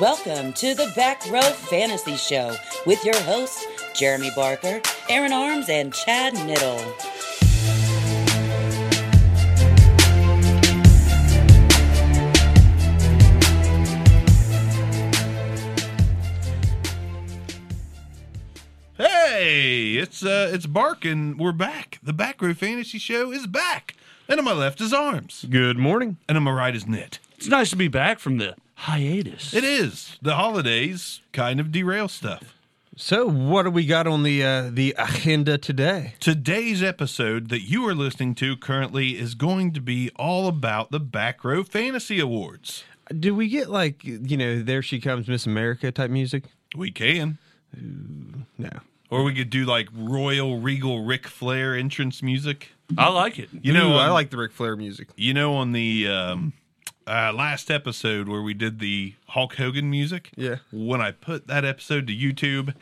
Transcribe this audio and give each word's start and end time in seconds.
Welcome 0.00 0.52
to 0.52 0.76
the 0.76 0.92
Back 0.94 1.28
Row 1.28 1.40
Fantasy 1.40 2.14
Show 2.14 2.54
with 2.86 3.04
your 3.04 3.20
hosts, 3.22 3.66
Jeremy 3.94 4.30
Barker, 4.36 4.80
Aaron 5.08 5.32
Arms, 5.32 5.68
and 5.68 5.92
Chad 5.92 6.34
Niddle. 6.34 6.78
Hey, 18.96 19.94
it's 19.96 20.24
uh 20.24 20.52
it's 20.52 20.66
Bark 20.66 21.04
and 21.04 21.40
we're 21.40 21.50
back. 21.50 21.98
The 22.04 22.12
Back 22.12 22.40
Row 22.40 22.54
Fantasy 22.54 22.98
Show 22.98 23.32
is 23.32 23.48
back. 23.48 23.96
And 24.28 24.38
on 24.38 24.44
my 24.44 24.52
left 24.52 24.80
is 24.80 24.92
Arms. 24.92 25.44
Good 25.50 25.76
morning. 25.76 26.18
And 26.28 26.38
on 26.38 26.44
my 26.44 26.52
right 26.52 26.76
is 26.76 26.86
Knit. 26.86 27.18
It's 27.36 27.48
nice 27.48 27.70
to 27.70 27.76
be 27.76 27.88
back 27.88 28.20
from 28.20 28.38
the 28.38 28.54
hiatus. 28.78 29.54
It 29.54 29.64
is. 29.64 30.16
The 30.22 30.36
holidays 30.36 31.20
kind 31.32 31.60
of 31.60 31.72
derail 31.72 32.08
stuff. 32.08 32.54
So, 32.96 33.28
what 33.28 33.62
do 33.62 33.70
we 33.70 33.86
got 33.86 34.08
on 34.08 34.24
the 34.24 34.42
uh, 34.42 34.70
the 34.72 34.94
agenda 34.98 35.56
today? 35.56 36.14
Today's 36.18 36.82
episode 36.82 37.48
that 37.48 37.60
you 37.60 37.86
are 37.86 37.94
listening 37.94 38.34
to 38.36 38.56
currently 38.56 39.10
is 39.16 39.34
going 39.34 39.72
to 39.74 39.80
be 39.80 40.10
all 40.16 40.48
about 40.48 40.90
the 40.90 40.98
Back 40.98 41.44
Row 41.44 41.62
Fantasy 41.62 42.18
Awards. 42.18 42.82
Do 43.18 43.34
we 43.34 43.48
get 43.48 43.70
like 43.70 44.02
you 44.02 44.36
know, 44.36 44.62
there 44.62 44.82
she 44.82 45.00
comes, 45.00 45.28
Miss 45.28 45.46
America 45.46 45.92
type 45.92 46.10
music? 46.10 46.44
We 46.76 46.90
can. 46.90 47.38
No. 48.58 48.70
Or 49.10 49.22
we 49.22 49.32
could 49.32 49.50
do 49.50 49.64
like 49.64 49.88
Royal 49.94 50.58
Regal 50.58 51.04
Ric 51.04 51.28
Flair 51.28 51.76
entrance 51.76 52.22
music. 52.22 52.70
I 52.96 53.10
like 53.10 53.38
it. 53.38 53.48
You 53.62 53.72
know, 53.72 53.92
Ooh, 53.92 53.96
I 53.96 54.08
like 54.08 54.30
the 54.30 54.38
Ric 54.38 54.52
Flair 54.52 54.76
music. 54.76 55.08
You 55.16 55.34
know, 55.34 55.54
on 55.54 55.72
the 55.72 56.08
um, 56.08 56.52
uh, 57.08 57.32
last 57.32 57.70
episode 57.70 58.28
where 58.28 58.42
we 58.42 58.54
did 58.54 58.78
the 58.78 59.14
Hulk 59.28 59.54
Hogan 59.56 59.90
music, 59.90 60.30
Yeah. 60.36 60.56
when 60.70 61.00
I 61.00 61.10
put 61.12 61.46
that 61.46 61.64
episode 61.64 62.06
to 62.08 62.14
YouTube, 62.14 62.74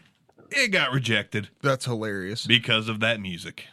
it 0.51 0.69
got 0.69 0.93
rejected 0.93 1.49
That's 1.63 1.85
hilarious. 1.85 2.47
because 2.47 2.89
of 2.89 3.01
that 3.01 3.21
music. 3.21 3.67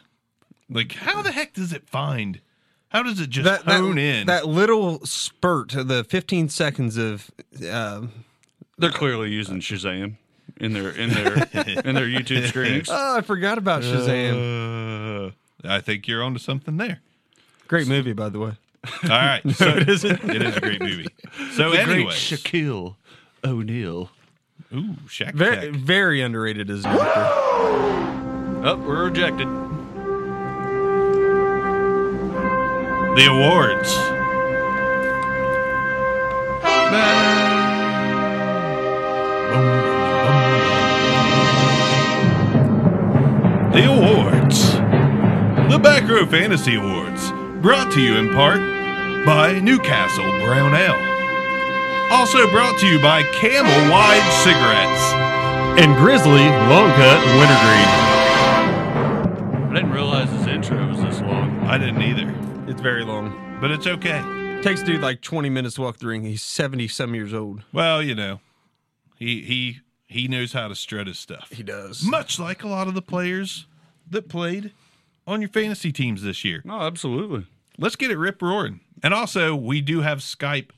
Like, 0.70 0.92
how 0.92 1.22
the 1.22 1.32
heck 1.32 1.52
does 1.54 1.72
it 1.72 1.88
find? 1.88 2.40
How 2.88 3.02
does 3.02 3.20
it 3.20 3.28
just 3.30 3.44
That, 3.44 3.64
that, 3.66 3.80
hone 3.80 3.98
in? 3.98 4.26
that 4.28 4.46
little 4.46 5.04
spurt, 5.04 5.70
the 5.76 6.04
15 6.04 6.48
seconds 6.48 6.96
of 6.96 7.30
um, 7.70 8.12
They're 8.78 8.90
clearly 8.90 9.30
using 9.30 9.60
Shazam 9.60 10.16
in 10.58 10.72
their 10.72 10.90
in 10.90 11.10
their 11.10 11.34
in 11.84 11.94
their 11.96 12.06
YouTube 12.06 12.46
screenings. 12.46 12.88
Oh, 12.90 13.16
I 13.18 13.20
forgot 13.22 13.58
about 13.58 13.82
Shazam. 13.82 15.28
Uh, 15.28 15.30
I 15.68 15.80
think 15.80 16.06
you're 16.06 16.22
onto 16.22 16.38
something 16.38 16.76
there. 16.76 17.00
Great 17.66 17.88
movie, 17.88 18.12
by 18.12 18.28
the 18.28 18.38
way. 18.38 18.52
All 19.04 19.08
right, 19.10 19.42
so 19.54 19.68
it 19.68 19.88
is. 19.88 20.04
It 20.04 20.42
is 20.42 20.56
a 20.56 20.60
great 20.60 20.80
movie. 20.80 21.06
So 21.52 21.70
the 21.70 21.80
anyway, 21.80 22.02
great 22.04 22.08
Shaquille 22.14 22.96
O'Neal. 23.44 24.10
ooh, 24.74 24.94
Shaq. 25.06 25.34
Very, 25.34 25.56
Tech. 25.56 25.70
very 25.80 26.20
underrated 26.20 26.70
as 26.70 26.84
an 26.84 26.90
actor. 26.92 27.20
Oh, 28.66 28.82
we're 28.86 29.04
rejected. 29.04 29.46
The 33.16 33.26
awards. 33.30 33.94
The 43.74 43.86
awards. 43.92 44.72
The 45.72 45.78
Back 45.80 46.08
Row 46.08 46.24
Fantasy 46.26 46.76
Awards. 46.76 47.32
Brought 47.60 47.92
to 47.94 48.00
you 48.00 48.14
in 48.16 48.32
part 48.32 48.60
by 49.24 49.58
Newcastle 49.60 50.30
Brown 50.40 50.74
Ale. 50.74 51.00
Also 52.12 52.48
brought 52.50 52.78
to 52.80 52.86
you 52.86 53.00
by 53.00 53.22
Camel 53.32 53.72
Wide 53.90 54.22
Cigarettes. 54.44 55.02
And 55.80 55.96
Grizzly, 55.96 56.44
long 56.70 56.90
cut, 56.92 57.18
wintergreen. 57.38 57.90
I 59.70 59.72
didn't 59.74 59.90
realize 59.90 60.30
this 60.30 60.46
intro 60.46 60.86
was 60.88 61.00
this 61.02 61.20
long. 61.22 61.58
I 61.66 61.78
didn't 61.78 62.02
either, 62.02 62.32
It's 62.70 62.80
very 62.80 63.04
long. 63.04 63.58
but 63.60 63.70
it's 63.70 63.86
okay. 63.86 64.22
Takes 64.62 64.82
dude 64.82 65.00
like 65.00 65.20
20 65.20 65.48
minutes 65.50 65.74
to 65.76 65.82
walk 65.82 65.98
the 65.98 66.06
ring. 66.06 66.22
He's 66.24 66.42
70 66.42 66.88
some 66.88 67.14
years 67.14 67.34
old. 67.34 67.62
Well, 67.72 68.02
you 68.02 68.14
know, 68.14 68.40
he 69.18 69.42
he 69.42 69.80
he 70.06 70.28
knows 70.28 70.52
how 70.52 70.68
to 70.68 70.74
strut 70.74 71.06
his 71.06 71.18
stuff. 71.18 71.50
He 71.52 71.62
does. 71.62 72.02
Much 72.04 72.38
like 72.38 72.62
a 72.62 72.68
lot 72.68 72.86
of 72.88 72.94
the 72.94 73.02
players 73.02 73.66
that 74.08 74.28
played 74.28 74.72
on 75.26 75.40
your 75.42 75.48
fantasy 75.50 75.92
teams 75.92 76.22
this 76.22 76.44
year. 76.44 76.62
No, 76.64 76.80
absolutely. 76.82 77.46
Let's 77.78 77.96
get 77.96 78.10
it 78.10 78.16
rip 78.18 78.40
roaring. 78.42 78.80
And 79.02 79.12
also, 79.12 79.54
we 79.54 79.80
do 79.80 80.00
have 80.02 80.18
Skype 80.18 80.70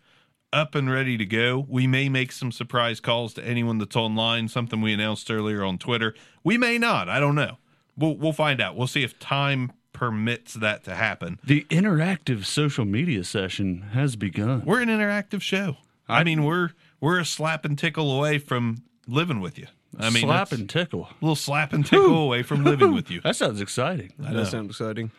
up 0.53 0.75
and 0.75 0.91
ready 0.91 1.17
to 1.19 1.27
go. 1.27 1.67
We 1.69 1.87
may 1.87 2.09
make 2.09 2.33
some 2.33 2.51
surprise 2.51 3.01
calls 3.01 3.35
to 3.35 3.45
anyone 3.47 3.79
that's 3.79 3.97
online, 3.97 4.49
something 4.49 4.81
we 4.81 4.93
announced 4.93 5.31
earlier 5.31 5.63
on 5.65 5.79
Twitter. 5.79 6.15
We 6.43 6.57
may 6.57 6.79
not. 6.79 7.09
I 7.09 7.21
don't 7.21 7.35
know. 7.35 7.59
We'll 7.97 8.17
we'll 8.17 8.33
find 8.33 8.61
out. 8.61 8.77
We'll 8.77 8.87
see 8.87 9.03
if 9.03 9.19
time 9.19 9.73
permits 9.93 10.55
that 10.55 10.85
to 10.85 10.95
happen. 10.95 11.41
The 11.45 11.67
interactive 11.71 12.45
social 12.45 12.85
media 12.85 13.25
session 13.25 13.83
has 13.93 14.17
begun. 14.17 14.63
We're 14.65 14.83
an 14.83 14.89
interactive 14.89 15.41
show. 15.41 15.79
I 16.09 16.23
mean, 16.25 16.45
we're 16.45 16.71
we're 17.01 17.19
a 17.19 17.25
slap 17.25 17.65
and 17.65 17.79
tickle 17.79 18.17
away 18.17 18.39
from 18.39 18.83
living 19.07 19.41
with 19.41 19.59
you. 19.59 19.67
I 19.99 20.11
mean, 20.11 20.25
slap 20.25 20.53
and 20.53 20.69
tickle. 20.69 21.09
a 21.11 21.25
little 21.25 21.37
slap 21.37 21.73
and 21.73 21.85
tickle 21.85 22.19
away 22.19 22.43
from 22.43 22.65
living 22.65 22.93
with 22.93 23.11
you. 23.11 23.21
That 23.25 23.37
sounds 23.37 23.61
exciting. 23.61 24.13
That 24.19 24.35
does 24.35 24.51
sound 24.51 24.69
exciting. 24.71 25.11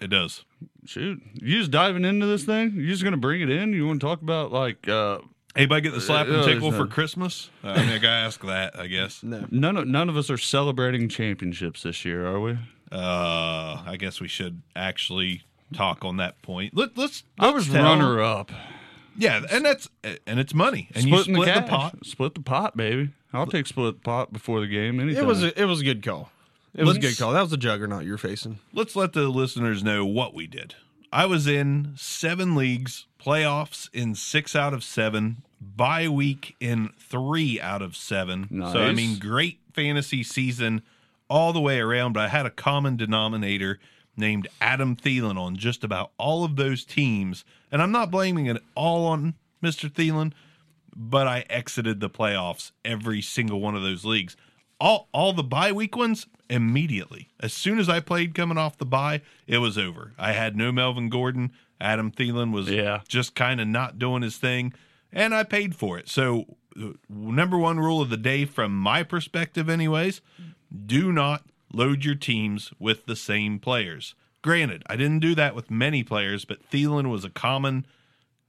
It 0.00 0.08
does. 0.08 0.44
Shoot, 0.86 1.22
you 1.34 1.58
just 1.58 1.70
diving 1.70 2.04
into 2.04 2.26
this 2.26 2.44
thing? 2.44 2.72
You 2.74 2.88
just 2.88 3.02
gonna 3.04 3.16
bring 3.16 3.40
it 3.40 3.50
in? 3.50 3.72
You 3.72 3.86
want 3.86 4.00
to 4.00 4.06
talk 4.06 4.20
about 4.22 4.52
like 4.52 4.86
uh, 4.88 5.18
Anybody 5.56 5.82
get 5.82 5.94
the 5.94 6.00
slap 6.00 6.26
and 6.26 6.36
Uh, 6.36 6.44
tickle 6.44 6.72
no. 6.72 6.76
for 6.76 6.86
Christmas? 6.86 7.48
I 7.62 7.78
mean, 7.78 7.88
I 7.90 7.98
gotta 7.98 8.26
ask 8.26 8.40
that. 8.42 8.78
I 8.78 8.86
guess. 8.88 9.22
No. 9.22 9.46
none 9.50 9.76
of 9.76 9.86
none 9.86 10.08
of 10.08 10.16
us 10.16 10.28
are 10.30 10.36
celebrating 10.36 11.08
championships 11.08 11.84
this 11.84 12.04
year, 12.04 12.26
are 12.26 12.40
we? 12.40 12.58
Uh, 12.92 13.82
I 13.86 13.96
guess 13.98 14.20
we 14.20 14.28
should 14.28 14.62
actually 14.76 15.42
talk 15.72 16.04
on 16.04 16.16
that 16.18 16.40
point. 16.42 16.76
Let, 16.76 16.96
let's. 16.98 17.24
I 17.38 17.50
was 17.50 17.68
tell- 17.68 17.82
runner 17.84 18.20
up. 18.20 18.50
Yeah, 19.16 19.42
and 19.50 19.64
that's 19.64 19.88
and 20.26 20.40
it's 20.40 20.52
money, 20.52 20.88
and 20.92 21.04
Splitting 21.04 21.36
you 21.36 21.42
split 21.42 21.54
the, 21.54 21.60
the, 21.60 21.66
pot. 21.68 21.98
Split 22.04 22.34
the 22.34 22.40
pot, 22.42 22.76
baby. 22.76 23.10
I'll 23.32 23.46
take 23.46 23.66
split 23.68 24.02
pot 24.02 24.32
before 24.32 24.60
the 24.60 24.66
game. 24.66 24.98
Anytime. 24.98 25.22
It 25.22 25.26
was 25.26 25.42
a, 25.44 25.60
it 25.60 25.64
was 25.66 25.80
a 25.80 25.84
good 25.84 26.02
call. 26.04 26.30
It 26.74 26.84
was 26.84 26.96
a 26.96 27.00
Let's- 27.00 27.16
good 27.16 27.22
call. 27.22 27.32
That 27.32 27.42
was 27.42 27.52
a 27.52 27.56
juggernaut 27.56 28.04
you're 28.04 28.18
facing. 28.18 28.58
Let's 28.72 28.96
let 28.96 29.12
the 29.12 29.28
listeners 29.28 29.82
know 29.84 30.04
what 30.04 30.34
we 30.34 30.46
did. 30.46 30.74
I 31.12 31.26
was 31.26 31.46
in 31.46 31.92
seven 31.96 32.56
leagues, 32.56 33.06
playoffs 33.20 33.88
in 33.92 34.16
six 34.16 34.56
out 34.56 34.74
of 34.74 34.82
seven, 34.82 35.42
bye 35.60 36.08
week 36.08 36.56
in 36.58 36.90
three 36.98 37.60
out 37.60 37.82
of 37.82 37.96
seven. 37.96 38.48
So 38.72 38.82
I 38.82 38.92
mean, 38.92 39.18
great 39.20 39.60
fantasy 39.72 40.24
season 40.24 40.82
all 41.30 41.52
the 41.52 41.60
way 41.60 41.78
around. 41.78 42.14
But 42.14 42.24
I 42.24 42.28
had 42.28 42.46
a 42.46 42.50
common 42.50 42.96
denominator 42.96 43.78
named 44.16 44.48
Adam 44.60 44.96
Thielen 44.96 45.38
on 45.38 45.56
just 45.56 45.84
about 45.84 46.10
all 46.18 46.44
of 46.44 46.56
those 46.56 46.84
teams, 46.84 47.44
and 47.70 47.80
I'm 47.80 47.92
not 47.92 48.10
blaming 48.10 48.46
it 48.46 48.60
all 48.74 49.06
on 49.06 49.34
Mr. 49.62 49.88
Thielen, 49.88 50.32
but 50.96 51.26
I 51.28 51.44
exited 51.48 52.00
the 52.00 52.10
playoffs 52.10 52.72
every 52.84 53.22
single 53.22 53.60
one 53.60 53.74
of 53.76 53.82
those 53.82 54.04
leagues. 54.04 54.36
All 54.80 55.08
all 55.12 55.32
the 55.32 55.42
bye 55.44 55.72
week 55.72 55.96
ones 55.96 56.26
immediately. 56.50 57.28
As 57.40 57.52
soon 57.52 57.78
as 57.78 57.88
I 57.88 58.00
played 58.00 58.34
coming 58.34 58.58
off 58.58 58.76
the 58.78 58.84
bye, 58.86 59.22
it 59.46 59.58
was 59.58 59.78
over. 59.78 60.12
I 60.18 60.32
had 60.32 60.56
no 60.56 60.72
Melvin 60.72 61.08
Gordon. 61.08 61.52
Adam 61.80 62.10
Thielen 62.10 62.52
was 62.52 62.68
Yeah. 62.70 63.00
just 63.08 63.34
kind 63.34 63.60
of 63.60 63.68
not 63.68 63.98
doing 63.98 64.22
his 64.22 64.36
thing, 64.36 64.72
and 65.12 65.34
I 65.34 65.42
paid 65.42 65.74
for 65.74 65.98
it. 65.98 66.08
So, 66.08 66.56
uh, 66.80 66.90
number 67.08 67.58
one 67.58 67.78
rule 67.78 68.00
of 68.00 68.10
the 68.10 68.16
day, 68.16 68.44
from 68.44 68.76
my 68.76 69.02
perspective, 69.02 69.68
anyways, 69.68 70.20
do 70.86 71.12
not 71.12 71.44
load 71.72 72.04
your 72.04 72.14
teams 72.14 72.72
with 72.78 73.06
the 73.06 73.16
same 73.16 73.58
players. 73.58 74.14
Granted, 74.42 74.82
I 74.86 74.96
didn't 74.96 75.20
do 75.20 75.34
that 75.34 75.54
with 75.54 75.70
many 75.70 76.02
players, 76.04 76.44
but 76.44 76.68
Thielen 76.70 77.08
was 77.10 77.24
a 77.24 77.30
common 77.30 77.86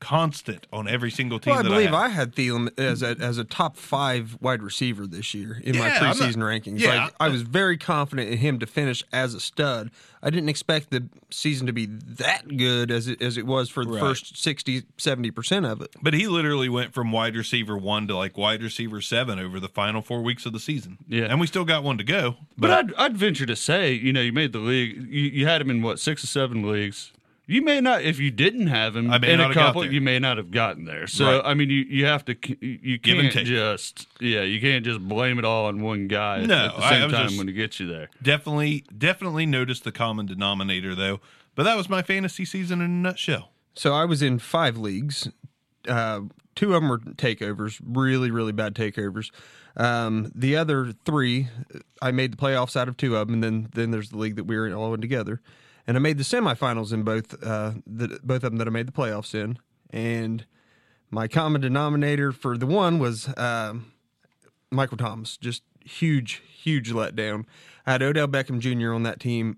constant 0.06 0.68
on 0.72 0.88
every 0.88 1.10
single 1.10 1.40
team. 1.40 1.52
Well, 1.52 1.60
I 1.60 1.64
that 1.64 1.70
believe 1.70 1.94
I, 1.94 2.04
I 2.06 2.08
had. 2.10 2.16
had 2.28 2.36
Thielen 2.36 2.80
as 2.80 3.02
a 3.02 3.16
as 3.20 3.40
a 3.40 3.44
top 3.44 3.76
five 3.76 4.38
wide 4.40 4.62
receiver 4.62 5.08
this 5.08 5.34
year 5.34 5.60
in 5.64 5.78
my 5.80 5.88
Yeah, 5.88 6.00
I'm 6.02 6.16
preseason 6.16 6.38
not- 6.38 6.46
rankings. 6.46 6.80
yeah. 6.80 7.06
Like 7.06 7.14
I 7.20 7.30
was 7.30 7.42
very 7.42 7.76
confident 7.78 8.30
in 8.30 8.38
him 8.38 8.60
to 8.60 8.68
finish 8.68 9.04
as 9.12 9.34
a 9.34 9.40
stud. 9.40 9.90
I 10.22 10.30
didn't 10.30 10.50
expect 10.50 10.92
the 10.92 11.08
season 11.32 11.66
to 11.68 11.74
be 11.74 11.88
that 11.88 12.56
good 12.56 12.92
as 12.92 13.08
it 13.08 13.20
as 13.22 13.36
it 13.38 13.48
was 13.48 13.70
for 13.70 13.84
the 13.84 13.94
Right. 13.94 14.00
first 14.00 14.38
60 14.38 14.84
70 14.98 15.32
percent 15.32 15.66
of 15.66 15.82
it. 15.82 15.90
But 16.02 16.14
he 16.14 16.28
literally 16.28 16.70
went 16.70 16.94
from 16.94 17.12
wide 17.12 17.36
receiver 17.36 17.76
one 17.76 18.08
to 18.08 18.16
like 18.16 18.38
wide 18.38 18.62
receiver 18.62 19.02
seven 19.02 19.40
over 19.40 19.60
the 19.60 19.70
final 19.70 20.04
four 20.04 20.22
weeks 20.22 20.46
of 20.46 20.54
the 20.54 20.60
season. 20.60 21.00
Yeah. 21.08 21.24
and 21.26 21.40
we 21.40 21.48
still 21.48 21.66
got 21.66 21.84
one 21.84 21.98
to 21.98 22.04
go. 22.04 22.36
But 22.58 22.70
I'd, 22.70 22.94
I'd 22.94 23.18
venture 23.18 23.46
to 23.48 23.56
say, 23.56 23.94
you 23.94 24.14
know, 24.14 24.22
you 24.22 24.32
made 24.34 24.54
the 24.54 24.60
league. 24.60 24.98
You, 25.10 25.22
you 25.32 25.48
had 25.48 25.62
him 25.62 25.70
in 25.72 25.82
what 25.82 26.00
six 26.00 26.24
or 26.24 26.28
seven 26.28 26.70
leagues. 26.72 27.12
You 27.48 27.62
may 27.62 27.80
not, 27.80 28.02
if 28.02 28.20
you 28.20 28.32
didn't 28.32 28.68
have 28.68 28.96
him 28.96 29.12
I 29.12 29.20
may 29.20 29.34
in 29.34 29.38
not 29.38 29.52
a 29.52 29.54
have 29.54 29.68
couple, 29.68 29.86
you 29.86 30.02
may 30.02 30.18
not 30.18 30.38
have 30.38 30.50
gotten 30.50 30.86
there. 30.86 31.06
So 31.06 31.26
Right. 31.26 31.42
I 31.46 31.54
mean, 31.54 31.70
you, 31.70 31.84
you 31.88 32.06
have 32.06 32.26
to, 32.26 32.36
you 32.66 32.98
Give 32.98 33.20
and 33.20 33.24
can't 33.32 33.34
take. 33.34 33.46
just, 33.46 34.08
yeah, 34.20 34.42
you 34.42 34.60
can't 34.60 34.84
just 34.84 35.00
blame 35.00 35.38
it 35.38 35.46
all 35.46 35.66
on 35.68 35.82
one 35.82 36.08
guy 36.08 36.40
at- 36.42 36.48
No, 36.48 36.66
at 36.66 36.76
the 36.76 36.84
I- 36.84 36.90
same 36.90 37.02
I 37.02 37.06
was 37.06 37.14
time 37.14 37.28
just- 37.28 37.38
when 37.38 37.50
it 37.50 37.54
gets 37.54 37.80
you 37.80 37.86
there. 37.88 38.10
definitely, 38.22 38.84
definitely 38.98 39.46
noticed 39.46 39.84
the 39.84 39.92
common 39.92 40.26
denominator 40.26 40.96
though. 40.96 41.20
But 41.54 41.64
that 41.64 41.78
was 41.78 41.88
my 41.88 42.02
fantasy 42.02 42.46
season 42.46 42.82
in 42.82 42.86
a 42.88 42.94
nutshell. 42.94 43.52
So 43.76 43.94
I 43.94 44.06
was 44.06 44.22
in 44.24 44.40
five 44.40 44.78
leagues. 44.78 45.30
Uh, 45.88 46.22
two 46.56 46.74
of 46.74 46.82
them 46.82 46.90
were 46.90 46.98
takeovers, 47.00 47.80
really, 47.86 48.32
really 48.32 48.52
bad 48.54 48.74
takeovers. 48.74 49.30
Um, 49.78 50.32
the 50.34 50.56
other 50.56 50.94
three, 51.06 51.50
I 52.02 52.12
made 52.12 52.34
the 52.34 52.38
playoffs 52.38 52.76
out 52.76 52.88
of 52.88 52.98
two 52.98 53.16
of 53.18 53.28
them, 53.28 53.36
and 53.36 53.44
then 53.44 53.70
then 53.74 53.92
there's 53.92 54.10
the 54.10 54.18
league 54.18 54.38
that 54.38 54.46
we 54.46 54.58
were 54.58 54.74
all 54.74 54.94
in 54.94 55.02
together. 55.02 55.42
And 55.88 55.98
I 55.98 56.00
made 56.00 56.18
the 56.18 56.24
semifinals 56.24 56.92
in 56.92 57.04
both 57.04 57.42
uh, 57.44 57.74
the, 57.86 58.20
both 58.24 58.44
of 58.44 58.52
them 58.52 58.58
that 58.58 58.68
I 58.68 58.72
made 58.72 58.88
the 58.88 58.92
playoffs 58.92 59.36
in. 59.36 59.60
And 59.92 60.46
my 61.12 61.28
common 61.28 61.62
denominator 61.62 62.32
for 62.32 62.58
the 62.58 62.66
one 62.66 63.00
was 63.00 63.30
um, 63.38 63.92
Michael 64.72 64.98
Thomas. 64.98 65.38
Just 65.38 65.64
huge, 65.86 66.42
huge 66.62 66.92
letdown. 66.92 67.46
I 67.86 67.94
had 67.94 68.02
Odell 68.02 68.28
Beckham 68.28 68.60
Jr. 68.60 68.94
on 68.94 69.04
that 69.04 69.20
team. 69.20 69.58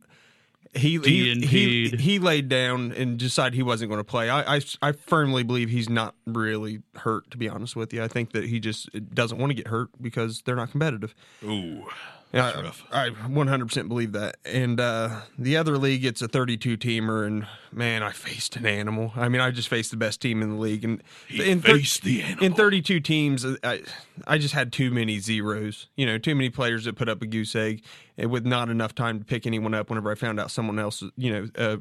He 0.75 0.99
he, 0.99 1.33
he 1.45 1.89
he 1.89 2.19
laid 2.19 2.49
down 2.49 2.91
and 2.91 3.17
decided 3.17 3.55
he 3.55 3.63
wasn't 3.63 3.89
going 3.89 3.99
to 3.99 4.03
play. 4.03 4.29
I, 4.29 4.57
I 4.57 4.61
I 4.81 4.91
firmly 4.91 5.41
believe 5.43 5.69
he's 5.69 5.89
not 5.89 6.13
really 6.25 6.81
hurt. 6.95 7.31
To 7.31 7.37
be 7.37 7.47
honest 7.47 7.75
with 7.75 7.93
you, 7.93 8.03
I 8.03 8.09
think 8.09 8.33
that 8.33 8.43
he 8.45 8.59
just 8.59 8.89
doesn't 9.13 9.37
want 9.37 9.51
to 9.51 9.55
get 9.55 9.67
hurt 9.67 9.89
because 9.99 10.41
they're 10.41 10.57
not 10.57 10.71
competitive. 10.71 11.15
Ooh, 11.43 11.87
Rough. 12.33 12.83
I 12.91 13.09
100% 13.09 13.87
believe 13.87 14.11
that. 14.11 14.37
And 14.45 14.79
uh, 14.79 15.21
the 15.37 15.55
other 15.57 15.77
league, 15.77 16.05
it's 16.05 16.21
a 16.21 16.27
32 16.27 16.77
teamer, 16.77 17.25
and 17.25 17.47
man, 17.71 18.03
I 18.03 18.11
faced 18.11 18.57
an 18.57 18.65
animal. 18.65 19.13
I 19.15 19.29
mean, 19.29 19.39
I 19.41 19.49
just 19.51 19.69
faced 19.69 19.91
the 19.91 19.97
best 19.97 20.21
team 20.21 20.41
in 20.41 20.49
the 20.49 20.55
league, 20.57 20.83
and 20.83 21.01
He 21.27 21.49
in 21.49 21.61
thir- 21.61 21.79
the 22.03 22.23
animal. 22.23 22.45
In 22.45 22.53
32 22.53 22.99
teams, 22.99 23.45
I 23.63 23.81
I 24.27 24.37
just 24.37 24.53
had 24.53 24.73
too 24.73 24.91
many 24.91 25.19
zeros. 25.19 25.87
You 25.95 26.05
know, 26.05 26.17
too 26.17 26.35
many 26.35 26.49
players 26.49 26.83
that 26.85 26.95
put 26.95 27.07
up 27.07 27.21
a 27.21 27.25
goose 27.25 27.55
egg, 27.55 27.83
and 28.17 28.29
with 28.29 28.45
not 28.45 28.69
enough 28.69 28.93
time 28.93 29.19
to 29.19 29.25
pick 29.25 29.47
anyone 29.47 29.73
up. 29.73 29.89
Whenever 29.89 30.11
I 30.11 30.15
found 30.15 30.39
out 30.39 30.51
someone 30.51 30.79
else, 30.79 31.03
you 31.15 31.31
know, 31.31 31.47
uh, 31.57 31.77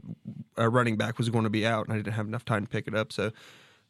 a 0.57 0.69
running 0.69 0.97
back 0.97 1.19
was 1.19 1.29
going 1.29 1.45
to 1.45 1.51
be 1.51 1.67
out, 1.67 1.87
and 1.87 1.93
I 1.93 1.97
didn't 1.97 2.15
have 2.15 2.27
enough 2.27 2.45
time 2.45 2.65
to 2.65 2.71
pick 2.71 2.87
it 2.87 2.95
up, 2.95 3.13
so 3.13 3.33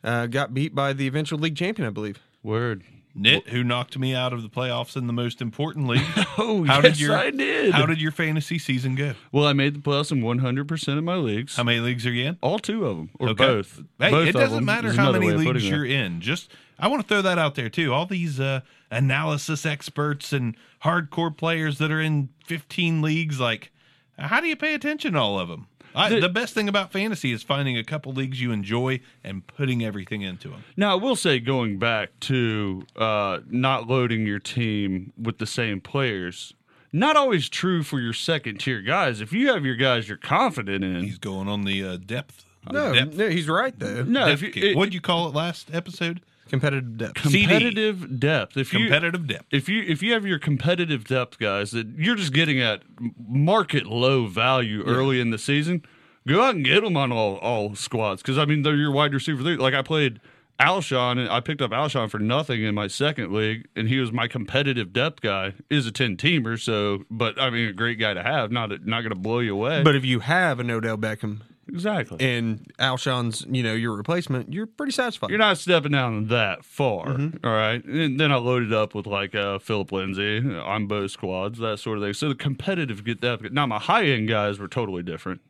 uh, 0.02 0.26
got 0.26 0.54
beat 0.54 0.74
by 0.74 0.94
the 0.94 1.06
eventual 1.06 1.38
league 1.38 1.56
champion, 1.56 1.86
I 1.86 1.90
believe. 1.90 2.18
Word. 2.42 2.82
Nit, 3.16 3.48
who 3.48 3.64
knocked 3.64 3.98
me 3.98 4.14
out 4.14 4.32
of 4.32 4.42
the 4.42 4.48
playoffs 4.48 4.96
in 4.96 5.06
the 5.06 5.12
most 5.12 5.40
important 5.40 5.88
league. 5.88 6.02
Oh, 6.38 6.64
How 6.64 6.76
yes, 6.76 6.82
did 6.82 7.00
your 7.00 7.16
I 7.16 7.30
did. 7.30 7.72
How 7.72 7.86
did 7.86 8.00
your 8.00 8.12
fantasy 8.12 8.58
season 8.58 8.94
go? 8.94 9.14
well, 9.32 9.46
I 9.46 9.54
made 9.54 9.74
the 9.74 9.78
playoffs 9.80 10.12
in 10.12 10.20
100% 10.20 10.98
of 10.98 11.02
my 11.04 11.14
leagues. 11.14 11.56
How 11.56 11.62
many 11.64 11.80
leagues 11.80 12.04
are 12.06 12.12
you 12.12 12.26
in? 12.28 12.38
all 12.42 12.58
two 12.58 12.86
of 12.86 12.96
them, 12.98 13.10
or 13.18 13.30
Okay. 13.30 13.44
both. 13.46 13.82
Hey, 13.98 14.10
Both 14.10 14.28
it 14.28 14.32
doesn't 14.32 14.64
matter 14.64 14.92
how 14.92 15.12
many 15.12 15.30
leagues 15.32 15.66
you're 15.68 15.86
in. 15.86 16.20
Just 16.20 16.52
I 16.78 16.88
want 16.88 17.00
to 17.02 17.08
throw 17.08 17.22
that 17.22 17.38
out 17.38 17.54
there 17.54 17.70
too. 17.70 17.94
All 17.94 18.04
these 18.04 18.38
uh, 18.38 18.60
analysis 18.90 19.64
experts 19.64 20.32
and 20.32 20.56
hardcore 20.84 21.34
players 21.34 21.78
that 21.78 21.90
are 21.90 22.00
in 22.02 22.28
15 22.44 23.00
leagues, 23.00 23.40
like, 23.40 23.70
how 24.18 24.40
do 24.40 24.46
you 24.46 24.56
pay 24.56 24.74
attention 24.74 25.14
to 25.14 25.18
all 25.18 25.38
of 25.40 25.48
them? 25.48 25.66
I, 25.96 26.10
The- 26.10 26.20
the 26.20 26.28
best 26.28 26.52
thing 26.54 26.68
about 26.68 26.92
fantasy 26.92 27.32
is 27.32 27.42
finding 27.42 27.76
a 27.78 27.82
couple 27.82 28.12
leagues 28.12 28.40
you 28.40 28.52
enjoy 28.52 29.00
and 29.24 29.46
putting 29.46 29.82
everything 29.82 30.20
into 30.22 30.48
them. 30.50 30.62
Now, 30.76 30.92
I 30.92 30.94
will 30.96 31.16
say, 31.16 31.40
going 31.40 31.78
back 31.78 32.10
to 32.20 32.86
uh, 32.96 33.38
not 33.48 33.88
loading 33.88 34.26
your 34.26 34.38
team 34.38 35.12
with 35.20 35.38
the 35.38 35.46
same 35.46 35.80
players, 35.80 36.52
not 36.92 37.16
always 37.16 37.48
true 37.48 37.82
for 37.82 37.98
your 37.98 38.12
second 38.12 38.58
tier 38.60 38.82
guys. 38.82 39.20
If 39.20 39.32
you 39.32 39.48
have 39.52 39.64
your 39.64 39.74
guys 39.76 40.06
you're 40.08 40.18
confident 40.18 40.84
in, 40.84 41.02
He's 41.02 41.18
going 41.18 41.48
on 41.48 41.64
the 41.64 41.82
uh, 41.84 41.96
depth. 41.96 42.44
No, 42.70 42.92
depth, 42.92 43.14
no, 43.16 43.28
he's 43.28 43.48
right 43.48 43.78
though. 43.78 44.02
no, 44.02 44.26
if 44.28 44.42
you, 44.42 44.50
it- 44.54 44.76
What'd 44.76 44.92
you 44.92 45.00
call 45.00 45.28
it 45.28 45.34
last 45.34 45.72
episode? 45.72 46.20
Competitive 46.48 46.96
depth. 46.96 47.14
competitive 47.14 48.20
depth. 48.20 48.56
If 48.56 48.72
you 48.72 48.80
Competitive 48.80 49.26
depth. 49.26 49.46
if 49.50 49.68
you 49.68 49.82
if 49.82 50.02
you 50.02 50.12
have 50.12 50.24
your 50.24 50.38
competitive 50.38 51.04
depth 51.04 51.38
guys 51.38 51.72
that 51.72 51.86
you're 51.96 52.14
just 52.16 52.32
getting 52.32 52.60
at 52.60 52.82
market 53.28 53.86
low 53.86 54.26
value 54.26 54.82
early 54.84 55.20
in 55.20 55.30
the 55.30 55.38
season, 55.38 55.82
go 56.26 56.42
out 56.42 56.54
and 56.54 56.64
get 56.64 56.82
them 56.82 56.96
on 56.96 57.10
all 57.12 57.36
all 57.38 57.74
squads 57.74 58.22
because 58.22 58.38
I 58.38 58.44
mean 58.44 58.62
they're 58.62 58.76
your 58.76 58.92
wide 58.92 59.12
receiver. 59.12 59.42
league. 59.42 59.58
Like 59.60 59.74
I 59.74 59.82
played 59.82 60.20
Alshon 60.60 61.18
and 61.18 61.28
I 61.28 61.40
picked 61.40 61.60
up 61.60 61.70
Alshon 61.72 62.08
for 62.10 62.18
nothing 62.18 62.62
in 62.62 62.74
my 62.74 62.86
second 62.86 63.32
league, 63.32 63.66
and 63.76 63.88
he 63.88 63.98
was 63.98 64.10
my 64.12 64.26
competitive 64.26 64.92
depth 64.92 65.20
guy. 65.20 65.52
Is 65.68 65.86
a 65.86 65.92
ten 65.92 66.16
teamer, 66.16 66.58
so 66.60 67.04
but 67.10 67.40
I 67.40 67.50
mean 67.50 67.68
a 67.68 67.72
great 67.72 67.98
guy 67.98 68.14
to 68.14 68.22
have. 68.22 68.50
Not 68.52 68.70
not 68.86 69.00
going 69.00 69.10
to 69.12 69.18
blow 69.18 69.40
you 69.40 69.52
away. 69.52 69.82
But 69.82 69.96
if 69.96 70.04
you 70.04 70.20
have 70.20 70.60
an 70.60 70.70
Odell 70.70 70.96
Beckham 70.96 71.40
exactly. 71.68 72.18
and 72.20 72.70
Alshon's, 72.78 73.44
you 73.50 73.62
know, 73.62 73.74
your 73.74 73.94
replacement, 73.96 74.52
you're 74.52 74.66
pretty 74.66 74.92
satisfied. 74.92 75.30
You're 75.30 75.38
not 75.38 75.58
stepping 75.58 75.92
down 75.92 76.28
that 76.28 76.64
far, 76.64 77.06
Mm-hmm. 77.06 77.46
all 77.46 77.52
right? 77.52 77.84
And 77.84 78.18
then 78.20 78.32
I 78.32 78.36
loaded 78.36 78.72
up 78.72 78.94
with 78.94 79.06
like 79.06 79.34
uh, 79.34 79.58
Philip 79.58 79.92
Lindsay 79.92 80.38
on 80.58 80.86
both 80.86 81.10
squads, 81.10 81.58
that 81.58 81.78
sort 81.78 81.98
of 81.98 82.04
thing. 82.04 82.12
So 82.14 82.28
the 82.28 82.34
competitive 82.34 83.04
get 83.04 83.20
that. 83.20 83.52
Now 83.52 83.66
my 83.66 83.78
high 83.78 84.04
end 84.06 84.28
guys 84.28 84.58
were 84.58 84.68
totally 84.68 85.02
different. 85.02 85.40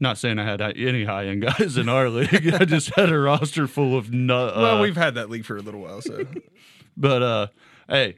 Not 0.00 0.18
saying 0.18 0.38
I 0.40 0.44
had 0.44 0.60
any 0.60 1.04
high 1.04 1.26
end 1.26 1.42
guys 1.58 1.76
in 1.76 1.88
our 1.88 2.08
league. 2.08 2.52
I 2.52 2.64
just 2.64 2.92
had 2.96 3.10
a 3.10 3.18
roster 3.18 3.68
full 3.68 3.96
of 3.96 4.12
no. 4.12 4.48
Uh, 4.48 4.52
well, 4.56 4.80
we've 4.82 4.96
had 4.96 5.14
that 5.14 5.30
league 5.30 5.44
for 5.44 5.56
a 5.56 5.60
little 5.62 5.80
while, 5.80 6.00
so 6.02 6.24
but 6.96 7.22
uh, 7.22 7.46
hey, 7.88 8.16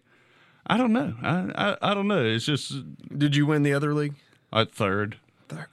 I 0.67 0.79
don't 0.79 0.95
know. 0.95 1.13
I, 1.23 1.51
I 1.83 1.91
I 1.91 1.95
don't 1.95 2.09
know. 2.09 2.25
It's 2.25 2.47
just 2.47 2.73
did 3.19 3.37
you 3.37 3.45
win 3.45 3.65
the 3.65 3.75
other 3.75 3.93
league? 3.93 4.15
I 4.51 4.65
third. 4.65 5.19
Third. 5.51 5.67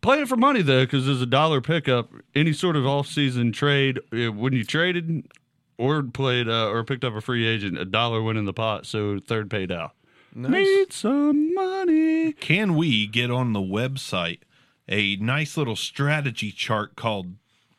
Playing 0.00 0.26
for 0.26 0.36
money 0.36 0.62
though, 0.62 0.84
because 0.84 1.06
there's 1.06 1.22
a 1.22 1.26
dollar 1.26 1.60
pickup. 1.60 2.10
Any 2.34 2.52
sort 2.52 2.76
of 2.76 2.86
off-season 2.86 3.52
trade, 3.52 4.00
uh, 4.12 4.32
when 4.32 4.52
you 4.52 4.64
traded 4.64 5.26
or 5.78 6.02
played 6.02 6.48
uh, 6.48 6.68
or 6.68 6.84
picked 6.84 7.04
up 7.04 7.14
a 7.14 7.20
free 7.20 7.46
agent, 7.46 7.78
a 7.78 7.84
dollar 7.84 8.22
went 8.22 8.38
in 8.38 8.44
the 8.44 8.52
pot, 8.52 8.86
so 8.86 9.18
third 9.18 9.50
paid 9.50 9.70
out. 9.70 9.92
Need 10.34 10.92
some 10.92 11.54
money. 11.54 12.32
Can 12.32 12.74
we 12.74 13.06
get 13.06 13.30
on 13.30 13.52
the 13.52 13.60
website 13.60 14.40
a 14.88 15.16
nice 15.16 15.56
little 15.56 15.76
strategy 15.76 16.50
chart 16.50 16.96
called 16.96 17.34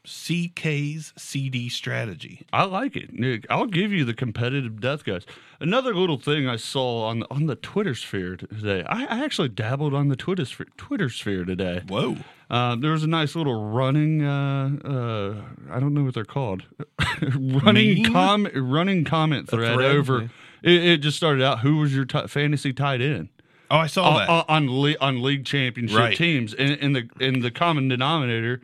CK's 0.05 1.13
CD 1.17 1.69
strategy? 1.69 2.45
I 2.51 2.63
like 2.65 2.95
it. 2.95 3.13
Nick, 3.13 3.45
I'll 3.49 3.65
give 3.67 3.91
you 3.91 4.03
the 4.05 4.13
competitive 4.13 4.79
death 4.81 5.03
guys. 5.03 5.25
Another 5.59 5.93
little 5.95 6.17
thing 6.17 6.47
I 6.47 6.55
saw 6.57 7.05
on 7.07 7.23
on 7.31 7.45
the 7.45 7.55
Twitter 7.55 7.95
sphere 7.95 8.35
today. 8.35 8.83
I, 8.87 9.05
I 9.05 9.23
actually 9.23 9.49
dabbled 9.49 9.93
on 9.93 10.09
the 10.09 10.15
Twitter 10.15 10.45
sphere, 10.45 10.67
Twitter 10.77 11.09
sphere 11.09 11.45
today. 11.45 11.81
Whoa. 11.87 12.17
Uh, 12.49 12.75
there 12.75 12.91
was 12.91 13.03
a 13.03 13.07
nice 13.07 13.35
little 13.35 13.69
running. 13.71 14.23
Uh, 14.23 14.69
uh, 14.85 15.41
I 15.73 15.79
don't 15.79 15.93
know 15.93 16.03
what 16.03 16.13
they're 16.13 16.25
called. 16.25 16.63
running 17.35 18.03
com 18.11 18.47
running 18.55 19.05
comment 19.05 19.49
thread, 19.49 19.73
thread, 19.75 19.95
over. 19.95 20.21
yeah. 20.21 20.27
It, 20.71 20.83
it 20.85 20.97
just 20.97 21.17
started 21.17 21.43
out. 21.43 21.59
Who 21.59 21.77
was 21.77 21.95
your 21.95 22.05
t- 22.05 22.27
fantasy 22.27 22.73
tight 22.73 23.01
end 23.01 23.29
Oh, 23.71 23.77
I 23.77 23.87
saw 23.87 24.03
on, 24.09 24.15
that. 24.17 24.29
on 24.29 24.69
on, 24.69 24.95
on 25.01 25.21
league 25.23 25.45
championship 25.45 25.97
Right. 25.97 26.15
teams? 26.17 26.53
And, 26.53 26.77
and 26.81 26.95
the 26.95 27.09
and 27.19 27.41
the 27.41 27.51
common 27.51 27.87
denominator 27.87 28.61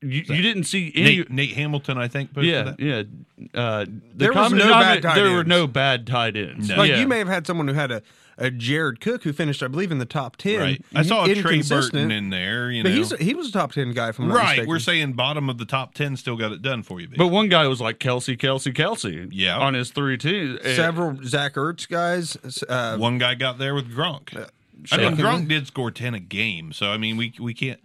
you, 0.00 0.22
you 0.26 0.42
didn't 0.42 0.64
see 0.64 0.92
any. 0.94 1.16
Nate, 1.18 1.30
Nate 1.30 1.52
Hamilton, 1.54 1.98
I 1.98 2.08
think. 2.08 2.32
posted 2.32 2.52
yeah, 2.52 2.62
that. 2.62 2.80
yeah. 2.80 3.02
Uh, 3.54 3.84
the 3.84 3.96
There 4.14 4.32
was 4.32 4.52
no 4.52 4.68
bad 4.70 5.02
tight 5.02 5.14
There 5.16 5.32
were 5.34 5.44
no 5.44 5.66
bad 5.66 6.06
tight 6.06 6.36
ends. 6.36 6.68
No. 6.68 6.76
Like 6.76 6.90
Yeah. 6.90 7.00
you 7.00 7.08
may 7.08 7.18
have 7.18 7.28
had 7.28 7.46
someone 7.46 7.66
who 7.68 7.74
had 7.74 7.90
a, 7.90 8.02
a 8.36 8.50
Jared 8.50 9.00
Cook 9.00 9.24
who 9.24 9.32
finished, 9.32 9.62
I 9.62 9.66
believe, 9.68 9.90
in 9.90 9.98
the 9.98 10.04
top 10.04 10.36
ten. 10.36 10.60
Right. 10.60 10.84
I 10.94 11.02
saw 11.02 11.24
a 11.24 11.34
Trey 11.34 11.62
Burton 11.62 12.12
in 12.12 12.30
there. 12.30 12.70
You 12.70 12.84
but 12.84 12.90
know, 12.90 12.94
he's 12.94 13.10
he 13.18 13.34
was 13.34 13.48
a 13.48 13.52
top 13.52 13.72
ten 13.72 13.92
guy 13.92 14.12
from 14.12 14.30
right. 14.30 14.66
We're 14.66 14.78
saying 14.78 15.14
bottom 15.14 15.50
of 15.50 15.58
the 15.58 15.64
top 15.64 15.94
ten 15.94 16.16
still 16.16 16.36
got 16.36 16.52
it 16.52 16.62
done 16.62 16.84
for 16.84 17.00
you. 17.00 17.08
Baby. 17.08 17.18
But 17.18 17.28
one 17.28 17.48
guy 17.48 17.66
was 17.66 17.80
like 17.80 17.98
Kelce, 17.98 18.38
Kelce, 18.38 18.72
Kelce. 18.72 19.28
Yeah. 19.32 19.58
on 19.58 19.74
his 19.74 19.90
three 19.90 20.16
teams. 20.16 20.60
And- 20.62 20.76
several 20.76 21.18
Zach 21.24 21.54
Ertz 21.54 21.88
guys. 21.88 22.36
Uh, 22.68 22.96
one 22.98 23.18
guy 23.18 23.34
got 23.34 23.58
there 23.58 23.74
with 23.74 23.92
Gronk. 23.92 24.48
I 24.92 24.96
mean. 24.96 25.16
Gronk 25.16 25.48
did 25.48 25.66
score 25.66 25.90
ten 25.90 26.14
a 26.14 26.20
game, 26.20 26.72
so 26.72 26.90
I 26.92 26.98
mean, 26.98 27.16
we 27.16 27.34
we 27.40 27.52
can't. 27.52 27.80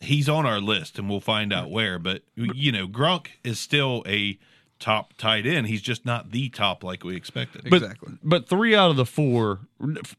He's 0.00 0.28
on 0.28 0.44
our 0.44 0.60
list, 0.60 0.98
and 0.98 1.08
we'll 1.08 1.20
find 1.20 1.52
out 1.52 1.64
mm-hmm. 1.64 1.74
where. 1.74 1.98
But 1.98 2.22
you 2.34 2.72
know, 2.72 2.86
Gronk 2.86 3.28
is 3.42 3.58
still 3.58 4.02
a 4.06 4.38
top 4.78 5.14
tight 5.16 5.46
end. 5.46 5.66
He's 5.66 5.82
just 5.82 6.04
not 6.04 6.32
the 6.32 6.48
top 6.48 6.84
like 6.84 7.04
we 7.04 7.16
expected. 7.16 7.68
But, 7.70 7.82
Exactly. 7.82 8.14
But 8.22 8.48
three 8.48 8.74
out 8.74 8.90
of 8.90 8.96
the 8.96 9.06
four, 9.06 9.60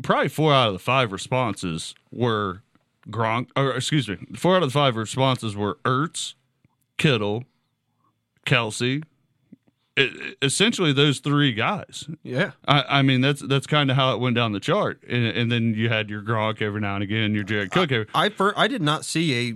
probably 0.02 0.30
four 0.30 0.54
out 0.54 0.68
of 0.68 0.74
the 0.74 0.80
five 0.80 1.12
responses 1.12 1.96
were 2.12 2.64
Gronk. 3.10 3.50
Or 3.56 3.72
excuse 3.72 4.08
me, 4.08 4.18
four 4.36 4.56
out 4.56 4.64
of 4.64 4.70
the 4.70 4.74
five 4.74 4.96
responses 4.96 5.56
were 5.56 5.76
Ertz, 5.86 6.34
Kittle, 6.98 7.44
Kelce. 8.46 9.04
It- 9.96 10.38
essentially, 10.44 10.94
those 10.94 11.20
three 11.20 11.54
guys. 11.54 12.08
yeah. 12.24 12.52
I, 12.68 13.00
I 13.00 13.02
mean, 13.02 13.22
that's 13.22 13.42
that's 13.42 13.66
kind 13.66 13.90
of 13.90 13.96
how 13.96 14.14
it 14.14 14.20
went 14.20 14.36
down 14.36 14.52
the 14.52 14.60
chart, 14.60 15.02
and, 15.08 15.26
and 15.26 15.52
then 15.52 15.74
you 15.74 15.90
had 15.90 16.10
your 16.10 16.22
Gronk 16.22 16.62
every 16.62 16.82
now 16.82 16.96
and 16.96 17.04
again, 17.04 17.34
your 17.34 17.44
Jared 17.44 17.72
Cook. 17.72 17.92
every, 17.92 18.08
I 18.14 18.30
fir- 18.30 18.54
I 18.56 18.68
did 18.68 18.84
not 18.84 19.06
see 19.06 19.50
a 19.50 19.56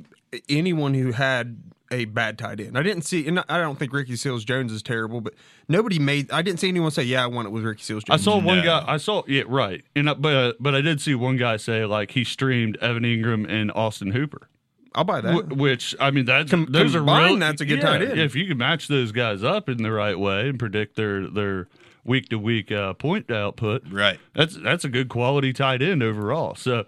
anyone 0.50 0.94
who 0.94 1.12
had 1.12 1.62
a 1.92 2.06
bad 2.06 2.38
tight 2.38 2.62
end. 2.62 2.78
I 2.78 2.84
didn't 2.84 3.04
see, 3.04 3.28
and 3.28 3.44
I 3.50 3.58
don't 3.60 3.78
think 3.78 3.92
Ricky 3.92 4.16
Seals 4.16 4.46
Jones 4.46 4.72
is 4.72 4.82
terrible, 4.82 5.20
but 5.20 5.34
nobody 5.68 6.00
made. 6.00 6.32
I 6.32 6.42
didn't 6.42 6.60
see 6.62 6.70
anyone 6.70 6.92
say, 6.92 7.04
"Yeah, 7.04 7.24
I 7.24 7.28
want 7.28 7.48
it 7.48 7.52
with 7.52 7.64
Ricky 7.64 7.84
Seals 7.84 8.04
Jones." 8.06 8.22
I 8.22 8.24
Jones." 8.24 8.44
saw 8.44 8.48
one 8.48 8.58
No. 8.60 8.64
guy. 8.64 8.86
I 8.88 8.98
saw 8.98 9.24
yeah, 9.28 9.44
right, 9.48 9.84
and 9.96 10.10
I- 10.10 10.14
but 10.14 10.34
uh, 10.34 10.54
but 10.60 10.74
I 10.74 10.80
did 10.82 11.02
see 11.02 11.16
one 11.16 11.36
guy 11.36 11.58
say 11.58 11.86
like 11.86 12.12
he 12.12 12.24
streamed 12.24 12.78
Evan 12.78 13.04
Engram 13.04 13.46
and 13.50 13.72
Austin 13.74 14.12
Hooper. 14.12 14.48
I'll 14.96 15.04
buy 15.04 15.20
that. 15.22 15.34
Wh- 15.34 15.58
which 15.58 15.96
I 16.00 16.12
mean, 16.12 16.26
that's 16.26 16.50
Com- 16.52 16.68
those 16.70 16.96
are 16.96 17.02
real, 17.04 17.38
that's 17.38 17.62
a 17.62 17.66
good 17.66 17.80
yeah, 17.80 17.86
tight 17.86 18.02
end. 18.04 18.20
if 18.20 18.36
you 18.36 18.46
can 18.48 18.58
match 18.58 18.88
those 18.88 19.12
guys 19.12 19.44
up 19.44 19.68
in 19.70 19.84
the 19.84 19.92
right 19.92 20.18
way 20.20 20.48
and 20.50 20.58
predict 20.60 20.96
their 20.96 21.28
their 21.30 21.68
week 22.06 22.30
to 22.30 22.38
week 22.40 22.72
point 23.00 23.30
output, 23.32 23.84
Right. 23.90 24.18
That's 24.34 24.56
that's 24.56 24.84
a 24.86 24.90
good 24.90 25.08
quality 25.10 25.52
tight 25.54 25.82
end 25.82 26.02
overall. 26.04 26.56
So, 26.56 26.86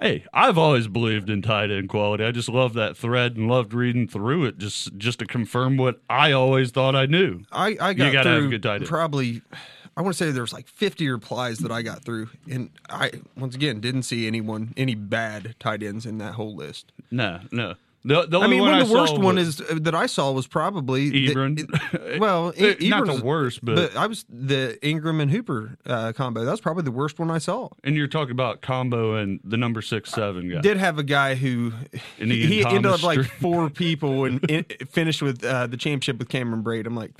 hey, 0.00 0.24
I've 0.32 0.58
always 0.58 0.88
believed 0.88 1.30
in 1.30 1.42
tight 1.42 1.70
end 1.70 1.88
quality. 1.88 2.24
I 2.24 2.30
just 2.30 2.48
love 2.48 2.74
that 2.74 2.96
thread 2.96 3.36
and 3.36 3.48
loved 3.48 3.74
reading 3.74 4.06
through 4.08 4.44
it 4.46 4.58
just 4.58 4.96
just 4.96 5.18
to 5.20 5.26
confirm 5.26 5.76
what 5.76 6.00
I 6.08 6.32
always 6.32 6.70
thought 6.70 6.94
I 6.94 7.06
knew. 7.06 7.42
I, 7.52 7.76
I 7.80 7.94
got 7.94 8.12
gotta 8.12 8.30
have 8.30 8.44
a 8.44 8.48
good 8.48 8.62
tight 8.62 8.76
end. 8.76 8.86
probably. 8.86 9.42
I 9.98 10.02
want 10.02 10.14
to 10.14 10.22
say 10.22 10.30
there 10.30 10.42
was 10.42 10.52
like 10.52 10.68
50 10.68 11.08
replies 11.08 11.60
that 11.60 11.72
I 11.72 11.80
got 11.80 12.04
through, 12.04 12.28
and 12.50 12.68
I 12.90 13.12
once 13.34 13.54
again 13.54 13.80
didn't 13.80 14.02
see 14.02 14.26
anyone 14.26 14.74
any 14.76 14.94
bad 14.94 15.54
tight 15.58 15.82
ends 15.82 16.04
in 16.04 16.18
that 16.18 16.34
whole 16.34 16.54
list. 16.54 16.92
No, 17.10 17.40
no. 17.50 17.76
The, 18.06 18.24
the 18.26 18.38
I 18.38 18.46
mean, 18.46 18.60
one 18.60 18.70
one 18.70 18.80
of 18.80 18.88
the 18.88 18.94
I 18.94 19.00
worst 19.00 19.18
one 19.18 19.36
is 19.36 19.60
uh, 19.60 19.78
that 19.82 19.94
I 19.94 20.06
saw 20.06 20.30
was 20.30 20.46
probably 20.46 21.10
the- 21.10 21.26
it- 21.58 22.18
well, 22.20 22.52
Eh, 22.56 22.74
E- 22.80 22.88
not 22.88 23.04
the 23.06 23.20
worst, 23.22 23.64
but- 23.64 23.96
I 23.96 24.06
was 24.06 24.24
the 24.28 24.78
Engram 24.82 25.20
and 25.20 25.30
Hooper 25.30 25.76
uh, 25.86 26.12
combo. 26.12 26.44
That 26.44 26.52
was 26.52 26.60
probably 26.60 26.84
the 26.84 26.92
worst 26.92 27.18
one 27.18 27.30
I 27.32 27.38
saw. 27.38 27.68
and 27.82 27.96
you're 27.96 28.06
talking 28.06 28.30
about 28.30 28.60
combo 28.62 29.16
and 29.16 29.40
the 29.42 29.56
number 29.56 29.82
six 29.82 30.10
seven 30.12 30.48
guy. 30.48 30.60
Did 30.60 30.76
have 30.76 30.98
a 30.98 31.02
guy 31.02 31.34
who 31.34 31.72
And 32.20 32.30
he, 32.30 32.64
ended 32.64 32.86
up 32.86 33.02
like 33.02 33.24
four 33.24 33.70
people 33.70 34.24
and 34.24 34.42
in, 34.50 34.64
finished 34.88 35.20
with 35.22 35.44
uh, 35.44 35.66
the 35.66 35.76
championship 35.76 36.18
with 36.18 36.28
Cameron 36.28 36.62
Brate. 36.62 36.86
I'm 36.86 36.94
like, 36.94 37.10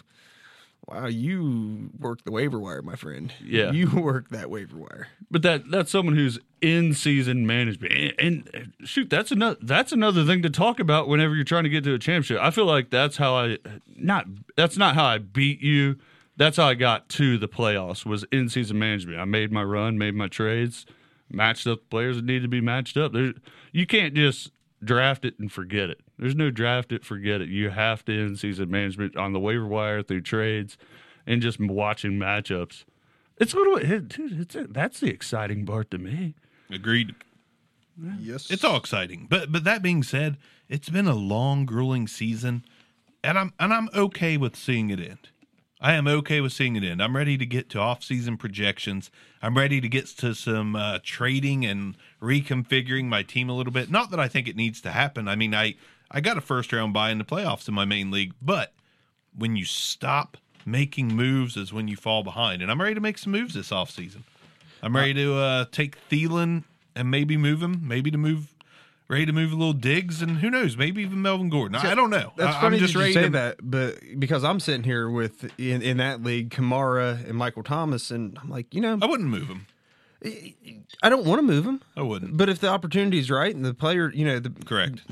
wow, 0.89 1.07
you 1.07 1.91
work 1.99 2.25
the 2.25 2.31
waiver 2.31 2.59
wire, 2.59 2.83
my 2.83 2.97
friend. 2.97 3.33
Yeah. 3.45 3.73
you 3.73 3.91
work 4.01 4.31
that 4.31 4.51
waiver 4.51 4.77
wire. 4.77 5.09
But 5.31 5.43
that 5.43 5.71
that's 5.71 5.91
someone 5.91 6.15
who's 6.15 6.39
in 6.61 6.95
season 6.95 7.47
management, 7.47 7.93
and, 7.93 8.15
and 8.19 8.51
uh, 8.55 8.87
shoot, 8.87 9.11
that's 9.11 9.31
another 9.31 9.59
that's 9.63 9.93
another 9.93 10.25
thing 10.25 10.43
to 10.43 10.51
talk 10.51 10.81
about 10.81 11.09
whenever 11.09 11.35
you're 11.35 11.45
trying 11.45 11.65
to 11.65 11.71
get 11.71 11.85
to 11.85 11.95
a 11.95 11.99
championship. 11.99 12.39
I 12.41 12.51
feel 12.51 12.67
like 12.67 12.91
that's 12.91 13.17
how 13.17 13.35
I 13.35 13.59
not 13.97 14.27
that's 14.57 14.77
not 14.77 14.95
how 14.95 15.05
I 15.05 15.19
beat 15.19 15.61
you. 15.61 15.97
That's 16.39 16.59
how 16.59 16.67
I 16.67 16.75
got 16.75 17.09
to 17.11 17.39
the 17.39 17.49
playoffs 17.49 18.05
was 18.05 18.25
in 18.31 18.51
season 18.51 18.79
management. 18.79 19.19
I 19.19 19.25
made 19.25 19.51
my 19.51 19.65
run, 19.65 19.97
made 19.97 20.15
my 20.15 20.29
trades, 20.29 20.85
matched 21.31 21.67
up 21.67 21.81
the 21.81 21.87
players 21.87 22.17
that 22.17 22.27
need 22.27 22.43
to 22.43 22.49
be 22.49 22.61
matched 22.61 22.99
up. 22.99 23.15
There, 23.15 23.33
you 23.73 23.87
can't 23.87 24.15
just 24.15 24.51
draft 24.85 25.25
it 25.25 25.39
and 25.39 25.51
forget 25.51 25.89
it. 25.89 26.01
There's 26.19 26.35
no 26.35 26.51
draft 26.51 26.93
it, 26.93 27.05
forget 27.05 27.41
it. 27.41 27.49
You 27.49 27.71
have 27.71 28.05
to 28.07 28.13
in 28.13 28.37
season 28.37 28.71
management 28.71 29.17
on 29.17 29.33
the 29.33 29.41
waiver 29.41 29.67
wire 29.67 30.03
through 30.03 30.23
trades 30.23 30.79
and 31.27 31.43
just 31.43 31.61
watching 31.61 32.13
matchups. 32.13 32.85
It's 33.39 33.53
a 33.53 33.57
little, 33.57 33.77
it, 33.77 34.09
dude, 34.09 34.41
it's 34.41 34.57
that's 34.71 35.01
the 35.01 35.11
exciting 35.11 35.67
part 35.67 35.91
to 35.91 35.99
me. 35.99 36.35
Agreed. 36.71 37.15
Yes, 38.21 38.51
It's 38.51 38.65
all 38.65 38.77
exciting. 38.77 39.27
But 39.29 39.51
but 39.53 39.65
that 39.65 39.83
being 39.83 40.03
said, 40.03 40.37
it's 40.69 40.89
been 40.89 41.07
a 41.07 41.15
long, 41.15 41.65
grueling 41.65 42.07
season, 42.07 42.65
and 43.25 43.39
I'm 43.39 43.53
and 43.59 43.73
I'm 43.73 43.89
okay 43.95 44.37
with 44.37 44.57
seeing 44.57 44.91
it 44.91 45.01
end. 45.01 45.31
I 45.81 45.93
am 45.95 46.07
okay 46.07 46.41
with 46.41 46.53
seeing 46.53 46.77
it 46.77 46.85
end. 46.85 47.03
I'm 47.03 47.15
ready 47.15 47.37
to 47.37 47.45
get 47.45 47.69
to 47.71 47.79
off-season 47.79 48.39
projections. 48.39 49.11
I'm 49.43 49.57
ready 49.57 49.81
to 49.83 49.89
get 49.89 50.07
to 50.07 50.35
some 50.35 50.75
uh, 50.75 51.01
trading 51.03 51.67
and 51.67 51.97
reconfiguring 52.21 53.05
my 53.05 53.23
team 53.23 53.51
a 53.51 53.53
little 53.53 53.73
bit. 53.73 53.91
Not 53.91 54.11
that 54.11 54.19
I 54.19 54.27
think 54.27 54.49
it 54.49 54.57
needs 54.57 54.81
to 54.83 54.91
happen. 54.91 55.29
I 55.29 55.37
mean, 55.37 55.55
I 55.55 55.75
I 56.11 56.21
got 56.21 56.39
a 56.39 56.41
first 56.41 56.73
round 56.73 56.93
buy 56.93 57.11
in 57.11 57.19
the 57.19 57.25
playoffs 57.25 57.69
in 57.69 57.75
my 57.75 57.85
main 57.85 58.11
league, 58.11 58.35
but 58.41 58.73
when 59.37 59.57
you 59.57 59.65
stop 59.65 60.37
making 60.67 61.09
moves 61.09 61.57
is 61.57 61.73
when 61.73 61.89
you 61.89 61.97
fall 61.97 62.23
behind. 62.23 62.61
And 62.61 62.71
I'm 62.71 62.81
ready 62.81 62.95
to 62.95 63.01
make 63.01 63.17
some 63.17 63.33
moves 63.33 63.55
this 63.55 63.71
offseason. 63.71 64.25
I'm 64.83 64.95
ready 64.95 65.15
to 65.15 65.35
uh, 65.37 65.65
take 65.73 65.97
Thielen 66.11 66.65
and 66.95 67.11
maybe 67.11 67.37
move 67.37 67.63
him, 67.63 67.81
maybe 67.87 68.11
to 68.11 68.19
move, 68.19 68.55
ready 69.09 69.25
to 69.25 69.33
move 69.33 69.53
a 69.53 69.57
little 69.57 69.73
Diggs, 69.73 70.21
and 70.21 70.39
who 70.39 70.51
knows, 70.51 70.77
maybe 70.77 71.03
even 71.03 71.23
Melvin 71.23 71.49
Gordon. 71.49 71.77
I 71.77 71.95
don't 71.95 72.11
know. 72.11 72.33
That's 72.37 72.57
I, 72.57 72.61
funny 72.61 72.77
I'm 72.77 72.81
just 72.81 72.95
that 72.95 73.07
you 73.07 73.13
say 73.15 73.23
to 73.25 73.31
that, 73.31 73.59
but 73.63 73.99
because 74.19 74.45
I'm 74.45 74.61
sitting 74.61 74.83
here 74.83 75.09
with 75.09 75.51
in, 75.59 75.83
in 75.83 75.97
that 75.97 76.23
league, 76.23 76.51
Kamara 76.51 77.27
and 77.27 77.35
Michael 77.35 77.63
Thomas, 77.63 78.11
and 78.11 78.39
I'm 78.43 78.51
like, 78.51 78.75
you 78.75 78.81
know, 78.81 78.99
I 79.01 79.07
wouldn't 79.07 79.29
move 79.29 79.49
him. 79.49 79.67
I 81.03 81.09
don't 81.09 81.25
want 81.25 81.39
to 81.39 81.43
move 81.43 81.65
him, 81.65 81.83
I 81.97 82.03
wouldn't. 82.03 82.37
but 82.37 82.49
if 82.49 82.59
the 82.59 82.69
opportunity 82.69 83.19
is 83.19 83.31
right 83.31 83.55
and 83.55 83.65
the 83.65 83.75
player, 83.75 84.11
you 84.13 84.25
know, 84.25 84.41
the 84.41 84.51
Correct. 84.51 85.03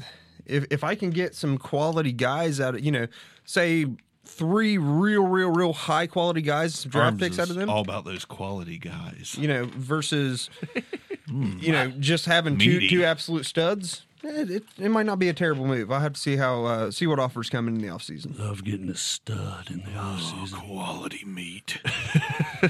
If 0.47 0.67
if 0.71 0.83
I 0.85 0.95
can 0.95 1.11
get 1.11 1.35
some 1.35 1.59
quality 1.59 2.13
guys 2.13 2.61
out 2.61 2.75
of, 2.75 2.85
you 2.85 2.93
know, 2.93 3.07
say 3.45 3.87
three 4.27 4.79
real, 4.79 5.25
real, 5.27 5.51
real 5.51 5.73
high 5.75 6.07
quality 6.07 6.41
guys, 6.43 6.75
some 6.77 6.91
draft 6.91 7.05
Arms 7.13 7.21
picks 7.21 7.39
out 7.39 7.51
of 7.51 7.57
them, 7.57 7.69
All 7.69 7.83
about 7.83 8.05
those 8.05 8.25
quality 8.25 8.79
guys. 8.79 9.37
you 9.39 9.47
know, 9.47 9.67
versus, 9.77 10.49
you 11.29 11.73
know, 11.73 11.91
just 11.99 12.25
having 12.27 12.59
two 12.59 12.75
Meaty. 12.79 12.89
two 12.89 13.05
absolute 13.05 13.45
studs. 13.45 14.07
eh, 14.25 14.45
It, 14.49 14.63
it 14.79 14.89
might 14.89 15.05
not 15.07 15.19
be 15.19 15.29
a 15.29 15.35
terrible 15.35 15.67
move. 15.67 15.93
I 15.93 16.01
have 16.01 16.15
to 16.15 16.21
see 16.21 16.37
how 16.37 16.65
uh, 16.65 16.91
see 16.91 17.07
what 17.07 17.19
offers 17.19 17.51
come 17.51 17.69
in 17.69 17.79
the 17.79 17.89
offseason. 17.89 18.39
Love 18.39 18.65
getting 18.65 18.89
a 18.89 18.97
stud 18.97 19.71
in 19.71 19.81
the 19.81 19.91
offseason. 19.91 20.67
Quality 20.67 21.25
meat. 21.27 21.79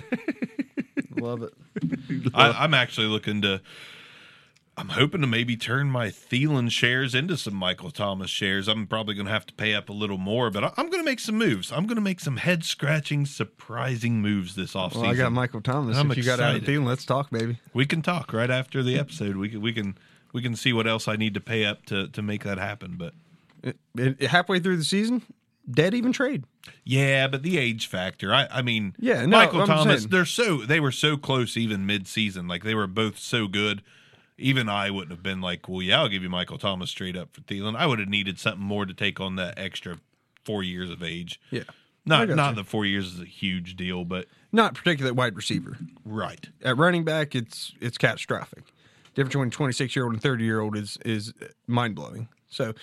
Love 1.17 1.43
it. 1.43 1.55
I, 2.35 2.51
I'm 2.51 2.75
actually 2.75 3.07
looking 3.07 3.43
to. 3.43 3.61
I'm 4.77 4.89
hoping 4.89 5.21
to 5.21 5.27
maybe 5.29 5.57
turn 5.57 5.89
my 5.89 6.09
Thielen 6.09 6.69
shares 6.71 7.15
into 7.15 7.37
some 7.37 7.55
Michael 7.55 7.93
Thomas 7.93 8.29
shares. 8.29 8.67
I'm 8.67 8.89
probably 8.89 9.15
going 9.15 9.27
to 9.27 9.33
have 9.33 9.47
to 9.47 9.55
pay 9.55 9.73
up 9.73 9.89
a 9.89 9.93
little 9.93 10.19
more, 10.19 10.51
but 10.51 10.65
I'm 10.77 10.91
going 10.91 10.99
to 11.03 11.05
make 11.09 11.21
some 11.21 11.37
moves. 11.39 11.71
I'm 11.71 11.87
going 11.87 11.95
to 11.95 12.01
make 12.03 12.19
some 12.19 12.39
head 12.39 12.65
scratching, 12.65 13.25
surprising 13.25 14.21
moves 14.21 14.57
this 14.57 14.75
offseason. 14.75 15.03
Well, 15.03 15.11
I 15.11 15.15
got 15.15 15.31
Michael 15.33 15.61
Thomas. 15.61 15.97
I'm 15.97 16.11
if 16.11 16.17
you 16.17 16.25
got 16.25 16.41
excited. 16.41 16.65
Thielen, 16.65 16.85
let's 16.87 17.05
talk, 17.05 17.31
baby. 17.31 17.61
We 17.73 17.87
can 17.87 18.03
talk 18.03 18.33
right 18.33 18.51
after 18.51 18.83
the 18.83 18.99
episode. 18.99 19.37
We 19.37 19.49
can 19.49 19.61
we 19.61 19.73
can 19.73 19.97
we 20.33 20.43
can 20.43 20.57
see 20.57 20.73
what 20.73 20.89
else 20.89 21.07
I 21.07 21.15
need 21.15 21.35
to 21.35 21.41
pay 21.41 21.65
up 21.65 21.87
to 21.87 22.09
to 22.09 22.21
make 22.23 22.43
that 22.43 22.59
happen. 22.59 22.97
But 22.99 23.15
It- 23.63 23.79
it- 23.97 24.23
halfway 24.31 24.59
through 24.59 24.79
the 24.79 24.85
season, 24.85 25.23
dead 25.71 25.95
even 25.95 26.13
trade. 26.13 26.45
yeah, 26.83 27.29
but 27.29 27.45
the 27.45 27.59
age 27.59 27.87
factor. 27.87 28.35
I 28.35 28.49
I 28.51 28.63
mean, 28.63 28.97
Yeah, 28.99 29.25
no, 29.25 29.39
Michael 29.39 29.61
I'm 29.61 29.67
Thomas. 29.69 30.01
saying- 30.01 30.11
They're 30.11 30.25
so 30.25 30.59
they 30.65 30.81
were 30.81 30.91
so 30.93 31.17
close 31.17 31.57
even 31.57 31.87
mid 31.87 32.09
season. 32.09 32.49
Like 32.49 32.65
they 32.65 32.75
were 32.75 32.89
both 32.89 33.19
so 33.21 33.47
good. 33.47 33.83
Even 34.37 34.69
I 34.69 34.91
wouldn't 34.91 35.13
have 35.13 35.23
been 35.23 35.41
like, 35.41 35.69
well, 35.69 35.81
yeah, 35.83 36.01
I'll 36.01 36.09
give 36.09 36.23
you 36.23 36.29
Michael 36.29 36.59
Thomas 36.59 36.91
straight 36.91 37.17
up 37.17 37.33
for 37.35 37.41
Thielen. 37.43 37.77
I 37.77 37.87
would 37.87 38.01
have 38.01 38.09
needed 38.09 38.39
something 38.39 38.65
more 38.65 38.85
to 38.85 38.93
take 38.95 39.21
on 39.21 39.37
that 39.37 39.59
extra 39.59 39.99
four 40.45 40.63
years 40.63 40.91
of 40.91 41.03
age. 41.03 41.41
Yeah. 41.51 41.63
Not 42.05 42.29
not 42.29 42.51
you. 42.51 42.57
that 42.57 42.65
four 42.67 42.85
years 42.85 43.15
is 43.15 43.21
a 43.21 43.25
huge 43.25 43.77
deal, 43.77 44.05
but 44.05 44.27
Not 44.53 44.75
particularly 44.75 45.15
wide 45.17 45.37
receiver. 45.37 45.79
right. 46.05 46.49
At 46.63 46.77
running 46.77 47.05
back, 47.05 47.35
it's 47.35 47.73
it's 47.81 47.97
catastrophic. 47.97 48.65
Difference 49.15 49.33
between 49.35 49.51
twenty 49.51 49.73
six 49.73 49.95
year 49.97 50.05
old 50.05 50.13
and 50.15 50.23
thirty 50.23 50.45
year 50.45 50.61
old 50.61 50.77
is 50.77 50.99
is 51.05 51.33
mind 51.67 51.95
blowing. 51.95 52.29
So, 52.49 52.75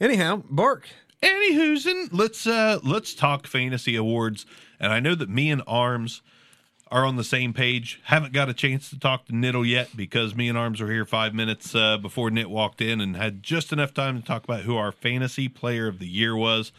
anyhow, 0.00 0.42
Bark. 0.48 0.88
Anywho's 1.22 1.86
let's 2.12 2.46
uh 2.46 2.78
let's 2.82 3.14
talk 3.14 3.46
fantasy 3.46 3.96
awards. 3.96 4.46
And 4.78 4.92
I 4.92 5.00
know 5.00 5.14
that 5.14 5.28
me 5.28 5.50
and 5.50 5.62
Arms 5.66 6.22
are 6.90 7.04
on 7.04 7.16
the 7.16 7.24
same 7.24 7.52
page. 7.52 8.00
Haven't 8.04 8.32
got 8.32 8.48
a 8.48 8.54
chance 8.54 8.90
to 8.90 8.98
talk 8.98 9.26
to 9.26 9.32
Niddle 9.32 9.66
yet 9.66 9.96
because 9.96 10.34
me 10.34 10.48
and 10.48 10.58
Arms 10.58 10.80
were 10.80 10.90
here 10.90 11.04
five 11.04 11.34
minutes 11.34 11.74
uh, 11.74 11.98
before 11.98 12.30
Nit 12.30 12.50
walked 12.50 12.80
in 12.80 13.00
and 13.00 13.16
had 13.16 13.42
just 13.42 13.72
enough 13.72 13.94
time 13.94 14.20
to 14.20 14.26
talk 14.26 14.44
about 14.44 14.62
who 14.62 14.76
our 14.76 14.90
fantasy 14.90 15.48
player 15.48 15.86
of 15.86 15.98
the 15.98 16.08
year 16.08 16.34
was. 16.34 16.72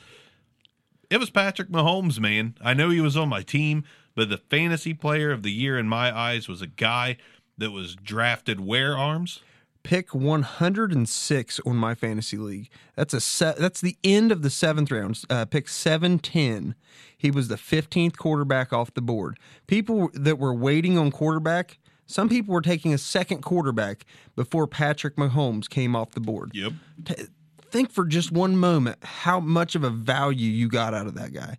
It 1.10 1.20
was 1.20 1.30
Patrick 1.30 1.70
Mahomes, 1.70 2.20
man. 2.20 2.56
I 2.62 2.74
know 2.74 2.90
he 2.90 3.02
was 3.02 3.18
on 3.18 3.30
my 3.30 3.42
team, 3.42 3.84
but 4.16 4.30
the 4.30 4.38
fantasy 4.38 4.94
player 4.94 5.32
of 5.32 5.44
the 5.44 5.52
year 5.52 5.78
in 5.78 5.88
my 5.88 6.16
eyes 6.16 6.48
was 6.48 6.62
a 6.62 6.68
guy 6.68 7.18
that 7.58 7.72
was 7.72 7.96
drafted 7.96 8.60
where 8.60 8.98
Arms? 8.98 9.42
Pick 9.84 10.14
106 10.14 11.60
on 11.66 11.76
my 11.76 11.96
fantasy 11.96 12.38
league. 12.38 12.70
That's 12.96 13.14
a 13.14 13.22
se- 13.22 13.56
that's 13.58 13.82
the 13.82 13.98
end 14.04 14.32
of 14.32 14.42
the 14.42 14.50
seventh 14.50 14.92
round. 14.92 15.22
Uh, 15.30 15.46
pick 15.46 15.68
710. 15.68 16.76
He 17.18 17.32
was 17.32 17.48
the 17.48 17.56
15th 17.56 18.18
quarterback 18.18 18.72
off 18.74 18.94
the 18.94 19.02
board. 19.02 19.38
People 19.68 20.10
that 20.14 20.38
were 20.40 20.54
waiting 20.54 20.98
on 20.98 21.12
quarterback, 21.12 21.80
some 22.06 22.30
people 22.30 22.54
were 22.54 22.62
taking 22.62 22.94
a 22.94 22.98
second 22.98 23.42
quarterback 23.42 24.06
before 24.36 24.68
Patrick 24.68 25.16
Mahomes 25.16 25.70
came 25.70 25.96
off 25.96 26.12
the 26.12 26.20
board. 26.20 26.52
Yep. 26.54 26.74
T- 27.06 27.16
think 27.62 27.90
for 27.92 28.06
just 28.06 28.32
one 28.32 28.58
moment 28.58 28.98
how 29.04 29.40
much 29.40 29.76
of 29.76 29.84
a 29.84 29.90
value 29.90 30.50
you 30.52 30.68
got 30.68 30.94
out 30.94 31.08
of 31.08 31.16
that 31.16 31.34
guy. 31.34 31.58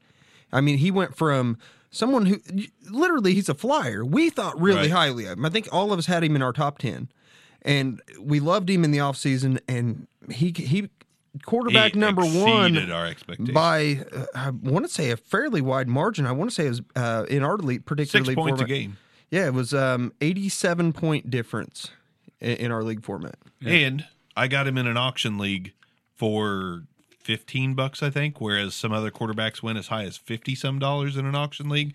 I 0.52 0.60
mean, 0.60 0.76
he 0.78 0.90
went 0.90 1.16
from 1.16 1.56
someone 1.90 2.26
who 2.26 2.38
literally 2.90 3.32
he's 3.34 3.48
a 3.48 3.54
flyer. 3.54 4.04
We 4.04 4.28
thought 4.30 4.60
really 4.60 4.82
Right. 4.82 4.90
highly 4.90 5.24
of 5.24 5.38
him. 5.38 5.44
I 5.46 5.48
think 5.48 5.68
all 5.72 5.92
of 5.92 5.98
us 5.98 6.06
had 6.06 6.22
him 6.22 6.36
in 6.36 6.42
our 6.42 6.52
top 6.52 6.78
10. 6.78 7.08
And 7.62 8.02
we 8.18 8.40
loved 8.40 8.68
him 8.68 8.84
in 8.84 8.90
the 8.90 8.98
offseason 8.98 9.60
and 9.68 10.06
he 10.30 10.52
he 10.56 10.90
quarterback 11.44 11.94
He 11.94 11.98
number 12.00 12.22
exceeded 12.22 12.44
1 12.44 12.90
our 12.90 13.06
expectations. 13.06 13.54
by 13.54 14.04
uh, 14.12 14.26
I 14.34 14.50
want 14.50 14.84
to 14.84 14.92
say 14.92 15.10
a 15.10 15.16
fairly 15.16 15.60
wide 15.60 15.88
margin. 15.88 16.26
I 16.26 16.32
want 16.32 16.50
to 16.50 16.54
say 16.54 16.66
it 16.66 16.70
was 16.70 16.82
uh, 16.96 17.24
in 17.28 17.42
our 17.42 17.56
league 17.56 17.84
particularly 17.86 18.34
Six 18.34 18.36
points 18.36 18.60
a 18.60 18.64
game. 18.64 18.98
Yeah, 19.30 19.46
it 19.46 19.54
was 19.54 19.72
um 19.72 20.12
87 20.20 20.92
point 20.92 21.30
difference 21.30 21.90
in, 22.40 22.56
in 22.56 22.72
our 22.72 22.82
league 22.82 23.04
format. 23.04 23.36
And 23.64 24.04
I 24.36 24.48
got 24.48 24.66
him 24.66 24.76
in 24.76 24.86
an 24.86 24.96
auction 24.96 25.38
league 25.38 25.72
for 26.16 26.82
15 27.20 27.74
bucks, 27.74 28.02
I 28.02 28.10
think, 28.10 28.40
whereas 28.40 28.74
some 28.74 28.92
other 28.92 29.10
quarterbacks 29.10 29.62
went 29.62 29.78
as 29.78 29.86
high 29.88 30.04
as 30.04 30.16
50 30.16 30.54
some 30.54 30.78
dollars 30.78 31.16
in 31.16 31.26
an 31.26 31.34
auction 31.34 31.68
league. 31.68 31.94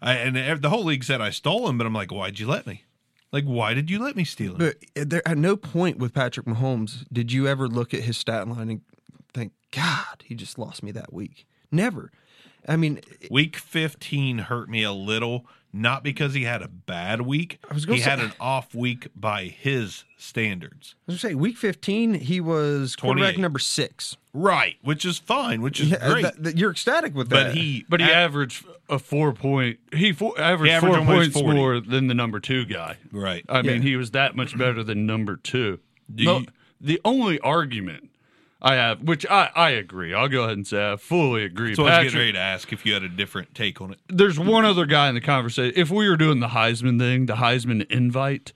I, 0.00 0.14
and 0.14 0.62
the 0.62 0.70
whole 0.70 0.84
league 0.84 1.04
said 1.04 1.20
I 1.20 1.30
stole 1.30 1.68
him, 1.68 1.76
but 1.76 1.86
I'm 1.86 1.92
like, 1.92 2.10
why'd 2.10 2.38
you 2.38 2.46
let 2.46 2.66
me? 2.66 2.84
Like, 3.32 3.44
why 3.44 3.74
did 3.74 3.90
you 3.90 4.02
let 4.02 4.16
me 4.16 4.24
steal 4.24 4.52
him? 4.52 4.58
But 4.58 4.76
eh, 4.96 5.04
there, 5.06 5.26
at 5.26 5.38
no 5.38 5.56
point 5.56 5.98
with 5.98 6.12
Patrick 6.12 6.46
Mahomes 6.46 7.04
did 7.12 7.32
you 7.32 7.46
ever 7.46 7.68
look 7.68 7.94
at 7.94 8.00
his 8.00 8.18
stat 8.18 8.48
line 8.48 8.70
and 8.70 8.80
think, 9.32 9.52
God, 9.70 10.24
he 10.24 10.34
just 10.34 10.58
lost 10.58 10.82
me 10.82 10.90
that 10.92 11.12
week. 11.12 11.46
Never. 11.70 12.10
I 12.66 12.76
mean, 12.76 13.00
eh, 13.22 13.28
Week 13.30 13.56
15 13.56 14.38
hurt 14.38 14.68
me 14.68 14.82
a 14.82 14.92
little, 14.92 15.46
not 15.72 16.02
because 16.02 16.34
he 16.34 16.42
had 16.44 16.62
a 16.62 16.68
bad 16.68 17.22
week. 17.22 17.58
I 17.70 17.74
was 17.74 17.84
gonna 17.86 17.96
he 17.96 18.02
say- 18.02 18.10
had 18.10 18.20
an 18.20 18.32
off 18.40 18.74
week 18.74 19.08
by 19.14 19.44
his 19.44 20.04
standards. 20.16 20.94
I 21.08 21.12
was 21.12 21.22
gonna 21.22 21.32
say 21.32 21.34
week 21.34 21.56
15, 21.56 22.14
he 22.14 22.40
was 22.40 22.96
quarterback 22.96 23.38
number 23.38 23.58
six. 23.58 24.16
Right, 24.32 24.76
which 24.82 25.04
is 25.04 25.18
fine, 25.18 25.60
which 25.62 25.80
is 25.80 25.90
Yeah, 25.90 26.08
great. 26.10 26.22
that- 26.22 26.42
that- 26.42 26.58
you're 26.58 26.70
ecstatic 26.70 27.14
with 27.14 27.28
that. 27.30 27.48
but 27.48 27.56
he 27.56 27.84
But 27.88 28.00
he 28.00 28.08
a- 28.08 28.14
averaged 28.14 28.64
a 28.88 28.98
four 28.98 29.32
point. 29.32 29.78
He 29.92 30.12
fo- 30.12 30.36
averaged, 30.36 30.70
He 30.70 30.76
averaged 30.76 30.96
four 30.96 31.04
points 31.06 31.40
40. 31.40 31.56
more 31.56 31.80
than 31.80 32.06
the 32.08 32.14
number 32.14 32.40
two 32.40 32.64
guy. 32.64 32.96
Right. 33.12 33.44
I 33.48 33.62
mean, 33.62 33.82
he 33.82 33.96
was 33.96 34.10
that 34.12 34.36
much 34.36 34.56
better 34.58 34.82
than 34.84 35.06
number 35.06 35.36
two. 35.36 35.78
Do 36.12 36.24
No, 36.24 36.38
you- 36.40 36.46
the 36.80 37.00
only 37.04 37.38
argument 37.40 38.09
I 38.62 38.74
have, 38.74 39.02
which 39.02 39.24
I, 39.30 39.50
I 39.54 39.70
agree, 39.70 40.12
I'll 40.12 40.28
go 40.28 40.42
ahead 40.44 40.56
and 40.56 40.66
say 40.66 40.92
I 40.92 40.96
fully 40.96 41.44
agree. 41.44 41.74
So 41.74 41.84
I 41.84 41.86
was 41.86 41.90
Patrick- 41.92 42.06
getting 42.08 42.18
ready 42.20 42.32
to 42.32 42.38
ask 42.38 42.72
if 42.72 42.84
you 42.84 42.92
had 42.92 43.02
a 43.02 43.08
different 43.08 43.54
take 43.54 43.80
on 43.80 43.92
it. 43.92 43.98
there's 44.08 44.38
one 44.38 44.64
other 44.64 44.84
guy 44.86 45.08
in 45.08 45.14
the 45.14 45.20
conversation. 45.20 45.72
If 45.76 45.90
we 45.90 46.08
were 46.08 46.16
doing 46.16 46.40
the 46.40 46.48
Heisman 46.48 46.98
thing, 46.98 47.26
the 47.26 47.36
Heisman 47.36 47.90
invite, 47.90 48.52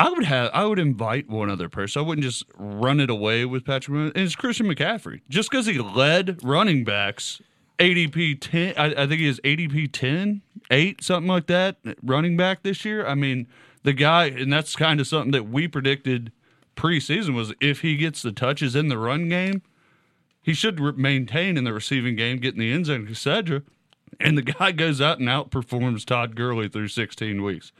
I 0.00 0.10
would 0.10 0.24
have 0.24 0.50
I 0.52 0.64
would 0.64 0.80
invite 0.80 1.28
one 1.28 1.48
other 1.48 1.68
person. 1.68 2.00
I 2.00 2.04
wouldn't 2.04 2.24
just 2.24 2.44
run 2.58 2.98
it 2.98 3.08
away 3.10 3.44
with 3.44 3.64
Patrick. 3.64 3.96
Mahomes. 3.96 4.12
And 4.16 4.24
it's 4.24 4.34
Christian 4.34 4.66
McCaffrey. 4.66 5.20
Just 5.28 5.48
because 5.50 5.66
he 5.66 5.78
led 5.78 6.42
running 6.42 6.82
backs 6.82 7.40
ADP 7.78 8.38
ten, 8.40 8.74
I, 8.76 8.86
I 8.86 9.06
think 9.06 9.20
he 9.20 9.26
is 9.28 9.40
ADP 9.44 9.92
10, 9.92 10.42
8, 10.70 11.02
something 11.04 11.28
like 11.28 11.46
that, 11.46 11.76
running 12.02 12.36
back 12.36 12.64
this 12.64 12.84
year. 12.84 13.06
I 13.06 13.14
mean, 13.14 13.46
the 13.84 13.92
guy, 13.92 14.26
and 14.26 14.52
that's 14.52 14.74
kind 14.74 14.98
of 15.00 15.06
something 15.06 15.30
that 15.30 15.48
we 15.48 15.68
predicted 15.68 16.32
preseason 16.76 17.34
was 17.34 17.52
if 17.60 17.80
he 17.80 17.96
gets 17.96 18.22
the 18.22 18.32
touches 18.32 18.74
in 18.74 18.88
the 18.88 18.98
run 18.98 19.28
game, 19.28 19.62
he 20.42 20.54
should 20.54 20.80
re- 20.80 20.92
maintain 20.96 21.56
in 21.56 21.64
the 21.64 21.72
receiving 21.72 22.16
game, 22.16 22.38
getting 22.38 22.60
the 22.60 22.72
end 22.72 22.86
zone, 22.86 23.08
etc. 23.10 23.62
And 24.20 24.36
the 24.38 24.42
guy 24.42 24.72
goes 24.72 25.00
out 25.00 25.18
and 25.18 25.28
outperforms 25.28 26.04
Todd 26.04 26.36
Gurley 26.36 26.68
through 26.68 26.88
16 26.88 27.42
weeks. 27.42 27.72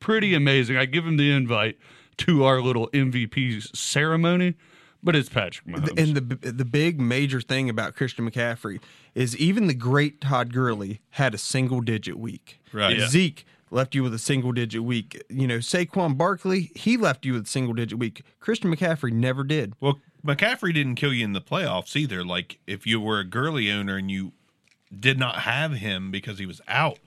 Pretty 0.00 0.34
amazing. 0.34 0.76
I 0.76 0.84
give 0.84 1.06
him 1.06 1.16
the 1.16 1.30
invite 1.30 1.78
to 2.18 2.44
our 2.44 2.60
little 2.60 2.88
MVP 2.90 3.74
ceremony, 3.76 4.54
but 5.02 5.14
it's 5.16 5.28
Patrick 5.28 5.66
Mahomes. 5.66 5.98
and 5.98 6.16
the 6.16 6.50
the 6.52 6.64
big 6.64 7.00
major 7.00 7.40
thing 7.40 7.70
about 7.70 7.94
Christian 7.94 8.28
McCaffrey 8.28 8.80
is 9.14 9.36
even 9.36 9.66
the 9.66 9.74
great 9.74 10.20
Todd 10.20 10.52
Gurley 10.52 11.00
had 11.10 11.34
a 11.34 11.38
single 11.38 11.80
digit 11.80 12.18
week. 12.18 12.60
Right. 12.72 12.98
Yeah. 12.98 13.06
Zeke 13.08 13.46
left 13.70 13.94
you 13.94 14.02
with 14.02 14.14
a 14.14 14.18
single 14.18 14.52
digit 14.52 14.82
week. 14.82 15.22
You 15.28 15.46
know, 15.46 15.58
Saquon 15.58 16.16
Barkley, 16.16 16.70
he 16.74 16.96
left 16.96 17.24
you 17.24 17.34
with 17.34 17.44
a 17.44 17.48
single 17.48 17.74
digit 17.74 17.98
week. 17.98 18.22
Christian 18.40 18.74
McCaffrey 18.74 19.12
never 19.12 19.44
did. 19.44 19.74
Well, 19.80 20.00
McCaffrey 20.26 20.74
didn't 20.74 20.96
kill 20.96 21.12
you 21.12 21.24
in 21.24 21.32
the 21.32 21.40
playoffs 21.40 21.96
either. 21.96 22.24
Like 22.24 22.58
if 22.66 22.86
you 22.86 23.00
were 23.00 23.20
a 23.20 23.24
Gurley 23.24 23.70
owner 23.70 23.96
and 23.96 24.10
you 24.10 24.32
did 24.98 25.18
not 25.18 25.40
have 25.40 25.72
him 25.72 26.10
because 26.10 26.38
he 26.38 26.46
was 26.46 26.60
out 26.66 26.98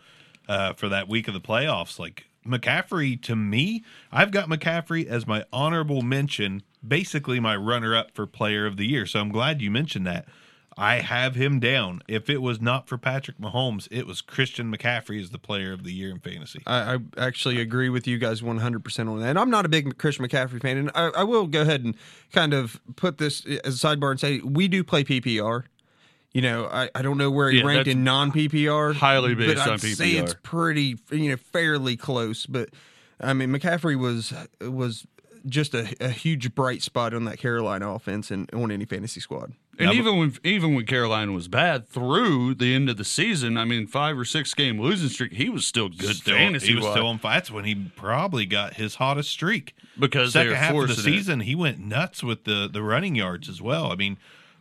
uh, 0.47 0.73
for 0.73 0.89
that 0.89 1.07
week 1.07 1.27
of 1.27 1.33
the 1.33 1.41
playoffs, 1.41 1.99
like 1.99 2.25
McCaffrey 2.45 3.21
to 3.23 3.35
me, 3.35 3.83
I've 4.11 4.31
got 4.31 4.49
McCaffrey 4.49 5.05
as 5.05 5.27
my 5.27 5.45
honorable 5.51 6.01
mention, 6.01 6.63
basically 6.85 7.39
my 7.39 7.55
runner 7.55 7.95
up 7.95 8.11
for 8.11 8.25
player 8.25 8.65
of 8.65 8.77
the 8.77 8.87
year. 8.87 9.05
So 9.05 9.19
I'm 9.19 9.31
glad 9.31 9.61
you 9.61 9.71
mentioned 9.71 10.07
that. 10.07 10.25
I 10.81 10.95
have 11.01 11.35
him 11.35 11.59
down. 11.59 12.01
If 12.07 12.29
it 12.29 12.41
was 12.41 12.59
not 12.59 12.87
for 12.87 12.97
Patrick 12.97 13.37
Mahomes, 13.37 13.87
it 13.91 14.07
was 14.07 14.21
Christian 14.21 14.75
McCaffrey 14.75 15.21
as 15.21 15.29
the 15.29 15.37
player 15.37 15.71
of 15.73 15.83
the 15.83 15.93
year 15.93 16.09
in 16.09 16.19
fantasy. 16.19 16.63
I, 16.65 16.95
I 16.95 16.97
actually 17.17 17.61
agree 17.61 17.89
with 17.89 18.07
you 18.07 18.17
guys 18.17 18.41
100% 18.41 18.99
on 19.07 19.19
that. 19.19 19.29
And 19.29 19.39
I'm 19.39 19.49
not 19.49 19.65
a 19.65 19.69
big 19.69 19.97
Christian 19.97 20.27
McCaffrey 20.27 20.61
fan. 20.61 20.77
And 20.77 20.91
I, 20.95 21.11
I 21.17 21.23
will 21.23 21.45
go 21.45 21.61
ahead 21.61 21.83
and 21.83 21.95
kind 22.31 22.53
of 22.53 22.81
put 22.95 23.19
this 23.19 23.45
as 23.63 23.83
a 23.83 23.87
sidebar 23.87 24.11
and 24.11 24.19
say 24.19 24.39
we 24.39 24.67
do 24.67 24.83
play 24.83 25.03
PPR. 25.03 25.63
You 26.33 26.41
know, 26.41 26.65
I, 26.65 26.89
I 26.95 27.01
don't 27.01 27.17
know 27.17 27.29
where 27.29 27.49
he 27.51 27.59
Yeah, 27.59 27.65
ranked 27.65 27.87
in 27.87 28.03
non 28.03 28.31
PPR. 28.31 28.95
highly 28.95 29.35
based 29.35 29.55
but 29.57 29.67
I'd 29.67 29.71
on 29.73 29.77
say 29.79 30.11
it's 30.11 30.35
pretty, 30.41 30.97
you 31.11 31.29
know, 31.29 31.37
fairly 31.37 31.97
close. 31.97 32.45
But 32.45 32.69
I 33.19 33.33
mean, 33.33 33.49
McCaffrey 33.49 33.99
was 33.99 34.33
was 34.61 35.05
just 35.45 35.73
a, 35.73 35.93
a 35.99 36.09
huge 36.09 36.55
bright 36.55 36.81
spot 36.81 37.13
on 37.13 37.25
that 37.25 37.37
Carolina 37.37 37.93
offense 37.93 38.31
and 38.31 38.49
on 38.53 38.71
any 38.71 38.85
fantasy 38.85 39.19
squad. 39.19 39.53
And 39.79 39.93
even 39.93 40.17
when 40.17 40.33
even 40.43 40.75
when 40.75 40.85
Carolina 40.85 41.31
was 41.31 41.47
bad 41.47 41.87
through 41.87 42.55
the 42.55 42.75
end 42.75 42.89
of 42.89 42.97
the 42.97 43.05
season, 43.05 43.57
I 43.57 43.65
mean, 43.65 43.87
five 43.87 44.17
or 44.19 44.25
six 44.25 44.53
game 44.53 44.79
losing 44.79 45.09
streak, 45.09 45.33
he 45.33 45.49
was 45.49 45.65
still 45.65 45.89
good 45.89 46.15
Still- 46.17 46.35
fantasy. 46.35 46.67
he 46.67 46.75
was 46.75 46.83
wise 46.83 46.93
still 46.93 47.07
on 47.07 47.17
fire. 47.19 47.35
That's 47.37 47.49
when 47.51 47.65
he 47.65 47.75
probably 47.95 48.45
got 48.45 48.75
his 48.75 48.95
hottest 48.95 49.29
streak. 49.31 49.73
because 49.97 50.33
second 50.33 50.53
half 50.55 50.71
of 50.75 50.81
the 50.81 50.87
forcing 50.93 51.13
it. 51.13 51.17
season, 51.17 51.39
he 51.41 51.55
went 51.55 51.79
nuts 51.79 52.21
with 52.23 52.43
the 52.43 52.69
the 52.71 52.83
running 52.83 53.15
yards 53.15 53.49
as 53.49 53.61
well. 53.61 53.91
I 53.91 53.95
mean, 53.95 54.17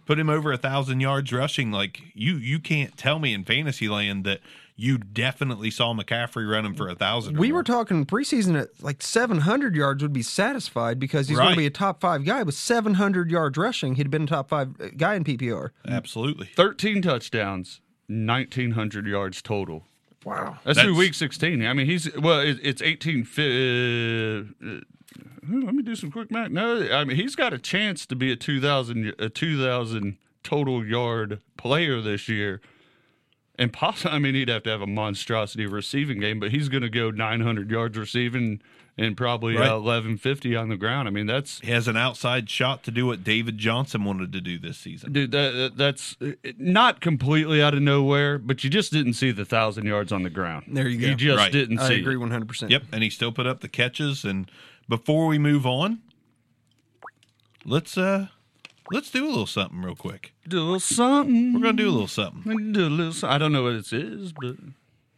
put 0.06 0.18
him 0.18 0.30
over 0.30 0.52
a 0.52 0.56
thousand 0.56 1.00
yards 1.00 1.32
rushing. 1.32 1.70
Like 1.70 2.00
you, 2.14 2.36
you 2.36 2.58
can't 2.58 2.96
tell 2.96 3.18
me 3.18 3.34
in 3.34 3.44
fantasy 3.44 3.88
land 3.88 4.24
that 4.24 4.40
you 4.80 4.96
definitely 4.96 5.70
saw 5.70 5.92
McCaffrey 5.92 6.50
running 6.50 6.72
for 6.72 6.88
a 6.88 6.94
thousand. 6.94 7.36
We 7.36 7.48
more. 7.48 7.58
were 7.58 7.64
talking 7.64 8.06
preseason 8.06 8.58
at 8.58 8.68
like 8.82 9.02
700 9.02 9.76
yards 9.76 10.02
would 10.02 10.14
be 10.14 10.22
satisfied 10.22 10.98
because 10.98 11.28
he's 11.28 11.36
going 11.36 11.50
to 11.50 11.56
be 11.56 11.66
a 11.66 11.70
top 11.70 12.00
five 12.00 12.24
guy 12.24 12.42
with 12.42 12.54
700 12.54 13.30
yards 13.30 13.58
rushing. 13.58 13.96
He'd 13.96 14.10
been 14.10 14.22
a 14.22 14.26
top 14.26 14.48
five 14.48 14.70
uh, 14.80 14.88
guy 14.96 15.16
in 15.16 15.24
PPR. 15.24 15.70
absolutely. 15.86 16.48
thirteen 16.56 17.02
touchdowns, 17.02 17.82
nineteen 18.08 18.70
hundred 18.70 19.06
yards 19.06 19.42
total. 19.42 19.84
Wow. 20.24 20.58
That's, 20.64 20.80
through 20.80 20.96
week 20.96 21.12
sixteen. 21.12 21.66
I 21.66 21.74
mean, 21.74 21.86
he's 21.86 22.16
well, 22.16 22.40
it's 22.40 22.80
eighteen. 22.80 23.26
Uh, 23.36 24.80
let 25.46 25.74
me 25.74 25.82
do 25.82 25.94
some 25.94 26.10
quick 26.10 26.30
math. 26.30 26.50
No, 26.50 26.88
I 26.90 27.04
mean 27.04 27.16
he's 27.16 27.36
got 27.36 27.52
a 27.52 27.58
chance 27.58 28.06
to 28.06 28.16
be 28.16 28.32
a 28.32 28.36
two 28.36 28.62
thousand 28.62 29.14
a 29.18 29.28
two 29.28 29.62
thousand 29.62 30.16
total 30.42 30.86
yard 30.86 31.40
player 31.58 32.00
this 32.00 32.28
year. 32.30 32.62
And 33.60 33.72
possibly, 33.72 34.16
I 34.16 34.18
mean, 34.18 34.34
he'd 34.34 34.48
have 34.48 34.62
to 34.64 34.70
have 34.70 34.80
a 34.80 34.86
monstrosity 34.86 35.66
receiving 35.66 36.18
game, 36.18 36.40
but 36.40 36.50
he's 36.50 36.68
going 36.70 36.82
to 36.82 36.88
go 36.88 37.10
900 37.10 37.70
yards 37.70 37.96
receiving 37.98 38.62
and 38.98 39.16
probably 39.16 39.54
Right. 39.54 39.68
uh, 39.70 39.78
1150 39.78 40.56
on 40.56 40.68
the 40.70 40.76
ground. 40.76 41.06
I 41.06 41.10
mean, 41.10 41.26
that's 41.26 41.60
He 41.60 41.70
has 41.70 41.86
an 41.86 41.96
outside 41.96 42.48
shot 42.50 42.82
to 42.84 42.90
do 42.90 43.06
what 43.06 43.22
David 43.22 43.58
Johnson 43.58 44.02
wanted 44.04 44.32
to 44.32 44.40
do 44.40 44.58
this 44.58 44.78
season. 44.78 45.12
dude. 45.12 45.30
That, 45.32 45.52
that- 45.52 45.76
that's 45.76 46.16
uh, 46.22 46.32
not 46.58 47.00
completely 47.00 47.62
out 47.62 47.74
of 47.74 47.82
nowhere, 47.82 48.38
but 48.38 48.64
you 48.64 48.70
just 48.70 48.92
didn't 48.92 49.12
see 49.14 49.30
the 49.30 49.44
thousand 49.44 49.84
yards 49.86 50.10
on 50.10 50.22
the 50.22 50.30
ground. 50.30 50.64
There 50.68 50.88
you 50.88 50.98
go. 50.98 51.06
You 51.08 51.14
just 51.14 51.36
Right. 51.38 51.52
didn't 51.52 51.78
I 51.80 51.88
see. 51.88 52.00
agree 52.00 52.16
100%. 52.16 52.70
Yep, 52.70 52.84
and 52.92 53.02
he 53.02 53.10
still 53.10 53.30
put 53.30 53.46
up 53.46 53.60
the 53.60 53.68
catches. 53.68 54.24
And 54.24 54.50
before 54.88 55.26
we 55.26 55.38
move 55.38 55.66
on, 55.66 56.00
let's 57.64 57.96
uh 57.98 58.28
let's 58.92 59.10
do 59.10 59.24
a 59.26 59.28
little 59.28 59.46
something 59.46 59.80
real 59.82 59.94
quick. 59.96 60.34
Do 60.48 60.58
a 60.58 60.62
little 60.62 60.80
something. 60.80 61.52
We're 61.54 61.60
gonna 61.60 61.72
do 61.74 61.88
a 61.88 61.92
little 61.92 62.08
something. 62.08 62.72
Do 62.72 62.86
a 62.86 62.88
little. 62.88 63.12
so- 63.12 63.28
I 63.28 63.38
don't 63.38 63.52
know 63.52 63.62
what 63.64 63.74
it 63.74 63.92
is, 63.92 64.32
but 64.32 64.56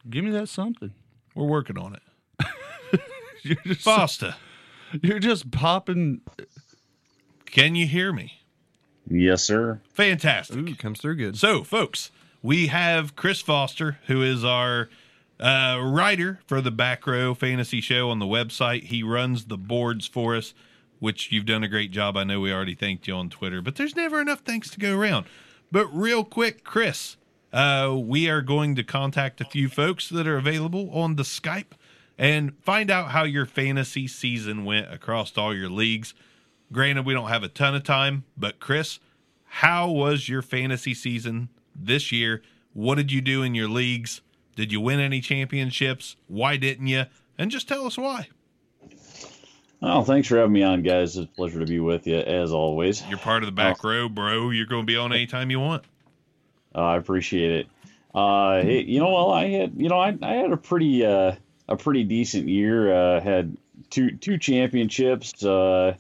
give 0.09 0.25
me 0.25 0.31
that 0.33 0.49
something. 0.49 0.93
We're 1.35 1.47
working 1.47 1.79
on 1.79 1.95
it. 1.95 2.03
You're 3.43 3.57
just, 3.65 3.81
Foster, 3.81 4.37
you're 5.03 5.19
just 5.19 5.51
popping. 5.51 6.21
can 7.47 7.75
you 7.75 7.87
hear 7.89 8.13
me? 8.13 8.35
Yes, 9.11 9.43
sir. 9.43 9.81
Fantastic. 9.95 10.57
Ooh, 10.59 10.75
comes 10.77 11.01
through 11.01 11.17
good. 11.17 11.37
So, 11.37 11.65
folks, 11.65 12.13
we 12.41 12.69
have 12.69 13.17
Chris 13.17 13.41
Foster, 13.41 13.99
who 14.07 14.23
is 14.23 14.45
our 14.45 14.89
uh, 15.41 15.81
writer 15.83 16.39
for 16.47 16.61
the 16.61 16.71
Back 16.71 17.05
Row 17.07 17.35
Fantasy 17.35 17.81
Show 17.81 18.11
on 18.11 18.21
the 18.21 18.27
website. 18.27 18.85
He 18.85 19.03
runs 19.03 19.47
the 19.47 19.59
boards 19.59 20.07
for 20.07 20.37
us, 20.37 20.55
which 21.03 21.33
you've 21.33 21.45
done 21.45 21.65
a 21.65 21.69
great 21.69 21.91
job. 21.91 22.17
I 22.17 22.23
know 22.23 22.39
we 22.39 22.53
already 22.53 22.77
thanked 22.77 23.09
you 23.09 23.15
on 23.15 23.29
Twitter, 23.29 23.61
but 23.61 23.75
there's 23.75 23.97
never 23.97 24.21
enough 24.21 24.43
thanks 24.43 24.71
to 24.71 24.79
go 24.79 24.97
around. 24.97 25.27
But 25.73 25.93
real 25.93 26.23
quick, 26.23 26.63
Chris, 26.63 27.17
uh, 27.53 27.99
we 27.99 28.31
are 28.31 28.41
going 28.41 28.77
to 28.77 28.85
contact 28.85 29.41
a 29.41 29.45
few 29.45 29.69
folks 29.69 30.09
that 30.11 30.29
are 30.29 30.37
available 30.37 30.89
on 30.93 31.17
the 31.17 31.25
Skype 31.25 31.73
and 32.17 32.57
find 32.63 32.89
out 32.89 33.11
how 33.11 33.25
your 33.25 33.47
fantasy 33.47 34.07
season 34.07 34.65
went 34.65 34.93
across 34.93 35.37
all 35.37 35.53
your 35.53 35.69
leagues. 35.69 36.15
Granted, 36.71 37.05
we 37.05 37.15
don't 37.15 37.31
have 37.31 37.43
a 37.43 37.49
ton 37.49 37.75
of 37.75 37.83
time, 37.83 38.23
but 38.37 38.61
Chris, 38.61 39.01
how 39.45 39.91
was 39.91 40.29
your 40.29 40.41
fantasy 40.41 40.95
season 40.95 41.49
this 41.75 42.13
year? 42.13 42.43
What 42.75 42.95
did 42.95 43.11
you 43.11 43.21
do 43.21 43.43
in 43.43 43.57
your 43.57 43.69
leagues? 43.69 44.21
Did 44.55 44.71
you 44.71 44.81
win 44.81 45.01
any 45.01 45.21
championships? 45.21 46.15
Why 46.29 46.57
didn't 46.57 46.87
you? 46.87 47.07
And 47.37 47.51
just 47.51 47.67
tell 47.67 47.89
us 47.89 47.99
why. 47.99 48.29
Oh, 49.85 50.03
thanks 50.05 50.29
for 50.29 50.37
having 50.37 50.53
me 50.53 50.63
on, 50.63 50.83
guys. 50.83 51.17
It's 51.17 51.29
a 51.31 51.35
pleasure 51.35 51.59
to 51.59 51.67
be 51.67 51.81
with 51.81 52.07
you 52.07 52.17
as 52.19 52.53
always. 52.53 53.03
You're 53.09 53.19
part 53.19 53.43
of 53.43 53.47
the 53.47 53.53
back 53.53 53.83
row, 53.83 54.09
bro. 54.09 54.51
You're 54.51 54.67
going 54.67 54.83
to 54.83 54.87
be 54.87 54.97
on 54.97 55.13
anytime 55.13 55.51
you 55.51 55.59
want. 55.59 55.85
Uh, 56.75 56.81
I 56.83 56.97
appreciate 56.97 57.51
it. 57.51 57.67
Uh, 58.15 58.63
hey, 58.63 58.83
you 58.83 59.01
know, 59.01 59.11
well, 59.13 59.33
I 59.33 59.49
had, 59.49 59.73
you 59.77 59.89
know, 59.89 59.99
I, 59.99 60.17
I 60.23 60.35
had 60.35 60.53
a 60.53 60.57
pretty, 60.57 61.05
uh, 61.05 61.35
a 61.69 61.77
pretty 61.77 62.05
decent 62.05 62.49
year. 62.49 62.93
Uh, 62.95 63.21
had 63.21 63.57
two, 63.91 64.13
two 64.13 64.39
championships, 64.39 65.43
uh, 65.45 65.95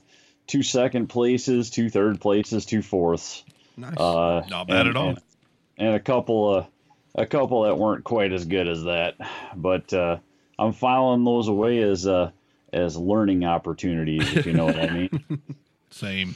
two 0.46 0.62
second 0.62 1.08
places, 1.08 1.70
two 1.70 1.90
third 1.90 2.20
places, 2.20 2.64
two 2.66 2.82
fourths. 2.82 3.42
Nice. 3.76 3.96
Uh, 3.96 4.44
Not 4.48 4.68
bad 4.68 4.82
and- 4.86 4.90
at 4.90 4.96
all. 4.96 5.08
And, 5.08 5.18
and 5.78 5.94
a 5.96 6.00
couple, 6.00 6.54
uh, 6.54 6.66
a 7.14 7.26
couple 7.26 7.62
that 7.62 7.76
weren't 7.76 8.04
quite 8.04 8.32
as 8.32 8.44
good 8.44 8.68
as 8.68 8.84
that, 8.84 9.16
but 9.56 9.92
uh, 9.92 10.18
I'm 10.58 10.72
filing 10.72 11.24
those 11.24 11.48
away 11.48 11.78
as 11.82 12.06
uh, 12.06 12.30
as 12.72 12.96
learning 12.96 13.44
opportunities, 13.44 14.34
if 14.34 14.46
you 14.46 14.52
know 14.52 14.66
what 14.66 14.78
I 14.78 14.90
mean. 14.90 15.42
Same. 15.90 16.34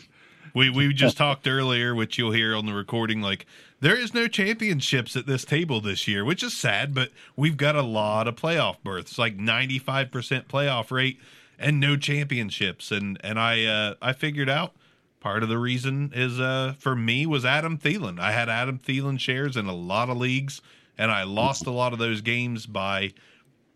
We 0.55 0.71
we 0.71 0.93
just 0.95 1.17
talked 1.17 1.47
earlier, 1.47 1.95
which 1.95 2.17
you'll 2.17 2.33
hear 2.33 2.55
on 2.55 2.65
the 2.67 2.73
recording. 2.73 3.21
Like 3.21 3.47
there 3.81 3.99
is 3.99 4.15
no 4.15 4.27
championships 4.27 5.15
at 5.15 5.27
this 5.27 5.45
table 5.45 5.81
this 5.81 6.09
year, 6.09 6.25
which 6.25 6.43
is 6.43 6.57
sad. 6.57 6.95
But 6.95 7.11
we've 7.37 7.57
got 7.59 7.77
a 7.77 7.83
lot 7.83 8.27
of 8.27 8.37
playoff 8.37 8.77
berths, 8.83 9.19
like 9.19 9.37
ninety 9.37 9.79
five 9.79 10.11
percent 10.11 10.49
playoff 10.49 10.91
rate, 10.91 11.21
and 11.59 11.79
no 11.79 11.97
championships. 11.97 12.91
And 12.91 13.19
and 13.23 13.39
I 13.39 13.65
uh, 13.65 13.95
I 14.01 14.15
figured 14.15 14.49
out 14.49 14.73
part 15.21 15.43
of 15.43 15.49
the 15.49 15.59
reason 15.59 16.13
is 16.15 16.39
uh 16.39 16.75
for 16.79 16.95
me 16.97 17.27
was 17.27 17.45
Adam 17.45 17.77
Thielen. 17.77 18.19
I 18.19 18.33
had 18.33 18.49
Adam 18.49 18.79
Thielen 18.79 19.19
shares 19.19 19.57
in 19.57 19.67
a 19.67 19.75
lot 19.75 20.09
of 20.09 20.17
leagues, 20.17 20.63
and 20.97 21.11
I 21.11 21.25
lost 21.25 21.67
a 21.67 21.71
lot 21.71 21.93
of 21.93 21.99
those 21.99 22.23
games 22.23 22.65
by 22.65 23.13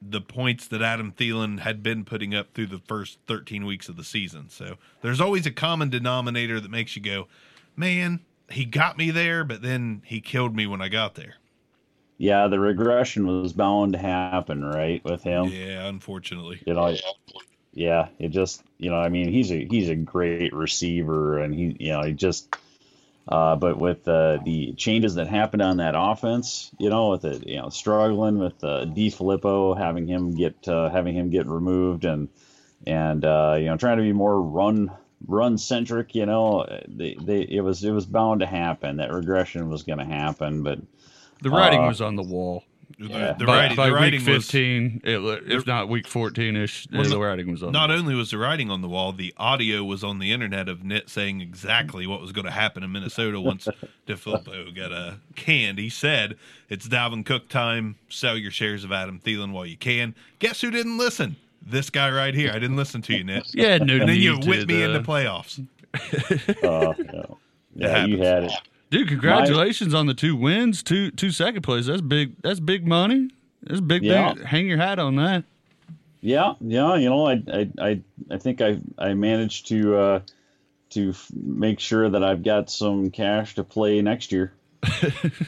the 0.02 0.20
points 0.20 0.66
that 0.68 0.80
Adam 0.82 1.12
Thielen 1.12 1.60
had 1.60 1.82
been 1.82 2.04
putting 2.04 2.34
up 2.34 2.54
through 2.54 2.68
the 2.68 2.78
first 2.78 3.18
13 3.26 3.66
weeks 3.66 3.88
of 3.88 3.96
the 3.96 4.04
season. 4.04 4.48
So 4.48 4.76
there's 5.02 5.20
always 5.20 5.44
a 5.46 5.50
common 5.50 5.90
denominator 5.90 6.58
that 6.58 6.70
makes 6.70 6.96
you 6.96 7.02
go, 7.02 7.28
man, 7.76 8.20
he 8.50 8.64
got 8.64 8.96
me 8.96 9.10
there, 9.10 9.44
but 9.44 9.62
then 9.62 10.02
he 10.04 10.20
killed 10.20 10.56
me 10.56 10.66
when 10.66 10.80
I 10.80 10.88
got 10.88 11.14
there. 11.14 11.34
yeah, 12.20 12.48
the 12.48 12.60
regression 12.60 13.26
was 13.26 13.54
bound 13.54 13.94
to 13.94 13.98
happen, 13.98 14.62
right, 14.62 15.02
with 15.04 15.22
him. 15.22 15.46
Yeah, 15.46 15.86
unfortunately. 15.86 16.62
You 16.66 16.74
know, 16.74 16.94
yeah, 17.72 18.08
it 18.18 18.28
just, 18.28 18.62
you 18.78 18.90
know, 18.90 18.96
I 18.96 19.08
mean, 19.08 19.32
he's 19.32 19.50
a 19.50 19.64
he's 19.64 19.88
a 19.88 19.94
great 19.94 20.52
receiver, 20.52 21.38
and 21.38 21.54
he, 21.54 21.76
you 21.80 21.92
know, 21.92 22.02
he 22.02 22.12
just. 22.12 22.54
Uh, 23.30 23.54
but 23.54 23.78
with 23.78 24.08
uh, 24.08 24.38
the 24.44 24.72
changes 24.74 25.14
that 25.14 25.28
happened 25.28 25.62
on 25.62 25.76
that 25.76 25.94
offense, 25.96 26.70
you 26.78 26.90
know, 26.90 27.10
with 27.10 27.24
it, 27.24 27.46
you 27.46 27.56
know, 27.56 27.68
struggling 27.68 28.38
with 28.38 28.62
uh, 28.64 28.84
DeFilippo, 28.86 29.78
having 29.78 30.08
him 30.08 30.34
get 30.34 30.66
uh, 30.66 30.90
having 30.90 31.14
him 31.14 31.30
get 31.30 31.46
removed, 31.46 32.04
and 32.04 32.28
and 32.86 33.24
uh, 33.24 33.56
you 33.58 33.66
know, 33.66 33.76
trying 33.76 33.98
to 33.98 34.02
be 34.02 34.12
more 34.12 34.40
run 34.40 34.90
run 35.26 35.58
centric, 35.58 36.14
you 36.14 36.26
know, 36.26 36.66
they, 36.88 37.14
they 37.20 37.42
it 37.42 37.60
was 37.60 37.84
it 37.84 37.92
was 37.92 38.06
bound 38.06 38.40
to 38.40 38.46
happen. 38.46 38.96
That 38.96 39.12
regression 39.12 39.68
was 39.68 39.84
going 39.84 39.98
to 39.98 40.04
happen, 40.04 40.62
but 40.62 40.80
The 41.42 41.50
writing 41.50 41.84
Uh, 41.84 41.86
was 41.88 42.00
on 42.00 42.16
the 42.16 42.22
wall. 42.22 42.64
The, 43.00 43.08
Yeah. 43.08 43.32
the 43.32 43.46
by 43.46 43.56
writing, 43.60 43.76
by 43.78 43.86
the 43.86 43.92
week 43.94 44.00
writing 44.00 44.24
was 44.26 44.44
15, 44.44 45.00
it, 45.04 45.42
if 45.50 45.66
not 45.66 45.88
week 45.88 46.06
14 46.06 46.54
ish, 46.54 46.86
Well, 46.92 47.02
the 47.02 47.08
no- 47.08 47.20
writing 47.20 47.50
was 47.50 47.62
on. 47.62 47.72
not 47.72 47.86
the 47.86 47.94
only 47.94 48.14
was 48.14 48.30
the 48.30 48.36
writing 48.36 48.70
on 48.70 48.82
the 48.82 48.88
wall, 48.88 49.12
the 49.12 49.32
audio 49.38 49.82
was 49.82 50.04
on 50.04 50.18
the 50.18 50.32
internet 50.32 50.68
of 50.68 50.84
Nit 50.84 51.08
saying 51.08 51.40
exactly 51.40 52.06
what 52.06 52.20
was 52.20 52.32
going 52.32 52.44
to 52.44 52.50
happen 52.50 52.82
in 52.82 52.92
Minnesota 52.92 53.40
once 53.40 53.66
DeFilippo 54.06 54.76
got 54.76 54.92
uh, 54.92 55.14
canned. 55.34 55.78
He 55.78 55.88
said, 55.88 56.36
It's 56.68 56.86
Dalvin 56.86 57.24
Cook 57.24 57.48
time. 57.48 57.96
Sell 58.10 58.36
your 58.36 58.50
shares 58.50 58.84
of 58.84 58.92
Adam 58.92 59.18
Thielen 59.18 59.52
while 59.52 59.64
you 59.64 59.78
can. 59.78 60.14
Guess 60.38 60.60
who 60.60 60.70
didn't 60.70 60.98
listen? 60.98 61.36
This 61.62 61.88
guy 61.88 62.10
right 62.10 62.34
here. 62.34 62.50
I 62.50 62.58
didn't 62.58 62.76
listen 62.76 63.00
to 63.02 63.14
you, 63.16 63.24
Nit. 63.24 63.46
Yeah, 63.54 63.78
no 63.78 63.94
And 63.96 64.08
then 64.10 64.16
you 64.16 64.34
need 64.38 64.46
whipped 64.46 64.68
me 64.68 64.82
uh, 64.84 64.90
into 64.90 65.00
playoffs. 65.00 65.58
uh, 66.62 66.92
you 66.98 67.04
know, 67.04 67.38
yeah, 67.74 68.04
you 68.04 68.18
had 68.22 68.44
it. 68.44 68.52
Dude, 68.90 69.08
congratulations 69.08 69.94
on 69.94 70.06
the 70.06 70.14
two 70.14 70.34
wins, 70.36 70.82
two 70.82 71.10
two 71.12 71.30
second 71.30 71.62
plays. 71.62 71.86
That's 71.86 72.00
big. 72.00 72.34
That's 72.42 72.60
big 72.60 72.86
money. 72.86 73.30
That's 73.62 73.80
big. 73.80 74.02
Yeah. 74.02 74.34
thing. 74.34 74.44
Hang 74.44 74.66
your 74.66 74.78
hat 74.78 74.98
on 74.98 75.16
that. 75.16 75.44
Yeah, 76.22 76.54
yeah, 76.60 76.96
you 76.96 77.08
know, 77.08 77.26
I, 77.26 77.42
I, 77.50 77.68
I, 77.80 78.00
I 78.30 78.36
think 78.36 78.60
I, 78.60 78.78
I 78.98 79.14
managed 79.14 79.68
to, 79.68 79.96
uh, 79.96 80.20
to 80.90 81.10
f- 81.10 81.30
make 81.34 81.80
sure 81.80 82.10
that 82.10 82.22
I've 82.22 82.42
got 82.42 82.70
some 82.70 83.10
cash 83.10 83.54
to 83.54 83.64
play 83.64 84.02
next 84.02 84.30
year. 84.30 84.52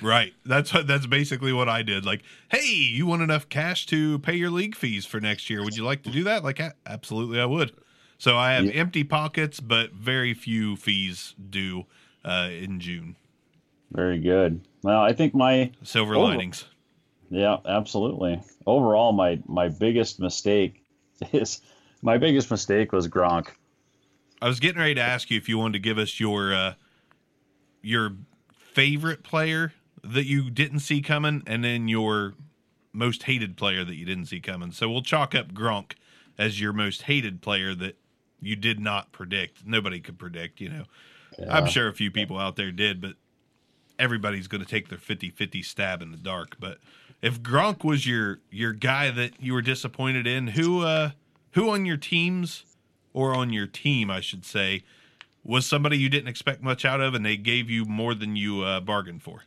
Right. 0.02 0.32
That's 0.46 0.72
what 0.72 0.86
that's 0.86 1.06
basically 1.06 1.52
what 1.52 1.68
I 1.68 1.82
did. 1.82 2.04
Like, 2.06 2.22
hey, 2.50 2.64
you 2.66 3.06
want 3.06 3.20
enough 3.22 3.48
cash 3.50 3.84
to 3.86 4.18
pay 4.20 4.34
your 4.34 4.50
league 4.50 4.74
fees 4.74 5.04
for 5.06 5.20
next 5.20 5.48
year? 5.50 5.62
Would 5.62 5.76
you 5.76 5.84
like 5.84 6.02
to 6.04 6.10
do 6.10 6.24
that? 6.24 6.42
Like, 6.42 6.60
absolutely, 6.86 7.38
I 7.40 7.44
would. 7.44 7.72
So 8.18 8.36
I 8.38 8.52
have 8.54 8.64
Yeah. 8.64 8.72
empty 8.72 9.04
pockets, 9.04 9.60
but 9.60 9.92
very 9.92 10.32
few 10.34 10.76
fees 10.76 11.34
due 11.50 11.84
uh, 12.24 12.48
in 12.50 12.80
June. 12.80 13.16
Very 13.92 14.18
good. 14.18 14.60
Well, 14.82 15.00
I 15.00 15.12
think 15.12 15.34
my, 15.34 15.70
Silver 15.82 16.16
Oh. 16.16 16.22
linings. 16.22 16.64
yeah, 17.30 17.58
absolutely. 17.66 18.40
Overall, 18.66 19.12
my, 19.12 19.38
my 19.46 19.68
biggest 19.68 20.18
mistake 20.18 20.82
is, 21.32 21.60
my 22.02 22.18
biggest 22.18 22.50
mistake 22.50 22.92
was 22.92 23.06
Gronk. 23.08 23.48
I 24.40 24.48
was 24.48 24.58
getting 24.58 24.80
ready 24.80 24.94
to 24.94 25.00
ask 25.00 25.30
you 25.30 25.36
if 25.36 25.48
you 25.48 25.58
wanted 25.58 25.74
to 25.74 25.78
give 25.78 25.98
us 25.98 26.18
your 26.18 26.52
uh, 26.52 26.74
your 27.80 28.16
favorite 28.56 29.22
player 29.22 29.72
that 30.02 30.24
you 30.24 30.50
didn't 30.50 30.80
see 30.80 31.00
coming, 31.00 31.42
and 31.46 31.62
then 31.62 31.86
your 31.86 32.34
most 32.92 33.22
hated 33.22 33.56
player 33.56 33.84
that 33.84 33.94
you 33.94 34.04
didn't 34.04 34.26
see 34.26 34.40
coming. 34.40 34.72
So 34.72 34.90
we'll 34.90 35.02
chalk 35.02 35.34
up 35.36 35.52
Gronk 35.52 35.92
as 36.38 36.60
your 36.60 36.72
most 36.72 37.02
hated 37.02 37.40
player 37.40 37.72
that 37.76 37.98
you 38.40 38.56
did 38.56 38.80
not 38.80 39.12
predict. 39.12 39.64
Nobody 39.64 40.00
could 40.00 40.18
predict, 40.18 40.60
you 40.60 40.68
know. 40.68 40.84
I'm 41.48 41.66
sure 41.66 41.86
a 41.88 41.94
few 41.94 42.10
people 42.10 42.36
out 42.38 42.56
there 42.56 42.72
did, 42.72 43.00
but 43.00 43.14
everybody's 44.02 44.48
going 44.48 44.62
to 44.62 44.68
take 44.68 44.88
their 44.88 44.98
50-50 44.98 45.64
stab 45.64 46.02
in 46.02 46.10
the 46.10 46.16
dark. 46.18 46.56
But 46.60 46.78
if 47.22 47.40
Gronk 47.40 47.84
was 47.84 48.06
your 48.06 48.40
your 48.50 48.72
guy 48.72 49.10
that 49.10 49.40
you 49.40 49.52
were 49.54 49.62
disappointed 49.62 50.26
in, 50.26 50.48
who 50.48 50.82
uh 50.82 51.10
who 51.52 51.70
on 51.70 51.86
your 51.86 51.96
teams 51.96 52.64
or 53.14 53.34
on 53.34 53.52
your 53.52 53.66
team, 53.66 54.10
I 54.10 54.20
should 54.20 54.44
say, 54.44 54.82
was 55.44 55.66
somebody 55.66 55.98
you 55.98 56.08
didn't 56.08 56.28
expect 56.28 56.62
much 56.62 56.84
out 56.84 57.00
of, 57.00 57.14
and 57.14 57.24
they 57.24 57.36
gave 57.36 57.68
you 57.70 57.84
more 57.84 58.14
than 58.14 58.36
you 58.36 58.62
uh, 58.62 58.80
bargained 58.80 59.22
for? 59.22 59.42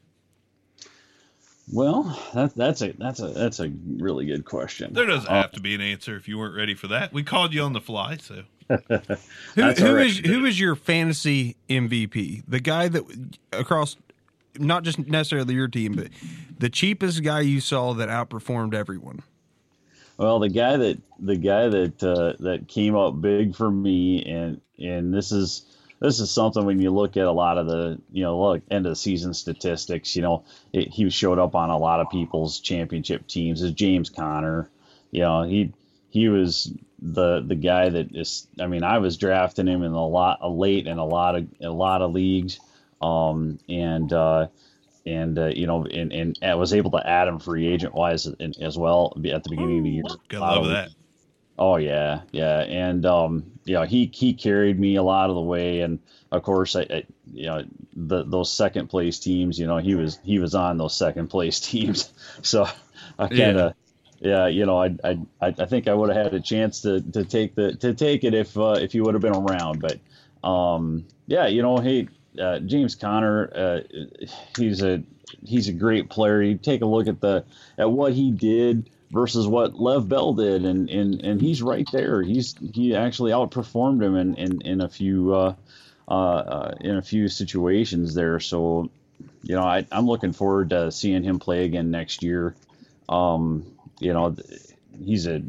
Well, 1.73 2.03
that, 2.35 2.53
that's 2.53 2.83
a, 2.83 2.91
that's 2.91 3.19
a, 3.19 3.29
that's 3.29 3.59
a 3.59 3.71
really 3.97 4.25
good 4.27 4.45
question. 4.45 4.93
There 4.93 5.07
doesn't 5.07 5.27
Uh, 5.27 5.41
have 5.41 5.51
to 5.53 5.61
be 5.61 5.73
an 5.73 5.81
answer 5.81 6.15
if 6.15 6.27
you 6.27 6.37
weren't 6.37 6.55
ready 6.55 6.75
for 6.75 6.87
that. 6.89 7.11
We 7.11 7.23
called 7.23 7.53
you 7.55 7.63
on 7.63 7.73
the 7.73 7.81
fly, 7.81 8.17
so 8.17 8.43
Who, 8.69 8.77
That's 9.55 9.79
who 9.79 9.87
all 9.87 9.93
right. 9.95 10.05
is 10.05 10.19
who 10.19 10.45
is 10.45 10.59
your 10.59 10.75
fantasy 10.75 11.55
MVP? 11.67 12.43
The 12.47 12.59
guy 12.59 12.87
that 12.89 13.03
across 13.51 13.95
not 14.59 14.83
just 14.83 14.99
necessarily 14.99 15.53
your 15.53 15.67
team, 15.67 15.93
but 15.93 16.07
the 16.57 16.69
cheapest 16.69 17.23
guy 17.23 17.41
you 17.41 17.59
saw 17.59 17.93
that 17.93 18.09
outperformed 18.09 18.73
everyone. 18.73 19.23
Well, 20.17 20.39
the 20.39 20.49
guy 20.49 20.77
that 20.77 21.01
the 21.19 21.35
guy 21.35 21.67
that 21.67 22.03
uh, 22.03 22.33
that 22.39 22.67
came 22.67 22.95
up 22.95 23.19
big 23.19 23.55
for 23.55 23.69
me, 23.69 24.23
and 24.23 24.61
and 24.79 25.13
this 25.13 25.31
is 25.31 25.65
this 25.99 26.19
is 26.19 26.31
something 26.31 26.65
when 26.65 26.79
you 26.79 26.89
look 26.89 27.17
at 27.17 27.25
a 27.25 27.31
lot 27.31 27.57
of 27.57 27.67
the 27.67 27.99
you 28.11 28.23
know 28.23 28.39
look 28.41 28.61
end 28.71 28.85
of 28.85 28.91
the 28.91 28.95
season 28.95 29.33
statistics. 29.33 30.15
You 30.15 30.21
know, 30.21 30.45
it, 30.71 30.89
he 30.89 31.09
showed 31.09 31.39
up 31.39 31.55
on 31.55 31.69
a 31.69 31.77
lot 31.77 31.99
of 31.99 32.09
people's 32.09 32.59
championship 32.59 33.27
teams. 33.27 33.61
Is 33.61 33.71
James 33.71 34.09
Conner? 34.09 34.69
You 35.11 35.21
know, 35.21 35.43
he 35.43 35.73
he 36.09 36.29
was 36.29 36.71
the 37.01 37.41
the 37.41 37.55
guy 37.55 37.89
that 37.89 38.15
is. 38.15 38.47
I 38.59 38.67
mean, 38.67 38.83
I 38.83 38.99
was 38.99 39.17
drafting 39.17 39.67
him 39.67 39.83
in 39.83 39.91
a 39.91 40.07
lot 40.07 40.39
a 40.41 40.49
late 40.49 40.87
in 40.87 40.97
a 40.97 41.05
lot 41.05 41.35
of 41.35 41.47
a 41.61 41.69
lot 41.69 42.01
of 42.01 42.13
leagues, 42.13 42.59
um, 43.05 43.59
and 43.69 44.11
uh, 44.13 44.47
and 45.05 45.37
uh, 45.37 45.47
you 45.47 45.67
know, 45.67 45.85
and, 45.85 46.11
and 46.13 46.39
I 46.41 46.55
was 46.55 46.73
able 46.73 46.91
to 46.91 47.07
add 47.07 47.27
him 47.27 47.39
free 47.39 47.67
agent 47.67 47.93
wise 47.93 48.27
as 48.27 48.77
well 48.77 49.13
at 49.33 49.43
the 49.43 49.49
beginning 49.49 49.79
of 49.79 49.83
the 49.83 49.89
year. 49.91 50.03
Gotta 50.27 50.45
love 50.45 50.65
Um, 50.65 50.69
that. 50.69 50.89
Oh 51.57 51.77
yeah, 51.77 52.21
yeah, 52.31 52.61
and 52.61 53.05
um, 53.05 53.45
you 53.65 53.75
know 53.75 53.83
he 53.83 54.11
he 54.13 54.33
carried 54.33 54.79
me 54.79 54.95
a 54.95 55.03
lot 55.03 55.29
of 55.29 55.35
the 55.35 55.41
way, 55.41 55.81
and 55.81 55.99
of 56.31 56.43
course 56.43 56.75
I, 56.75 56.81
I 56.81 57.03
you 57.33 57.45
know 57.45 57.63
the 57.95 58.23
those 58.25 58.51
second 58.51 58.87
place 58.89 59.19
teams, 59.19 59.57
you 59.59 59.67
know 59.67 59.77
he 59.77 59.95
was 59.95 60.19
he 60.23 60.39
was 60.39 60.55
on 60.55 60.77
those 60.77 60.97
second 60.97 61.29
place 61.29 61.59
teams, 61.71 62.11
so 62.41 62.67
I 63.17 63.29
kind 63.29 63.57
of 63.57 63.73
yeah. 64.19 64.47
you 64.47 64.65
know 64.65 64.81
I 64.81 64.97
I 65.03 65.19
I 65.41 65.65
think 65.65 65.87
I 65.87 65.93
would 65.93 66.09
have 66.13 66.25
had 66.25 66.33
a 66.33 66.41
chance 66.41 66.81
to 66.81 67.01
to 67.13 67.23
take 67.25 67.55
the 67.55 67.75
to 67.77 67.93
take 67.93 68.23
it 68.25 68.33
if 68.33 68.57
uh, 68.57 68.77
if 68.81 68.91
he 68.93 69.01
would 69.01 69.13
have 69.13 69.21
been 69.21 69.35
around, 69.35 69.81
but 69.81 69.99
um 70.43 71.05
yeah 71.27 71.47
you 71.47 71.61
know 71.61 71.77
hey 71.79 72.07
uh, 72.39 72.59
James 72.59 72.95
Conner 72.95 73.51
uh, 73.55 73.79
he's 74.57 74.83
a 74.83 75.03
he's 75.43 75.67
a 75.67 75.73
great 75.73 76.09
player. 76.09 76.41
You 76.41 76.57
take 76.57 76.81
a 76.81 76.85
look 76.85 77.07
at 77.07 77.21
the 77.21 77.45
at 77.77 77.91
what 77.91 78.13
he 78.13 78.31
did 78.31 78.89
versus 79.11 79.47
what 79.47 79.79
Lev 79.79 80.07
Bell 80.09 80.33
did, 80.33 80.65
and 80.65 80.89
and 80.89 81.21
and 81.21 81.41
he's 81.41 81.61
right 81.61 81.87
there. 81.91 82.21
He's 82.21 82.55
he 82.73 82.95
actually 82.95 83.31
outperformed 83.31 84.03
him 84.03 84.15
in 84.15 84.35
in, 84.35 84.61
in 84.61 84.81
a 84.81 84.89
few 84.89 85.33
uh, 85.33 85.55
uh, 86.07 86.11
uh, 86.11 86.75
in 86.81 86.97
a 86.97 87.01
few 87.01 87.27
situations 87.27 88.13
there. 88.13 88.39
So 88.39 88.89
you 89.43 89.55
know 89.55 89.63
I, 89.63 89.85
I'm 89.91 90.07
looking 90.07 90.33
forward 90.33 90.71
to 90.71 90.91
seeing 90.91 91.23
him 91.23 91.39
play 91.39 91.65
again 91.65 91.91
next 91.91 92.23
year. 92.23 92.55
Um, 93.07 93.65
you 93.99 94.13
know 94.13 94.35
he's 95.03 95.27
a 95.27 95.41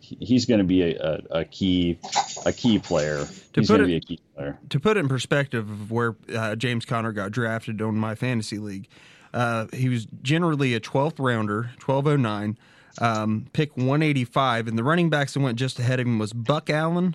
he's 0.00 0.46
going 0.46 0.58
to 0.58 0.64
be 0.64 0.82
a, 0.82 0.98
a, 1.00 1.40
a 1.40 1.44
key 1.44 1.98
a 2.46 2.52
key 2.52 2.78
player. 2.78 3.24
To 3.52 3.60
he's 3.60 3.68
put 3.68 3.78
going 3.78 3.80
to 3.80 3.86
be 3.86 3.96
a 3.96 4.00
key 4.00 4.20
player. 4.34 4.58
to 4.70 4.80
put 4.80 4.96
it 4.96 5.00
in 5.00 5.08
perspective 5.08 5.68
of 5.70 5.90
where 5.90 6.16
uh, 6.34 6.56
James 6.56 6.84
Conner 6.84 7.12
got 7.12 7.30
drafted 7.32 7.82
on 7.82 7.96
my 7.96 8.14
fantasy 8.14 8.58
league, 8.58 8.88
uh, 9.34 9.66
he 9.72 9.88
was 9.88 10.06
generally 10.22 10.74
a 10.74 10.80
12th 10.80 11.18
rounder, 11.18 11.70
1209, 11.84 12.58
um, 13.00 13.46
pick 13.52 13.76
185, 13.76 14.68
and 14.68 14.78
the 14.78 14.84
running 14.84 15.10
backs 15.10 15.34
that 15.34 15.40
went 15.40 15.58
just 15.58 15.78
ahead 15.78 16.00
of 16.00 16.06
him 16.06 16.18
was 16.18 16.32
Buck 16.32 16.70
Allen, 16.70 17.14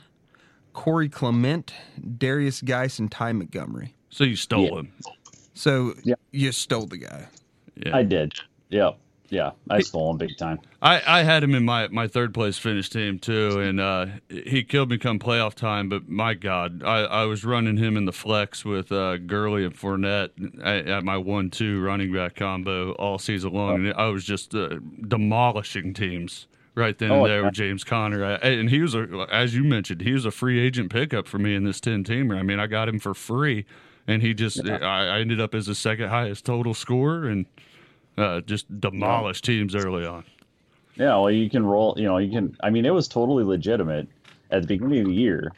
Corey 0.73 1.09
Clement, 1.09 1.73
Darius 2.17 2.61
Geis, 2.61 2.99
and 2.99 3.11
Ty 3.11 3.33
Montgomery. 3.33 3.95
So 4.09 4.23
you 4.23 4.35
stole 4.35 4.65
Yeah. 4.65 4.79
him. 4.79 4.91
So 5.55 5.93
Yeah. 6.03 6.15
you 6.31 6.51
stole 6.51 6.85
the 6.85 6.97
guy. 6.97 7.27
Yeah. 7.75 7.95
I 7.95 8.03
did. 8.03 8.33
Yep. 8.69 8.97
Yeah, 9.29 9.51
I 9.67 9.79
stole 9.79 10.11
him 10.11 10.17
big 10.17 10.37
time. 10.37 10.59
I, 10.81 11.01
I 11.07 11.23
had 11.23 11.43
him 11.43 11.55
in 11.55 11.63
my, 11.65 11.87
my 11.87 12.07
third 12.07 12.35
place 12.35 12.57
finish 12.59 12.89
team 12.89 13.17
too, 13.17 13.59
and 13.59 13.79
uh, 13.79 14.05
he 14.29 14.63
killed 14.63 14.91
me 14.91 14.99
come 14.99 15.17
playoff 15.17 15.55
time. 15.55 15.89
But 15.89 16.07
my 16.07 16.35
God, 16.35 16.83
I, 16.83 16.99
I 16.99 17.23
was 17.25 17.43
running 17.43 17.77
him 17.77 17.97
in 17.97 18.05
the 18.05 18.11
flex 18.13 18.63
with 18.63 18.91
uh, 18.91 19.17
Gurley 19.17 19.65
and 19.65 19.73
Fournette 19.73 20.29
at, 20.63 20.87
at 20.87 21.03
my 21.03 21.17
one-two 21.17 21.81
running 21.81 22.13
back 22.13 22.35
combo 22.35 22.91
all 22.93 23.17
season 23.17 23.53
long, 23.53 23.85
and 23.87 23.93
I 23.95 24.07
was 24.07 24.23
just 24.23 24.53
uh, 24.53 24.77
demolishing 25.07 25.93
teams 25.95 26.47
right 26.75 26.97
then 26.97 27.11
Oh, 27.11 27.23
and 27.23 27.25
there 27.25 27.39
yeah. 27.39 27.45
with 27.45 27.53
James 27.55 27.83
Conner. 27.83 28.23
I, 28.23 28.33
and 28.33 28.69
he 28.69 28.81
was 28.81 28.93
a, 28.93 29.27
as 29.31 29.55
you 29.55 29.63
mentioned, 29.63 30.01
he 30.01 30.11
was 30.11 30.25
a 30.25 30.31
free 30.31 30.59
agent 30.59 30.91
pickup 30.91 31.27
for 31.27 31.39
me 31.39 31.55
in 31.55 31.63
this 31.63 31.79
ten 31.79 32.03
teamer. 32.03 32.37
I 32.37 32.43
mean, 32.43 32.59
I 32.59 32.67
got 32.67 32.87
him 32.87 32.99
for 32.99 33.15
free, 33.15 33.65
and 34.05 34.21
he 34.21 34.35
just 34.35 34.63
I, 34.63 35.07
I 35.07 35.19
ended 35.21 35.41
up 35.41 35.55
as 35.55 35.65
the 35.65 35.75
second 35.75 36.09
highest 36.09 36.45
total 36.45 36.75
scorer 36.75 37.27
and. 37.27 37.47
Uh, 38.17 38.41
just 38.41 38.79
demolished 38.79 39.43
teams 39.43 39.75
early 39.75 40.05
on. 40.05 40.23
Yeah, 40.95 41.17
well, 41.17 41.31
you 41.31 41.49
can 41.49 41.65
roll. 41.65 41.95
You 41.97 42.05
know, 42.05 42.17
you 42.19 42.31
can. 42.31 42.55
I 42.61 42.69
mean, 42.69 42.85
it 42.85 42.93
was 42.93 43.07
totally 43.07 43.43
legitimate 43.43 44.07
at 44.51 44.61
the 44.61 44.67
beginning 44.67 44.99
of 44.99 45.05
the 45.07 45.13
year 45.13 45.51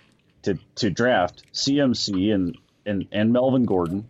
to 0.43 0.57
to 0.75 0.89
draft 0.89 1.43
CMC 1.53 2.33
and 2.33 2.57
and 2.85 3.07
and 3.11 3.33
Melvin 3.33 3.65
Gordon, 3.65 4.07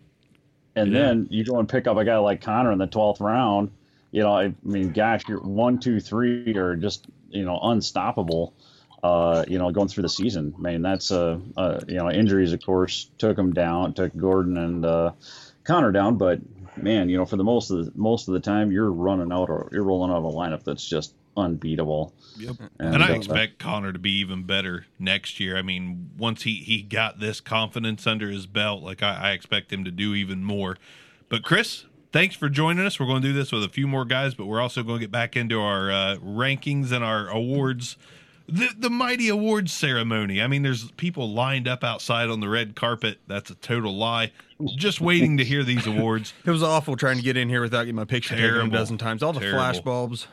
and 0.76 0.92
Yeah. 0.92 1.00
then 1.00 1.26
you 1.30 1.44
go 1.44 1.58
and 1.58 1.68
pick 1.68 1.88
up 1.88 1.96
a 1.96 2.04
guy 2.04 2.18
like 2.18 2.40
Conner 2.40 2.70
in 2.70 2.78
the 2.78 2.86
twelfth 2.86 3.20
round. 3.20 3.70
You 4.12 4.22
know, 4.22 4.36
I 4.36 4.54
mean, 4.62 4.92
gosh, 4.92 5.22
you're 5.28 5.40
one, 5.40 5.80
two, 5.80 5.98
three 5.98 6.56
are 6.56 6.76
just 6.76 7.06
you 7.30 7.44
know 7.44 7.58
unstoppable. 7.60 8.54
Uh, 9.02 9.44
you 9.46 9.58
know, 9.58 9.70
going 9.70 9.88
through 9.88 10.02
the 10.02 10.08
season. 10.08 10.54
I 10.56 10.60
mean, 10.60 10.82
that's 10.82 11.10
uh, 11.12 11.38
uh 11.56 11.80
you 11.88 11.96
know 11.96 12.10
injuries, 12.10 12.52
of 12.52 12.64
course, 12.64 13.10
took 13.18 13.36
him 13.38 13.52
down, 13.52 13.94
took 13.94 14.16
Gordon 14.16 14.56
and 14.56 14.84
uh, 14.86 15.12
Conner 15.64 15.92
down, 15.92 16.16
but 16.16 16.40
man, 16.76 17.08
you 17.08 17.16
know, 17.16 17.24
for 17.24 17.36
the 17.36 17.44
most 17.44 17.70
of 17.70 17.84
the 17.84 17.92
most 17.94 18.28
of 18.28 18.34
the 18.34 18.40
time, 18.40 18.70
you're 18.70 18.92
running 18.92 19.32
out 19.32 19.48
or 19.48 19.68
you're 19.72 19.84
rolling 19.84 20.10
out 20.10 20.18
a 20.18 20.20
lineup 20.22 20.64
that's 20.64 20.86
just 20.86 21.14
unbeatable. 21.36 22.12
Yep. 22.38 22.56
And, 22.78 22.94
And 22.94 23.04
I 23.04 23.12
uh, 23.12 23.16
expect 23.16 23.58
Conner 23.58 23.92
to 23.92 23.98
be 23.98 24.18
even 24.18 24.44
better 24.44 24.86
next 24.98 25.38
year. 25.38 25.56
I 25.56 25.62
mean, 25.62 26.10
once 26.16 26.42
he, 26.42 26.54
he 26.56 26.82
got 26.82 27.20
this 27.20 27.40
confidence 27.40 28.06
under 28.06 28.30
his 28.30 28.46
belt, 28.46 28.82
like 28.82 29.02
I, 29.02 29.30
I 29.30 29.30
expect 29.32 29.72
him 29.72 29.84
to 29.84 29.90
do 29.90 30.14
even 30.14 30.44
more. 30.44 30.76
But 31.28 31.42
Chris, 31.42 31.84
thanks 32.12 32.34
for 32.34 32.48
joining 32.48 32.86
us. 32.86 32.98
We're 32.98 33.06
going 33.06 33.22
to 33.22 33.28
do 33.28 33.34
this 33.34 33.52
with 33.52 33.64
a 33.64 33.68
few 33.68 33.86
more 33.86 34.04
guys, 34.04 34.34
but 34.34 34.46
we're 34.46 34.60
also 34.60 34.82
going 34.82 34.98
to 34.98 35.04
get 35.04 35.10
back 35.12 35.36
into 35.36 35.60
our 35.60 35.90
uh, 35.90 36.16
rankings 36.16 36.92
and 36.92 37.04
our 37.04 37.28
awards. 37.28 37.96
The, 38.48 38.68
the 38.78 38.90
mighty 38.90 39.28
awards 39.28 39.72
ceremony. 39.72 40.40
I 40.40 40.46
mean, 40.46 40.62
there's 40.62 40.90
people 40.92 41.32
lined 41.32 41.66
up 41.66 41.82
outside 41.82 42.28
on 42.28 42.40
the 42.40 42.48
red 42.48 42.76
carpet. 42.76 43.18
That's 43.26 43.50
a 43.50 43.56
total 43.56 43.96
lie. 43.96 44.30
Just 44.76 45.00
waiting 45.00 45.36
to 45.38 45.44
hear 45.44 45.64
these 45.64 45.86
awards. 45.86 46.32
It 46.44 46.50
was 46.50 46.62
awful 46.62 46.96
trying 46.96 47.16
to 47.16 47.22
get 47.22 47.36
in 47.36 47.48
here 47.48 47.60
without 47.60 47.82
getting 47.82 47.96
my 47.96 48.04
picture 48.04 48.36
taken 48.36 48.68
a 48.68 48.70
dozen 48.70 48.98
times. 48.98 49.22
All 49.22 49.32
the 49.32 49.40
Terrible. 49.40 49.58
flash 49.58 49.80
bulbs. 49.80 50.28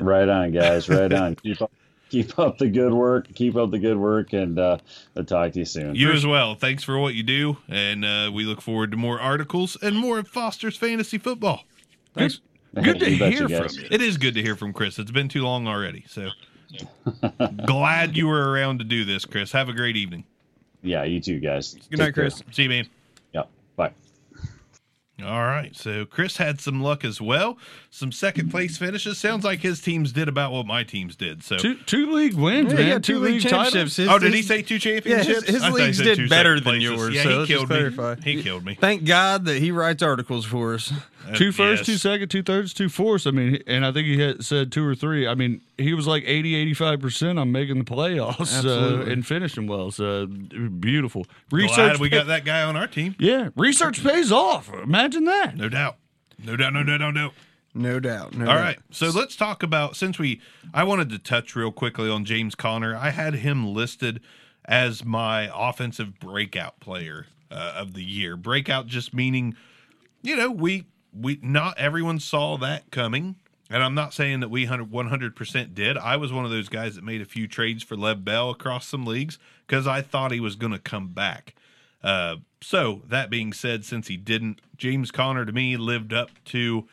Right 0.00 0.28
on, 0.28 0.50
guys. 0.50 0.88
Right 0.88 1.12
on. 1.12 1.34
keep 1.42 1.62
up, 1.62 1.70
keep 2.10 2.38
up 2.38 2.58
the 2.58 2.68
good 2.68 2.92
work. 2.92 3.32
Keep 3.34 3.56
up 3.56 3.70
the 3.70 3.78
good 3.78 3.96
work, 3.96 4.32
and 4.32 4.58
uh, 4.58 4.78
I'll 5.16 5.24
talk 5.24 5.52
to 5.52 5.60
you 5.60 5.64
soon. 5.64 5.94
You 5.94 6.10
as 6.10 6.26
well. 6.26 6.56
Thanks 6.56 6.82
for 6.82 6.98
what 6.98 7.14
you 7.14 7.22
do, 7.22 7.58
and 7.68 8.04
uh, 8.04 8.30
we 8.34 8.44
look 8.44 8.60
forward 8.60 8.90
to 8.90 8.96
more 8.96 9.20
articles 9.20 9.76
and 9.80 9.96
more 9.96 10.18
of 10.18 10.28
Foster's 10.28 10.76
fantasy 10.76 11.18
football. 11.18 11.64
Good, 12.16 12.38
good 12.74 12.98
to 13.00 13.10
hear 13.10 13.46
guys. 13.46 13.76
from 13.76 13.84
you. 13.84 13.88
It 13.90 14.02
is 14.02 14.16
good 14.16 14.34
to 14.34 14.42
hear 14.42 14.56
from 14.56 14.72
Chris. 14.72 14.98
It's 14.98 15.12
been 15.12 15.28
too 15.28 15.42
long 15.42 15.68
already, 15.68 16.04
so 16.08 16.30
glad 17.66 18.16
you 18.16 18.26
were 18.26 18.50
around 18.50 18.78
to 18.78 18.84
do 18.84 19.04
this, 19.04 19.24
Chris. 19.24 19.52
Have 19.52 19.68
a 19.68 19.72
great 19.72 19.96
evening. 19.96 20.24
Yeah, 20.82 21.04
you 21.04 21.20
too, 21.20 21.40
guys. 21.40 21.74
Good 21.90 21.98
night, 21.98 22.06
Take 22.06 22.14
care. 22.14 22.24
Chris. 22.24 22.42
See 22.52 22.64
you, 22.64 22.68
man. 22.68 22.88
Yep. 23.32 23.48
Bye. 23.76 23.92
All 25.24 25.40
right, 25.42 25.74
so 25.74 26.04
Chris 26.04 26.36
had 26.36 26.60
some 26.60 26.80
luck 26.80 27.04
as 27.04 27.20
well. 27.20 27.58
Some 27.90 28.12
second 28.12 28.50
place 28.52 28.78
finishes. 28.78 29.18
Sounds 29.18 29.44
like 29.44 29.58
his 29.58 29.80
teams 29.80 30.12
did 30.12 30.28
about 30.28 30.52
what 30.52 30.64
my 30.64 30.84
teams 30.84 31.16
did. 31.16 31.42
So, 31.42 31.56
Two 31.58 31.74
two 31.74 32.12
league 32.12 32.34
wins, 32.34 32.70
Yeah, 32.70 32.78
man. 32.78 32.86
he 32.86 32.92
got 32.92 33.02
two 33.02 33.18
league 33.18 33.42
titles. 33.42 33.50
championships. 33.72 33.96
His- 33.96 34.08
oh, 34.08 34.20
did 34.20 34.32
he 34.32 34.42
say 34.42 34.62
two 34.62 34.74
Yeah, 34.74 34.78
championships? 34.78 35.40
his, 35.46 35.54
his 35.56 35.62
I 35.64 35.70
thought 35.70 35.78
he 35.80 35.84
leagues 35.86 35.98
did 35.98 36.28
better 36.28 36.56
second 36.58 36.72
than 36.72 36.80
places. 36.80 36.82
yours. 36.84 37.14
Yeah, 37.16 37.22
so 37.24 37.40
he 37.40 37.46
killed 37.48 37.68
me. 37.68 37.76
clarify. 37.76 38.14
He 38.22 38.42
killed 38.44 38.64
me. 38.64 38.74
Thank 38.76 39.04
God 39.06 39.44
that 39.46 39.58
he 39.58 39.72
writes 39.72 40.04
articles 40.04 40.44
for 40.46 40.74
us. 40.74 40.92
Two 41.34 41.48
Uh, 41.48 41.52
first, 41.52 41.80
yes. 41.80 41.86
two 41.86 41.96
second, 41.98 42.28
two 42.28 42.42
thirds, 42.42 42.72
two 42.72 42.88
fourths. 42.88 43.26
I 43.26 43.30
mean, 43.32 43.62
and 43.66 43.84
I 43.84 43.92
think 43.92 44.06
he 44.06 44.18
had 44.20 44.44
said 44.44 44.72
two 44.72 44.84
or 44.84 44.94
three. 44.94 45.26
I 45.26 45.34
mean, 45.34 45.60
he 45.76 45.92
was 45.92 46.06
like 46.06 46.22
80, 46.26 46.74
85% 46.74 47.38
on 47.40 47.52
making 47.52 47.78
the 47.78 47.84
playoffs 47.84 48.64
uh, 48.64 49.02
and 49.10 49.26
finishing 49.26 49.66
well. 49.66 49.90
So 49.90 50.26
beautiful. 50.26 51.26
Glad 51.50 51.98
we 51.98 52.08
pay- 52.08 52.16
got 52.18 52.26
that 52.28 52.44
guy 52.44 52.62
on 52.62 52.76
our 52.76 52.86
team. 52.86 53.14
Yeah, 53.18 53.50
research 53.56 54.02
pays 54.02 54.32
off. 54.32 54.72
Imagine 54.72 55.24
that. 55.24 55.56
No 55.56 55.68
doubt. 55.68 55.96
No 56.42 56.56
doubt. 56.56 56.72
No 56.72 56.82
doubt. 56.84 57.00
No 57.00 57.12
doubt. 57.12 57.32
No 57.74 58.00
doubt. 58.00 58.34
No 58.34 58.46
All 58.46 58.54
doubt. 58.54 58.60
right. 58.62 58.78
So 58.90 59.08
let's 59.10 59.36
talk 59.36 59.62
about 59.62 59.96
since 59.96 60.18
we 60.18 60.40
I 60.72 60.84
wanted 60.84 61.10
to 61.10 61.18
touch 61.18 61.54
real 61.54 61.70
quickly 61.72 62.08
on 62.08 62.24
James 62.24 62.54
Conner. 62.54 62.96
I 62.96 63.10
had 63.10 63.34
him 63.34 63.74
listed 63.74 64.20
as 64.64 65.04
my 65.04 65.50
offensive 65.54 66.18
breakout 66.18 66.80
player 66.80 67.26
uh, 67.50 67.74
of 67.76 67.92
the 67.94 68.02
year. 68.02 68.36
Breakout 68.36 68.86
just 68.86 69.12
meaning 69.12 69.54
you 70.22 70.34
know, 70.36 70.50
we 70.50 70.86
we 71.20 71.38
not 71.42 71.78
everyone 71.78 72.20
saw 72.20 72.56
that 72.58 72.90
coming. 72.90 73.36
And 73.70 73.82
I'm 73.82 73.94
not 73.94 74.14
saying 74.14 74.40
that 74.40 74.48
we 74.48 74.66
100 74.66 75.36
percent 75.36 75.74
did. 75.74 75.98
I 75.98 76.16
was 76.16 76.32
one 76.32 76.44
of 76.44 76.50
those 76.50 76.68
guys 76.68 76.94
that 76.94 77.04
made 77.04 77.20
a 77.20 77.26
few 77.26 77.46
trades 77.46 77.82
for 77.82 77.96
Lev 77.96 78.24
Bell 78.24 78.50
across 78.50 78.86
some 78.86 79.04
leagues 79.04 79.38
because 79.66 79.86
I 79.86 80.00
thought 80.00 80.32
he 80.32 80.40
was 80.40 80.56
going 80.56 80.72
to 80.72 80.78
come 80.78 81.08
back. 81.08 81.54
Uh, 82.02 82.36
so 82.62 83.02
that 83.08 83.28
being 83.28 83.52
said, 83.52 83.84
since 83.84 84.08
he 84.08 84.16
didn't, 84.16 84.60
James 84.76 85.10
Conner 85.10 85.44
to 85.44 85.52
me 85.52 85.76
lived 85.76 86.12
up 86.12 86.30
to 86.46 86.88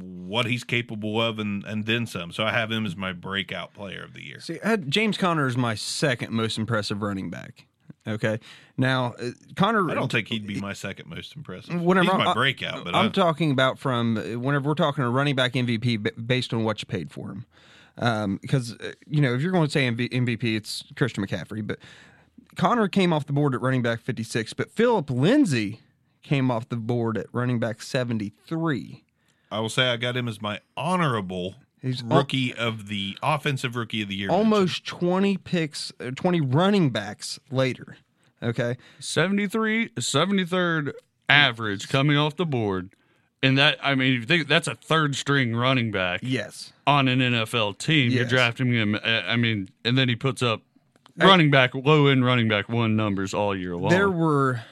what 0.00 0.46
he's 0.46 0.64
capable 0.64 1.20
of 1.20 1.38
and, 1.38 1.64
and 1.64 1.84
then 1.84 2.06
some. 2.06 2.32
So 2.32 2.44
I 2.44 2.52
have 2.52 2.72
him 2.72 2.86
as 2.86 2.96
my 2.96 3.12
breakout 3.12 3.74
player 3.74 4.02
of 4.02 4.14
the 4.14 4.24
year. 4.24 4.40
See, 4.40 4.58
James 4.88 5.18
Conner 5.18 5.46
is 5.46 5.56
my 5.56 5.74
second 5.74 6.32
most 6.32 6.58
impressive 6.58 7.02
running 7.02 7.30
back. 7.30 7.66
Okay. 8.06 8.40
Now, 8.76 9.14
uh, 9.20 9.30
Conner. 9.54 9.88
I 9.90 9.94
don't 9.94 10.10
think 10.10 10.28
he'd 10.28 10.46
be 10.46 10.60
my 10.60 10.72
second 10.72 11.08
most 11.08 11.36
impressive. 11.36 11.80
Whenever 11.80 12.10
he's 12.10 12.18
my 12.18 12.30
I- 12.30 12.34
breakout, 12.34 12.84
but 12.84 12.94
I'm 12.94 13.06
I, 13.06 13.08
talking 13.10 13.50
about 13.52 13.78
from 13.78 14.16
uh, 14.16 14.38
whenever 14.38 14.68
we're 14.68 14.74
talking 14.74 15.04
a 15.04 15.10
running 15.10 15.36
back 15.36 15.52
MVP 15.52 16.02
b- 16.02 16.10
based 16.24 16.52
on 16.52 16.64
what 16.64 16.82
you 16.82 16.86
paid 16.86 17.10
for 17.12 17.28
him. 17.30 17.46
Um, 17.98 18.38
because 18.40 18.72
uh, 18.80 18.92
you 19.06 19.20
know 19.20 19.34
if 19.34 19.42
you're 19.42 19.52
going 19.52 19.66
to 19.66 19.70
say 19.70 19.86
MV- 19.88 20.10
MVP, 20.10 20.56
it's 20.56 20.84
Christian 20.96 21.24
McCaffrey, 21.24 21.64
but 21.64 21.78
Conner 22.56 22.88
came 22.88 23.12
off 23.12 23.26
the 23.26 23.32
board 23.32 23.54
at 23.54 23.60
running 23.60 23.82
back 23.82 24.00
56, 24.00 24.52
but 24.54 24.70
Philip 24.70 25.08
Lindsay 25.10 25.80
came 26.22 26.50
off 26.50 26.68
the 26.68 26.76
board 26.76 27.16
at 27.18 27.26
running 27.32 27.58
back 27.60 27.82
73. 27.82 29.04
I 29.50 29.60
will 29.60 29.68
say 29.68 29.88
I 29.88 29.96
got 29.96 30.16
him 30.16 30.26
as 30.28 30.40
my 30.40 30.60
honorable 30.76 31.54
He's 31.82 32.02
al- 32.02 32.16
rookie 32.18 32.54
of 32.54 32.86
the 32.88 33.18
offensive 33.22 33.74
rookie 33.76 34.02
of 34.02 34.08
the 34.08 34.14
year. 34.14 34.30
Almost 34.30 34.86
20 34.86 35.36
picks, 35.38 35.92
uh, 36.00 36.12
20 36.14 36.40
running 36.40 36.90
backs 36.90 37.38
later. 37.50 37.96
Okay, 38.42 38.76
73, 38.98 39.90
73rd 39.90 40.92
average 41.28 41.88
coming 41.88 42.16
off 42.16 42.36
the 42.36 42.46
board, 42.46 42.90
and 43.42 43.56
that 43.58 43.78
I 43.82 43.94
mean, 43.94 44.14
if 44.14 44.20
you 44.20 44.26
think 44.26 44.48
that's 44.48 44.66
a 44.68 44.74
third 44.74 45.14
string 45.16 45.54
running 45.54 45.90
back 45.92 46.20
Yes. 46.22 46.72
on 46.86 47.06
an 47.08 47.20
NFL 47.20 47.78
team. 47.78 48.10
You're 48.10 48.24
drafting 48.24 48.72
him. 48.72 48.94
uh, 48.96 48.98
I 49.26 49.36
mean, 49.36 49.68
and 49.84 49.96
then 49.96 50.08
he 50.08 50.16
puts 50.16 50.42
up 50.42 50.62
running 51.16 51.50
back, 51.50 51.74
low 51.74 52.06
end 52.08 52.24
running 52.24 52.48
back 52.48 52.68
one 52.68 52.96
numbers 52.96 53.32
all 53.32 53.56
year 53.56 53.76
long. 53.76 53.90
There 53.90 54.10
were, 54.10 54.62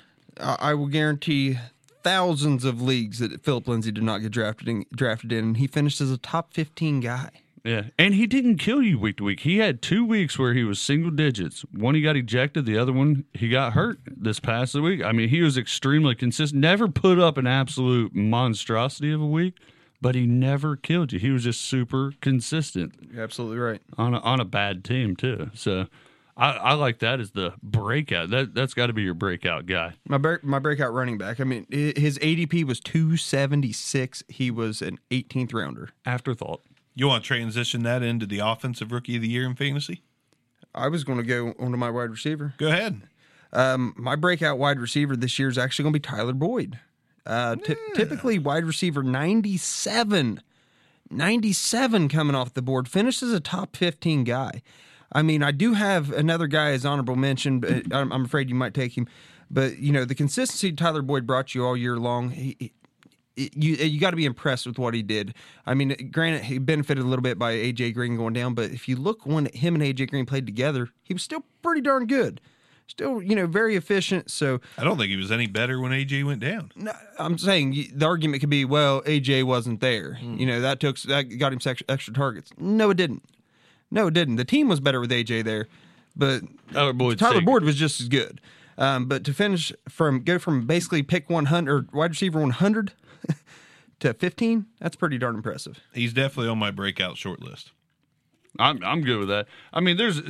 I 0.41 0.57
I 0.61 0.75
will 0.75 0.87
guarantee, 0.89 1.59
thousands 2.03 2.65
of 2.65 2.81
leagues 2.81 3.19
that 3.19 3.41
Phillip 3.43 3.69
Lindsay 3.69 3.93
did 3.93 4.05
not 4.05 4.19
get 4.19 4.33
drafted 4.33 4.69
in, 4.69 4.85
drafted 4.95 5.33
in, 5.33 5.45
and 5.45 5.57
he 5.57 5.67
finished 5.67 6.01
as 6.01 6.11
a 6.11 6.19
top 6.19 6.53
15 6.55 7.01
guy. 7.01 7.31
Yeah, 7.63 7.85
and 7.99 8.15
he 8.15 8.27
didn't 8.27 8.57
kill 8.57 8.81
you 8.81 8.99
week 8.99 9.19
to 9.19 9.25
week. 9.25 9.41
He 9.41 9.59
had 9.59 9.83
two 9.83 10.03
weeks 10.03 10.39
where 10.39 10.55
he 10.55 10.65
was 10.65 10.81
single 10.81 11.11
digits. 11.11 11.61
One 11.73 11.95
he 11.95 12.01
got 12.01 12.17
ejected, 12.17 12.65
the 12.65 12.79
other 12.79 12.93
one 12.93 13.27
he 13.35 13.51
got 13.51 13.75
hurt 13.75 13.99
this 14.07 14.41
past 14.41 14.75
week. 14.75 15.05
I 15.05 15.13
mean, 15.13 15.29
he 15.29 15.43
was 15.43 15.59
extremely 15.59 16.15
consistent. 16.15 16.61
Never 16.61 16.89
put 16.89 17.19
up 17.19 17.37
an 17.37 17.47
absolute 17.47 18.15
monstrosity 18.15 19.13
of 19.13 19.21
a 19.21 19.27
week, 19.27 19.57
but 20.01 20.15
he 20.15 20.25
never 20.25 20.75
killed 20.75 21.13
you. 21.13 21.19
He 21.19 21.31
was 21.31 21.45
just 21.45 21.61
super 21.61 22.15
consistent 22.23 22.95
You're 23.13 23.23
absolutely 23.23 23.59
right. 23.59 23.83
on 23.99 24.15
a, 24.15 24.21
on 24.21 24.41
a 24.41 24.47
bad 24.47 24.83
team 24.83 25.15
too. 25.15 25.51
So. 25.55 25.87
I, 26.41 26.53
I 26.53 26.73
like 26.73 27.01
that 27.01 27.21
as 27.21 27.33
the 27.33 27.53
breakout. 27.63 28.31
That 28.31 28.55
that's 28.55 28.73
got 28.73 28.87
to 28.87 28.95
be 28.95 29.03
your 29.03 29.13
breakout 29.15 29.67
guy. 29.67 29.93
My 30.09 30.17
break, 30.17 30.43
my 30.43 30.59
breakout 30.59 30.95
running 30.95 31.19
back. 31.19 31.39
I 31.39 31.45
mean, 31.45 31.67
his 31.71 32.19
ADP 32.19 32.65
was 32.65 32.81
276. 32.81 34.25
He 34.29 34.51
was 34.51 34.81
an 34.81 34.99
18th 35.11 35.53
rounder. 35.53 35.91
Afterthought. 36.07 36.63
You 36.95 37.09
want 37.09 37.25
to 37.25 37.29
transition 37.29 37.83
that 37.83 38.03
into 38.03 38.25
the 38.25 38.39
offensive 38.39 38.91
rookie 38.91 39.17
of 39.17 39.23
the 39.23 39.29
year 39.29 39.45
in 39.45 39.55
fantasy? 39.55 40.03
I 40.75 40.89
was 40.89 41.05
going 41.05 41.19
to 41.19 41.25
go 41.25 41.49
onto 41.59 41.77
my 41.77 41.91
wide 41.91 42.11
receiver. 42.11 42.55
Go 42.57 42.69
ahead. 42.69 43.03
Um, 43.53 43.93
my 43.97 44.17
breakout 44.17 44.59
wide 44.59 44.81
receiver 44.81 45.17
this 45.17 45.39
year 45.39 45.49
is 45.49 45.59
actually 45.59 45.83
going 45.85 45.93
to 45.93 46.01
be 46.01 46.09
Tyler 46.09 46.33
Boyd. 46.33 46.79
Uh, 47.27 47.57
ty- 47.57 47.77
typically, 47.95 48.39
wide 48.39 48.65
receiver 48.65 49.03
97. 49.03 50.41
97 51.11 52.09
coming 52.09 52.35
off 52.35 52.55
the 52.55 52.63
board, 52.63 52.89
finishes 52.89 53.33
a 53.33 53.41
top 53.41 53.77
15 53.77 54.25
guy. 54.25 54.63
I 55.13 55.23
mean, 55.23 55.43
I 55.43 55.51
do 55.51 55.75
have 55.75 56.13
another 56.13 56.47
guy 56.47 56.71
as 56.71 56.85
honorable 56.87 57.17
mention, 57.17 57.61
but 57.61 57.93
I'm, 57.93 58.13
I'm 58.13 58.25
afraid 58.25 58.49
you 58.49 58.55
might 58.55 58.75
take 58.75 58.97
him. 58.97 59.09
But, 59.51 59.79
you 59.79 59.91
know, 59.93 60.05
the 60.05 60.15
consistency 60.15 60.73
Tyler 60.73 61.03
Boyd 61.03 61.27
brought 61.27 61.55
you 61.55 61.65
all 61.65 61.77
year 61.77 61.97
long, 61.97 62.31
he, 62.31 62.57
he- 62.59 62.73
you 63.37 63.75
you 63.77 63.99
got 64.01 64.11
to 64.11 64.17
be 64.17 64.27
impressed 64.27 64.67
with 64.67 64.79
what 64.79 64.93
he 64.93 65.03
did. 65.03 65.35
I 65.65 65.73
mean, 65.73 66.11
granted, 66.13 66.43
he 66.45 66.59
benefited 66.59 67.03
a 67.03 67.07
little 67.07 67.23
bit 67.23 67.39
by 67.39 67.55
AJ 67.55 67.95
Green 67.95 68.17
going 68.19 68.35
down, 68.35 68.53
but 68.55 68.71
if 68.71 68.87
you 68.87 68.97
look 68.97 69.25
when 69.25 69.47
him 69.47 69.75
and 69.75 69.83
AJ 69.83 70.11
Green 70.11 70.27
played 70.27 70.45
together, 70.45 70.91
he 71.03 71.15
was 71.15 71.23
still 71.23 71.45
pretty 71.63 71.81
darn 71.81 72.07
good. 72.07 72.41
Still, 72.87 73.23
you 73.23 73.35
know, 73.35 73.47
very 73.47 73.77
efficient. 73.77 74.31
So 74.31 74.61
I 74.77 74.85
don't 74.85 74.99
think 74.99 75.09
he 75.11 75.17
was 75.17 75.31
any 75.31 75.47
better 75.47 75.81
when 75.81 75.91
AJ 75.93 76.25
went 76.27 76.41
down. 76.41 76.73
no, 76.77 76.93
I'm 77.19 77.39
saying 77.39 77.93
the 77.95 78.05
argument 78.05 78.41
could 78.41 78.51
be, 78.51 78.65
well, 78.67 79.01
AJ 79.03 79.45
wasn't 79.45 79.81
there. 79.81 80.15
Hmm. 80.17 80.37
You 80.37 80.45
know, 80.47 80.61
that 80.61 80.79
took 80.81 80.99
that 81.03 81.23
got 81.39 81.53
him 81.55 81.61
extra 81.89 82.13
targets. 82.13 82.51
No, 82.59 82.91
it 82.91 82.97
didn't. 82.99 83.23
No, 83.91 84.07
it 84.07 84.15
didn't. 84.15 84.37
The 84.37 84.45
team 84.45 84.69
was 84.69 84.81
better 84.81 85.01
with 85.01 85.11
AJ 85.11 85.45
there, 85.45 85.69
but 86.17 86.43
Tyler 86.73 86.93
Boyd. 86.93 87.19
Tyler 87.19 87.41
Boyd 87.41 87.65
was 87.65 87.77
just 87.77 88.01
as 88.01 88.09
good. 88.09 88.41
Um, 88.79 89.07
but 89.07 89.25
to 89.25 89.35
finish 89.35 89.73
from 89.89 90.21
go 90.23 90.39
from 90.39 90.67
basically 90.67 91.03
pick 91.03 91.29
100 91.29 91.73
or 91.73 91.87
wide 91.93 92.11
receiver 92.11 92.41
100 92.41 92.93
to 94.01 94.15
15, 94.15 94.67
that's 94.81 94.97
pretty 94.97 95.19
darn 95.19 95.35
impressive. 95.35 95.81
He's 95.93 96.13
definitely 96.15 96.49
on 96.51 96.59
my 96.59 96.71
breakout 96.71 97.19
short 97.19 97.43
list. 97.43 97.73
I'm 98.59 98.83
I'm 98.85 99.03
good 99.03 99.19
with 99.19 99.29
that. 99.29 99.47
I 99.73 99.81
mean, 99.81 99.97
there's 99.97 100.21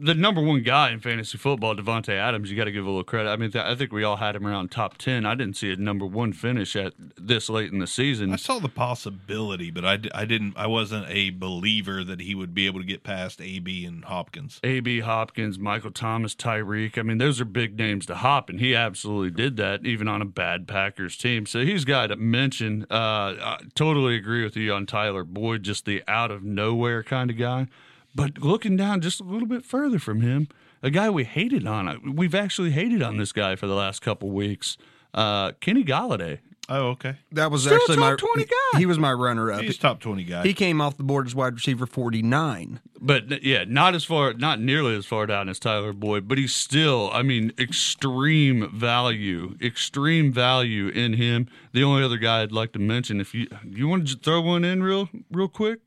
the 0.00 0.14
number 0.14 0.40
one 0.40 0.62
guy 0.62 0.90
in 0.90 1.00
fantasy 1.00 1.38
football, 1.38 1.74
Davante 1.74 2.10
Adams. 2.10 2.50
You 2.50 2.56
got 2.56 2.64
to 2.64 2.72
give 2.72 2.84
a 2.84 2.88
little 2.88 3.04
credit. 3.04 3.30
I 3.30 3.36
mean, 3.36 3.50
th- 3.50 3.64
I 3.64 3.74
think 3.74 3.92
we 3.92 4.04
all 4.04 4.16
had 4.16 4.36
him 4.36 4.46
around 4.46 4.70
top 4.70 4.98
ten. 4.98 5.26
I 5.26 5.34
didn't 5.34 5.56
see 5.56 5.72
a 5.72 5.76
number 5.76 6.06
one 6.06 6.32
finish 6.32 6.76
at 6.76 6.94
this 7.16 7.48
late 7.48 7.72
in 7.72 7.78
the 7.78 7.86
season. 7.86 8.32
I 8.32 8.36
saw 8.36 8.58
the 8.58 8.68
possibility, 8.68 9.70
but 9.70 9.84
I, 9.84 9.96
d- 9.96 10.10
I 10.14 10.24
didn't. 10.24 10.54
I 10.56 10.66
wasn't 10.66 11.06
a 11.08 11.30
believer 11.30 12.04
that 12.04 12.20
he 12.20 12.34
would 12.34 12.54
be 12.54 12.66
able 12.66 12.80
to 12.80 12.86
get 12.86 13.02
past 13.02 13.40
AB 13.40 13.84
and 13.84 14.04
Hopkins. 14.04 14.60
AB 14.62 15.00
Hopkins, 15.00 15.58
Michael 15.58 15.90
Thomas, 15.90 16.34
Tyreek. 16.34 16.98
I 16.98 17.02
mean, 17.02 17.18
those 17.18 17.40
are 17.40 17.44
big 17.44 17.78
names 17.78 18.06
to 18.06 18.16
hop, 18.16 18.48
and 18.48 18.60
he 18.60 18.74
absolutely 18.74 19.30
did 19.30 19.56
that, 19.56 19.84
even 19.84 20.08
on 20.08 20.22
a 20.22 20.26
bad 20.26 20.68
Packers 20.68 21.16
team. 21.16 21.46
So 21.46 21.64
he's 21.64 21.84
got 21.84 22.08
to 22.08 22.16
mention. 22.16 22.86
Uh, 22.90 22.94
I 23.40 23.58
totally 23.74 24.16
agree 24.16 24.44
with 24.44 24.56
you 24.56 24.72
on 24.72 24.86
Tyler 24.86 25.24
Boyd, 25.24 25.62
just 25.62 25.84
the 25.84 26.02
out 26.06 26.30
of 26.30 26.42
nowhere 26.42 27.02
kind 27.02 27.30
of 27.30 27.36
guy. 27.36 27.66
But 28.18 28.38
looking 28.38 28.76
down 28.76 29.00
just 29.00 29.20
a 29.20 29.22
little 29.22 29.46
bit 29.46 29.64
further 29.64 30.00
from 30.00 30.22
him, 30.22 30.48
a 30.82 30.90
guy 30.90 31.08
we 31.08 31.22
hated 31.22 31.68
on. 31.68 32.16
We've 32.16 32.34
actually 32.34 32.72
hated 32.72 33.00
on 33.00 33.16
this 33.16 33.30
guy 33.30 33.54
for 33.54 33.68
the 33.68 33.76
last 33.76 34.02
couple 34.02 34.30
weeks. 34.30 34.76
Uh, 35.14 35.52
Kenny 35.60 35.84
Golladay. 35.84 36.40
Oh, 36.68 36.88
okay. 36.88 37.14
That 37.32 37.52
was 37.52 37.62
Still 37.62 37.76
actually 37.76 37.96
top 37.96 38.10
my 38.10 38.16
20 38.16 38.44
guy. 38.44 38.78
He 38.78 38.86
was 38.86 38.98
my 38.98 39.12
runner 39.12 39.52
up. 39.52 39.62
He's 39.62 39.78
top 39.78 40.00
twenty 40.00 40.24
guy. 40.24 40.42
He 40.42 40.52
came 40.52 40.80
off 40.80 40.96
the 40.96 41.04
board 41.04 41.26
as 41.26 41.34
wide 41.34 41.54
receiver 41.54 41.86
49. 41.86 42.80
But 43.00 43.42
yeah, 43.44 43.64
not 43.66 43.94
as 43.94 44.04
far, 44.04 44.34
not 44.34 44.60
nearly 44.60 44.96
as 44.96 45.06
far 45.06 45.24
down 45.24 45.48
as 45.48 45.60
Tyler 45.60 45.92
Boyd, 45.92 46.26
but 46.26 46.36
he's 46.36 46.52
still, 46.52 47.10
I 47.12 47.22
mean, 47.22 47.52
extreme 47.58 48.68
value, 48.76 49.56
extreme 49.62 50.32
value 50.32 50.88
in 50.88 51.14
him. 51.14 51.46
The 51.72 51.84
only 51.84 52.02
other 52.02 52.18
guy 52.18 52.42
I'd 52.42 52.52
like 52.52 52.72
to 52.72 52.80
mention, 52.80 53.20
if 53.20 53.32
you 53.32 53.46
you 53.64 53.86
want 53.88 54.08
to 54.08 54.16
throw 54.16 54.40
one 54.40 54.64
in 54.64 54.82
real 54.82 55.08
real 55.30 55.48
quick, 55.48 55.78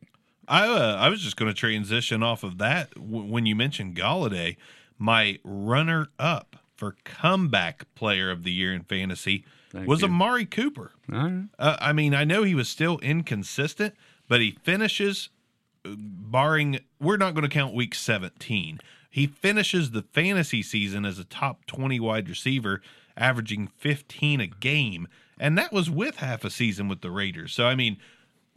I 0.52 0.68
uh, 0.68 0.96
I 1.00 1.10
was 1.10 1.22
just 1.22 1.38
going 1.38 1.50
to 1.50 1.58
transition 1.58 2.22
off 2.22 2.44
of 2.44 2.58
that 2.58 2.94
w- 2.96 3.24
when 3.24 3.46
you 3.46 3.56
mentioned 3.56 3.96
Golladay. 3.96 4.58
My 4.98 5.40
runner 5.44 6.10
up 6.20 6.58
for 6.76 6.96
comeback 7.04 7.86
player 7.96 8.30
of 8.30 8.44
the 8.44 8.52
year 8.52 8.74
in 8.74 8.84
fantasy 8.84 9.46
Thank 9.72 9.88
was 9.88 10.02
you. 10.02 10.08
Amari 10.08 10.46
Cooper. 10.46 10.92
right. 11.08 11.46
Uh, 11.58 11.78
I 11.80 11.94
mean, 11.94 12.14
I 12.14 12.24
know 12.26 12.44
he 12.44 12.54
was 12.54 12.68
still 12.68 13.00
inconsistent, 13.00 13.96
but 14.28 14.42
he 14.42 14.58
finishes, 14.64 15.30
uh, 15.86 15.92
barring, 15.98 16.80
we're 17.00 17.18
not 17.18 17.34
going 17.34 17.44
to 17.44 17.50
count 17.50 17.74
week 17.74 17.96
17. 17.96 18.80
He 19.10 19.28
finishes 19.28 19.92
the 19.92 20.02
fantasy 20.02 20.62
season 20.62 21.06
as 21.06 21.18
a 21.18 21.24
top 21.24 21.66
20 21.66 22.00
wide 22.00 22.28
receiver, 22.30 22.82
averaging 23.16 23.68
15 23.78 24.42
a 24.42 24.48
game. 24.48 25.08
And 25.40 25.58
that 25.58 25.72
was 25.72 25.90
with 25.90 26.18
half 26.18 26.44
a 26.44 26.50
season 26.50 26.88
with 26.88 27.02
the 27.02 27.12
Raiders. 27.12 27.54
So, 27.54 27.66
I 27.66 27.76
mean, 27.76 27.98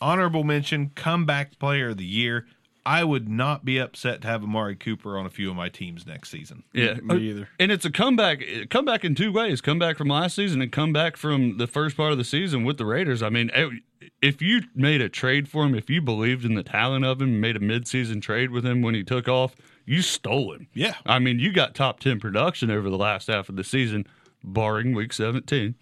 honorable 0.04 0.44
mention, 0.44 0.90
comeback 0.94 1.58
player 1.58 1.88
of 1.88 1.96
the 1.96 2.04
year. 2.04 2.46
I 2.86 3.02
would 3.02 3.30
not 3.30 3.64
be 3.64 3.78
upset 3.78 4.20
to 4.20 4.28
have 4.28 4.44
Amari 4.44 4.76
Cooper 4.76 5.16
on 5.16 5.24
a 5.24 5.30
few 5.30 5.48
of 5.48 5.56
my 5.56 5.70
teams 5.70 6.06
next 6.06 6.30
season. 6.30 6.64
Yeah, 6.74 6.96
Me 7.02 7.30
either. 7.30 7.48
And 7.58 7.72
it's 7.72 7.86
a 7.86 7.90
comeback, 7.90 8.44
comeback 8.68 9.06
in 9.06 9.14
two 9.14 9.32
ways: 9.32 9.62
comeback 9.62 9.96
from 9.96 10.08
last 10.08 10.36
season 10.36 10.60
and 10.60 10.70
comeback 10.70 11.16
from 11.16 11.56
the 11.56 11.66
first 11.66 11.96
part 11.96 12.12
of 12.12 12.18
the 12.18 12.24
season 12.24 12.62
with 12.62 12.76
the 12.76 12.84
Raiders. 12.84 13.22
I 13.22 13.30
mean, 13.30 13.50
eh, 13.54 13.70
if 14.20 14.42
you 14.42 14.64
made 14.74 15.00
a 15.00 15.08
trade 15.08 15.48
for 15.48 15.64
him, 15.64 15.74
if 15.74 15.88
you 15.88 16.02
believed 16.02 16.44
in 16.44 16.54
the 16.54 16.62
talent 16.62 17.06
of 17.06 17.22
him, 17.22 17.40
made 17.40 17.56
a 17.56 17.60
midseason 17.60 18.20
trade 18.20 18.50
with 18.50 18.66
him 18.66 18.82
when 18.82 18.94
he 18.94 19.02
took 19.02 19.28
off, 19.28 19.54
you 19.86 20.02
stole 20.02 20.52
him. 20.52 20.68
Yeah. 20.74 20.96
I 21.06 21.18
mean, 21.18 21.38
you 21.38 21.54
got 21.54 21.74
top 21.74 22.00
ten 22.00 22.20
production 22.20 22.70
over 22.70 22.90
the 22.90 22.98
last 22.98 23.28
half 23.28 23.48
of 23.48 23.56
the 23.56 23.64
season, 23.64 24.06
barring 24.42 24.94
week 24.94 25.14
seventeen. 25.14 25.76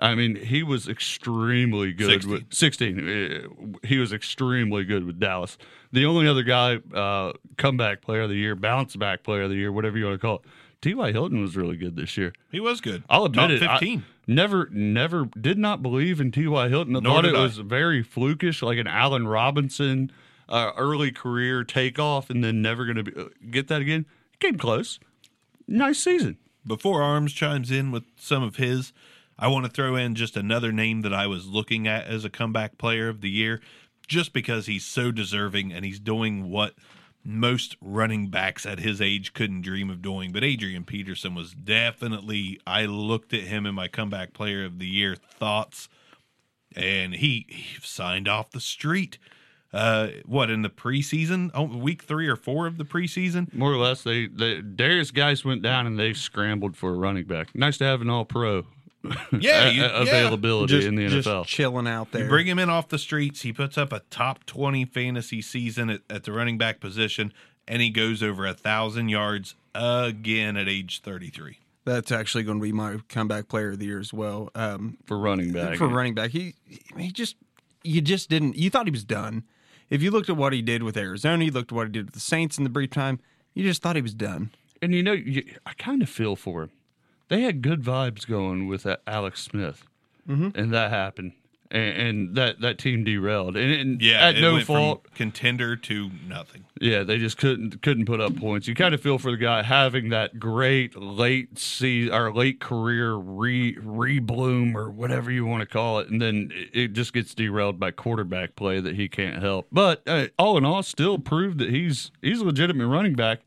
I 0.00 0.14
mean, 0.14 0.36
he 0.36 0.62
was 0.62 0.88
extremely 0.88 1.92
good 1.92 2.08
16. 2.22 2.30
with 2.32 2.54
16. 2.54 3.08
uh, 3.08 3.78
He 3.86 3.98
was 3.98 4.12
extremely 4.12 4.84
good 4.84 5.04
with 5.04 5.18
Dallas. 5.18 5.58
The 5.92 6.04
only 6.06 6.28
other 6.28 6.42
guy, 6.44 6.76
uh, 6.94 7.32
comeback 7.56 8.02
player 8.02 8.22
of 8.22 8.28
the 8.30 8.36
year, 8.36 8.54
bounce 8.54 8.94
back 8.96 9.24
player 9.24 9.42
of 9.42 9.50
the 9.50 9.56
year, 9.56 9.72
whatever 9.72 9.98
you 9.98 10.04
want 10.06 10.14
to 10.20 10.24
call 10.26 10.36
it, 10.36 10.42
T.Y. 10.82 11.10
Hilton 11.10 11.40
was 11.40 11.56
really 11.56 11.76
good 11.76 11.96
this 11.96 12.16
year. 12.16 12.32
He 12.52 12.60
was 12.60 12.80
good. 12.80 13.02
I'll 13.10 13.24
admit 13.24 13.60
top 13.60 13.62
it. 13.62 13.62
I 13.68 13.78
15. 13.80 14.04
never, 14.28 14.68
never 14.70 15.24
did 15.40 15.58
not 15.58 15.82
believe 15.82 16.20
in 16.20 16.30
T.Y. 16.30 16.68
Hilton. 16.68 16.94
I 16.94 17.00
Nor 17.00 17.14
thought 17.16 17.24
it 17.24 17.34
I. 17.34 17.42
was 17.42 17.58
very 17.58 18.04
flukish, 18.04 18.62
like 18.62 18.78
an 18.78 18.86
Allen 18.86 19.26
Robinson 19.26 20.12
uh, 20.48 20.70
early 20.76 21.10
career 21.10 21.64
takeoff, 21.64 22.30
and 22.30 22.44
then 22.44 22.62
never 22.62 22.84
going 22.84 23.04
to 23.04 23.20
uh, 23.24 23.28
get 23.50 23.66
that 23.68 23.80
again. 23.80 24.06
Came 24.38 24.56
close. 24.56 25.00
Nice 25.66 25.98
season. 25.98 26.38
before 26.64 27.02
Arms 27.02 27.32
chimes 27.32 27.70
in 27.72 27.90
with 27.90 28.04
some 28.16 28.42
of 28.44 28.56
his, 28.56 28.92
I 29.38 29.48
want 29.48 29.66
to 29.66 29.70
throw 29.70 29.94
in 29.94 30.14
just 30.14 30.36
another 30.36 30.72
name 30.72 31.02
that 31.02 31.14
I 31.14 31.26
was 31.26 31.46
looking 31.46 31.86
at 31.86 32.06
as 32.06 32.24
a 32.24 32.30
comeback 32.30 32.76
player 32.76 33.08
of 33.08 33.20
the 33.20 33.30
year, 33.30 33.60
just 34.06 34.32
because 34.32 34.66
he's 34.66 34.84
so 34.84 35.12
deserving 35.12 35.72
and 35.72 35.84
he's 35.84 36.00
doing 36.00 36.50
what 36.50 36.74
most 37.24 37.76
running 37.80 38.28
backs 38.28 38.64
at 38.64 38.78
his 38.78 39.00
age 39.00 39.34
couldn't 39.34 39.60
dream 39.60 39.90
of 39.90 40.02
doing. 40.02 40.32
But 40.32 40.44
Adrian 40.44 40.84
Peterson 40.84 41.34
was 41.34 41.52
definitely, 41.52 42.60
I 42.66 42.86
looked 42.86 43.34
at 43.34 43.42
him 43.42 43.66
in 43.66 43.74
my 43.74 43.86
comeback 43.86 44.32
player 44.32 44.64
of 44.64 44.78
the 44.78 44.86
year 44.86 45.14
thoughts, 45.14 45.88
and 46.74 47.14
he, 47.14 47.46
he 47.48 47.78
signed 47.82 48.28
off 48.28 48.50
the 48.50 48.60
street. 48.60 49.18
Uh, 49.70 50.08
what 50.24 50.48
in 50.48 50.62
the 50.62 50.70
preseason? 50.70 51.50
Oh, 51.52 51.64
week 51.64 52.02
three 52.02 52.26
or 52.26 52.36
four 52.36 52.66
of 52.66 52.78
the 52.78 52.84
preseason. 52.84 53.52
More 53.52 53.72
or 53.72 53.76
less, 53.76 54.02
they, 54.02 54.26
they 54.26 54.62
Derrius 54.62 55.12
Guice 55.12 55.44
went 55.44 55.60
down 55.60 55.86
and 55.86 55.98
they 55.98 56.14
scrambled 56.14 56.76
for 56.76 56.90
a 56.90 56.96
running 56.96 57.26
back. 57.26 57.54
Nice 57.54 57.76
to 57.78 57.84
have 57.84 58.00
an 58.00 58.08
All 58.08 58.24
Pro. 58.24 58.64
Yeah, 59.32 59.68
you- 59.70 59.82
yeah. 59.82 60.02
availability 60.02 60.74
Just, 60.74 60.88
in 60.88 60.94
the 60.96 61.08
just 61.08 61.28
NFL. 61.28 61.46
chilling 61.46 61.86
out 61.86 62.12
there. 62.12 62.24
You 62.24 62.28
bring 62.28 62.46
him 62.46 62.58
in 62.58 62.68
off 62.70 62.88
the 62.88 62.98
streets. 62.98 63.42
He 63.42 63.52
puts 63.52 63.78
up 63.78 63.92
a 63.92 64.00
top 64.10 64.44
20 64.46 64.84
fantasy 64.86 65.40
season 65.42 65.90
at, 65.90 66.00
at 66.10 66.24
the 66.24 66.32
running 66.32 66.58
back 66.58 66.80
position, 66.80 67.32
and 67.66 67.80
he 67.82 67.90
goes 67.90 68.22
over 68.22 68.46
a 68.46 68.54
thousand 68.54 69.08
yards 69.08 69.54
again 69.74 70.56
at 70.56 70.68
age 70.68 71.00
33. 71.02 71.58
That's 71.84 72.12
actually 72.12 72.44
going 72.44 72.58
to 72.58 72.62
be 72.62 72.72
my 72.72 72.98
comeback 73.08 73.48
player 73.48 73.70
of 73.70 73.78
the 73.78 73.86
year 73.86 73.98
as 74.00 74.12
well. 74.12 74.50
Um, 74.54 74.98
for 75.06 75.16
running 75.18 75.52
back. 75.52 75.78
for 75.78 75.88
running 75.88 76.14
back, 76.14 76.30
he 76.32 76.54
he 76.98 77.10
just 77.10 77.36
you 77.82 78.00
just 78.02 78.28
didn't. 78.28 78.56
You 78.56 78.68
thought 78.68 78.86
he 78.86 78.90
was 78.90 79.04
done. 79.04 79.44
If 79.88 80.02
you 80.02 80.10
looked 80.10 80.28
at 80.28 80.36
what 80.36 80.52
he 80.52 80.60
did 80.60 80.82
with 80.82 80.98
Arizona, 80.98 81.44
you 81.46 81.50
looked 81.50 81.72
at 81.72 81.76
what 81.76 81.86
he 81.86 81.92
did 81.92 82.04
with 82.06 82.14
the 82.14 82.20
Saints 82.20 82.58
in 82.58 82.64
the 82.64 82.68
brief 82.70 82.90
time. 82.90 83.20
You 83.54 83.62
just 83.64 83.80
thought 83.80 83.96
he 83.96 84.02
was 84.02 84.12
done. 84.12 84.50
And 84.82 84.94
you 84.94 85.02
know, 85.02 85.12
you, 85.12 85.42
I 85.64 85.72
kind 85.74 86.02
of 86.02 86.10
feel 86.10 86.36
for 86.36 86.64
him. 86.64 86.70
They 87.28 87.42
had 87.42 87.62
good 87.62 87.82
vibes 87.82 88.26
going 88.26 88.68
with 88.68 88.82
that 88.84 89.02
Alex 89.06 89.42
Smith, 89.42 89.84
Mm-hmm. 90.28 90.58
and 90.60 90.72
that 90.74 90.90
happened, 90.90 91.32
and, 91.70 91.96
and 91.96 92.36
that 92.36 92.60
that 92.60 92.76
team 92.78 93.02
derailed, 93.04 93.56
and, 93.56 93.72
and 93.72 94.02
Yeah, 94.02 94.28
at 94.28 94.36
it 94.36 94.40
no 94.42 94.54
went 94.54 94.66
from 94.66 94.74
fault. 94.76 95.06
contender 95.14 95.74
to 95.76 96.10
nothing. 96.28 96.64
Yeah, 96.80 97.02
they 97.02 97.16
just 97.18 97.38
couldn't 97.38 97.80
couldn't 97.82 98.04
put 98.04 98.20
up 98.20 98.36
points. 98.36 98.68
You 98.68 98.74
kind 98.74 98.94
of 98.94 99.00
feel 99.00 99.18
for 99.18 99.30
the 99.30 99.36
guy 99.38 99.62
having 99.62 100.10
that 100.10 100.38
great 100.38 100.94
late 100.96 101.58
season 101.58 102.14
or 102.14 102.30
late 102.32 102.60
career 102.60 103.14
re 103.14 103.74
rebloom 103.76 104.74
or 104.74 104.90
whatever 104.90 105.30
you 105.30 105.44
want 105.46 105.60
to 105.62 105.66
call 105.66 105.98
it, 105.98 106.08
and 106.08 106.20
then 106.20 106.50
it- 106.54 106.70
it 106.78 106.92
just 106.92 107.12
gets 107.12 107.34
derailed 107.34 107.78
by 107.80 107.90
quarterback 107.90 108.54
play 108.56 108.80
that 108.80 108.94
he 108.96 109.08
can't 109.08 109.42
help. 109.42 109.66
But 109.72 110.02
uh, 110.06 110.26
all 110.38 110.56
in 110.58 110.64
all, 110.64 110.82
still 110.82 111.18
proved 111.18 111.58
that 111.58 111.70
he's 111.70 112.10
he's 112.22 112.40
a 112.40 112.44
legitimate 112.44 112.86
running 112.86 113.14
back. 113.14 113.40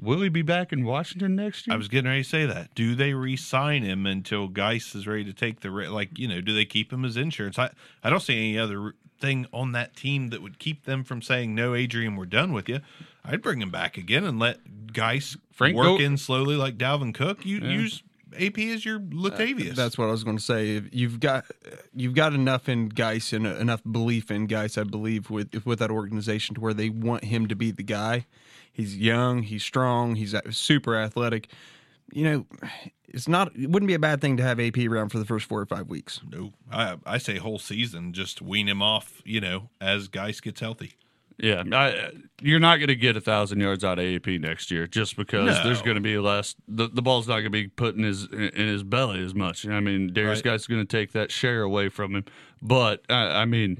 Will 0.00 0.20
he 0.22 0.28
be 0.28 0.42
back 0.42 0.72
in 0.72 0.84
Washington 0.84 1.34
next 1.34 1.66
year? 1.66 1.74
I 1.74 1.76
was 1.76 1.88
getting 1.88 2.08
ready 2.08 2.22
to 2.22 2.28
say 2.28 2.46
that. 2.46 2.74
Do 2.74 2.94
they 2.94 3.14
re-sign 3.14 3.82
him 3.82 4.06
until 4.06 4.46
Guice 4.46 4.94
is 4.94 5.06
ready 5.06 5.24
to 5.24 5.32
take 5.32 5.60
the 5.60 5.70
ri- 5.70 5.88
like? 5.88 6.18
You 6.18 6.28
know, 6.28 6.40
do 6.40 6.54
they 6.54 6.64
keep 6.64 6.92
him 6.92 7.04
as 7.04 7.16
insurance? 7.16 7.58
I 7.58 7.70
I 8.04 8.10
don't 8.10 8.20
see 8.20 8.36
any 8.36 8.58
other 8.58 8.94
thing 9.20 9.46
on 9.52 9.72
that 9.72 9.96
team 9.96 10.28
that 10.28 10.40
would 10.42 10.58
keep 10.60 10.84
them 10.84 11.02
from 11.02 11.20
saying 11.20 11.54
no, 11.54 11.74
Adrian, 11.74 12.14
we're 12.14 12.26
done 12.26 12.52
with 12.52 12.68
you. 12.68 12.80
I'd 13.24 13.42
bring 13.42 13.60
him 13.60 13.70
back 13.70 13.96
again 13.96 14.24
and 14.24 14.38
let 14.38 14.92
Guice 14.92 15.36
Frank, 15.52 15.76
work 15.76 15.86
go- 15.86 15.98
in 15.98 16.16
slowly 16.16 16.54
like 16.54 16.78
Dalvin 16.78 17.12
Cook. 17.12 17.44
You 17.44 17.58
use 17.58 18.02
AP 18.38 18.58
as 18.58 18.84
your 18.84 19.00
Latavius. 19.00 19.74
That's 19.74 19.98
what 19.98 20.08
I 20.08 20.12
was 20.12 20.22
going 20.22 20.36
to 20.36 20.42
say. 20.42 20.80
You've 20.92 21.18
got 21.18 21.44
you've 21.94 22.14
got 22.14 22.34
enough 22.34 22.68
in 22.68 22.88
Guice 22.88 23.32
and 23.32 23.46
enough 23.46 23.82
belief 23.90 24.30
in 24.30 24.46
Guice, 24.46 24.78
I 24.78 24.84
believe, 24.84 25.28
with 25.30 25.66
with 25.66 25.80
that 25.80 25.90
organization 25.90 26.54
to 26.54 26.60
where 26.60 26.74
they 26.74 26.88
want 26.88 27.24
him 27.24 27.48
to 27.48 27.56
be 27.56 27.72
the 27.72 27.82
guy. 27.82 28.26
He's 28.78 28.96
young, 28.96 29.42
he's 29.42 29.64
strong, 29.64 30.14
he's 30.14 30.34
super 30.50 30.96
athletic. 30.96 31.50
You 32.12 32.24
know, 32.24 32.46
it's 33.08 33.28
not. 33.28 33.54
It 33.54 33.68
wouldn't 33.70 33.88
be 33.88 33.94
a 33.94 33.98
bad 33.98 34.20
thing 34.22 34.36
to 34.38 34.42
have 34.42 34.58
AP 34.60 34.78
around 34.78 35.10
for 35.10 35.18
the 35.18 35.24
first 35.26 35.46
four 35.46 35.60
or 35.60 35.66
five 35.66 35.88
weeks. 35.88 36.20
no. 36.30 36.52
I 36.72 36.96
I 37.04 37.18
say 37.18 37.36
whole 37.38 37.58
season, 37.58 38.12
just 38.14 38.40
wean 38.40 38.68
him 38.68 38.80
off. 38.80 39.20
You 39.26 39.40
know, 39.40 39.68
as 39.80 40.08
Guice 40.08 40.40
gets 40.40 40.60
healthy. 40.60 40.92
Yeah, 41.40 41.62
I, 41.72 42.10
you're 42.40 42.58
not 42.58 42.78
going 42.78 42.88
to 42.88 42.96
get 42.96 43.16
a 43.16 43.20
thousand 43.20 43.60
yards 43.60 43.84
out 43.84 44.00
of 44.00 44.04
AP 44.04 44.26
next 44.40 44.72
year 44.72 44.88
just 44.88 45.16
because 45.16 45.46
No. 45.46 45.62
there's 45.62 45.82
going 45.82 45.94
to 45.94 46.00
be 46.00 46.18
less. 46.18 46.56
The, 46.66 46.88
the 46.88 47.00
ball's 47.00 47.28
not 47.28 47.34
going 47.34 47.44
to 47.44 47.50
be 47.50 47.68
put 47.68 47.94
in 47.94 48.02
his 48.02 48.24
in 48.26 48.66
his 48.68 48.82
belly 48.82 49.22
as 49.24 49.34
much. 49.36 49.64
I 49.66 49.78
mean, 49.80 50.10
Derrius 50.12 50.36
Right. 50.36 50.44
Guice's 50.44 50.66
going 50.66 50.84
to 50.84 50.96
take 50.96 51.12
that 51.12 51.30
share 51.30 51.62
away 51.62 51.90
from 51.90 52.14
him. 52.16 52.24
But 52.62 53.02
uh, 53.10 53.12
I 53.14 53.44
mean, 53.44 53.78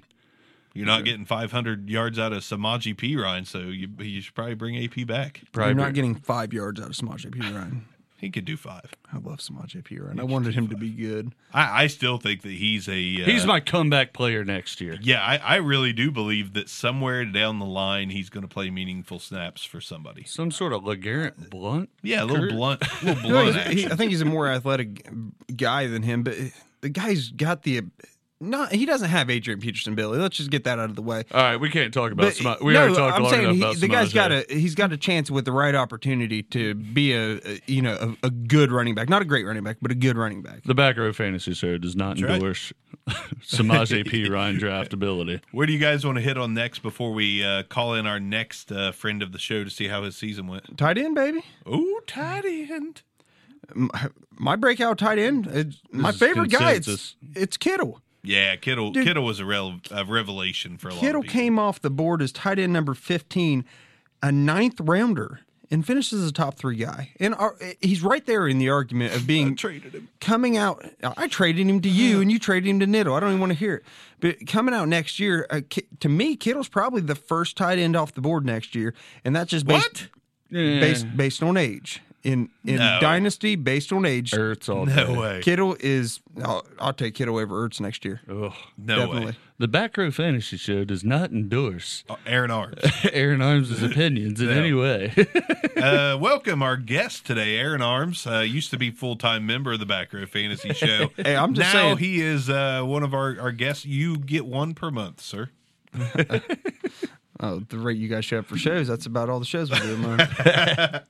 You're 0.78 0.86
not 0.86 1.04
getting 1.04 1.24
500 1.24 1.90
yards 1.90 2.18
out 2.18 2.32
of 2.32 2.38
Samaje 2.40 2.94
Perine, 2.94 3.46
so 3.46 3.58
you 3.58 3.88
you 3.98 4.20
should 4.20 4.34
probably 4.34 4.54
bring 4.54 4.76
AP 4.82 5.06
back. 5.06 5.42
probably 5.52 5.70
You're 5.74 5.84
not 5.84 5.94
getting 5.94 6.14
five 6.14 6.52
yards 6.52 6.80
out 6.80 6.86
of 6.86 6.92
Samaje 6.92 7.30
Perine. 7.30 7.80
He 8.20 8.30
could 8.30 8.44
do 8.44 8.56
five. 8.56 8.90
I 9.12 9.18
love 9.18 9.38
Samaje 9.38 9.80
Perine. 9.84 10.18
I 10.18 10.24
wanted 10.24 10.52
him 10.52 10.66
to 10.70 10.76
be 10.76 10.90
good. 10.90 11.32
I, 11.54 11.84
I 11.84 11.86
still 11.86 12.18
think 12.18 12.42
that 12.42 12.50
he's 12.50 12.88
a. 12.88 13.22
Uh, 13.22 13.26
he's 13.26 13.46
my 13.46 13.60
comeback 13.60 14.12
player 14.12 14.44
next 14.44 14.80
year. 14.80 14.98
Yeah, 15.00 15.22
I, 15.24 15.36
I 15.36 15.56
really 15.58 15.92
do 15.92 16.10
believe 16.10 16.52
that 16.54 16.68
somewhere 16.68 17.24
down 17.24 17.60
the 17.60 17.64
line 17.64 18.10
he's 18.10 18.28
going 18.28 18.42
to 18.42 18.48
play 18.52 18.70
meaningful 18.70 19.20
snaps 19.20 19.62
for 19.62 19.80
somebody. 19.80 20.24
Some 20.24 20.50
sort 20.50 20.72
of 20.72 20.82
LeGarrette 20.82 21.48
Blount. 21.48 21.90
Yeah, 22.02 22.24
a 22.24 22.26
little 22.26 22.46
Kurt? 22.46 22.50
blunt, 22.56 22.82
a 22.82 23.04
little 23.04 23.22
No, 23.22 23.28
blunt 23.28 23.46
he's- 23.54 23.56
action. 23.66 23.78
he- 23.78 23.86
I 23.86 23.94
think 23.94 24.10
he's 24.10 24.20
a 24.22 24.24
more 24.24 24.48
athletic 24.48 25.08
guy 25.56 25.86
than 25.86 26.02
him, 26.02 26.24
but 26.24 26.34
the 26.80 26.88
guy's 26.88 27.28
got 27.28 27.62
the. 27.62 27.82
Not 28.40 28.72
he 28.72 28.86
doesn't 28.86 29.08
have 29.08 29.30
Adrian 29.30 29.58
Peterson 29.58 29.96
Billy. 29.96 30.16
Let's 30.16 30.36
just 30.36 30.50
get 30.50 30.62
that 30.62 30.78
out 30.78 30.90
of 30.90 30.94
the 30.94 31.02
way. 31.02 31.24
All 31.32 31.42
right, 31.42 31.56
we 31.56 31.70
can't 31.70 31.92
talk 31.92 32.12
about. 32.12 32.26
But, 32.26 32.34
Sma- 32.36 32.56
we 32.62 32.72
no, 32.72 32.80
already 32.82 32.94
talked 32.94 33.16
I'm 33.16 33.22
long 33.24 33.32
saying 33.32 33.44
enough 33.44 33.56
he- 33.56 33.62
about 33.62 33.76
the 33.78 33.88
guy's 33.88 34.12
got 34.12 34.30
a 34.30 34.46
he's 34.48 34.76
got 34.76 34.92
a 34.92 34.96
chance 34.96 35.28
with 35.28 35.44
the 35.44 35.50
right 35.50 35.74
opportunity 35.74 36.44
to 36.44 36.76
be 36.76 37.12
a, 37.14 37.40
a 37.44 37.60
you 37.66 37.82
know 37.82 38.16
a, 38.22 38.26
a 38.28 38.30
good 38.30 38.70
running 38.70 38.94
back, 38.94 39.08
not 39.08 39.22
a 39.22 39.24
great 39.24 39.44
running 39.44 39.64
back, 39.64 39.78
but 39.82 39.90
a 39.90 39.96
good 39.96 40.16
running 40.16 40.42
back. 40.42 40.62
The 40.64 40.74
back 40.74 40.96
row 40.96 41.12
fantasy 41.12 41.52
show 41.52 41.78
does 41.78 41.96
not 41.96 42.20
right. 42.20 42.30
endorse 42.30 42.72
Samaje 43.42 44.04
Perine 44.04 44.60
draftability. 44.60 45.40
Where 45.50 45.66
do 45.66 45.72
you 45.72 45.80
guys 45.80 46.06
want 46.06 46.16
to 46.18 46.22
hit 46.22 46.38
on 46.38 46.54
next 46.54 46.78
before 46.78 47.12
we 47.12 47.44
uh, 47.44 47.64
call 47.64 47.94
in 47.94 48.06
our 48.06 48.20
next 48.20 48.70
uh, 48.70 48.92
friend 48.92 49.20
of 49.20 49.32
the 49.32 49.38
show 49.38 49.64
to 49.64 49.70
see 49.70 49.88
how 49.88 50.04
his 50.04 50.16
season 50.16 50.46
went? 50.46 50.78
Tight 50.78 50.96
end, 50.96 51.16
baby. 51.16 51.42
Oh, 51.66 52.00
tight 52.06 52.44
end. 52.44 53.02
My 54.38 54.54
breakout 54.54 54.98
tight 54.98 55.18
end, 55.18 55.48
it's 55.48 55.82
my 55.90 56.10
is 56.10 56.18
favorite 56.18 56.50
guy. 56.50 56.72
It's 56.74 56.86
consensus. 56.86 57.16
it's 57.34 57.56
Kittle. 57.56 58.00
Yeah, 58.28 58.56
Kittle. 58.56 58.90
Dude. 58.90 59.06
Kittle 59.06 59.24
was 59.24 59.40
a, 59.40 59.44
rel- 59.44 59.80
a 59.90 60.04
revelation 60.04 60.76
for 60.76 60.88
a 60.88 60.94
lot 60.94 61.00
Kittle 61.00 61.22
came 61.22 61.58
off 61.58 61.80
the 61.80 61.90
board 61.90 62.20
as 62.20 62.30
tight 62.30 62.58
end 62.58 62.72
number 62.72 62.92
15, 62.94 63.64
a 64.22 64.30
ninth 64.30 64.78
rounder, 64.80 65.40
and 65.70 65.86
finishes 65.86 66.22
as 66.22 66.28
a 66.28 66.32
top 66.32 66.56
three 66.56 66.76
guy. 66.76 67.10
And 67.20 67.34
our, 67.34 67.56
he's 67.80 68.02
right 68.02 68.24
there 68.26 68.46
in 68.46 68.58
the 68.58 68.68
argument 68.68 69.14
of 69.14 69.26
being 69.26 69.56
traded 69.56 69.94
him. 69.94 70.08
coming 70.20 70.56
out. 70.58 70.84
I 71.02 71.26
traded 71.28 71.66
him 71.66 71.80
to 71.80 71.88
you, 71.88 72.20
and 72.20 72.30
you 72.30 72.38
traded 72.38 72.68
him 72.68 72.80
to 72.80 72.86
Niddle. 72.86 73.16
I 73.16 73.20
don't 73.20 73.30
even 73.30 73.40
want 73.40 73.52
to 73.52 73.58
hear 73.58 73.76
it. 73.76 73.84
But 74.20 74.46
coming 74.46 74.74
out 74.74 74.88
next 74.88 75.18
year, 75.18 75.46
uh, 75.48 75.60
to 76.00 76.08
me, 76.08 76.36
Kittle's 76.36 76.68
probably 76.68 77.00
the 77.00 77.14
first 77.14 77.56
tight 77.56 77.78
end 77.78 77.96
off 77.96 78.12
the 78.12 78.20
board 78.20 78.44
next 78.44 78.74
year, 78.74 78.92
and 79.24 79.34
that's 79.34 79.50
just 79.50 79.66
based 79.66 80.08
What? 80.50 80.60
based 80.80 81.16
based 81.16 81.42
on 81.42 81.56
age. 81.56 82.02
In 82.28 82.50
in 82.64 82.76
No. 82.76 82.98
dynasty, 83.00 83.56
based 83.56 83.90
on 83.90 84.04
age, 84.04 84.32
Ertz 84.32 84.68
all 84.68 84.84
No 84.84 85.06
day. 85.06 85.16
way. 85.16 85.40
Kittle 85.42 85.76
is. 85.80 86.20
I'll, 86.44 86.66
I'll 86.78 86.92
take 86.92 87.14
Kittle 87.14 87.38
over 87.38 87.66
Ertz 87.66 87.80
next 87.80 88.04
year. 88.04 88.20
Ugh. 88.28 88.52
No 88.76 88.96
Definitely. 88.96 89.26
way. 89.26 89.36
The 89.56 89.66
back 89.68 89.96
row 89.96 90.10
fantasy 90.10 90.56
show 90.58 90.84
does 90.84 91.02
not 91.02 91.30
endorse 91.32 92.04
Oh, 92.08 92.18
Aaron 92.26 92.50
Arms. 92.50 92.76
Aaron 93.12 93.40
Arms' 93.40 93.82
opinions 93.82 94.40
in 94.42 94.48
No. 94.48 94.52
any 94.52 94.72
way. 94.74 95.12
uh, 95.76 96.18
welcome 96.20 96.62
our 96.62 96.76
guest 96.76 97.24
today, 97.26 97.56
Aaron 97.56 97.80
Arms. 97.82 98.26
Uh, 98.26 98.40
used 98.40 98.70
to 98.72 98.76
be 98.76 98.90
full 98.90 99.16
time 99.16 99.46
member 99.46 99.72
of 99.72 99.80
the 99.80 99.86
Back 99.86 100.12
Row 100.12 100.26
Fantasy 100.26 100.74
Show. 100.74 101.10
Hey, 101.16 101.34
I'm 101.34 101.54
just 101.54 101.72
now 101.72 101.80
saying- 101.94 101.98
he 101.98 102.20
is 102.20 102.50
uh, 102.50 102.82
one 102.82 103.02
of 103.02 103.14
our, 103.14 103.40
our 103.40 103.52
guests. 103.52 103.86
You 103.86 104.18
get 104.18 104.44
one 104.44 104.74
per 104.74 104.90
month, 104.90 105.22
sir. 105.22 105.48
Oh, 107.40 107.60
the 107.60 107.78
rate 107.78 107.96
you 107.98 108.08
guys 108.08 108.24
show 108.24 108.40
up 108.40 108.46
for 108.46 108.58
shows, 108.58 108.88
that's 108.88 109.06
about 109.06 109.30
all 109.30 109.38
the 109.38 109.46
shows 109.46 109.70
we 109.70 109.78
do 109.78 109.94
a 109.94 109.98
month. 109.98 111.04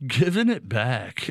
Giving 0.06 0.48
it 0.48 0.68
Back. 0.68 1.30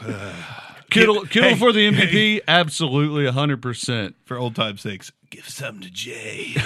Kittle, 0.90 1.22
Kittle 1.26 1.50
hey, 1.50 1.56
for 1.56 1.72
the 1.72 1.90
MVP, 1.90 2.40
absolutely 2.48 3.24
100%. 3.24 4.14
For 4.24 4.36
old 4.36 4.54
time's 4.56 4.82
sakes, 4.82 5.12
give 5.30 5.48
some 5.48 5.80
to 5.80 5.90
Jay. 5.90 6.54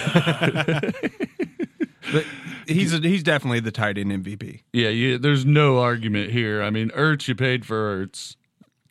but 2.13 2.25
he's 2.67 2.95
a, 2.95 2.99
he's 2.99 3.23
definitely 3.23 3.61
the 3.61 3.71
tight 3.73 3.99
end 3.99 4.13
MVP. 4.13 4.63
Yeah, 4.73 4.89
you, 4.89 5.19
there's 5.19 5.45
no 5.45 5.79
argument 5.79 6.33
here. 6.33 6.63
I 6.63 6.71
mean, 6.71 6.91
Ertz, 6.91 7.29
you 7.29 7.35
paid 7.35 7.67
for 7.67 8.07
Ertz. 8.07 8.37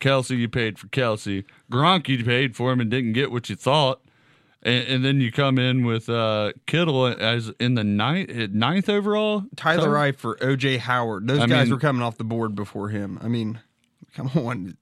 Kelce, 0.00 0.36
you 0.38 0.48
paid 0.48 0.78
for 0.78 0.86
Kelce. 0.88 1.44
Gronk, 1.70 2.08
you 2.08 2.24
paid 2.24 2.54
for 2.56 2.72
him 2.72 2.80
and 2.80 2.90
didn't 2.90 3.14
get 3.14 3.30
what 3.30 3.48
you 3.48 3.56
thought. 3.56 4.00
And, 4.64 4.88
and 4.88 5.04
then 5.04 5.20
you 5.20 5.30
come 5.30 5.58
in 5.58 5.84
with 5.84 6.08
uh, 6.08 6.52
Kittle 6.66 7.06
as 7.06 7.50
in 7.60 7.74
the 7.74 7.84
ninth, 7.84 8.30
ninth 8.52 8.88
overall. 8.88 9.44
Tyler? 9.56 9.90
Wright 9.90 10.16
for 10.18 10.36
OJ 10.36 10.78
Howard. 10.78 11.28
Those 11.28 11.40
I 11.40 11.46
guys 11.46 11.66
mean- 11.66 11.74
were 11.74 11.80
coming 11.80 12.02
off 12.02 12.16
the 12.16 12.24
board 12.24 12.54
before 12.54 12.88
him. 12.88 13.18
I 13.22 13.28
mean, 13.28 13.60
come 14.14 14.30
on. 14.34 14.76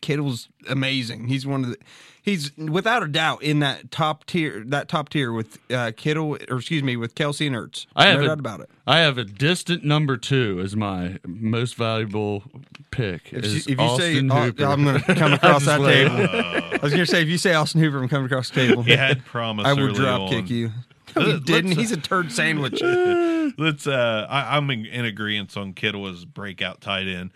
Kittle's 0.00 0.48
amazing. 0.68 1.28
He's 1.28 1.46
one 1.46 1.64
of 1.64 1.70
the 1.70 1.76
he's 2.22 2.56
without 2.56 3.02
a 3.02 3.08
doubt 3.08 3.42
in 3.42 3.58
that 3.60 3.90
top 3.90 4.24
tier 4.26 4.62
that 4.68 4.88
top 4.88 5.08
tier 5.08 5.32
with 5.32 5.58
uh, 5.72 5.92
Kittle 5.96 6.36
or 6.48 6.56
excuse 6.58 6.82
me 6.82 6.96
with 6.96 7.14
Kelce 7.14 7.46
and 7.46 7.56
Ertz. 7.56 7.86
I 7.96 8.06
have 8.06 8.18
no 8.18 8.24
a- 8.24 8.28
doubt 8.28 8.38
about 8.40 8.60
it. 8.60 8.70
I 8.86 8.98
have 8.98 9.18
a 9.18 9.24
distant 9.24 9.84
number 9.84 10.16
two 10.16 10.60
as 10.64 10.74
my 10.76 11.18
most 11.26 11.74
valuable 11.74 12.42
pick. 12.90 13.32
If 13.32 13.44
is 13.44 13.66
you, 13.66 13.74
if 13.74 13.80
you 13.80 13.96
say 13.98 14.12
Austin 14.14 14.30
Hooper. 14.30 14.64
I'm 14.64 14.84
going 14.84 15.00
to 15.06 15.14
come 15.14 15.32
across 15.34 15.64
that 15.66 15.78
just 15.80 15.90
table, 15.90 16.16
I 16.72 16.78
was 16.82 16.92
going 16.92 17.04
to 17.04 17.06
say 17.06 17.22
if 17.22 17.28
you 17.28 17.38
say 17.38 17.54
Austin 17.54 17.80
Hooper, 17.82 17.98
I'm 18.02 18.08
coming 18.08 18.26
across 18.26 18.50
the 18.50 18.66
table. 18.66 18.82
he 18.82 18.96
had 18.96 19.24
promise. 19.24 19.66
I 19.66 19.72
will 19.74 19.84
early 19.88 19.94
drop 19.94 20.20
on. 20.22 20.28
kick 20.30 20.50
you. 20.50 20.70
No, 21.16 21.24
he 21.24 21.40
didn't. 21.40 21.70
let's- 21.70 21.80
He's 21.80 21.92
a 21.92 21.96
turd 21.96 22.30
sandwich. 22.30 22.80
Let's. 22.82 23.86
Uh, 23.86 24.26
I, 24.28 24.56
I'm 24.58 24.68
in, 24.70 24.84
in 24.84 25.06
agreement 25.06 25.56
on 25.56 25.72
Kittle 25.72 26.06
as 26.06 26.26
breakout 26.26 26.82
tight 26.82 27.08
end. 27.08 27.30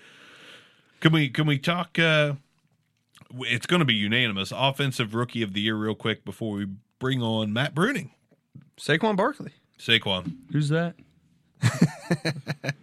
Can 1.00 1.12
we? 1.12 1.30
Can 1.30 1.46
we 1.46 1.58
talk? 1.58 1.98
Uh, 1.98 2.34
it's 3.40 3.66
going 3.66 3.80
to 3.80 3.86
be 3.86 3.94
unanimous. 3.94 4.52
Offensive 4.54 5.14
rookie 5.14 5.42
of 5.42 5.52
the 5.52 5.60
year, 5.60 5.76
real 5.76 5.94
quick, 5.94 6.24
before 6.24 6.56
we 6.56 6.66
bring 6.98 7.22
on 7.22 7.52
Matt 7.52 7.74
Bruning, 7.74 8.10
Saquon 8.78 9.16
Barkley. 9.16 9.52
Saquon. 9.78 10.36
Who's 10.52 10.68
that? 10.68 10.94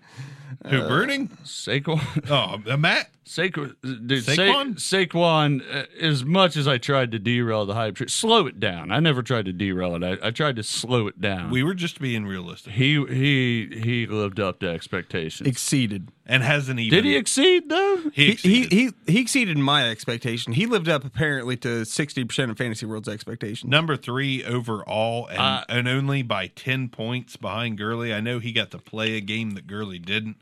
Who 0.67 0.81
Bruning? 0.81 1.29
Saquon. 1.45 2.29
Oh, 2.29 2.71
uh, 2.71 2.77
Matt. 2.77 3.09
Saquon, 3.25 3.75
dude, 4.07 4.23
Sa- 4.23 4.31
Saquon? 4.31 4.75
Saquon. 4.77 5.61
Uh, 5.71 5.83
as 6.01 6.25
much 6.25 6.57
as 6.57 6.67
I 6.67 6.79
tried 6.79 7.11
to 7.11 7.19
derail 7.19 7.65
the 7.67 7.75
hype, 7.75 7.95
train, 7.95 8.07
slow 8.07 8.47
it 8.47 8.59
down. 8.59 8.91
I 8.91 8.99
never 8.99 9.21
tried 9.21 9.45
to 9.45 9.53
derail 9.53 9.95
it. 9.95 10.03
I, 10.03 10.27
I 10.27 10.31
tried 10.31 10.55
to 10.55 10.63
slow 10.63 11.05
it 11.07 11.21
down. 11.21 11.51
We 11.51 11.61
were 11.61 11.75
just 11.75 11.99
being 12.01 12.25
realistic, 12.25 12.73
he 12.73 12.95
he 13.05 13.79
he 13.83 14.07
lived 14.07 14.39
up 14.39 14.59
to 14.61 14.67
expectations. 14.69 15.47
Exceeded. 15.47 16.09
and 16.25 16.41
hasn't 16.41 16.79
even. 16.79 16.95
Did 16.97 17.05
he 17.05 17.15
exceed 17.17 17.69
though? 17.69 17.97
He 18.13 18.31
He, 18.31 18.31
he 18.31 18.31
exceeded. 18.63 18.71
he 19.05 19.13
he 19.13 19.19
exceeded 19.21 19.57
my 19.59 19.87
expectation. 19.89 20.53
He 20.53 20.65
lived 20.65 20.89
up 20.89 21.05
apparently 21.05 21.55
to 21.57 21.85
sixty 21.85 22.23
percent 22.25 22.49
of 22.49 22.57
Fantasy 22.57 22.87
World's 22.87 23.07
expectation. 23.09 23.69
number 23.69 23.95
three 23.95 24.43
overall, 24.43 25.27
and, 25.27 25.39
Uh, 25.39 25.63
and 25.69 25.87
only 25.87 26.23
by 26.23 26.47
ten 26.47 26.89
points 26.89 27.37
behind 27.37 27.77
Gurley. 27.77 28.11
I 28.11 28.21
know 28.21 28.39
he 28.39 28.51
got 28.51 28.71
to 28.71 28.79
play 28.79 29.17
a 29.17 29.21
game 29.21 29.51
that 29.51 29.67
Gurley 29.67 29.99
didn't, 29.99 30.37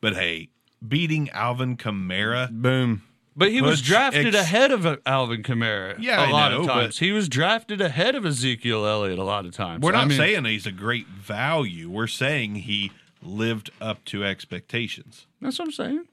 but 0.00 0.14
hey, 0.14 0.48
beating 0.86 1.30
Alvin 1.30 1.76
Kamara. 1.76 2.50
Boom. 2.50 3.02
But 3.36 3.52
he 3.52 3.62
was 3.62 3.80
drafted 3.80 4.34
ex- 4.34 4.36
ahead 4.36 4.72
of 4.72 4.84
uh, 4.84 4.96
Alvin 5.06 5.44
Kamara. 5.44 5.94
Yeah, 6.00 6.24
a 6.24 6.26
I 6.26 6.30
lot 6.32 6.50
know, 6.50 6.60
of 6.62 6.66
times 6.66 6.98
he 6.98 7.12
was 7.12 7.28
drafted 7.28 7.80
ahead 7.80 8.16
of 8.16 8.26
Ezekiel 8.26 8.84
Elliott. 8.84 9.18
A 9.20 9.22
lot 9.24 9.46
of 9.46 9.52
times. 9.52 9.82
We're 9.82 9.92
I 9.92 10.00
not 10.00 10.08
mean, 10.08 10.18
saying 10.18 10.44
he's 10.44 10.66
a 10.66 10.72
great 10.72 11.06
value. 11.06 11.88
We're 11.88 12.08
saying 12.08 12.56
he 12.56 12.90
lived 13.22 13.70
up 13.80 14.04
to 14.06 14.24
expectations. 14.24 15.26
that's 15.40 15.56
what 15.58 15.66
I'm 15.66 15.72
saying. 15.72 16.04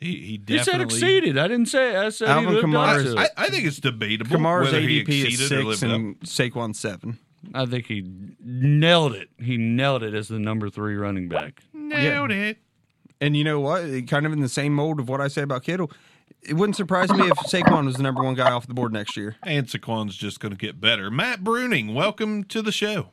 He 0.00 0.16
he 0.16 0.32
You 0.32 0.38
definitely 0.38 0.98
said 0.98 1.02
exceeded. 1.14 1.36
I 1.38 1.48
didn't 1.48 1.66
say. 1.66 1.94
I 1.96 2.08
said 2.08 2.28
Alvin 2.28 2.48
he 2.48 2.54
lived 2.56 2.74
up 2.74 2.88
Kamara 2.96 3.14
to. 3.14 3.20
I, 3.20 3.28
I 3.36 3.48
think 3.50 3.66
it's 3.66 3.78
debatable 3.78 4.34
Kamara's 4.38 4.72
whether 4.72 4.80
he 4.80 5.04
ADP 5.04 5.08
is 5.10 5.24
exceeded 5.40 5.66
or 5.66 5.74
six 5.74 5.82
lived 5.82 5.84
up. 5.84 6.00
and 6.00 6.20
Saquon 6.20 6.74
seven. 6.74 7.18
I 7.54 7.66
think 7.66 7.86
he 7.86 8.10
nailed 8.42 9.14
it. 9.14 9.28
He 9.38 9.58
nailed 9.58 10.02
it 10.02 10.14
as 10.14 10.28
the 10.28 10.38
number 10.38 10.70
three 10.70 10.96
running 10.96 11.28
back. 11.28 11.62
Nailed 11.74 12.30
it. 12.30 12.56
And 13.20 13.36
you 13.36 13.44
know 13.44 13.60
what? 13.60 13.82
Kind 14.08 14.24
of 14.24 14.32
in 14.32 14.40
the 14.40 14.48
same 14.48 14.74
mold 14.74 14.98
of 14.98 15.08
what 15.08 15.20
I 15.20 15.28
say 15.28 15.42
about 15.42 15.62
Kittle. 15.62 15.90
It 16.42 16.54
wouldn't 16.54 16.76
surprise 16.76 17.10
me 17.12 17.28
if 17.28 17.36
Saquon 17.38 17.84
was 17.84 17.96
the 17.96 18.02
number 18.02 18.22
one 18.22 18.34
guy 18.34 18.50
off 18.50 18.66
the 18.66 18.72
board 18.72 18.92
next 18.94 19.14
year. 19.16 19.36
And 19.42 19.66
Saquon's 19.66 20.16
just 20.16 20.40
going 20.40 20.52
to 20.52 20.58
get 20.58 20.80
better. 20.80 21.10
Matt 21.10 21.44
Bruning, 21.44 21.92
welcome 21.92 22.44
to 22.44 22.62
the 22.62 22.72
show. 22.72 23.10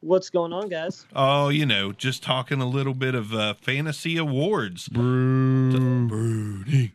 What's 0.00 0.30
going 0.30 0.52
on, 0.52 0.68
guys? 0.68 1.06
Oh, 1.14 1.50
you 1.50 1.64
know, 1.64 1.92
just 1.92 2.22
talking 2.22 2.60
a 2.60 2.66
little 2.66 2.94
bit 2.94 3.14
of 3.14 3.32
uh, 3.34 3.54
fantasy 3.54 4.16
awards. 4.16 4.88
Brooding, 4.88 6.08
brooding, 6.08 6.92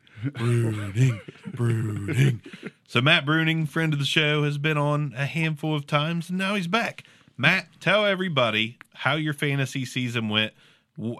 brooding. 1.54 2.42
So 2.88 3.00
Matt 3.00 3.26
Bruning, 3.26 3.70
friend 3.70 3.94
of 3.94 4.00
the 4.00 4.06
show, 4.06 4.44
has 4.44 4.58
been 4.58 4.78
on 4.78 5.14
a 5.16 5.26
handful 5.26 5.76
of 5.76 5.88
times, 5.88 6.30
and 6.30 6.38
now 6.38 6.56
he's 6.56 6.68
back. 6.68 7.04
Matt, 7.38 7.68
tell 7.80 8.06
everybody 8.06 8.78
how 8.96 9.16
your 9.16 9.34
fantasy 9.34 9.86
season 9.86 10.28
went. 10.28 10.54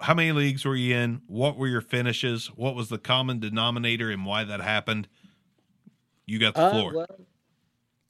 How 0.02 0.14
many 0.14 0.32
leagues 0.32 0.64
were 0.64 0.74
you 0.76 0.96
in? 0.96 1.22
What 1.26 1.56
were 1.58 1.68
your 1.68 1.82
finishes? 1.82 2.46
What 2.48 2.74
was 2.74 2.88
the 2.88 2.98
common 2.98 3.40
denominator, 3.40 4.10
and 4.10 4.24
why 4.24 4.44
that 4.44 4.60
happened? 4.60 5.06
You 6.24 6.38
got 6.38 6.54
the 6.54 6.62
Uh, 6.62 6.70
floor. 6.70 6.92
well, 6.94 7.20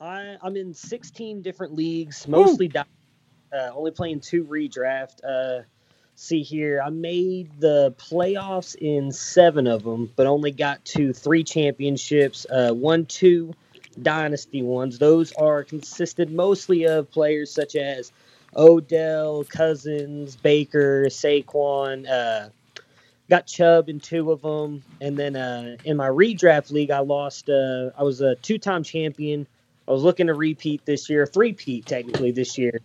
I 0.01 0.37
I'm 0.43 0.57
in 0.57 0.73
16 0.75 1.43
different 1.43 1.75
leagues, 1.75 2.27
mostly 2.29 2.69
di- 2.69 2.85
uh, 3.53 3.71
only 3.75 3.91
playing 3.91 4.21
two 4.21 4.45
redraft. 4.45 5.19
Uh, 5.25 5.65
see 6.15 6.43
here, 6.43 6.81
I 6.85 6.91
made 6.91 7.51
the 7.61 7.95
playoffs 7.99 8.77
in 8.77 9.11
seven 9.11 9.67
of 9.67 9.83
them, 9.83 10.13
but 10.17 10.27
only 10.27 10.53
got 10.53 10.85
to 10.87 11.13
three 11.13 11.43
championships. 11.45 12.47
Uh, 12.49 12.73
one, 12.73 13.07
two 13.07 13.55
dynasty 14.03 14.63
ones. 14.63 14.99
Those 14.99 15.33
are 15.33 15.65
consisted 15.65 16.31
mostly 16.31 16.85
of 16.85 17.11
players 17.11 17.51
such 17.51 17.75
as 17.77 18.13
Odell, 18.57 19.45
Cousins, 19.45 20.37
Baker, 20.37 21.07
Saquon. 21.07 22.09
Uh, 22.09 22.49
got 23.29 23.47
Chubb 23.47 23.89
in 23.89 24.01
two 24.01 24.31
of 24.31 24.43
them, 24.43 24.83
and 25.01 25.17
then 25.17 25.37
uh, 25.37 25.77
in 25.85 25.97
my 25.97 26.09
redraft 26.09 26.71
league, 26.71 26.91
I 26.91 27.01
lost. 27.01 27.49
Uh, 27.49 27.91
I 27.99 28.03
was 28.03 28.21
a 28.21 28.37
two-time 28.37 28.83
champion. 28.83 29.47
I 29.89 29.93
was 29.93 30.03
looking 30.03 30.27
to 30.29 30.35
repeat 30.35 30.85
this 30.85 31.09
year, 31.09 31.27
three-peat 31.27 31.87
technically 31.87 32.33
this 32.33 32.59
year, 32.59 32.81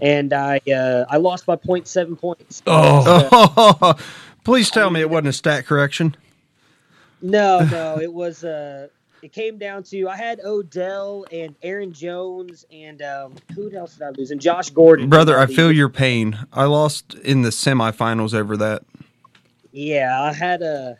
and 0.00 0.32
I 0.32 0.60
uh, 0.72 1.04
I 1.08 1.16
lost 1.16 1.46
by 1.46 1.56
0.7 1.56 2.18
points. 2.18 2.62
Oh, 2.66 3.94
please 4.44 4.70
tell 4.70 4.90
me 4.90 5.00
it 5.00 5.10
wasn't 5.10 5.28
a 5.28 5.32
stat 5.32 5.66
correction. 5.66 6.16
No, 7.22 7.60
no, 7.60 7.98
it 7.98 8.12
was. 8.12 8.44
Uh, 8.44 8.88
it 9.24 9.32
came 9.32 9.56
down 9.56 9.82
to 9.84 10.06
I 10.06 10.16
had 10.16 10.40
Odell 10.44 11.24
and 11.32 11.54
Aaron 11.62 11.94
Jones 11.94 12.66
and 12.70 13.00
um, 13.00 13.34
who 13.54 13.74
else 13.74 13.94
did 13.94 14.02
I 14.02 14.10
lose? 14.10 14.30
And 14.30 14.38
Josh 14.38 14.68
Gordon. 14.68 15.08
Brother, 15.08 15.38
I 15.38 15.46
feel 15.46 15.72
your 15.72 15.88
pain. 15.88 16.38
I 16.52 16.64
lost 16.64 17.14
in 17.14 17.40
the 17.40 17.48
semifinals 17.48 18.34
over 18.34 18.56
that. 18.58 18.82
Yeah, 19.72 20.20
I 20.22 20.32
had 20.32 20.60
a. 20.62 20.98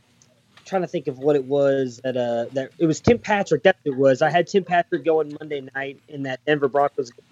Trying 0.65 0.81
to 0.81 0.89
think 0.89 1.09
of 1.09 1.19
what 1.19 1.37
it 1.37 1.45
was 1.45 2.01
that 2.03 2.17
uh 2.17 2.47
that 2.55 2.71
it 2.79 2.87
was 2.87 2.99
Tim 2.99 3.19
Patrick. 3.19 3.63
That 3.65 3.77
it 3.85 3.95
was. 3.95 4.23
I 4.23 4.31
had 4.31 4.47
Tim 4.47 4.65
Patrick 4.65 5.05
going 5.05 5.37
Monday 5.39 5.69
night 5.75 6.01
in 6.09 6.23
that 6.23 6.43
Denver 6.47 6.69
Broncos. 6.69 7.11
game. 7.11 7.25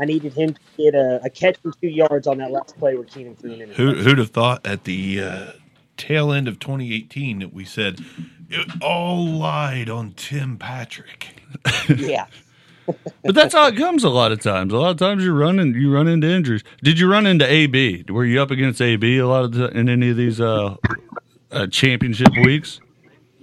I 0.00 0.06
needed 0.06 0.32
him 0.32 0.54
to 0.54 0.60
get 0.78 0.94
a, 0.94 1.20
a 1.22 1.28
catch 1.28 1.58
and 1.62 1.74
two 1.78 1.88
yards 1.88 2.26
on 2.26 2.38
that 2.38 2.50
last 2.50 2.78
play 2.78 2.94
where 2.94 3.04
Keenan 3.04 3.36
Freeman. 3.36 3.70
Who, 3.72 3.92
who'd 3.92 4.16
have 4.16 4.30
thought 4.30 4.66
at 4.66 4.84
the 4.84 5.20
uh, 5.20 5.52
tail 5.98 6.32
end 6.32 6.48
of 6.48 6.58
2018 6.58 7.40
that 7.40 7.52
we 7.52 7.66
said 7.66 8.00
it 8.52 8.82
all 8.82 9.26
lied 9.26 9.88
on 9.90 10.12
Tim 10.12 10.56
Patrick? 10.58 11.28
Yeah, 11.88 12.26
But 13.24 13.34
that's 13.34 13.54
how 13.54 13.66
it 13.68 13.76
comes 13.76 14.04
a 14.04 14.08
lot 14.08 14.32
of 14.32 14.40
times. 14.40 14.72
A 14.72 14.78
lot 14.78 14.90
of 14.90 14.96
times 14.96 15.24
you 15.24 15.32
run 15.32 15.58
and 15.58 15.74
you 15.74 15.92
run 15.92 16.08
into 16.08 16.28
injuries. 16.28 16.64
Did 16.82 16.98
you 16.98 17.10
run 17.10 17.26
into 17.26 17.50
AB? 17.50 18.06
Were 18.08 18.24
you 18.24 18.42
up 18.42 18.50
against 18.50 18.80
AB 18.80 19.18
a 19.18 19.26
lot 19.26 19.44
of 19.44 19.52
the, 19.52 19.68
in 19.68 19.88
any 19.88 20.10
of 20.10 20.16
these 20.16 20.40
uh, 20.40 20.76
uh, 21.50 21.66
championship 21.68 22.28
weeks? 22.44 22.80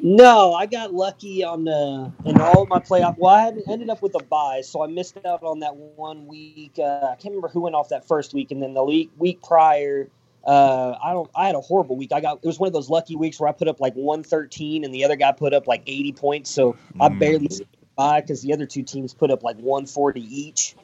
No, 0.01 0.53
I 0.53 0.65
got 0.65 0.93
lucky 0.93 1.43
on 1.43 1.65
the 1.65 2.11
in 2.25 2.39
all 2.39 2.65
my 2.67 2.79
playoff. 2.79 3.17
Well, 3.17 3.33
I 3.33 3.41
had, 3.41 3.61
ended 3.67 3.89
up 3.89 4.01
with 4.01 4.15
a 4.15 4.23
bye, 4.23 4.61
so 4.61 4.81
I 4.81 4.87
missed 4.87 5.17
out 5.25 5.43
on 5.43 5.59
that 5.59 5.75
one 5.75 6.25
week. 6.25 6.73
Uh, 6.79 7.07
I 7.11 7.15
can't 7.15 7.33
remember 7.33 7.49
who 7.49 7.61
went 7.61 7.75
off 7.75 7.89
that 7.89 8.07
first 8.07 8.33
week, 8.33 8.51
and 8.51 8.63
then 8.63 8.73
the 8.73 8.83
week 8.83 9.11
week 9.17 9.41
prior, 9.43 10.09
uh, 10.49 10.97
I 11.03 11.13
don't. 11.13 11.29
I 11.35 11.45
had 11.45 11.53
a 11.53 11.61
horrible 11.61 11.95
week. 11.95 12.11
I 12.11 12.21
got 12.21 12.39
it 12.41 12.45
was 12.47 12.57
one 12.57 12.65
of 12.65 12.73
those 12.73 12.89
lucky 12.89 13.15
weeks 13.15 13.39
where 13.39 13.47
I 13.47 13.51
put 13.51 13.67
up 13.67 13.79
like 13.79 13.93
one 13.93 14.23
thirteen, 14.23 14.83
and 14.83 14.91
the 14.91 15.05
other 15.05 15.15
guy 15.15 15.31
put 15.31 15.53
up 15.53 15.67
like 15.67 15.83
eighty 15.85 16.11
points. 16.11 16.49
So 16.49 16.75
I 16.99 17.09
barely 17.09 17.49
by 17.95 18.21
because 18.21 18.41
the 18.41 18.51
other 18.51 18.65
two 18.65 18.81
teams 18.81 19.13
put 19.13 19.29
up 19.29 19.43
like 19.43 19.57
one 19.57 19.85
forty 19.85 20.21
each. 20.21 20.75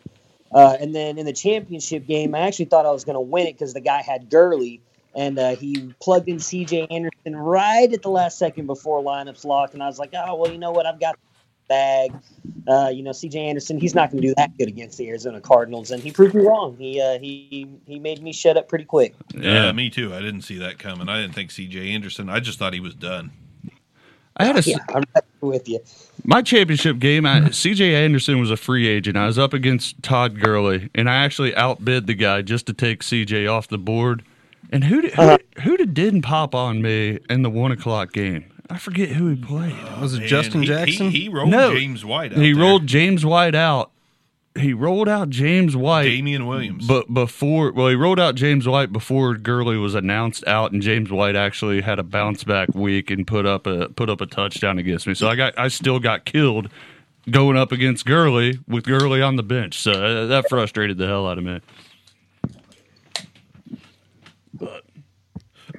Uh, 0.52 0.78
and 0.80 0.94
then 0.94 1.18
in 1.18 1.26
the 1.26 1.34
championship 1.34 2.06
game, 2.06 2.36
I 2.36 2.42
actually 2.42 2.66
thought 2.66 2.86
I 2.86 2.92
was 2.92 3.06
going 3.06 3.16
to 3.16 3.22
win 3.22 3.48
it 3.48 3.54
because 3.54 3.74
the 3.74 3.82
guy 3.82 4.04
had 4.04 4.30
Gurley, 4.30 4.82
and 5.16 5.40
uh, 5.40 5.56
he 5.56 5.96
plugged 6.00 6.30
in 6.30 6.38
C.J. 6.38 6.86
Anderson 6.92 7.36
right 7.36 7.92
at 7.92 8.04
the 8.04 8.10
last 8.10 8.38
second 8.38 8.68
before 8.68 9.02
lineups 9.02 9.46
locked, 9.46 9.74
and 9.74 9.82
I 9.82 9.88
was 9.88 9.98
like, 9.98 10.12
oh 10.14 10.36
well, 10.36 10.52
you 10.52 10.60
know 10.60 10.72
what, 10.74 10.86
I've 10.86 11.00
got 11.00 11.18
bag. 11.68 12.12
Uh, 12.68 12.90
you 12.94 13.04
know, 13.04 13.12
C.J. 13.12 13.40
Anderson, 13.40 13.80
he's 13.80 13.94
not 13.96 14.12
going 14.12 14.22
to 14.22 14.28
do 14.30 14.34
that 14.38 14.58
good 14.58 14.68
against 14.68 14.98
the 14.98 15.08
Arizona 15.10 15.40
Cardinals, 15.42 15.92
and 15.92 16.02
he 16.02 16.12
proved 16.12 16.34
me 16.36 16.42
wrong. 16.42 16.76
He 16.78 17.00
uh, 17.02 17.20
he 17.20 17.68
he 17.86 18.00
made 18.00 18.22
me 18.24 18.34
shut 18.34 18.58
up 18.58 18.68
pretty 18.68 18.86
quick. 18.86 19.14
Yeah, 19.36 19.72
me 19.72 19.90
too. 19.90 20.14
I 20.14 20.20
didn't 20.22 20.42
see 20.42 20.58
that 20.60 20.80
coming. 20.80 21.08
I 21.10 21.22
didn't 21.22 21.36
think 21.36 21.52
C.J. 21.52 21.92
Anderson. 21.92 22.30
I 22.30 22.40
just 22.40 22.58
thought 22.60 22.74
he 22.74 22.80
was 22.80 22.96
done. 22.96 23.32
I 24.38 24.46
had 24.46 24.56
a 24.56 24.60
s- 24.60 24.68
Yeah, 24.68 24.78
I'm 24.90 25.04
right 25.16 25.24
with 25.42 25.70
you. 25.70 25.80
my 26.26 26.42
championship 26.42 27.00
game. 27.00 27.26
I, 27.26 27.50
C.J. 27.52 27.96
Anderson 27.96 28.40
was 28.40 28.52
a 28.52 28.58
free 28.58 28.88
agent. 28.88 29.16
I 29.16 29.28
was 29.28 29.40
up 29.40 29.54
against 29.54 30.02
Todd 30.04 30.40
Gurley, 30.42 30.90
and 30.94 31.10
I 31.10 31.16
actually 31.24 31.56
outbid 31.56 32.06
the 32.08 32.16
guy 32.16 32.42
just 32.42 32.66
to 32.68 32.74
take 32.74 33.02
C.J. 33.04 33.48
off 33.48 33.68
the 33.68 33.78
board. 33.78 34.24
And 34.72 34.84
who 34.84 35.02
did, 35.04 35.14
who, 35.14 35.38
who 35.62 35.78
did 35.78 35.94
didn't 35.94 36.24
pop 36.24 36.54
on 36.56 36.82
me 36.82 37.20
in 37.30 37.44
the 37.44 37.50
one 37.50 37.72
o'clock 37.72 38.12
game? 38.12 38.46
I 38.70 38.78
forget 38.78 39.10
who 39.10 39.28
he 39.30 39.36
played. 39.36 39.76
Was 40.02 40.14
it 40.16 40.22
And 40.22 40.28
Justin 40.28 40.62
he- 40.62 40.68
Jackson? 40.68 41.12
He, 41.12 41.22
he 41.22 41.30
rolled 41.30 41.50
No. 41.50 41.74
James 41.76 42.04
White 42.04 42.32
out 42.34 42.40
He 42.40 42.54
there. 42.54 42.62
rolled 42.62 42.88
James 42.88 43.26
White 43.26 43.54
out. 43.56 43.92
He 44.58 44.74
rolled 44.74 45.10
out 45.10 45.30
James 45.30 45.76
White. 45.76 46.06
Damien 46.06 46.48
Williams. 46.48 46.88
But 46.88 47.14
before, 47.14 47.74
well, 47.74 47.90
he 47.90 47.96
rolled 47.96 48.22
out 48.22 48.36
James 48.36 48.66
White 48.68 48.94
before 48.94 49.36
Gurley 49.36 49.76
was 49.78 49.96
announced 49.96 50.48
out, 50.48 50.72
and 50.72 50.82
James 50.82 51.12
White 51.12 51.36
actually 51.36 51.82
had 51.82 52.00
a 52.00 52.04
bounce 52.04 52.46
back 52.46 52.74
week 52.74 53.12
and 53.12 53.28
put 53.28 53.46
up 53.46 53.68
a 53.68 53.90
put 53.90 54.10
up 54.10 54.22
a 54.22 54.26
touchdown 54.26 54.80
against 54.80 55.08
me. 55.08 55.14
So 55.14 55.28
I 55.28 55.36
got 55.36 55.60
I 55.60 55.68
still 55.68 56.00
got 56.00 56.24
killed 56.24 56.70
going 57.30 57.58
up 57.58 57.74
against 57.74 58.06
Gurley 58.06 58.58
with 58.66 58.86
Gurley 58.86 59.22
on 59.22 59.36
the 59.36 59.44
bench. 59.44 59.78
So 59.78 59.92
uh, 59.92 60.26
that 60.28 60.48
frustrated 60.48 60.98
the 60.98 61.06
hell 61.08 61.28
out 61.28 61.38
of 61.38 61.44
me. 61.44 61.60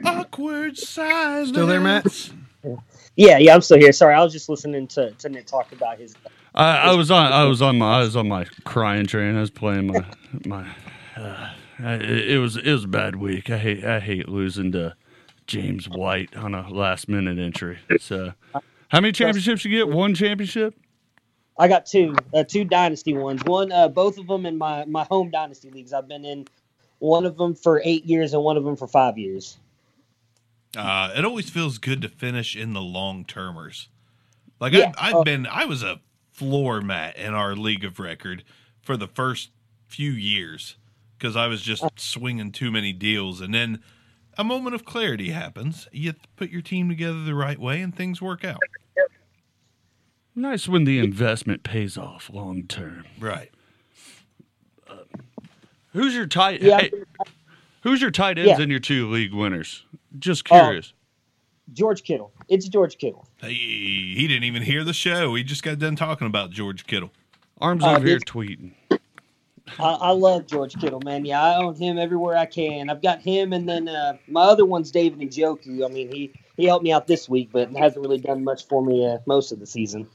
Awkward 0.05 0.77
silence. 0.77 1.49
Still 1.49 1.67
there, 1.67 1.81
Matt? 1.81 2.31
Yeah, 3.17 3.39
yeah, 3.39 3.55
I'm 3.55 3.63
still 3.63 3.79
here. 3.79 3.93
Sorry, 3.93 4.15
I 4.15 4.23
was 4.23 4.33
just 4.33 4.49
listening 4.49 4.87
to 4.89 5.11
to 5.13 5.29
Nick 5.29 5.47
talk 5.47 5.73
about 5.73 5.99
his. 5.99 6.15
I, 6.55 6.79
I 6.91 6.95
was 6.95 7.11
on 7.11 7.33
I 7.33 7.45
was 7.45 7.63
on 7.63 7.79
my 7.79 7.99
I 7.99 8.01
was 8.01 8.17
on 8.17 8.29
my 8.29 8.45
crying 8.65 9.07
train. 9.07 9.37
I 9.37 9.41
was 9.41 9.51
playing 9.51 9.89
my 9.89 10.05
my. 10.47 10.67
Uh, 11.17 11.51
it, 11.79 12.31
it 12.33 12.39
was 12.39 12.57
it 12.57 12.71
was 12.71 12.85
a 12.85 12.89
bad 12.89 13.17
week. 13.17 13.51
I 13.51 13.59
hate 13.59 13.85
I 13.85 14.01
hate 14.01 14.29
losing 14.29 14.73
to 14.73 14.95
James 15.47 15.89
White 15.89 16.37
on 16.37 16.55
a 16.55 16.69
last 16.69 17.09
minute 17.09 17.39
entry. 17.39 17.79
So, 17.99 18.33
how 18.89 19.01
many 19.01 19.13
championships 19.13 19.65
you 19.65 19.71
get? 19.71 19.89
One 19.89 20.15
championship. 20.15 20.75
I 21.59 21.69
got 21.69 21.87
two, 21.87 22.15
uh, 22.35 22.45
two 22.45 22.65
dynasty 22.65 23.15
ones. 23.15 23.43
One, 23.45 23.73
uh, 23.73 23.89
both 23.89 24.19
of 24.19 24.27
them 24.27 24.45
in 24.45 24.59
my 24.59 24.85
my 24.85 25.05
home 25.05 25.31
dynasty 25.31 25.71
leagues. 25.71 25.93
I've 25.93 26.09
been 26.09 26.25
in 26.25 26.47
one 26.99 27.25
of 27.25 27.37
them 27.37 27.55
for 27.55 27.81
eight 27.85 28.05
years 28.05 28.35
and 28.35 28.43
one 28.43 28.57
of 28.57 28.65
them 28.65 28.77
for 28.77 28.87
five 28.87 29.17
years. 29.19 29.57
Uh, 30.77 31.13
it 31.17 31.25
always 31.25 31.49
feels 31.51 31.79
good 31.79 32.03
to 32.03 32.09
finish 32.09 32.55
in 32.55 32.73
the 32.73 32.83
long 32.83 33.25
termers. 33.25 33.89
Like 34.61 34.73
Yeah, 34.73 34.93
I, 34.99 35.09
I've 35.09 35.15
uh, 35.17 35.23
been, 35.23 35.47
I 35.47 35.65
was 35.65 35.83
a 35.83 36.01
floor 36.31 36.81
mat 36.81 37.17
in 37.17 37.35
our 37.35 37.55
league 37.57 37.85
of 37.85 37.99
record 37.99 38.45
for 38.83 38.97
the 38.97 39.07
first 39.09 39.51
few 39.87 40.11
years 40.11 40.77
because 41.19 41.37
I 41.37 41.47
was 41.47 41.63
just 41.63 41.85
swinging 41.97 42.53
too 42.53 42.71
many 42.71 42.93
deals, 42.93 43.41
and 43.41 43.55
then 43.55 43.83
a 44.37 44.45
moment 44.45 44.75
of 44.75 44.85
clarity 44.85 45.31
happens. 45.31 45.89
You 45.93 46.13
put 46.37 46.51
your 46.51 46.61
team 46.61 46.89
together 46.91 47.25
the 47.25 47.35
right 47.35 47.59
way, 47.59 47.81
and 47.81 47.95
things 47.95 48.21
work 48.21 48.45
out. 48.45 48.61
Nice 50.35 50.69
when 50.69 50.85
the 50.85 50.99
investment 50.99 51.63
pays 51.63 51.97
off 51.97 52.29
long 52.31 52.65
term. 52.65 53.05
Right. 53.19 53.51
Who's 55.93 56.15
your 56.15 56.27
tight? 56.27 56.61
Yeah. 56.61 56.81
hey, 56.83 56.91
who's 57.83 58.03
your 58.03 58.11
tight 58.11 58.37
ends 58.37 58.59
Yeah. 58.59 58.63
in 58.63 58.69
your 58.69 58.79
two 58.81 59.11
league 59.11 59.33
winners? 59.33 59.87
Just 60.19 60.47
Oh. 60.51 60.59
curious. 60.61 60.93
George 61.73 62.05
Kittle. 62.05 62.33
It's 62.49 62.69
George 62.69 62.97
Kittle. 62.97 63.27
Hey, 63.39 63.53
he 63.55 64.27
didn't 64.29 64.45
even 64.45 64.63
hear 64.63 64.85
the 64.85 64.93
show. 64.93 65.35
He 65.35 65.43
just 65.43 65.63
got 65.65 65.79
done 65.81 65.97
talking 65.97 66.27
about 66.29 66.51
George 66.51 66.87
Kittle. 66.87 67.11
Arms 67.61 67.83
Uh, 67.83 67.97
over 67.97 68.07
here 68.07 68.19
tweeting. 68.21 68.71
I, 68.91 68.99
I 69.81 70.11
love 70.11 70.47
George 70.47 70.79
Kittle, 70.81 71.01
man. 71.01 71.25
Yeah, 71.25 71.43
I 71.43 71.57
own 71.57 71.75
him 71.75 71.99
everywhere 71.99 72.37
I 72.37 72.47
can. 72.47 72.89
I've 72.89 73.03
got 73.03 73.21
him, 73.21 73.53
and 73.53 73.69
then 73.69 73.89
uh, 73.89 74.17
my 74.29 74.43
other 74.43 74.65
one's 74.65 74.93
David 74.93 75.19
Njoku. 75.19 75.85
I 75.85 75.89
mean, 75.93 76.09
he 76.13 76.31
he 76.57 76.67
helped 76.67 76.85
me 76.85 76.93
out 76.93 77.09
this 77.09 77.29
week, 77.29 77.49
but 77.53 77.71
hasn't 77.73 78.01
really 78.05 78.19
done 78.19 78.45
much 78.45 78.67
for 78.69 78.85
me 78.85 79.05
uh, 79.05 79.19
most 79.27 79.51
of 79.51 79.59
the 79.59 79.67
season. 79.67 80.07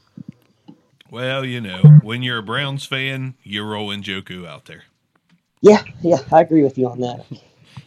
Well, 1.10 1.44
you 1.44 1.60
know, 1.60 1.82
when 2.02 2.22
you're 2.22 2.38
a 2.38 2.42
Browns 2.42 2.86
fan, 2.86 3.34
you're 3.42 3.66
rolling 3.66 4.02
Joku 4.02 4.46
out 4.46 4.64
there. 4.64 4.84
Yeah, 5.60 5.82
yeah, 6.00 6.16
I 6.32 6.40
agree 6.40 6.62
with 6.62 6.78
you 6.78 6.88
on 6.88 7.00
that. 7.00 7.26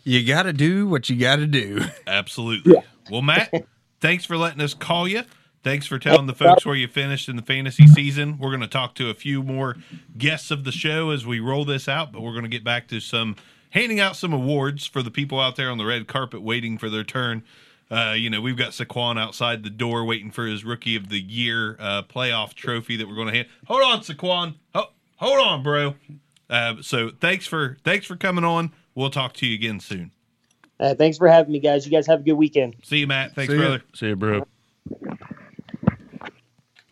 You 0.06 0.26
got 0.26 0.44
to 0.44 0.54
do 0.54 0.88
what 0.88 1.10
you 1.10 1.18
got 1.18 1.38
to 1.38 1.48
do. 1.48 1.82
Absolutely. 2.08 2.76
Yeah. 2.76 2.82
Well, 3.10 3.24
Matt, 3.24 3.52
thanks 4.00 4.24
for 4.24 4.38
letting 4.38 4.62
us 4.62 4.74
call 4.74 5.08
you. 5.08 5.24
Thanks 5.64 5.88
for 5.88 5.98
telling 5.98 6.28
the 6.28 6.36
folks 6.36 6.64
where 6.64 6.76
you 6.76 6.88
finished 6.88 7.28
in 7.28 7.38
the 7.38 7.42
fantasy 7.42 7.88
season. 7.88 8.38
We're 8.38 8.52
going 8.52 8.62
to 8.62 8.68
talk 8.68 8.94
to 8.96 9.10
a 9.10 9.16
few 9.16 9.42
more 9.42 9.76
guests 10.16 10.52
of 10.52 10.64
the 10.64 10.72
show 10.72 11.10
as 11.10 11.26
we 11.26 11.40
roll 11.40 11.66
this 11.66 11.90
out, 11.90 12.12
but 12.12 12.22
we're 12.22 12.34
going 12.34 12.44
to 12.44 12.50
get 12.50 12.64
back 12.64 12.88
to 12.90 13.00
some 13.00 13.36
handing 13.72 14.00
out 14.00 14.16
some 14.16 14.32
awards 14.32 14.86
for 14.86 15.02
the 15.02 15.10
people 15.10 15.40
out 15.40 15.56
there 15.56 15.72
on 15.72 15.80
the 15.80 15.86
red 15.86 16.08
carpet 16.08 16.44
waiting 16.44 16.78
for 16.78 16.88
their 16.88 17.04
turn. 17.04 17.44
Uh, 17.90 18.14
you 18.16 18.30
know, 18.30 18.42
we've 18.42 18.58
got 18.58 18.74
Saquon 18.74 19.20
outside 19.20 19.64
the 19.64 19.72
door 19.72 20.06
waiting 20.06 20.30
for 20.30 20.46
his 20.46 20.64
rookie 20.64 20.96
of 20.96 21.10
the 21.10 21.20
year 21.20 21.78
uh, 21.80 22.04
playoff 22.04 22.54
trophy 22.54 22.96
that 22.98 23.08
we're 23.08 23.16
going 23.16 23.28
to 23.28 23.34
hand. 23.34 23.48
Hold 23.66 23.82
on, 23.82 24.02
Saquon. 24.02 24.54
Ho- 24.76 24.92
hold 25.18 25.40
on, 25.40 25.64
bro. 25.64 25.96
Uh, 26.48 26.76
so 26.82 27.10
thanks 27.20 27.48
for 27.48 27.78
thanks 27.84 28.06
for 28.06 28.16
coming 28.16 28.44
on. 28.44 28.72
We'll 28.96 29.10
talk 29.10 29.34
to 29.34 29.46
you 29.46 29.56
again 29.56 29.80
soon. 29.80 30.12
Uh, 30.80 30.96
thanks 30.96 31.18
for 31.18 31.28
having 31.28 31.54
me, 31.54 31.60
guys. 31.60 31.86
You 31.86 31.92
guys 31.92 32.08
have 32.08 32.22
a 32.22 32.24
good 32.24 32.34
weekend. 32.34 32.76
See 32.84 32.98
you, 32.98 33.08
Matt. 33.08 33.36
Thanks, 33.36 33.52
See 33.52 33.58
ya. 33.58 33.62
brother. 33.62 33.84
See 33.94 34.08
you, 34.08 34.16
bro. 34.16 34.48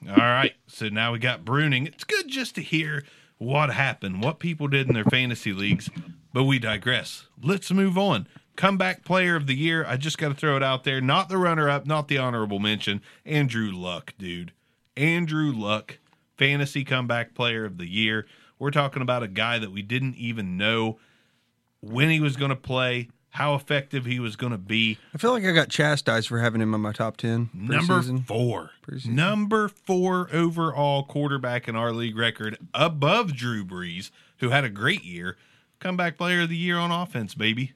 All 0.10 0.16
right. 0.18 0.54
So 0.68 0.90
now 0.90 1.14
we 1.14 1.20
got 1.20 1.46
Bruning. 1.46 1.88
It's 1.88 2.04
good 2.04 2.28
just 2.28 2.56
to 2.56 2.62
hear 2.62 3.04
what 3.38 3.72
happened, 3.72 4.24
what 4.24 4.40
people 4.40 4.68
did 4.68 4.88
in 4.88 4.94
their 4.94 5.06
fantasy 5.06 5.54
leagues, 5.54 5.90
but 6.34 6.44
we 6.44 6.60
digress. 6.60 7.28
Let's 7.42 7.72
move 7.72 7.98
on. 7.98 8.28
Comeback 8.56 9.04
player 9.04 9.36
of 9.36 9.48
the 9.48 9.56
year. 9.56 9.86
I 9.86 9.98
just 9.98 10.18
got 10.18 10.30
to 10.30 10.36
throw 10.36 10.56
it 10.56 10.64
out 10.64 10.84
there. 10.84 11.02
Not 11.02 11.28
the 11.28 11.38
runner 11.38 11.70
up, 11.70 11.88
not 11.88 12.08
the 12.08 12.20
honorable 12.20 12.60
mention. 12.60 13.02
Andrew 13.26 13.72
Luck, 13.72 14.14
dude. 14.18 14.52
Andrew 14.96 15.52
Luck, 15.52 15.98
fantasy 16.38 16.84
comeback 16.84 17.34
player 17.34 17.66
of 17.66 17.78
the 17.78 17.88
year. 17.90 18.28
We're 18.60 18.72
talking 18.72 19.02
about 19.02 19.24
a 19.24 19.28
guy 19.28 19.58
that 19.58 19.72
we 19.72 19.82
didn't 19.82 20.16
even 20.16 20.56
know 20.56 21.00
when 21.84 22.10
he 22.10 22.20
was 22.20 22.36
going 22.36 22.50
to 22.50 22.56
play, 22.56 23.10
how 23.32 23.56
effective 23.56 24.06
he 24.06 24.20
was 24.20 24.36
going 24.36 24.52
to 24.52 24.58
be. 24.58 24.98
I 25.14 25.18
feel 25.18 25.32
like 25.32 25.44
I 25.44 25.52
got 25.52 25.70
chastised 25.70 26.28
for 26.28 26.40
having 26.40 26.62
him 26.62 26.74
in 26.74 26.82
my 26.82 26.92
top 26.92 27.18
10 27.18 27.50
Number 27.54 27.96
preseason. 27.96 28.26
four. 28.26 28.72
Preseason. 28.88 29.08
Number 29.08 29.68
four 29.68 30.30
overall 30.32 31.04
quarterback 31.04 31.68
in 31.68 31.76
our 31.76 31.92
league 31.92 32.16
record, 32.16 32.58
above 32.74 33.36
Drew 33.36 33.66
Brees, 33.66 34.12
who 34.38 34.50
had 34.50 34.64
a 34.64 34.70
great 34.70 35.04
year. 35.04 35.36
Comeback 35.80 36.18
player 36.18 36.42
of 36.42 36.50
the 36.50 36.56
year 36.56 36.78
on 36.78 36.92
offense, 36.92 37.34
baby. 37.34 37.74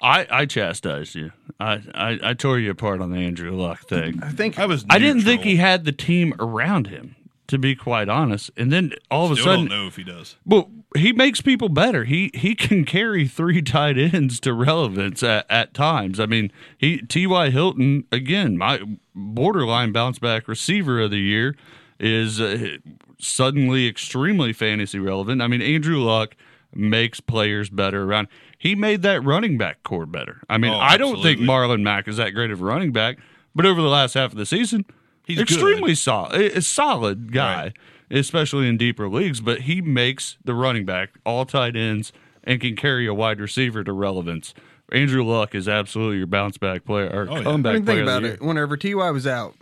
I, 0.00 0.26
I 0.30 0.46
chastised 0.46 1.14
you. 1.14 1.32
I, 1.58 1.82
I, 1.94 2.18
I 2.22 2.34
tore 2.34 2.58
you 2.58 2.70
apart 2.70 3.00
on 3.00 3.10
the 3.10 3.18
Andrew 3.18 3.52
Luck 3.52 3.88
thing. 3.88 4.20
I 4.22 4.30
think 4.30 4.58
I 4.58 4.66
was. 4.66 4.84
I 4.90 4.98
didn't 4.98 5.22
think 5.22 5.42
he 5.42 5.56
had 5.56 5.84
the 5.84 5.92
team 5.92 6.34
around 6.38 6.86
him, 6.88 7.16
to 7.48 7.58
be 7.58 7.74
quite 7.74 8.08
honest. 8.08 8.50
And 8.56 8.70
then 8.72 8.92
all 9.10 9.26
of 9.26 9.32
a 9.32 9.36
sudden, 9.36 9.66
don't 9.66 9.68
know 9.68 9.86
if 9.86 9.96
he 9.96 10.04
does. 10.04 10.36
well, 10.46 10.70
he 10.96 11.12
makes 11.12 11.40
people 11.40 11.68
better. 11.68 12.04
He 12.04 12.30
he 12.34 12.54
can 12.54 12.84
carry 12.84 13.26
three 13.26 13.60
tight 13.74 13.98
ends 13.98 14.38
to 14.40 14.52
relevance 14.54 15.22
at, 15.22 15.44
at 15.50 15.74
times. 15.74 16.20
I 16.20 16.26
mean, 16.26 16.50
he 16.76 16.98
T.Y. 16.98 17.50
Hilton 17.50 18.04
again, 18.12 18.56
my 18.56 18.80
borderline 19.14 19.92
bounce 19.92 20.18
back 20.18 20.46
receiver 20.48 21.00
of 21.00 21.10
the 21.10 21.18
year 21.18 21.56
is 21.98 22.40
uh, 22.40 22.76
suddenly 23.18 23.88
extremely 23.88 24.52
fantasy 24.52 24.98
relevant. 24.98 25.42
I 25.42 25.48
mean, 25.48 25.60
Andrew 25.60 25.98
Luck 25.98 26.36
makes 26.74 27.18
players 27.18 27.70
better 27.70 28.04
around. 28.04 28.28
He 28.56 28.74
made 28.74 29.02
that 29.02 29.22
running 29.24 29.58
back 29.58 29.82
core 29.82 30.06
better. 30.06 30.42
I 30.48 30.58
mean, 30.58 30.72
Oh, 30.72 30.78
I 30.78 30.96
don't 30.96 31.22
think. 31.22 31.40
Marlon 31.40 31.82
Mack 31.82 32.08
is 32.08 32.16
that 32.18 32.30
great 32.30 32.50
of 32.50 32.60
a 32.60 32.64
running 32.64 32.92
back, 32.92 33.18
but 33.54 33.66
over 33.66 33.80
the 33.82 33.88
last 33.88 34.14
half 34.14 34.32
of 34.32 34.38
the 34.38 34.46
season, 34.46 34.84
He's 35.28 35.40
extremely 35.40 35.90
good. 35.90 35.98
solid. 35.98 36.40
A 36.40 36.62
solid 36.62 37.32
guy, 37.32 37.62
Right. 37.64 37.72
especially 38.10 38.68
in 38.68 38.76
deeper 38.76 39.08
leagues. 39.08 39.40
But 39.40 39.60
he 39.62 39.80
makes 39.80 40.36
the 40.44 40.54
running 40.54 40.84
back 40.84 41.10
all 41.24 41.44
tight 41.44 41.76
ends 41.76 42.12
and 42.42 42.60
can 42.60 42.74
carry 42.74 43.06
a 43.06 43.14
wide 43.14 43.38
receiver 43.40 43.84
to 43.84 43.92
relevance. 43.92 44.54
Andrew 44.90 45.22
Luck 45.22 45.54
is 45.54 45.68
absolutely 45.68 46.16
your 46.18 46.26
bounce 46.26 46.56
back 46.58 46.84
player 46.84 47.10
or 47.12 47.26
Oh, 47.30 47.36
yeah. 47.36 47.42
comeback 47.42 47.70
I 47.70 47.74
mean, 47.74 47.84
player. 47.84 47.96
think 47.98 48.08
of 48.08 48.14
about 48.16 48.22
the 48.22 48.32
it. 48.34 48.40
Whenever 48.42 48.76
Ty 48.76 49.10
was 49.10 49.26
out, 49.26 49.54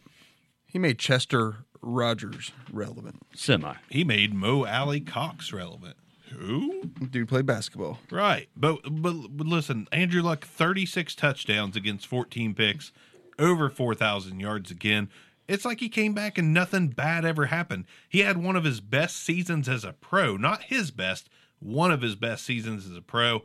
he 0.64 0.78
made 0.78 0.98
Chester 0.98 1.64
Rogers 1.82 2.52
relevant. 2.72 3.22
Semi. 3.34 3.74
He 3.90 4.04
made 4.04 4.32
Mo 4.34 4.64
Alie-Cox 4.66 5.52
relevant. 5.52 5.96
Who? 6.38 6.90
Dude 7.10 7.28
played 7.28 7.46
basketball. 7.46 7.98
Right. 8.10 8.48
But, 8.56 8.80
but 8.84 9.14
but 9.36 9.46
listen, 9.46 9.86
Andrew 9.92 10.22
Luck 10.22 10.44
36 10.44 11.14
touchdowns 11.14 11.76
against 11.76 12.06
14 12.06 12.54
picks, 12.54 12.92
over 13.38 13.68
4,000 13.70 14.38
yards 14.40 14.70
again. 14.70 15.08
It's 15.48 15.64
like 15.64 15.80
he 15.80 15.88
came 15.88 16.12
back 16.14 16.38
and 16.38 16.52
nothing 16.52 16.88
bad 16.88 17.24
ever 17.24 17.46
happened. 17.46 17.84
He 18.08 18.20
had 18.20 18.36
one 18.38 18.56
of 18.56 18.64
his 18.64 18.80
best 18.80 19.16
seasons 19.16 19.68
as 19.68 19.84
a 19.84 19.92
pro, 19.92 20.36
not 20.36 20.64
his 20.64 20.90
best, 20.90 21.28
one 21.60 21.90
of 21.90 22.02
his 22.02 22.16
best 22.16 22.44
seasons 22.44 22.88
as 22.90 22.96
a 22.96 23.02
pro, 23.02 23.42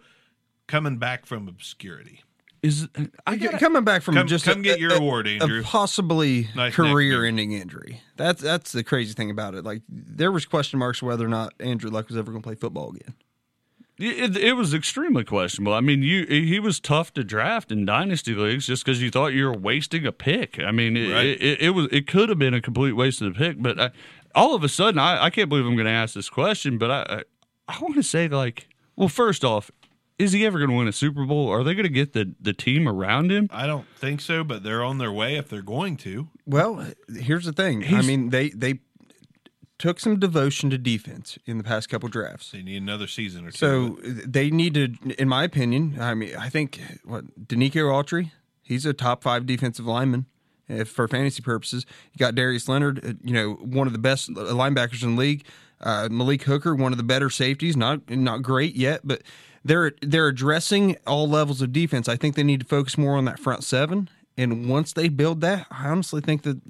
coming 0.68 0.98
back 0.98 1.26
from 1.26 1.48
obscurity. 1.48 2.22
Is 2.64 2.88
I 3.26 3.38
G- 3.38 3.46
gotta- 3.46 3.58
coming 3.58 3.84
back 3.84 4.04
from 4.04 4.14
Come- 4.16 4.28
just 4.28 4.46
come 4.46 4.60
a, 4.60 4.62
get 4.64 4.80
your 4.80 4.94
a- 4.94 4.98
award, 4.98 5.26
a 5.28 5.32
Andrew. 5.42 5.64
possibly 5.64 6.48
Nice 6.56 6.76
career-ending 6.76 7.54
injury. 7.54 8.02
That's 8.18 8.40
that's 8.42 8.72
the 8.72 8.84
crazy 8.84 9.14
thing 9.14 9.32
about 9.32 9.56
it. 9.56 9.64
Like 9.64 9.82
there 9.90 10.32
was 10.32 10.46
question 10.46 10.78
marks 10.78 11.02
whether 11.02 11.26
or 11.26 11.30
not 11.30 11.54
Andrew 11.60 11.90
Luck 11.90 12.08
was 12.08 12.18
ever 12.18 12.32
going 12.32 12.44
to 12.44 12.48
play 12.48 12.54
football 12.56 12.92
again. 12.92 13.16
It, 14.02 14.36
it 14.36 14.54
was 14.54 14.74
extremely 14.74 15.24
questionable. 15.24 15.74
I 15.74 15.82
mean, 15.82 16.02
you 16.04 16.26
he 16.26 16.60
was 16.60 16.80
tough 16.80 17.14
to 17.14 17.24
draft 17.24 17.72
in 17.72 17.86
dynasty 17.86 18.34
leagues 18.34 18.66
just 18.68 18.84
because 18.84 19.02
you 19.02 19.12
thought 19.12 19.28
you 19.34 19.46
were 19.46 19.54
wasting 19.58 20.06
a 20.06 20.12
pick. 20.12 20.60
I 20.60 20.72
mean, 20.72 20.98
it, 20.98 21.12
Right. 21.14 21.26
it, 21.42 21.62
it, 21.62 21.70
was 21.72 21.88
it 21.92 22.08
could 22.08 22.30
have 22.30 22.40
been 22.40 22.54
a 22.54 22.62
complete 22.62 22.94
waste 22.94 23.22
of 23.22 23.34
the 23.34 23.38
pick. 23.38 23.62
But 23.62 23.80
I, 23.80 23.92
all 24.34 24.56
of 24.56 24.64
a 24.64 24.70
sudden, 24.70 25.00
I, 25.00 25.26
I 25.26 25.30
can't 25.30 25.50
believe 25.50 25.66
I'm 25.66 25.76
going 25.76 25.86
to 25.86 25.92
ask 25.92 26.16
this 26.16 26.30
question. 26.30 26.78
But 26.78 26.92
I 26.92 27.24
I, 27.68 27.76
I 27.76 27.80
want 27.80 27.96
to 27.96 28.04
say 28.04 28.28
like, 28.28 28.68
well, 28.96 29.08
first 29.10 29.44
off, 29.46 29.70
is 30.18 30.32
he 30.34 30.46
ever 30.46 30.58
going 30.58 30.70
to 30.70 30.76
win 30.76 30.88
a 30.88 30.92
Super 30.94 31.26
Bowl? 31.26 31.50
Are 31.50 31.64
they 31.64 31.74
going 31.74 31.84
to 31.84 31.90
get 31.90 32.14
the 32.14 32.34
the 32.40 32.54
team 32.54 32.88
around 32.88 33.32
him? 33.32 33.48
I 33.52 33.68
don't 33.68 33.88
think 33.98 34.22
so, 34.22 34.44
but 34.44 34.64
they're 34.64 34.84
on 34.84 34.98
their 34.98 35.12
way 35.12 35.36
if 35.36 35.50
they're 35.50 35.62
going 35.62 35.98
to. 35.98 36.30
Well, 36.46 36.88
here's 37.16 37.46
the 37.46 37.54
thing. 37.54 37.84
I 37.94 38.02
mean, 38.02 38.30
they 38.30 38.50
they 38.50 38.80
took 39.82 40.00
some 40.00 40.20
devotion 40.20 40.70
to 40.70 40.78
defense 40.78 41.40
in 41.48 41.58
the 41.58 41.64
past 41.64 41.90
couple 41.90 42.08
drafts. 42.08 42.52
They 42.52 42.62
need 42.62 42.84
another 42.84 43.08
season 43.08 43.48
or 43.48 43.52
two. 43.52 43.58
So 43.58 43.98
they 44.04 44.52
need 44.52 44.76
to, 44.76 44.94
in 45.20 45.28
my 45.28 45.44
opinion, 45.44 45.98
I 46.00 46.14
mean, 46.14 46.36
I 46.36 46.50
think 46.50 46.80
what 47.04 47.48
Denico 47.48 47.90
Autry, 47.90 48.30
he's 48.62 48.86
a 48.86 48.94
top 48.94 49.24
five 49.24 49.48
defensive 49.48 49.88
lineman 49.88 50.28
uh, 50.70 50.84
for 50.84 51.08
fantasy 51.08 51.42
purposes. 51.42 51.88
You 52.14 52.20
got 52.20 52.36
Darius 52.36 52.70
Leonard, 52.70 53.04
uh, 53.04 53.14
you 53.24 53.34
know, 53.34 53.54
one 53.54 53.88
of 53.88 53.94
the 53.94 54.00
best 54.00 54.30
linebackers 54.30 55.02
in 55.02 55.16
the 55.16 55.20
league. 55.20 55.46
Uh, 55.80 56.08
Malik 56.12 56.44
Hooker, 56.44 56.76
one 56.76 56.92
of 56.92 57.00
the 57.00 57.04
better 57.04 57.32
safeties, 57.32 57.76
not 57.76 58.08
not 58.08 58.44
great 58.44 58.76
yet, 58.76 59.02
but 59.04 59.24
they're 59.66 59.94
they're 60.04 60.28
addressing 60.28 60.96
all 61.08 61.28
levels 61.28 61.60
of 61.60 61.74
defense. 61.74 62.08
I 62.08 62.18
think 62.18 62.36
they 62.36 62.44
need 62.44 62.60
to 62.60 62.68
focus 62.68 63.00
more 63.00 63.18
on 63.18 63.26
that 63.26 63.40
front 63.40 63.64
seven. 63.64 64.10
And 64.38 64.70
once 64.70 64.94
they 64.94 65.10
build 65.10 65.42
that, 65.42 65.66
I 65.72 65.88
honestly 65.88 66.22
think 66.22 66.44
that 66.44 66.62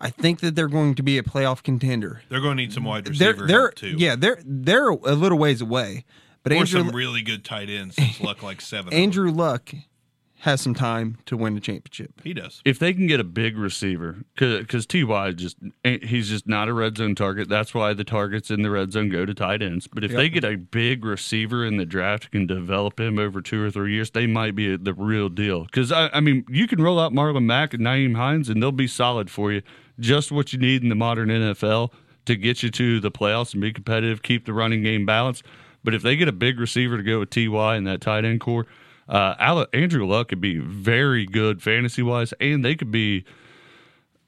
I 0.00 0.10
think 0.10 0.40
that 0.40 0.54
they're 0.54 0.68
going 0.68 0.94
to 0.94 1.02
be 1.02 1.18
a 1.18 1.22
playoff 1.22 1.62
contender. 1.62 2.22
they're 2.28 2.40
going 2.40 2.56
to 2.56 2.62
need 2.62 2.72
some 2.72 2.84
wide 2.84 3.04
They're 3.06 3.32
they're 3.34 3.60
help 3.60 3.74
too. 3.74 3.96
yeah 3.98 4.16
they're 4.16 4.38
they're 4.44 4.88
a 4.88 5.14
little 5.14 5.38
ways 5.38 5.60
away, 5.60 6.04
but 6.42 6.52
or 6.52 6.56
Andrew 6.56 6.80
some 6.84 6.90
really 6.90 7.22
good 7.22 7.44
tight 7.44 7.68
ends 7.68 7.96
since 7.96 8.20
Luck 8.20 8.42
like 8.42 8.60
seven. 8.60 8.92
Andrew 8.92 9.30
Luck 9.30 9.72
has 10.40 10.58
some 10.62 10.72
time 10.74 11.18
to 11.26 11.36
win 11.36 11.54
a 11.54 11.60
championship. 11.60 12.18
He 12.24 12.32
does. 12.32 12.62
if 12.64 12.78
they 12.78 12.94
can 12.94 13.06
get 13.06 13.20
a 13.20 13.24
big 13.24 13.58
receiver, 13.58 14.24
because 14.34 14.86
Ty 14.86 15.32
just 15.32 15.58
eh, 15.84 15.98
he's 16.02 16.30
just 16.30 16.46
not 16.48 16.66
a 16.66 16.72
red 16.72 16.96
zone 16.96 17.14
target. 17.14 17.48
That's 17.50 17.74
why 17.74 17.92
the 17.92 18.04
targets 18.04 18.50
in 18.50 18.62
the 18.62 18.70
red 18.70 18.92
zone 18.92 19.10
go 19.10 19.26
to 19.26 19.34
tight 19.34 19.60
ends. 19.60 19.86
But 19.86 20.02
if 20.02 20.12
they 20.12 20.30
get 20.30 20.44
a 20.44 20.56
big 20.56 21.04
receiver 21.04 21.66
in 21.66 21.76
the 21.76 21.84
draft, 21.84 22.30
can 22.30 22.46
develop 22.46 22.98
him 22.98 23.18
over 23.18 23.42
two 23.42 23.62
or 23.62 23.70
three 23.70 23.92
years, 23.92 24.12
they 24.12 24.26
might 24.26 24.54
be 24.54 24.74
the 24.76 24.94
real 24.94 25.28
deal. 25.28 25.64
Because 25.64 25.92
I, 25.92 26.08
I 26.08 26.20
mean, 26.20 26.46
you 26.48 26.66
can 26.66 26.80
roll 26.80 26.98
out 26.98 27.12
Marlon 27.12 27.44
Mack 27.44 27.74
and 27.74 27.82
Nyheim 27.82 28.16
Hines, 28.16 28.48
and 28.48 28.62
they'll 28.62 28.72
be 28.72 28.86
solid 28.86 29.30
for 29.30 29.52
you. 29.52 29.60
Just 30.00 30.32
what 30.32 30.52
you 30.52 30.58
need 30.58 30.82
in 30.82 30.88
the 30.88 30.94
modern 30.94 31.28
NFL 31.28 31.92
to 32.26 32.36
get 32.36 32.62
you 32.62 32.70
to 32.70 33.00
the 33.00 33.10
playoffs 33.10 33.52
and 33.52 33.60
be 33.60 33.72
competitive, 33.72 34.22
keep 34.22 34.46
the 34.46 34.52
running 34.52 34.82
game 34.82 35.06
balanced. 35.06 35.44
But 35.82 35.94
if 35.94 36.02
they 36.02 36.16
get 36.16 36.28
a 36.28 36.32
big 36.32 36.58
receiver 36.60 36.96
to 36.96 37.02
go 37.02 37.20
with 37.20 37.30
Ty 37.30 37.76
and 37.76 37.86
that 37.86 38.00
tight 38.00 38.24
end 38.24 38.40
core, 38.40 38.66
uh, 39.08 39.66
Andrew 39.72 40.06
Luck 40.06 40.28
could 40.28 40.40
be 40.40 40.58
very 40.58 41.26
good 41.26 41.62
fantasy 41.62 42.02
wise, 42.02 42.32
and 42.40 42.64
they 42.64 42.74
could 42.76 42.90
be 42.90 43.24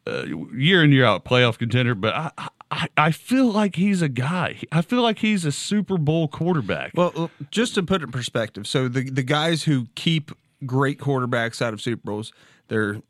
uh, 0.07 0.25
year 0.53 0.83
in 0.83 0.91
year 0.91 1.05
out 1.05 1.25
playoff 1.25 1.59
contender. 1.59 1.95
But 1.95 2.15
I, 2.15 2.31
I 2.71 2.89
I 2.97 3.11
feel 3.13 3.47
like 3.47 3.77
he's 3.77 4.03
a 4.03 4.09
guy. 4.09 4.59
I 4.73 4.83
feel 4.83 5.03
like 5.03 5.19
he's 5.19 5.45
a 5.45 5.53
Super 5.53 5.99
Bowl 5.99 6.27
quarterback. 6.27 6.93
Well, 6.95 7.31
just 7.51 7.75
to 7.77 7.83
put 7.83 8.03
it 8.03 8.07
in 8.07 8.13
perspective, 8.13 8.67
so 8.67 8.89
the 8.89 9.09
the 9.09 9.23
guys 9.23 9.65
who 9.65 9.87
keep 9.95 10.33
great 10.67 10.99
quarterbacks 10.99 11.63
out 11.63 11.73
of 11.73 11.81
Super 11.81 12.03
Bowls, 12.05 12.33
they're 12.69 13.03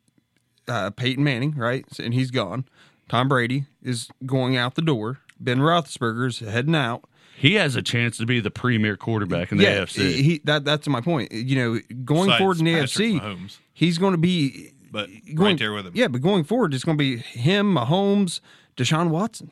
uh, 0.68 0.90
Peyton 0.90 1.22
Manning, 1.24 1.54
right? 1.56 1.84
And 1.98 2.14
he's 2.14 2.30
gone. 2.30 2.64
Tom 3.08 3.28
Brady 3.28 3.66
is 3.82 4.08
going 4.24 4.56
out 4.56 4.74
the 4.74 4.82
door. 4.82 5.18
Ben 5.38 5.58
Roethlisberger's 5.58 6.38
heading 6.40 6.74
out. 6.76 7.04
he 7.36 7.54
has 7.54 7.74
a 7.76 7.82
chance 7.82 8.16
to 8.18 8.26
be 8.26 8.40
the 8.40 8.50
premier 8.50 8.96
quarterback 8.96 9.50
in 9.52 9.58
the 9.58 9.64
yeah, 9.64 9.78
AFC. 9.80 10.14
he 10.14 10.40
that 10.44 10.64
that's 10.64 10.86
my 10.88 11.00
point. 11.00 11.32
You 11.32 11.56
know, 11.56 11.80
going 12.04 12.26
Besides 12.26 12.38
forward 12.38 12.58
in 12.60 12.64
the 12.66 12.74
Patrick 12.74 12.90
AFC, 12.90 13.20
Mahomes. 13.20 13.58
he's 13.74 13.98
going 13.98 14.12
to 14.12 14.18
be 14.18 14.70
But 14.90 15.08
going, 15.34 15.50
right 15.52 15.58
there 15.58 15.72
with 15.72 15.86
him. 15.86 15.92
Yeah, 15.96 16.08
but 16.08 16.20
going 16.22 16.44
forward, 16.44 16.72
it's 16.74 16.84
going 16.84 16.96
to 16.96 17.02
be 17.02 17.16
him, 17.18 17.74
Mahomes, 17.74 18.40
Deshaun 18.76 19.08
Watson. 19.08 19.50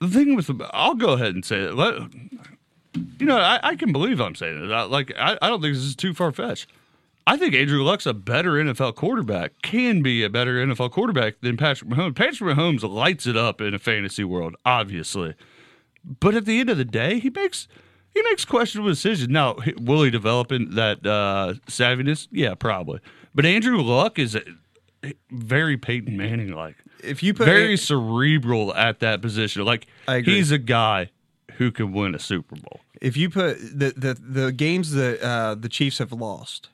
the 0.00 0.08
thing 0.08 0.36
with 0.36 0.46
the, 0.48 0.68
I'll 0.72 0.94
go 0.94 1.14
ahead 1.14 1.34
and 1.34 1.44
say 1.44 1.60
it. 1.60 1.74
Let, 1.74 1.94
you 3.18 3.26
know, 3.26 3.38
I, 3.38 3.60
I 3.62 3.76
can 3.76 3.92
believe 3.92 4.20
I'm 4.20 4.34
saying 4.34 4.62
it. 4.64 4.72
I, 4.72 4.82
like, 4.82 5.12
I, 5.18 5.38
I 5.40 5.48
don't 5.48 5.60
think 5.62 5.74
this 5.74 5.84
is 5.84 5.96
too 5.96 6.12
far 6.14 6.32
fetched. 6.32 6.68
I 7.30 7.36
think 7.36 7.54
Andrew 7.54 7.84
Luck's 7.84 8.06
a 8.06 8.12
better 8.12 8.54
NFL 8.54 8.96
quarterback, 8.96 9.52
can 9.62 10.02
be 10.02 10.24
a 10.24 10.28
better 10.28 10.56
NFL 10.66 10.90
quarterback 10.90 11.40
than 11.42 11.56
Patrick 11.56 11.88
Mahomes. 11.88 12.16
Patrick 12.16 12.56
Mahomes 12.56 12.82
lights 12.82 13.24
it 13.24 13.36
up 13.36 13.60
in 13.60 13.72
a 13.72 13.78
fantasy 13.78 14.24
world, 14.24 14.56
obviously. 14.66 15.36
But 16.04 16.34
at 16.34 16.44
the 16.44 16.58
end 16.58 16.70
of 16.70 16.76
the 16.76 16.84
day, 16.84 17.20
he 17.20 17.30
makes 17.30 17.68
he 18.12 18.20
makes 18.22 18.44
questionable 18.44 18.90
decisions. 18.90 19.28
Now, 19.28 19.54
will 19.80 20.02
he 20.02 20.10
develop 20.10 20.50
in 20.50 20.74
that 20.74 21.06
uh, 21.06 21.54
savviness? 21.68 22.26
Yeah, 22.32 22.56
probably. 22.56 22.98
But 23.32 23.46
Andrew 23.46 23.80
Luck 23.80 24.18
is 24.18 24.34
a, 24.34 24.42
very 25.30 25.76
Peyton 25.76 26.16
Manning 26.16 26.50
like 26.50 26.74
If 27.04 27.22
you 27.22 27.32
put 27.32 27.46
very 27.46 27.76
cerebral 27.76 28.74
at 28.74 28.98
that 29.00 29.22
position. 29.22 29.64
Like 29.64 29.86
he's 30.08 30.50
a 30.50 30.58
guy 30.58 31.10
who 31.58 31.70
can 31.70 31.92
win 31.92 32.16
a 32.16 32.18
Super 32.18 32.56
Bowl. 32.56 32.80
if 33.00 33.16
you 33.16 33.30
put 33.30 33.56
the 33.60 33.94
the, 33.96 34.14
the 34.14 34.50
games 34.50 34.90
that 34.94 35.22
uh, 35.22 35.54
the 35.54 35.68
Chiefs 35.68 35.98
have 35.98 36.10
lost, 36.10 36.70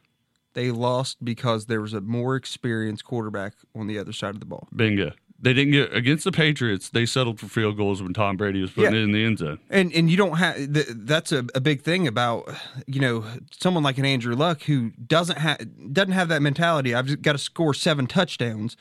they 0.56 0.72
lost 0.72 1.24
because 1.24 1.66
there 1.66 1.80
was 1.80 1.92
a 1.92 2.00
more 2.00 2.34
experienced 2.34 3.04
quarterback 3.04 3.52
on 3.76 3.86
the 3.86 3.96
other 3.98 4.12
side 4.12 4.30
of 4.34 4.40
the 4.40 4.46
ball. 4.46 4.66
Bingo. 4.74 5.12
They 5.38 5.52
didn't 5.52 5.72
get 5.72 5.94
against 5.94 6.24
the 6.24 6.32
Patriots. 6.32 6.88
They 6.88 7.04
settled 7.04 7.38
for 7.38 7.46
field 7.46 7.76
goals 7.76 8.02
when 8.02 8.14
Tom 8.14 8.38
Brady 8.38 8.62
was 8.62 8.70
putting 8.70 8.94
Yeah. 8.94 9.00
it 9.00 9.02
in 9.04 9.12
the 9.12 9.22
end 9.22 9.38
zone. 9.38 9.58
And 9.68 9.92
and 9.92 10.10
you 10.10 10.16
don't 10.16 10.38
have 10.38 10.56
th- 10.56 10.86
that's 10.90 11.30
a, 11.30 11.44
a 11.54 11.60
big 11.60 11.82
thing 11.82 12.08
about 12.08 12.50
you 12.86 13.00
know 13.00 13.22
someone 13.50 13.82
like 13.84 13.98
an 13.98 14.06
Andrew 14.06 14.34
Luck 14.34 14.62
who 14.62 14.90
doesn't 14.92 15.36
have 15.38 15.58
doesn't 15.92 16.12
have 16.14 16.28
that 16.30 16.40
mentality. 16.40 16.94
I've 16.94 17.20
got 17.20 17.32
to 17.32 17.38
score 17.38 17.74
seven 17.74 18.06
touchdowns. 18.06 18.78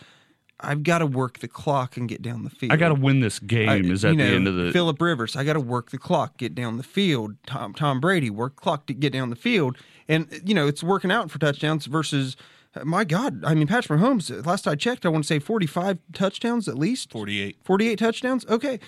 I've 0.62 0.84
got 0.84 1.00
to 1.00 1.06
work 1.06 1.40
the 1.40 1.50
clock 1.50 1.98
and 1.98 2.08
get 2.08 2.22
down 2.22 2.46
the 2.46 2.50
field. 2.50 2.72
I 2.72 2.78
got 2.78 2.88
to 2.88 2.96
win 2.96 3.20
this 3.20 3.40
game. 3.40 3.68
I- 3.68 3.76
is 3.80 4.06
at 4.06 4.12
you 4.14 4.18
the 4.20 4.24
end 4.24 4.48
of 4.48 4.56
the 4.56 4.72
Philip 4.72 5.02
Rivers. 5.02 5.36
I 5.36 5.44
got 5.44 5.54
to 5.54 5.60
work 5.60 5.92
the 5.92 5.98
clock, 5.98 6.38
get 6.38 6.56
down 6.56 6.78
the 6.78 6.84
field. 6.84 7.36
Tom 7.46 7.74
Tom 7.74 8.00
Brady 8.00 8.30
work 8.30 8.56
clock 8.56 8.86
to 8.88 8.94
get 8.94 9.12
down 9.12 9.30
the 9.30 9.36
field, 9.36 9.78
and 10.08 10.42
you 10.46 10.54
know 10.54 10.68
it's 10.68 10.84
working 10.84 11.12
out 11.12 11.32
for 11.32 11.40
touchdowns 11.40 11.86
versus. 11.86 12.36
My 12.84 13.06
God, 13.06 13.42
I 13.46 13.56
mean 13.56 13.68
Patrick 13.68 14.02
Mahomes. 14.02 14.46
Last 14.46 14.68
I 14.68 14.76
checked, 14.76 15.06
I 15.06 15.10
want 15.10 15.24
to 15.24 15.28
say 15.30 15.40
forty-five 15.40 15.98
touchdowns 16.12 16.68
at 16.68 16.78
least. 16.78 17.10
48. 17.10 17.58
48 17.64 17.98
touchdowns. 17.98 18.46
Okay, 18.48 18.82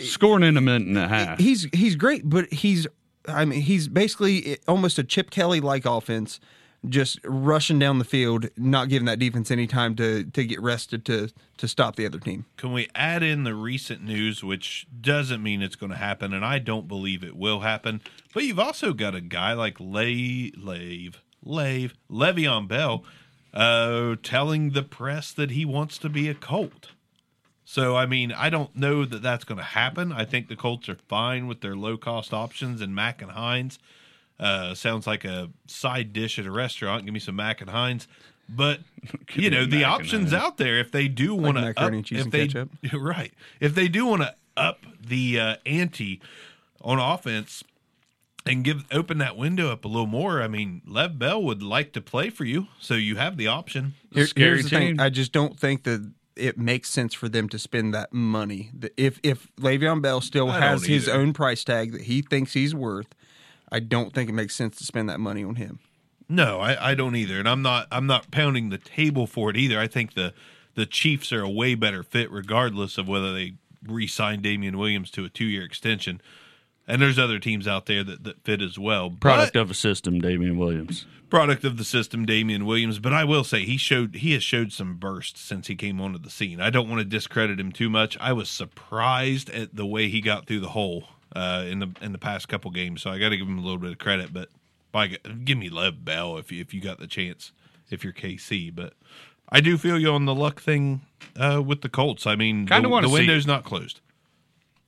scoring 0.00 0.44
in 0.44 0.56
a 0.56 0.62
minute 0.62 0.88
and 0.88 0.96
a 0.96 1.06
half. 1.08 1.38
he's 1.38 1.68
he's 1.74 1.94
great, 1.94 2.22
but 2.26 2.50
he's 2.50 2.86
I 3.28 3.44
mean 3.44 3.60
he's 3.60 3.86
basically 3.88 4.52
eh, 4.52 4.56
almost 4.66 4.98
a 4.98 5.04
Chip 5.04 5.30
Kelly 5.30 5.60
like 5.60 5.84
offense, 5.84 6.40
just 6.88 7.18
rushing 7.24 7.78
down 7.78 7.98
the 7.98 8.04
field, 8.04 8.48
not 8.56 8.88
giving 8.88 9.06
that 9.06 9.18
defense 9.18 9.50
any 9.50 9.66
time 9.66 9.94
to 9.96 10.24
to 10.24 10.44
get 10.44 10.60
rested 10.60 11.04
to 11.06 11.30
to 11.56 11.68
stop 11.68 11.96
the 11.96 12.06
other 12.06 12.18
team. 12.18 12.44
Can 12.56 12.72
we 12.72 12.88
add 12.94 13.22
in 13.22 13.44
the 13.44 13.54
recent 13.54 14.02
news, 14.02 14.42
which 14.42 14.86
doesn't 15.00 15.42
mean 15.42 15.62
it's 15.62 15.76
going 15.76 15.92
to 15.92 15.98
happen, 15.98 16.32
and 16.32 16.44
I 16.44 16.58
don't 16.58 16.88
believe 16.88 17.22
it 17.22 17.36
will 17.36 17.60
happen. 17.60 18.00
But 18.32 18.44
you've 18.44 18.58
also 18.58 18.92
got 18.92 19.14
a 19.14 19.20
guy 19.20 19.52
like 19.52 19.76
Lay 19.80 20.52
Lave 20.56 21.20
Lave 21.42 21.94
Le'Veon 22.10 22.66
Bell, 22.68 23.04
uh, 23.52 24.16
telling 24.22 24.70
the 24.70 24.82
press 24.82 25.32
that 25.32 25.50
he 25.50 25.64
wants 25.64 25.98
to 25.98 26.08
be 26.08 26.28
a 26.28 26.34
Colt. 26.34 26.88
So 27.64 27.96
I 27.96 28.06
mean, 28.06 28.32
I 28.32 28.50
don't 28.50 28.76
know 28.76 29.04
that 29.04 29.22
that's 29.22 29.44
going 29.44 29.58
to 29.58 29.64
happen. 29.64 30.12
I 30.12 30.24
think 30.24 30.48
the 30.48 30.56
Colts 30.56 30.88
are 30.88 30.98
fine 31.08 31.46
with 31.46 31.60
their 31.60 31.76
low 31.76 31.96
cost 31.96 32.34
options 32.34 32.80
and 32.80 32.94
Mack 32.94 33.22
and 33.22 33.30
Hines. 33.30 33.78
Uh, 34.40 34.74
sounds 34.74 35.06
like 35.06 35.24
a 35.24 35.50
side 35.66 36.12
dish 36.12 36.38
at 36.38 36.46
a 36.46 36.50
restaurant. 36.50 37.04
Give 37.04 37.14
me 37.14 37.20
some 37.20 37.36
Mac 37.36 37.60
and 37.60 37.70
Heinz. 37.70 38.08
But 38.48 38.80
you 39.34 39.48
know 39.50 39.64
the 39.64 39.84
options 39.84 40.32
out 40.34 40.56
there 40.58 40.78
if 40.78 40.90
they 40.92 41.08
do 41.08 41.34
want 41.34 41.56
to 41.56 41.62
macaroni 41.62 41.98
and 41.98 42.06
cheese 42.06 42.18
if 42.18 42.24
and 42.24 42.32
they 42.32 42.46
ketchup. 42.46 42.70
right 42.92 43.32
if 43.60 43.74
they 43.74 43.88
do 43.88 44.06
want 44.06 44.22
to 44.22 44.34
up 44.56 44.80
the 45.00 45.40
uh, 45.40 45.56
ante 45.64 46.20
on 46.82 46.98
offense 46.98 47.64
and 48.46 48.62
give 48.62 48.84
open 48.92 49.18
that 49.18 49.36
window 49.36 49.70
up 49.72 49.84
a 49.84 49.88
little 49.88 50.06
more. 50.06 50.42
I 50.42 50.48
mean, 50.48 50.82
Lev 50.86 51.18
Bell 51.18 51.42
would 51.42 51.62
like 51.62 51.92
to 51.94 52.00
play 52.02 52.28
for 52.28 52.44
you, 52.44 52.66
so 52.78 52.92
you 52.94 53.16
have 53.16 53.36
the 53.38 53.46
option. 53.46 53.94
Here- 54.12 54.26
Scary 54.26 54.48
here's 54.58 54.64
the 54.64 54.68
thing. 54.70 55.00
I 55.00 55.08
just 55.08 55.32
don't 55.32 55.58
think 55.58 55.84
that 55.84 56.12
it 56.36 56.58
makes 56.58 56.90
sense 56.90 57.14
for 57.14 57.28
them 57.30 57.48
to 57.48 57.58
spend 57.58 57.94
that 57.94 58.12
money. 58.12 58.70
The- 58.78 58.92
If 58.98 59.18
if 59.22 59.48
Le'Veon 59.56 60.02
Bell 60.02 60.20
still 60.20 60.50
I 60.50 60.60
has 60.60 60.84
his 60.84 61.08
own 61.08 61.32
price 61.32 61.64
tag 61.64 61.92
that 61.92 62.02
he 62.02 62.20
thinks 62.20 62.52
he's 62.52 62.74
worth, 62.74 63.06
I 63.72 63.80
don't 63.80 64.12
think 64.14 64.28
it 64.30 64.34
makes 64.34 64.54
sense 64.54 64.76
to 64.76 64.84
spend 64.84 65.08
that 65.08 65.20
money 65.20 65.42
on 65.44 65.56
him. 65.56 65.78
No, 66.28 66.58
I, 66.60 66.90
I 66.90 66.94
don't 66.94 67.16
either, 67.16 67.38
and 67.38 67.48
I'm 67.48 67.62
not 67.62 67.86
I'm 67.92 68.06
not 68.06 68.30
pounding 68.30 68.70
the 68.70 68.78
table 68.78 69.26
for 69.26 69.50
it 69.50 69.56
either. 69.56 69.78
I 69.78 69.86
think 69.86 70.14
the 70.14 70.32
the 70.74 70.86
Chiefs 70.86 71.32
are 71.32 71.42
a 71.42 71.50
way 71.50 71.74
better 71.74 72.02
fit, 72.02 72.30
regardless 72.30 72.96
of 72.98 73.06
whether 73.08 73.32
they 73.32 73.54
re-sign 73.86 74.40
Damien 74.42 74.78
Williams 74.78 75.10
to 75.12 75.24
a 75.24 75.28
two 75.28 75.44
year 75.44 75.62
extension. 75.64 76.20
And 76.86 77.00
there's 77.00 77.18
other 77.18 77.38
teams 77.38 77.66
out 77.66 77.86
there 77.86 78.04
that, 78.04 78.24
that 78.24 78.42
fit 78.44 78.60
as 78.60 78.78
well. 78.78 79.08
Product 79.10 79.54
But- 79.54 79.60
of 79.60 79.70
a 79.70 79.74
system, 79.74 80.20
Damien 80.20 80.58
Williams. 80.58 81.06
product 81.30 81.64
of 81.64 81.78
the 81.78 81.84
system, 81.84 82.26
Damien 82.26 82.66
Williams. 82.66 82.98
But 82.98 83.12
I 83.14 83.24
will 83.24 83.42
say 83.44 83.64
he 83.64 83.76
showed 83.78 84.16
he 84.16 84.32
has 84.32 84.42
showed 84.44 84.72
some 84.72 84.96
burst 84.96 85.36
since 85.38 85.66
he 85.68 85.76
came 85.76 86.00
onto 86.00 86.18
the 86.18 86.28
scene. 86.30 86.60
I 86.60 86.70
don't 86.70 86.88
want 86.88 87.00
to 87.00 87.04
discredit 87.06 87.58
him 87.60 87.72
too 87.72 87.88
much. 87.90 88.18
I 88.20 88.32
was 88.34 88.50
surprised 88.50 89.48
at 89.50 89.76
the 89.76 89.86
way 89.86 90.08
he 90.08 90.20
got 90.20 90.46
through 90.46 90.60
the 90.60 90.70
hole 90.70 91.04
uh, 91.34 91.64
in 91.66 91.78
the 91.80 91.90
in 92.00 92.12
the 92.12 92.18
past 92.18 92.48
couple 92.48 92.70
games. 92.70 93.02
So 93.02 93.10
I 93.10 93.18
got 93.18 93.30
to 93.30 93.36
give 93.36 93.46
him 93.46 93.58
a 93.58 93.62
little 93.62 93.78
bit 93.78 93.92
of 93.92 93.98
credit. 93.98 94.32
But 94.32 94.48
by 94.92 95.08
give 95.08 95.58
me 95.58 95.68
Lev 95.68 96.04
Bell 96.04 96.36
if 96.38 96.52
you 96.52 96.60
if 96.60 96.72
you 96.72 96.80
got 96.80 96.98
the 96.98 97.06
chance 97.06 97.52
if 97.90 98.04
you're 98.04 98.12
KC. 98.12 98.74
But 98.74 98.94
I 99.48 99.60
do 99.60 99.76
feel 99.76 99.98
you 99.98 100.10
on 100.12 100.24
the 100.24 100.34
luck 100.34 100.60
thing 100.60 101.02
uh, 101.36 101.62
with 101.64 101.82
the 101.82 101.88
Colts. 101.88 102.26
I 102.26 102.36
mean, 102.36 102.66
Kinda 102.66 102.82
the, 102.82 102.88
wanna 102.88 103.08
the 103.08 103.12
window's 103.12 103.44
it. 103.44 103.48
not 103.48 103.64
closed. 103.64 104.00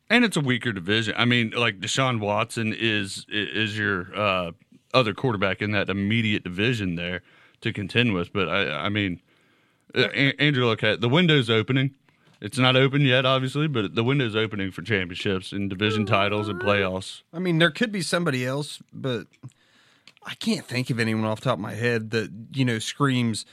And 0.09 0.25
it's 0.25 0.37
a 0.37 0.41
weaker 0.41 0.73
division. 0.73 1.15
I 1.17 1.25
mean, 1.25 1.51
like 1.51 1.81
Deshaun 1.81 2.21
Watson 2.21 2.73
is 2.73 3.27
is 3.29 3.77
your 3.77 4.17
uh, 4.17 4.53
other 4.95 5.13
quarterback 5.15 5.61
in 5.61 5.73
that 5.73 5.91
immediate 5.91 6.45
division 6.45 6.95
there 6.95 7.23
to 7.63 7.73
contend 7.73 8.15
with. 8.15 8.33
But 8.33 8.49
I, 8.49 8.85
I 8.85 8.89
mean, 8.89 9.21
uh, 9.95 10.03
Andrew, 10.39 10.67
look 10.67 10.85
at 10.85 11.01
the 11.01 11.09
window's 11.09 11.51
opening. 11.51 11.95
It's 12.41 12.59
not 12.59 12.77
open 12.77 13.03
yet, 13.03 13.25
obviously, 13.25 13.67
but 13.67 13.95
the 13.95 14.05
window's 14.05 14.37
opening 14.37 14.71
for 14.71 14.83
championships 14.83 15.53
and 15.53 15.71
division 15.71 16.05
titles 16.05 16.49
and 16.49 16.61
playoffs. 16.61 17.23
I 17.33 17.39
mean, 17.39 17.59
there 17.59 17.71
could 17.71 17.91
be 17.91 18.03
somebody 18.03 18.45
else, 18.45 18.83
but 18.93 19.27
I 20.25 20.35
can't 20.35 20.67
think 20.67 20.91
of 20.91 21.01
anyone 21.01 21.25
off 21.25 21.41
the 21.41 21.47
top 21.47 21.55
of 21.55 21.61
my 21.61 21.75
head 21.75 22.11
that 22.11 22.31
you 22.53 22.65
know 22.65 22.79
screams, 22.79 23.47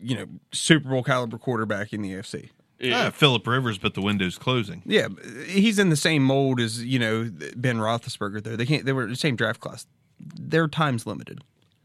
you 0.00 0.16
know, 0.16 0.26
Super 0.52 0.88
Bowl 0.88 1.04
caliber 1.04 1.38
quarterback 1.38 1.92
in 1.92 2.02
the 2.02 2.12
AFC. 2.12 2.50
Ah, 2.92 3.10
Philip 3.10 3.46
Rivers, 3.46 3.76
but 3.78 3.94
the 3.94 4.00
window's 4.00 4.38
closing. 4.38 4.82
Yeah, 4.86 5.08
he's 5.46 5.78
in 5.78 5.90
the 5.90 5.96
same 5.96 6.24
mold 6.24 6.60
as 6.60 6.82
you 6.82 6.98
know 6.98 7.30
Ben 7.56 7.76
Roethlisberger. 7.78 8.42
Though 8.42 8.56
they 8.56 8.66
can't, 8.66 8.86
they 8.86 8.92
were 8.92 9.06
the 9.06 9.16
same 9.16 9.36
draft 9.36 9.60
class. 9.60 9.86
Their 10.18 10.66
time's 10.66 11.06
limited. 11.06 11.42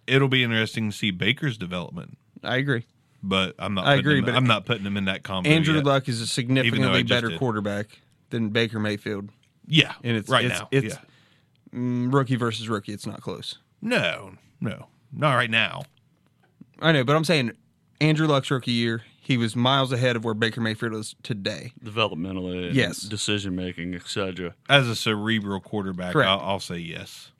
It'll 0.07 0.27
be 0.27 0.43
interesting 0.43 0.89
to 0.89 0.95
see 0.95 1.11
Baker's 1.11 1.57
development. 1.57 2.17
I 2.43 2.57
agree. 2.57 2.85
But 3.27 3.55
I'm 3.57 3.73
not. 3.73 3.85
I 3.87 3.95
putting 3.95 3.99
agree, 4.01 4.19
him- 4.19 4.25
but 4.25 4.35
I'm 4.35 4.45
not 4.45 4.65
putting 4.65 4.85
him 4.85 4.97
in 4.97 5.05
that 5.05 5.23
combo. 5.23 5.49
Andrew 5.49 5.73
yet. 5.75 5.85
Luck 5.85 6.07
is 6.07 6.21
a 6.21 6.27
significantly 6.27 7.01
better 7.01 7.29
did. 7.29 7.39
quarterback 7.39 7.99
than 8.29 8.49
Baker 8.49 8.79
Mayfield. 8.79 9.29
Yeah, 9.67 9.93
And 10.03 10.15
it's 10.15 10.29
right 10.29 10.45
it's, 10.45 10.59
now. 10.59 10.67
It's 10.69 10.93
yeah. 10.95 10.99
mm, 11.79 12.13
rookie 12.13 12.35
versus 12.35 12.69
rookie. 12.69 12.93
It's 12.93 13.07
not 13.07 13.21
close. 13.21 13.57
No, 13.81 14.33
no, 14.61 14.85
not 15.11 15.33
right 15.33 15.49
now. 15.49 15.85
I 16.79 16.91
know, 16.91 17.03
but 17.03 17.15
I'm 17.15 17.23
saying 17.23 17.53
Andrew 17.99 18.27
Luck's 18.27 18.51
rookie 18.51 18.73
year, 18.73 19.01
he 19.19 19.37
was 19.37 19.55
miles 19.55 19.91
ahead 19.91 20.15
of 20.15 20.23
where 20.23 20.35
Baker 20.35 20.61
Mayfield 20.61 20.93
is 20.93 21.15
today. 21.23 21.71
developmentally, 21.83 22.67
and 22.67 22.75
Yes. 22.75 23.01
decision 23.01 23.55
making, 23.55 23.95
etc. 23.95 24.53
As 24.69 24.87
a 24.87 24.95
cerebral 24.95 25.59
quarterback, 25.61 26.15
I'll, 26.15 26.39
I'll 26.41 26.59
say 26.59 26.77
yes. 26.77 27.31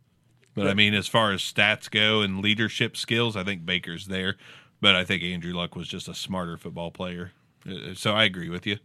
But 0.56 0.68
I 0.68 0.74
mean, 0.74 0.94
as 0.96 1.08
far 1.08 1.32
as 1.32 1.42
stats 1.42 1.92
go 1.92 2.22
and 2.22 2.42
leadership 2.42 2.96
skills, 2.98 3.36
I 3.36 3.44
think 3.44 3.66
Baker's 3.68 4.08
there. 4.08 4.38
But 4.82 4.96
I 4.96 5.04
think 5.06 5.24
Andrew 5.24 5.54
Luck 5.54 5.76
was 5.76 5.88
just 5.88 6.08
a 6.08 6.14
smarter 6.14 6.58
football 6.58 6.92
player. 6.92 7.32
Uh, 7.68 7.94
So 7.96 8.14
I 8.14 8.24
agree 8.26 8.50
with 8.50 8.66
you. 8.68 8.78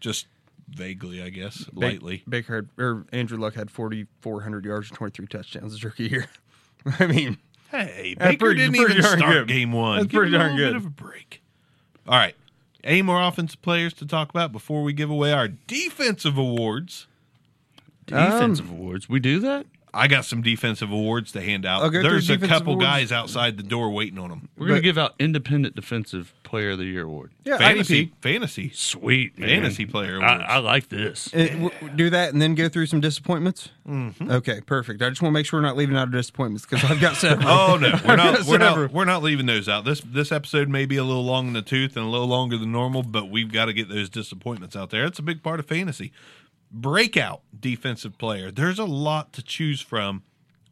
Just 0.00 0.26
vaguely, 0.68 1.22
I 1.22 1.28
guess, 1.28 1.64
Ba- 1.72 1.80
lightly. 1.80 2.22
Baker 2.28 2.56
had, 2.56 2.68
or 2.82 3.04
Andrew 3.12 3.38
Luck 3.38 3.54
had 3.54 3.70
4,400 3.70 4.64
yards 4.64 4.88
and 4.88 4.96
23 4.96 5.26
touchdowns 5.26 5.72
his 5.72 5.84
rookie 5.84 6.08
year. 6.08 6.26
I 6.98 7.06
mean, 7.06 7.38
Hey, 7.70 8.14
Baker 8.18 8.38
pretty- 8.46 8.60
didn't 8.60 8.76
pretty 8.76 8.92
even 8.92 9.02
darn 9.04 9.18
start 9.18 9.32
good. 9.34 9.48
game 9.48 9.72
one. 9.72 9.98
That's 9.98 10.06
Give 10.10 10.18
pretty 10.20 10.34
him 10.34 10.40
darn 10.40 10.56
little 10.56 10.66
good. 10.66 10.72
Bit 10.72 10.76
of 10.76 10.86
a 10.86 10.90
break. 10.90 11.42
All 12.06 12.14
right. 12.18 12.34
Any 12.82 13.02
more 13.02 13.20
offensive 13.22 13.60
players 13.62 13.92
to 13.94 14.06
talk 14.06 14.30
about 14.30 14.52
before 14.52 14.82
we 14.82 14.92
give 14.92 15.08
away 15.10 15.32
our 15.32 15.48
defensive 15.48 16.36
awards? 16.36 17.06
Defensive 18.06 18.70
awards. 18.70 19.08
We 19.08 19.20
do 19.20 19.38
that. 19.40 19.66
I 19.94 20.08
got 20.08 20.24
some 20.24 20.42
defensive 20.42 20.90
awards 20.90 21.32
to 21.32 21.40
hand 21.40 21.64
out. 21.64 21.82
I'll 21.82 21.90
go 21.90 22.00
through 22.02 22.10
There's 22.10 22.30
a 22.30 22.38
couple 22.38 22.72
awards. 22.74 22.84
guys 22.86 23.12
outside 23.12 23.56
the 23.56 23.62
door 23.62 23.90
waiting 23.90 24.18
on 24.18 24.28
them. 24.30 24.48
We're 24.58 24.68
gonna 24.68 24.80
give 24.80 24.98
out 24.98 25.14
Independent 25.18 25.74
Defensive 25.76 26.34
Player 26.42 26.70
of 26.72 26.78
the 26.78 26.84
Year 26.84 27.04
award. 27.04 27.32
yeah, 27.44 27.58
Fantasy, 27.58 28.06
IDP. 28.06 28.12
fantasy, 28.20 28.70
Sweet 28.74 29.38
man. 29.38 29.48
fantasy 29.48 29.86
player 29.86 30.20
I, 30.22 30.34
awards. 30.34 30.44
I 30.48 30.58
like 30.58 30.88
this. 30.88 31.32
Uh, 31.34 31.46
w- 31.46 31.70
w- 31.70 31.96
do 31.96 32.10
that 32.10 32.32
and 32.32 32.42
then 32.42 32.54
go 32.54 32.68
through 32.68 32.86
some 32.86 33.00
disappointments. 33.00 33.70
Mm-hmm. 33.88 34.30
Okay, 34.30 34.60
perfect. 34.60 35.00
I 35.02 35.08
just 35.10 35.22
want 35.22 35.32
to 35.32 35.34
make 35.38 35.46
sure 35.46 35.60
we're 35.60 35.66
not 35.66 35.76
leaving 35.76 35.96
out 35.96 36.08
of 36.08 36.12
disappointments 36.12 36.66
because 36.66 36.84
I've 36.90 37.00
got 37.00 37.16
several. 37.16 37.48
Oh 37.48 37.76
no, 37.76 37.98
we're 38.06 38.16
not. 38.16 38.44
We're 38.44 38.58
not. 38.58 38.92
We're 38.92 39.04
not 39.04 39.22
leaving 39.22 39.46
those 39.46 39.68
out. 39.68 39.84
This 39.84 40.00
this 40.00 40.32
episode 40.32 40.68
may 40.68 40.86
be 40.86 40.96
a 40.96 41.04
little 41.04 41.24
long 41.24 41.46
in 41.48 41.52
the 41.52 41.62
tooth 41.62 41.96
and 41.96 42.04
a 42.04 42.08
little 42.08 42.26
longer 42.26 42.56
than 42.58 42.72
normal, 42.72 43.02
but 43.02 43.30
we've 43.30 43.52
got 43.52 43.66
to 43.66 43.72
get 43.72 43.88
those 43.88 44.08
disappointments 44.08 44.74
out 44.76 44.90
there. 44.90 45.04
It's 45.04 45.18
a 45.18 45.22
big 45.22 45.42
part 45.42 45.60
of 45.60 45.66
fantasy. 45.66 46.12
Breakout 46.76 47.42
defensive 47.58 48.18
player. 48.18 48.50
There's 48.50 48.80
a 48.80 48.84
lot 48.84 49.32
to 49.34 49.42
choose 49.42 49.80
from 49.80 50.24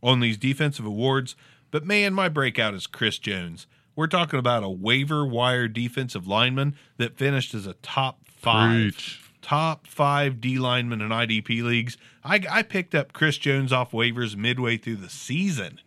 on 0.02 0.18
these 0.18 0.36
defensive 0.36 0.84
awards, 0.84 1.36
but 1.70 1.86
man, 1.86 2.12
my 2.12 2.28
breakout 2.28 2.74
is 2.74 2.88
Chris 2.88 3.18
Jones. 3.18 3.68
We're 3.94 4.08
talking 4.08 4.40
about 4.40 4.64
a 4.64 4.68
waiver 4.68 5.24
wire 5.24 5.68
defensive 5.68 6.26
lineman 6.26 6.74
that 6.96 7.16
finished 7.16 7.54
as 7.54 7.66
a 7.66 7.74
top 7.74 8.26
five 8.26 8.94
Preach. 8.94 9.20
top 9.42 9.86
five 9.86 10.40
D 10.40 10.58
lineman 10.58 11.00
in 11.00 11.10
IDP 11.10 11.62
leagues. 11.62 11.96
I, 12.24 12.40
I 12.50 12.62
picked 12.62 12.96
up 12.96 13.12
Chris 13.12 13.38
Jones 13.38 13.72
off 13.72 13.92
waivers 13.92 14.34
midway 14.34 14.78
through 14.78 14.96
the 14.96 15.08
season, 15.10 15.78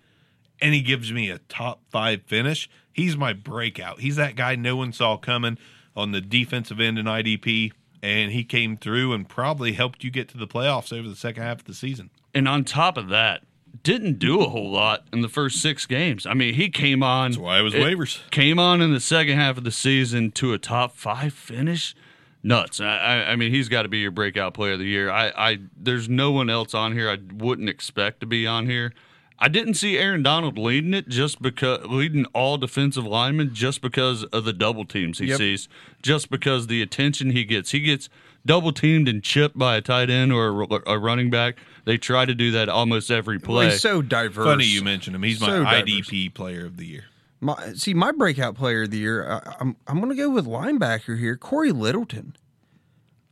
and 0.62 0.74
he 0.74 0.82
gives 0.82 1.12
me 1.12 1.30
a 1.30 1.40
top 1.40 1.82
five 1.90 2.22
finish. 2.24 2.70
He's 2.94 3.18
my 3.18 3.34
breakout. 3.34 4.00
He's 4.00 4.16
that 4.16 4.38
guy 4.38 4.56
no 4.56 4.78
one 4.78 4.94
saw 4.94 5.18
coming 5.18 5.58
on 5.94 6.12
the 6.14 6.22
defensive 6.22 6.80
end 6.80 6.98
in 6.98 7.06
IDP, 7.06 7.74
and 8.06 8.32
he 8.32 8.44
came 8.44 8.78
through 8.78 9.14
and 9.14 9.28
probably 9.28 9.74
helped 9.74 10.04
you 10.04 10.12
get 10.12 10.30
to 10.30 10.38
the 10.38 10.46
playoffs 10.46 10.96
over 10.98 11.10
the 11.10 11.16
second 11.16 11.42
half 11.42 11.60
of 11.60 11.66
the 11.66 11.74
season. 11.74 12.12
And 12.36 12.48
on 12.48 12.64
top 12.64 12.98
of 12.98 13.10
that, 13.10 13.42
didn't 13.82 14.20
do 14.20 14.42
a 14.42 14.50
whole 14.50 14.70
lot 14.70 15.06
in 15.12 15.22
the 15.22 15.28
first 15.28 15.60
six 15.60 15.88
games. 15.88 16.26
I 16.28 16.36
mean, 16.36 16.54
he 16.54 16.70
came 16.70 17.02
on. 17.02 17.32
That's 17.32 17.40
why 17.40 17.60
it 17.60 17.64
was 17.64 17.74
it 17.74 17.82
waivers. 17.82 18.20
Came 18.30 18.60
on 18.60 18.80
in 18.82 18.94
the 18.94 19.00
second 19.00 19.40
half 19.40 19.58
of 19.58 19.64
the 19.64 19.72
season 19.72 20.32
to 20.34 20.54
a 20.54 20.60
top 20.60 20.96
five 20.96 21.34
finish. 21.34 21.96
Nuts. 22.44 22.80
I, 22.80 22.98
I, 22.98 23.32
I 23.32 23.36
mean, 23.36 23.52
he's 23.52 23.70
got 23.70 23.82
to 23.82 23.90
be 23.90 23.98
your 23.98 24.12
breakout 24.12 24.54
player 24.54 24.74
of 24.74 24.80
the 24.80 24.86
year. 24.86 25.10
I, 25.10 25.30
I, 25.36 25.60
there's 25.76 26.08
no 26.08 26.32
one 26.32 26.48
else 26.48 26.76
on 26.76 26.94
here 26.94 27.10
I 27.10 27.18
wouldn't 27.34 27.70
expect 27.70 28.20
to 28.20 28.28
be 28.28 28.46
on 28.46 28.68
here. 28.68 28.94
I 29.38 29.50
didn't 29.50 29.74
see 29.74 29.98
Aaron 29.98 30.24
Donald 30.24 30.58
leading 30.58 30.94
it 30.94 31.10
just 31.10 31.42
because 31.42 31.86
leading 31.88 32.26
all 32.28 32.58
defensive 32.58 33.06
linemen 33.06 33.54
just 33.54 33.82
because 33.82 34.24
of 34.26 34.46
the 34.46 34.54
double 34.54 34.86
teams 34.86 35.20
he 35.20 35.28
Yep. 35.28 35.38
sees, 35.38 35.68
just 36.02 36.30
because 36.30 36.68
the 36.68 36.82
attention 36.82 37.32
he 37.32 37.44
gets. 37.44 37.72
He 37.72 37.82
gets 37.82 38.08
double 38.46 38.72
teamed 38.72 39.08
and 39.10 39.22
chipped 39.22 39.58
by 39.58 39.76
a 39.76 39.82
tight 39.82 40.10
end 40.10 40.32
or 40.32 40.62
a, 40.64 40.80
a 40.94 40.98
running 41.00 41.30
back. 41.30 41.58
They 41.84 41.98
try 41.98 42.24
to 42.26 42.34
do 42.34 42.52
that 42.52 42.70
almost 42.70 43.12
every 43.12 43.40
play. 43.40 43.72
he's 43.72 43.82
so 43.82 44.02
diverse. 44.02 44.46
Funny 44.46 44.66
you 44.66 44.82
mentioned 44.82 45.16
him. 45.16 45.24
He's 45.24 45.42
my 45.42 45.48
So 45.48 45.64
diverse. 45.66 45.90
IDP 46.10 46.34
player 46.34 46.66
of 46.66 46.78
the 46.78 46.86
year. 46.86 47.04
My, 47.42 47.74
see, 47.74 47.94
my 47.94 48.12
breakout 48.14 48.56
player 48.56 48.84
of 48.84 48.92
the 48.92 48.98
year, 49.00 49.30
I, 49.30 49.56
I'm 49.60 49.76
I'm 49.88 49.98
going 50.00 50.10
to 50.10 50.16
go 50.16 50.30
with 50.30 50.46
linebacker 50.46 51.20
here, 51.20 51.36
Cory 51.36 51.72
Littleton. 51.74 52.36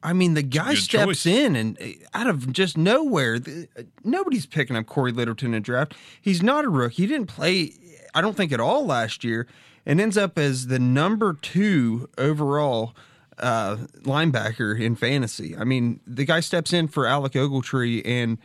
I 0.04 0.14
mean, 0.14 0.34
the 0.34 0.44
guy 0.44 0.74
good 0.74 0.84
steps 0.84 1.24
choice. 1.24 1.26
in 1.26 1.56
and 1.56 1.82
uh, 1.82 1.86
out 2.14 2.28
of 2.28 2.52
just 2.52 2.78
nowhere, 2.78 3.40
the, 3.40 3.68
uh, 3.78 3.84
nobody's 4.04 4.46
picking 4.46 4.76
up 4.76 4.86
Cory 4.86 5.14
Littleton 5.14 5.54
in 5.54 5.64
draft. 5.64 5.96
He's 6.22 6.44
not 6.44 6.66
a 6.66 6.70
rookie. 6.70 7.04
He 7.04 7.08
didn't 7.08 7.28
play, 7.28 7.74
I 8.14 8.22
don't 8.22 8.36
think, 8.36 8.52
at 8.52 8.60
all 8.60 8.86
last 8.86 9.24
year, 9.24 9.48
and 9.86 10.02
ends 10.02 10.18
up 10.18 10.38
as 10.38 10.68
the 10.68 10.80
number 10.80 11.34
two 11.34 12.10
overall 12.18 12.94
uh, 13.40 13.78
linebacker 14.02 14.80
in 14.80 14.96
fantasy. 14.96 15.56
I 15.58 15.64
mean, 15.64 16.02
the 16.06 16.26
guy 16.26 16.42
steps 16.42 16.74
in 16.74 16.88
for 16.90 17.08
Alec 17.08 17.34
Ogletree 17.34 18.02
and 18.06 18.38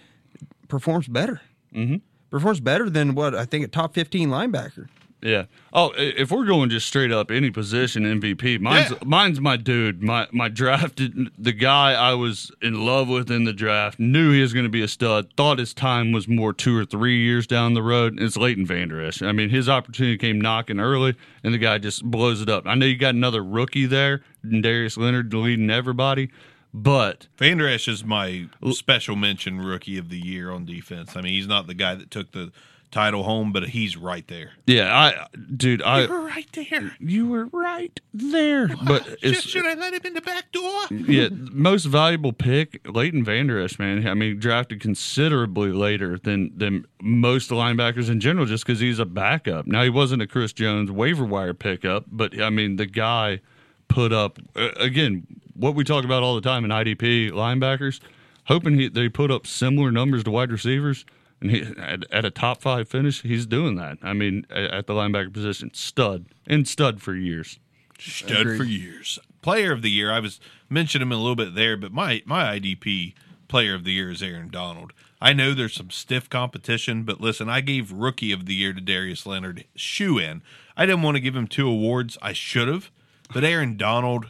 performs 0.69 1.09
better. 1.09 1.41
Mm-hmm. 1.75 1.97
Performs 2.31 2.61
better 2.61 2.89
than 2.89 3.15
what 3.15 3.35
I 3.35 3.45
think 3.45 3.65
a 3.65 3.69
top 3.69 3.95
15 3.95 4.29
linebacker. 4.29 4.89
Yeah. 5.21 5.47
Oh, 5.73 5.93
if 5.97 6.31
we're 6.31 6.45
going 6.45 6.71
just 6.71 6.87
straight 6.87 7.11
up 7.11 7.31
any 7.33 7.51
position 7.51 8.05
MVP, 8.05 8.61
mine's 8.61 8.91
Yeah. 8.93 8.99
mine's 9.05 9.41
my 9.41 9.57
dude. 9.57 10.01
My 10.01 10.29
my 10.31 10.49
drafted 10.49 11.31
the 11.39 11.53
guy 11.53 11.93
I 11.95 12.15
was 12.15 12.53
in 12.63 12.87
love 12.87 13.09
with 13.09 13.29
in 13.31 13.43
the 13.45 13.53
draft. 13.53 13.99
Knew 13.99 14.31
he 14.33 14.41
was 14.41 14.53
going 14.53 14.67
to 14.67 14.71
be 14.71 14.83
a 14.83 14.87
stud. 14.87 15.33
Thought 15.37 15.59
his 15.59 15.75
time 15.75 16.13
was 16.13 16.29
more 16.29 16.53
two 16.53 16.77
or 16.77 16.85
three 16.85 17.19
years 17.25 17.49
down 17.49 17.75
the 17.75 17.83
road. 17.83 18.21
It's 18.21 18.37
Leighton 18.37 18.65
Vander 18.65 19.05
Esch. 19.05 19.21
I 19.21 19.33
mean, 19.33 19.51
his 19.51 19.69
opportunity 19.69 20.17
came 20.19 20.41
knocking 20.41 20.79
early, 20.79 21.17
and 21.43 21.53
the 21.53 21.59
guy 21.59 21.79
just 21.79 22.05
blows 22.05 22.41
it 22.41 22.49
up. 22.49 22.67
I 22.67 22.77
know 22.77 22.87
you 22.87 22.97
got 22.97 23.17
another 23.17 23.43
rookie 23.43 23.87
there, 23.87 24.23
Darius 24.49 24.97
Leonard, 24.97 25.35
leading 25.35 25.69
everybody, 25.69 26.31
but 26.73 27.27
Vander 27.39 27.67
Esch 27.69 27.89
is 27.89 28.05
my 28.05 28.47
special 28.71 29.17
mention 29.17 29.59
rookie 29.59 29.99
of 29.99 30.11
the 30.11 30.19
year 30.19 30.53
on 30.53 30.65
defense. 30.65 31.17
I 31.17 31.23
mean, 31.23 31.33
he's 31.33 31.49
not 31.49 31.67
the 31.67 31.75
guy 31.75 31.97
that 31.97 32.11
took 32.13 32.31
the 32.31 32.53
title 32.91 33.23
home, 33.23 33.53
but 33.53 33.69
he's 33.69 33.97
right 33.97 34.27
there. 34.29 34.53
yeah, 34.67 34.95
I 34.97 35.27
dude, 35.57 35.83
I 35.83 36.07
were 36.07 36.23
right 36.23 36.49
there. 36.53 36.97
you 36.99 37.29
were 37.29 37.47
right 37.47 38.01
there, 38.15 38.69
but 38.87 39.05
Should, 39.21 39.43
should 39.43 39.67
I 39.67 39.75
let 39.75 39.95
him 39.95 40.01
in 40.05 40.15
the 40.15 40.21
back 40.21 40.51
door? 40.53 40.83
yeah, 40.91 41.29
most 41.31 41.85
valuable 41.85 42.33
pick, 42.33 42.81
Leighton 42.89 43.25
Vander 43.25 43.61
Esch, 43.61 43.79
man. 43.79 44.07
I 44.07 44.15
mean, 44.15 44.39
drafted 44.39 44.81
considerably 44.81 45.73
later 45.73 46.19
than 46.19 46.51
than 46.57 46.87
most 47.03 47.51
linebackers 47.51 48.09
in 48.09 48.21
general, 48.21 48.47
just 48.47 48.65
because 48.67 48.81
he's 48.81 48.99
a 48.99 49.07
backup. 49.07 49.67
Now 49.67 49.83
he 49.83 49.91
wasn't 49.91 50.23
a 50.23 50.27
Chris 50.27 50.53
Jones 50.53 50.91
waiver 50.91 51.25
wire 51.25 51.55
pickup, 51.55 52.05
but 52.11 52.41
I 52.41 52.51
mean, 52.51 52.77
the 52.77 52.87
guy 52.87 53.41
put 53.89 54.13
up 54.13 54.39
uh, 54.57 54.71
again 54.77 55.27
what 55.55 55.75
we 55.75 55.83
talk 55.85 56.05
about 56.05 56.23
all 56.23 56.35
the 56.35 56.41
time 56.41 56.65
in 56.65 56.71
IDP 56.71 57.31
linebackers, 57.33 58.01
hoping 58.45 58.79
he 58.79 58.89
they 58.89 59.09
put 59.09 59.31
up 59.31 59.47
similar 59.47 59.91
numbers 59.91 60.25
to 60.25 60.31
wide 60.31 60.51
receivers. 60.53 61.05
And 61.41 61.51
he, 61.51 61.63
at, 61.79 62.05
at 62.11 62.25
a 62.25 62.31
top 62.31 62.61
five 62.61 62.89
finish, 62.89 63.23
he's 63.23 63.47
doing 63.47 63.77
that. 63.77 63.99
I 64.03 64.13
mean, 64.13 64.47
at, 64.51 64.71
at 64.71 64.87
the 64.87 64.95
linebacker 64.95 65.33
position, 65.33 65.73
stud 65.75 66.27
and 66.47 66.67
stud 66.67 67.01
for 67.01 67.15
years. 67.15 67.59
Stud 67.99 68.41
Agreed. 68.41 68.57
for 68.59 68.65
years. 68.65 69.19
Player 69.43 69.73
of 69.73 69.83
the 69.83 69.91
year. 69.91 70.13
I 70.13 70.21
was 70.21 70.41
mentioning 70.69 71.09
him 71.09 71.13
a 71.13 71.17
little 71.17 71.37
bit 71.37 71.55
there, 71.55 71.77
but 71.77 71.93
my 71.93 72.23
my 72.27 72.59
IDP 72.59 73.15
player 73.49 73.75
of 73.75 73.85
the 73.85 73.93
year 73.93 74.11
is 74.11 74.23
Aaron 74.23 74.51
Donald. 74.51 74.93
I 75.21 75.33
know 75.33 75.53
there's 75.53 75.75
some 75.75 75.91
stiff 75.91 76.31
competition, 76.31 77.03
but 77.03 77.21
listen, 77.21 77.49
I 77.49 77.61
gave 77.61 77.91
rookie 77.91 78.31
of 78.31 78.47
the 78.47 78.55
year 78.55 78.73
to 78.73 78.81
Darius 78.81 79.27
Leonard. 79.27 79.65
Shoe 79.75 80.19
in. 80.19 80.43
I 80.77 80.87
didn't 80.87 81.03
want 81.03 81.17
to 81.17 81.21
give 81.21 81.35
him 81.35 81.49
two 81.49 81.69
awards. 81.69 82.17
I 82.23 82.33
should 82.33 82.69
have, 82.69 82.91
but 83.33 83.43
Aaron 83.43 83.77
Donald 83.77 84.27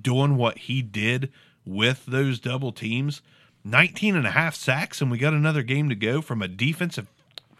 doing 0.00 0.36
what 0.36 0.58
he 0.58 0.80
did 0.80 1.30
with 1.66 2.06
those 2.06 2.40
double 2.40 2.72
teams, 2.72 3.20
19 3.64 4.16
and 4.16 4.26
a 4.26 4.30
half 4.32 4.54
sacks, 4.54 5.00
and 5.00 5.10
we 5.10 5.18
got 5.18 5.32
another 5.34 5.62
game 5.62 5.88
to 5.88 5.94
go 5.94 6.20
from 6.20 6.42
a 6.42 6.48
defensive. 6.48 7.06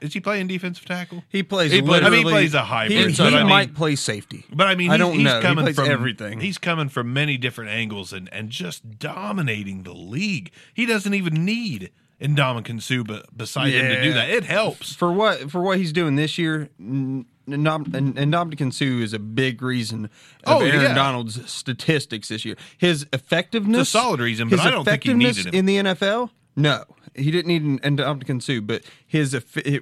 Is 0.01 0.15
he 0.15 0.21
playing 0.21 0.49
defensive 0.49 0.85
tackle? 0.85 1.23
He 1.29 1.45
plays. 1.45 1.71
He 1.71 1.81
plays- 1.81 2.03
I 2.03 2.09
mean, 2.11 2.25
he 2.27 2.31
plays 2.33 2.55
a 2.55 2.63
hybrid, 2.63 3.11
He, 3.11 3.15
so 3.15 3.29
he 3.29 3.37
I 3.37 3.39
mean- 3.41 3.49
might 3.49 3.73
play 3.75 3.95
safety, 3.95 4.45
But 4.53 4.67
I 4.67 4.75
mean, 4.75 4.91
I 4.91 4.95
he's, 4.95 4.99
don't 4.99 5.13
he's 5.15 5.23
know. 5.25 5.37
He 5.37 5.43
coming 5.43 5.65
plays 5.65 5.77
from 5.77 5.89
everything. 5.89 6.41
He's 6.41 6.59
coming 6.59 6.89
from 6.89 7.13
many 7.13 7.37
different 7.37 7.71
angles 7.71 8.13
and 8.13 8.29
and 8.33 8.51
just 8.51 8.99
dominating 8.99 9.85
the 9.85 9.93
league. 9.95 10.51
He 10.75 10.87
doesn't 10.87 11.15
even 11.15 11.45
need 11.45 11.91
Ndamukong 12.21 12.83
Suh 12.83 13.05
be- 13.05 13.23
beside 13.37 13.73
him 13.73 13.87
to 13.89 14.03
do 14.03 14.13
that. 14.15 14.29
It 14.31 14.45
helps. 14.45 14.93
for 14.95 15.13
what 15.13 15.51
for 15.53 15.61
what 15.63 15.79
he's 15.79 15.93
doing 15.93 16.17
this 16.17 16.37
year. 16.37 16.69
N- 16.81 17.27
Ndam- 17.42 17.42
and 17.42 17.42
and 17.42 17.42
Ndamukong 17.53 18.73
Suh 18.73 19.03
is 19.03 19.13
a 19.13 19.19
big 19.19 19.63
reason 19.63 20.07
of 20.07 20.11
Oh, 20.47 20.61
Aaron 20.61 20.81
yeah. 20.83 20.95
Donald's 20.95 21.51
statistics 21.51 22.29
this 22.29 22.45
year. 22.45 22.57
His 22.79 23.07
effectiveness, 23.13 23.81
It's 23.83 23.91
a 23.91 23.99
solid 23.99 24.21
reason, 24.21 24.49
but 24.49 24.61
I 24.61 24.71
don't 24.71 24.85
think 24.85 25.05
he 25.05 25.15
needed 25.15 25.47
him. 25.47 25.55
in 25.55 25.67
the 25.67 25.77
NFL. 25.77 26.31
No, 26.55 26.85
he 27.15 27.31
didn't 27.31 27.47
need 27.49 27.63
an 27.63 27.97
Ndamukong 27.97 28.43
Suh, 28.43 28.61
but 28.61 28.83
his 29.07 29.35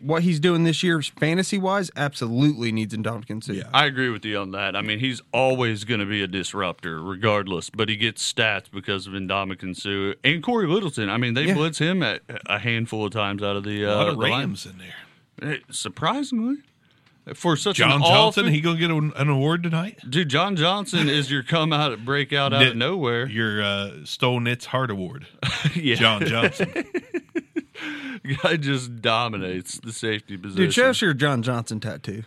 what 0.02 0.22
he's 0.22 0.38
doing 0.38 0.62
this 0.62 0.84
year, 0.84 1.02
fantasy 1.02 1.58
wise, 1.58 1.90
absolutely 1.96 2.70
needs 2.70 2.94
Ndamukong 2.96 3.42
Suh. 3.42 3.68
I 3.74 3.86
agree 3.86 4.08
with 4.08 4.24
you 4.24 4.38
on 4.38 4.52
that. 4.52 4.76
I 4.76 4.82
mean, 4.82 5.00
he's 5.00 5.20
always 5.32 5.82
going 5.82 5.98
to 5.98 6.06
be 6.06 6.22
a 6.22 6.28
disruptor, 6.28 7.02
regardless. 7.02 7.70
But 7.70 7.88
he 7.88 7.96
gets 7.96 8.32
stats 8.32 8.70
because 8.70 9.08
of 9.08 9.14
Ndamukong 9.14 9.76
Suh 9.76 10.14
and 10.22 10.44
Cory 10.44 10.68
Littleton. 10.68 11.10
I 11.10 11.16
mean, 11.16 11.34
they 11.34 11.46
Yeah. 11.46 11.54
blitz 11.54 11.78
him 11.78 12.04
at 12.04 12.22
a 12.46 12.60
handful 12.60 13.04
of 13.04 13.10
times 13.12 13.42
out 13.42 13.56
of 13.56 13.64
the 13.64 13.82
A 13.82 13.92
uh, 13.92 13.96
lot 13.96 14.08
of 14.10 14.14
the 14.16 14.20
line. 14.22 14.30
Rams 14.30 14.66
in 14.66 14.78
there. 14.78 14.94
Hey, 15.54 15.60
surprisingly, 15.70 16.58
for 17.34 17.56
such 17.56 17.78
a 17.78 17.82
John 17.82 17.92
an 17.92 18.00
Johnson, 18.02 18.44
awful- 18.44 18.52
he 18.52 18.60
gonna 18.60 18.78
get 18.78 18.90
an, 18.90 19.12
an 19.16 19.28
award 19.28 19.62
tonight? 19.62 19.98
dude. 20.08 20.28
John 20.28 20.56
Johnson 20.56 21.08
is 21.08 21.30
your 21.30 21.42
come 21.42 21.72
out 21.72 22.04
break 22.04 22.32
out 22.32 22.52
out 22.52 22.60
Knit- 22.60 22.70
of 22.72 22.76
nowhere. 22.76 23.26
Your 23.28 23.62
uh, 23.62 23.90
Stole 24.04 24.40
Knits 24.40 24.66
Heart 24.66 24.90
Award, 24.90 25.26
yeah, 25.74 25.94
John 25.96 26.24
Johnson. 26.26 26.72
guy 28.42 28.56
just 28.56 29.00
dominates 29.00 29.78
the 29.80 29.92
safety 29.92 30.36
position. 30.36 30.64
Dude, 30.64 30.74
show 30.74 30.90
us 30.90 31.00
your 31.00 31.14
John 31.14 31.42
Johnson 31.42 31.80
tattoo. 31.80 32.24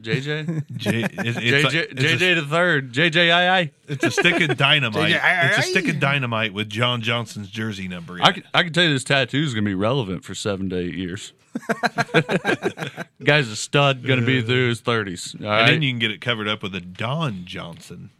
JJ, 0.00 0.64
J, 0.76 1.02
it's, 1.10 1.10
it's 1.18 1.38
JJ, 1.38 1.64
like- 1.64 1.74
it's 1.74 1.92
a- 2.02 2.04
JJ 2.04 2.34
the 2.36 2.46
third, 2.46 2.92
JJII. 2.92 3.70
It's 3.88 4.04
a 4.04 4.10
stick 4.10 4.40
of 4.42 4.56
dynamite. 4.56 5.10
JJ. 5.14 5.48
it's 5.48 5.58
a 5.58 5.62
stick 5.70 5.88
of 5.88 5.98
dynamite 5.98 6.52
with 6.52 6.68
John 6.68 7.00
Johnson's 7.00 7.48
jersey 7.48 7.88
number. 7.88 8.16
In 8.18 8.22
I 8.22 8.28
it. 8.28 8.32
can, 8.34 8.42
I 8.52 8.62
can 8.62 8.72
tell 8.74 8.84
you 8.84 8.92
this 8.92 9.04
tattoo 9.04 9.38
is 9.38 9.54
going 9.54 9.64
to 9.64 9.68
be 9.70 9.74
relevant 9.74 10.22
for 10.24 10.34
seven 10.34 10.68
to 10.70 10.76
eight 10.78 10.94
years. 10.94 11.32
Guy's 13.24 13.48
a 13.48 13.56
stud, 13.56 14.02
going 14.06 14.20
to 14.20 14.26
be 14.26 14.42
through 14.42 14.68
his 14.68 14.80
thirties. 14.80 15.34
All 15.40 15.46
and 15.46 15.48
right, 15.50 15.70
then 15.70 15.82
you 15.82 15.90
can 15.90 15.98
get 15.98 16.10
it 16.10 16.20
covered 16.20 16.48
up 16.48 16.62
with 16.62 16.74
a 16.74 16.80
Don 16.80 17.44
Johnson 17.44 18.10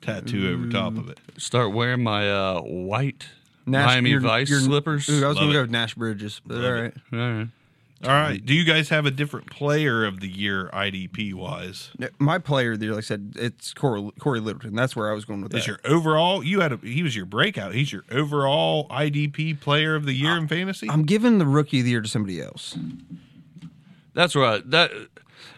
tattoo 0.00 0.52
over 0.52 0.68
top 0.70 0.96
of 0.96 1.08
it. 1.08 1.18
start 1.38 1.72
wearing 1.72 2.02
my 2.02 2.30
uh, 2.30 2.60
white 2.60 3.26
Nash- 3.66 3.86
Miami 3.86 4.10
your- 4.10 4.20
Vice 4.20 4.48
your- 4.50 4.60
slippers. 4.60 5.08
Ooh, 5.08 5.24
I 5.24 5.28
was 5.28 5.36
Love 5.36 5.44
going 5.44 5.46
to 5.46 5.50
it. 5.50 5.54
go 5.54 5.62
with 5.62 5.70
Nash 5.70 5.94
Bridges, 5.94 6.40
but 6.46 6.56
Love 6.58 6.64
all 6.64 6.70
it. 6.70 6.80
right. 6.82 6.94
All 7.12 7.18
right. 7.38 7.48
All 8.06 8.12
right. 8.12 8.40
Um, 8.40 8.46
Do 8.46 8.54
you 8.54 8.64
guys 8.64 8.88
have 8.90 9.04
a 9.06 9.10
different 9.10 9.50
player 9.50 10.04
of 10.04 10.20
the 10.20 10.28
year 10.28 10.70
IDP 10.72 11.34
wise? 11.34 11.90
My 12.18 12.38
player 12.38 12.72
of 12.72 12.78
the 12.78 12.86
year, 12.86 12.94
like 12.94 13.04
I 13.04 13.06
said, 13.06 13.32
it's 13.36 13.74
Cory, 13.74 14.10
Cory 14.20 14.40
Littleton. 14.40 14.74
That's 14.74 14.94
where 14.94 15.10
I 15.10 15.14
was 15.14 15.24
going 15.24 15.42
with 15.42 15.54
Is 15.54 15.66
that. 15.66 15.68
your 15.68 15.78
overall? 15.84 16.44
You 16.44 16.60
had 16.60 16.72
a 16.72 16.76
he 16.78 17.02
was 17.02 17.16
your 17.16 17.26
breakout. 17.26 17.74
He's 17.74 17.92
your 17.92 18.04
overall 18.10 18.88
IDP 18.88 19.60
player 19.60 19.94
of 19.94 20.06
the 20.06 20.12
year 20.14 20.36
in 20.36 20.46
fantasy. 20.48 20.88
I'm 20.88 21.04
giving 21.04 21.38
the 21.38 21.46
rookie 21.46 21.80
of 21.80 21.84
the 21.84 21.90
year 21.90 22.00
to 22.00 22.08
somebody 22.08 22.40
else. 22.40 22.78
That's 24.14 24.34
right. 24.34 24.68
That 24.70 24.90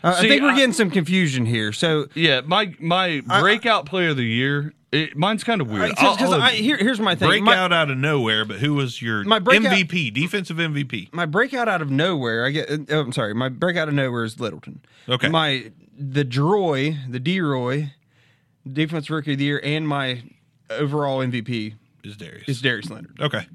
Uh, 0.03 0.15
I 0.19 0.29
think 0.29 0.43
we're 0.43 0.51
I- 0.51 0.57
getting 0.57 0.73
some 0.73 0.91
confusion 0.91 1.47
here. 1.47 1.73
So 1.73 2.07
yeah, 2.15 2.41
my 2.45 2.75
my 2.81 3.21
breakout 3.41 3.87
player 3.87 4.11
of 4.11 4.17
the 4.17 4.25
year. 4.25 4.73
It, 4.91 5.15
mine's 5.19 5.45
kind 5.45 5.61
of 5.61 5.69
weird. 5.71 5.91
Because 5.91 6.53
here, 6.55 6.79
here's 6.79 6.99
my 6.99 7.15
thing. 7.15 7.29
My, 7.45 7.53
breakout 7.53 7.75
out 7.75 7.91
of 7.91 7.99
nowhere, 7.99 8.47
but 8.47 8.57
who 8.61 8.73
was 8.73 9.03
your 9.03 9.23
My 9.25 9.39
breakout- 9.39 9.71
MVP, 9.71 10.15
defensive 10.15 10.57
MVP? 10.57 11.13
my 11.13 11.27
breakout 11.27 11.69
out 11.69 11.83
of 11.83 11.91
nowhere, 11.91 12.47
I 12.47 12.51
get. 12.53 12.71
Oh, 12.91 13.01
I'm 13.01 13.13
sorry. 13.13 13.35
My 13.35 13.51
breakout 13.51 13.83
out 13.83 13.89
of 13.89 13.95
nowhere 13.95 14.25
is 14.25 14.41
Littleton. 14.41 14.81
Okay. 15.07 15.29
My 15.29 15.73
the 15.99 16.25
Droy, 16.25 16.97
the 17.07 17.21
D 17.21 17.39
Roy, 17.43 17.93
defense 18.71 19.11
rookie 19.11 19.33
of 19.33 19.39
the 19.39 19.45
year, 19.45 19.61
and 19.63 19.87
my 19.87 20.23
overall 20.71 21.19
MVP 21.19 21.75
Is 22.05 22.17
Darius? 22.17 22.49
is 22.49 22.63
Darius 22.63 22.89
Leonard. 22.89 23.19
okay, 23.21 23.47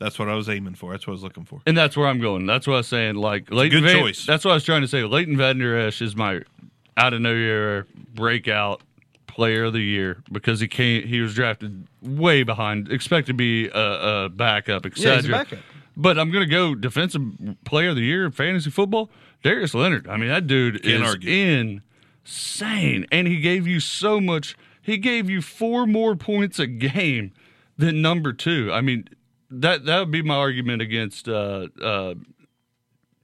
that's 0.00 0.18
what 0.18 0.28
I 0.28 0.34
was 0.34 0.48
aiming 0.48 0.74
for. 0.74 0.90
That's 0.90 1.06
what 1.06 1.12
I 1.12 1.14
was 1.14 1.22
looking 1.22 1.44
for. 1.44 1.60
and 1.66 1.76
that's 1.78 1.96
where 1.96 2.08
I'm 2.08 2.20
going. 2.20 2.46
That's 2.46 2.66
what 2.66 2.74
I 2.74 2.76
was 2.78 2.88
saying. 2.88 3.14
Like 3.14 3.50
Leighton 3.52 3.80
good 3.82 3.92
Van- 3.92 4.00
choice. 4.02 4.26
That's 4.26 4.44
what 4.44 4.50
I 4.50 4.54
was 4.54 4.64
trying 4.64 4.80
to 4.80 4.88
say. 4.88 5.04
Leighton 5.04 5.36
Vander 5.36 5.78
Esch 5.78 6.02
is 6.02 6.16
my 6.16 6.40
out 6.96 7.12
of 7.14 7.20
nowhere 7.20 7.86
breakout 8.14 8.82
player 9.28 9.64
of 9.64 9.72
the 9.72 9.80
year 9.80 10.22
because 10.32 10.58
he 10.60 10.66
came. 10.66 11.06
He 11.06 11.20
was 11.20 11.34
drafted 11.34 11.86
way 12.02 12.42
behind. 12.42 12.90
Expect 12.90 13.28
to 13.28 13.34
be 13.34 13.68
a, 13.68 14.24
a 14.24 14.28
backup, 14.28 14.84
etc. 14.86 15.10
Yeah, 15.10 15.16
he's 15.16 15.28
a 15.28 15.30
backup. 15.32 15.58
But 15.96 16.18
I'm 16.18 16.30
going 16.30 16.44
to 16.46 16.50
go 16.50 16.74
defensive 16.74 17.22
player 17.64 17.90
of 17.90 17.96
the 17.96 18.02
year 18.02 18.24
in 18.24 18.32
fantasy 18.32 18.70
football. 18.70 19.10
Darius 19.42 19.74
Leonard. 19.74 20.08
I 20.08 20.16
mean, 20.16 20.28
that 20.30 20.46
dude 20.46 20.82
Can't 20.82 21.02
is 21.04 21.08
argue. 21.10 21.80
insane, 22.24 23.06
and 23.10 23.26
he 23.26 23.40
gave 23.40 23.66
you 23.66 23.80
so 23.80 24.20
much. 24.20 24.56
He 24.82 24.96
gave 24.98 25.28
you 25.28 25.42
four 25.42 25.86
more 25.86 26.16
points 26.16 26.58
a 26.58 26.66
game 26.66 27.32
than 27.76 28.02
number 28.02 28.32
two. 28.32 28.70
I 28.72 28.80
mean, 28.80 29.08
that 29.50 29.84
that 29.84 29.98
would 29.98 30.10
be 30.10 30.22
my 30.22 30.36
argument 30.36 30.82
against 30.82 31.28
uh, 31.28 31.68
uh, 31.82 32.14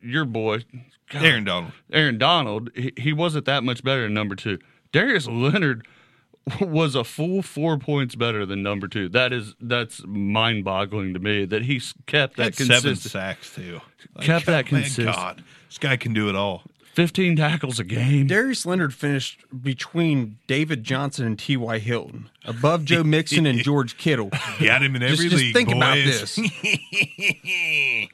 your 0.01 0.25
boy, 0.25 0.65
God, 1.11 1.25
Aaron 1.25 1.45
Donald. 1.45 1.73
Aaron 1.93 2.19
Donald. 2.19 2.71
He, 2.75 2.93
he 2.97 3.13
wasn't 3.13 3.45
that 3.47 3.63
much 3.65 3.83
better 3.83 4.03
than 4.03 4.15
number 4.15 4.35
two. 4.35 4.59
Darius 4.93 5.27
Leonard 5.27 5.87
was 6.61 6.95
a 6.95 7.05
full 7.05 7.43
four 7.43 7.79
points 7.79 8.15
better 8.15 8.47
than 8.47 8.63
number 8.63 8.89
two. 8.89 9.09
That 9.09 9.33
is 9.33 9.55
that's 9.61 10.03
mind 10.07 10.65
boggling 10.65 11.15
to 11.15 11.21
me 11.21 11.45
that 11.45 11.63
he's 11.63 11.95
kept 12.07 12.37
that 12.37 12.57
Had 12.57 12.67
seven 12.67 12.97
sacks 12.97 13.55
too. 13.55 13.81
Kept 14.21 14.47
that 14.47 14.67
oh, 14.67 14.69
consistent. 14.69 15.15
God, 15.15 15.45
this 15.69 15.79
guy 15.79 15.97
can 15.97 16.13
do 16.13 16.29
it 16.29 16.37
all. 16.37 16.63
15 16.97 17.37
tackles 17.37 17.79
a 17.79 17.85
game. 17.85 18.27
Darius 18.27 18.65
Leonard 18.65 18.95
finished 18.95 19.45
between 19.63 20.39
David 20.47 20.83
Johnson 20.83 21.27
and 21.27 21.39
T.Y. 21.39 21.79
Hilton, 21.79 22.31
above 22.47 22.87
Joe 22.87 23.05
Mixon 23.05 23.45
and 23.45 23.59
George 23.63 23.99
Kittle. 23.99 24.31
Got 24.59 24.83
him 24.83 24.97
in 24.97 25.03
every 25.03 25.29
just, 25.29 25.31
just 25.31 25.43
league. 25.43 25.55
think 25.55 25.69
about 25.71 25.95
boys. 25.95 26.35
this. 26.37 26.39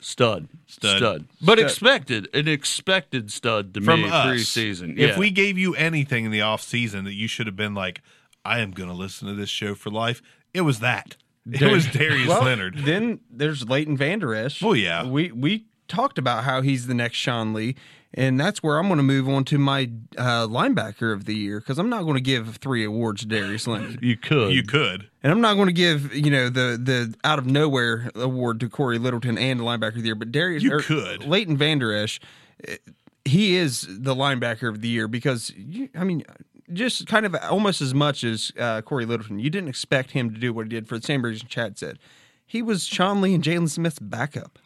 Stud. 0.00 0.48
Stud. 0.66 0.96
Stud. 0.98 1.24
But 1.40 1.58
Stud. 1.58 1.70
expected. 1.70 2.28
An 2.34 2.48
expected 2.48 3.30
stud 3.32 3.72
to 3.74 3.80
From 3.80 4.02
me 4.02 4.08
us, 4.10 4.26
preseason. 4.26 4.98
If 4.98 5.16
we 5.16 5.30
gave 5.30 5.56
you 5.56 5.74
anything 5.76 6.24
in 6.24 6.30
the 6.32 6.40
off 6.40 6.62
season 6.62 7.04
that 7.04 7.14
you 7.14 7.28
should 7.28 7.46
have 7.46 7.56
been 7.56 7.74
like, 7.74 8.00
I 8.44 8.58
am 8.60 8.72
going 8.72 8.88
to 8.88 8.94
listen 8.94 9.28
to 9.28 9.34
this 9.34 9.48
show 9.48 9.74
for 9.74 9.90
life, 9.90 10.22
it 10.52 10.62
was 10.62 10.80
that. 10.80 11.16
It 11.50 11.60
Dar- 11.60 11.70
was 11.70 11.86
Darius 11.86 12.28
Well, 12.28 12.42
Leonard. 12.42 12.78
Then 12.78 13.20
there's 13.30 13.68
Leighton 13.68 13.96
Vander 13.96 14.34
Esch. 14.34 14.62
Oh, 14.62 14.72
yeah. 14.72 15.04
we 15.06 15.30
we 15.32 15.64
talked 15.88 16.18
about 16.18 16.44
how 16.44 16.60
he's 16.62 16.86
the 16.86 16.94
next 16.94 17.16
Sean 17.16 17.52
Lee, 17.52 17.74
and 18.14 18.38
that's 18.38 18.62
where 18.62 18.78
I'm 18.78 18.86
going 18.86 18.98
to 18.98 19.02
move 19.02 19.28
on 19.28 19.44
to 19.46 19.58
my 19.58 19.90
uh, 20.16 20.46
linebacker 20.46 21.12
of 21.12 21.24
the 21.24 21.34
year 21.34 21.60
because 21.60 21.78
I'm 21.78 21.88
not 21.88 22.02
going 22.02 22.14
to 22.14 22.20
give 22.20 22.56
three 22.56 22.84
awards 22.84 23.22
to 23.22 23.26
Darius 23.26 23.66
Leonard, 23.66 24.02
you 24.02 24.16
could. 24.16 24.52
You 24.52 24.62
could. 24.62 25.08
and 25.22 25.32
I'm 25.32 25.40
not 25.40 25.54
going 25.54 25.66
to 25.68 25.72
give 25.72 26.14
you 26.14 26.30
know 26.30 26.48
the 26.48 26.78
the 26.82 27.14
out 27.24 27.38
of 27.38 27.46
nowhere 27.46 28.10
award 28.14 28.60
to 28.60 28.68
Cory 28.68 28.98
Littleton 28.98 29.36
and 29.38 29.60
the 29.60 29.64
linebacker 29.64 29.96
of 29.96 30.02
the 30.02 30.06
year, 30.06 30.14
but 30.14 30.30
Darius 30.32 30.62
You 30.62 30.74
or 30.74 30.80
could. 30.80 31.24
Leighton 31.24 31.56
Vander 31.56 31.92
Esch. 31.94 32.20
eh, 32.66 32.76
He 33.24 33.56
is 33.56 33.82
the 33.88 34.14
linebacker 34.14 34.68
of 34.68 34.80
the 34.80 34.88
year 34.88 35.08
because 35.08 35.52
you, 35.56 35.88
I 35.96 36.04
mean. 36.04 36.24
Just 36.70 37.06
kind 37.06 37.24
of 37.24 37.34
almost 37.50 37.80
as 37.80 37.94
much 37.94 38.22
as 38.22 38.52
uh, 38.60 38.82
Cory 38.82 39.06
Littleton. 39.06 39.38
You 39.38 39.48
didn't 39.48 39.70
expect 39.70 40.10
him 40.10 40.34
to 40.34 40.38
do 40.38 40.52
what 40.52 40.66
he 40.66 40.68
did 40.68 40.86
for 40.86 40.98
the 40.98 41.02
same 41.02 41.22
reason 41.24 41.48
Chad 41.48 41.78
said. 41.78 41.98
He 42.44 42.60
was 42.60 42.84
Sean 42.84 43.22
Lee 43.22 43.32
and 43.32 43.42
Jaylon 43.42 43.70
Smith's 43.70 43.98
backup. 43.98 44.58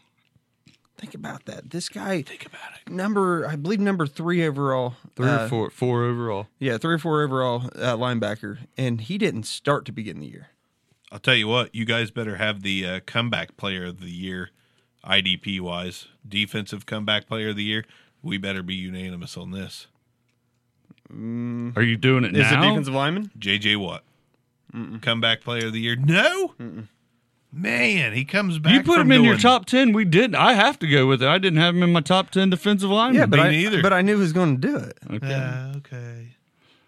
Think 1.03 1.14
about 1.16 1.46
that. 1.46 1.70
This 1.70 1.88
guy, 1.88 2.22
think 2.22 2.46
about 2.46 2.61
it. 2.86 2.92
Number, 2.92 3.44
I 3.44 3.57
believe, 3.57 3.80
number 3.80 4.07
three 4.07 4.46
overall. 4.46 4.94
Three 5.16 5.28
uh, 5.28 5.46
or 5.46 5.48
four. 5.48 5.70
Four 5.70 6.05
overall. 6.05 6.46
Yeah, 6.61 6.78
three 6.78 6.94
or 6.94 6.98
four 6.98 7.24
overall 7.24 7.64
uh, 7.74 7.96
linebacker, 7.96 8.59
and 8.76 9.00
he 9.00 9.18
didn't 9.18 9.42
start 9.42 9.84
to 9.86 9.92
begin 9.92 10.20
the 10.20 10.28
year. 10.28 10.50
I'll 11.11 11.18
tell 11.18 11.34
you 11.34 11.48
what, 11.48 11.74
you 11.74 11.84
guys 11.84 12.12
better 12.12 12.36
have 12.36 12.62
the 12.62 12.86
uh, 12.86 13.00
comeback 13.05 13.57
player 13.57 13.86
of 13.86 13.98
the 13.98 14.12
year, 14.12 14.50
IDP 15.05 15.59
wise, 15.59 16.07
defensive 16.26 16.86
comeback 16.86 17.26
player 17.26 17.48
of 17.48 17.57
the 17.57 17.64
year. 17.64 17.84
We 18.22 18.38
better 18.38 18.62
be 18.62 18.76
unanimous 18.76 19.36
on 19.36 19.50
this. 19.50 19.88
Are 21.11 21.82
you 21.82 21.96
doing 21.96 22.22
it 22.22 22.36
Is 22.36 22.46
it 22.46 22.55
now? 22.55 22.68
defensive 22.68 22.94
lineman? 22.94 23.32
JJ 23.36 23.76
Watt, 23.76 24.05
comeback 25.00 25.40
player 25.40 25.66
of 25.66 25.72
the 25.72 25.80
year. 25.80 25.96
No, 25.96 26.55
man, 27.53 28.12
he 28.14 28.24
comes 28.24 28.59
back. 28.59 28.72
you 28.72 28.82
put 28.82 28.98
from 28.98 29.12
him 29.12 29.18
in 29.20 29.24
your 29.24 29.36
top 29.36 29.66
10. 29.66 29.92
We 29.92 30.05
didn't. 30.05 30.36
I 30.36 30.55
have 30.55 30.78
to 30.80 30.88
go 30.88 31.07
with 31.07 31.22
it. 31.22 31.28
I 31.28 31.38
didn't 31.38 31.59
have 31.59 31.74
him 31.76 31.82
in 31.82 31.92
my 31.92 32.00
top 32.00 32.30
10 32.30 32.50
defensive 32.50 32.90
linemen. 32.90 33.20
Yeah, 33.20 33.26
but 33.26 33.36
me 33.36 33.42
I, 33.42 33.50
neither. 33.50 33.82
but 33.82 33.92
I 33.92 34.00
knew 34.03 34.16
he 34.16 34.20
was 34.22 34.32
going 34.32 34.61
to 34.61 34.68
do 34.68 34.76
it. 34.76 34.98
Okay. 35.11 35.32
Uh, 35.34 35.72
okay, 35.76 36.28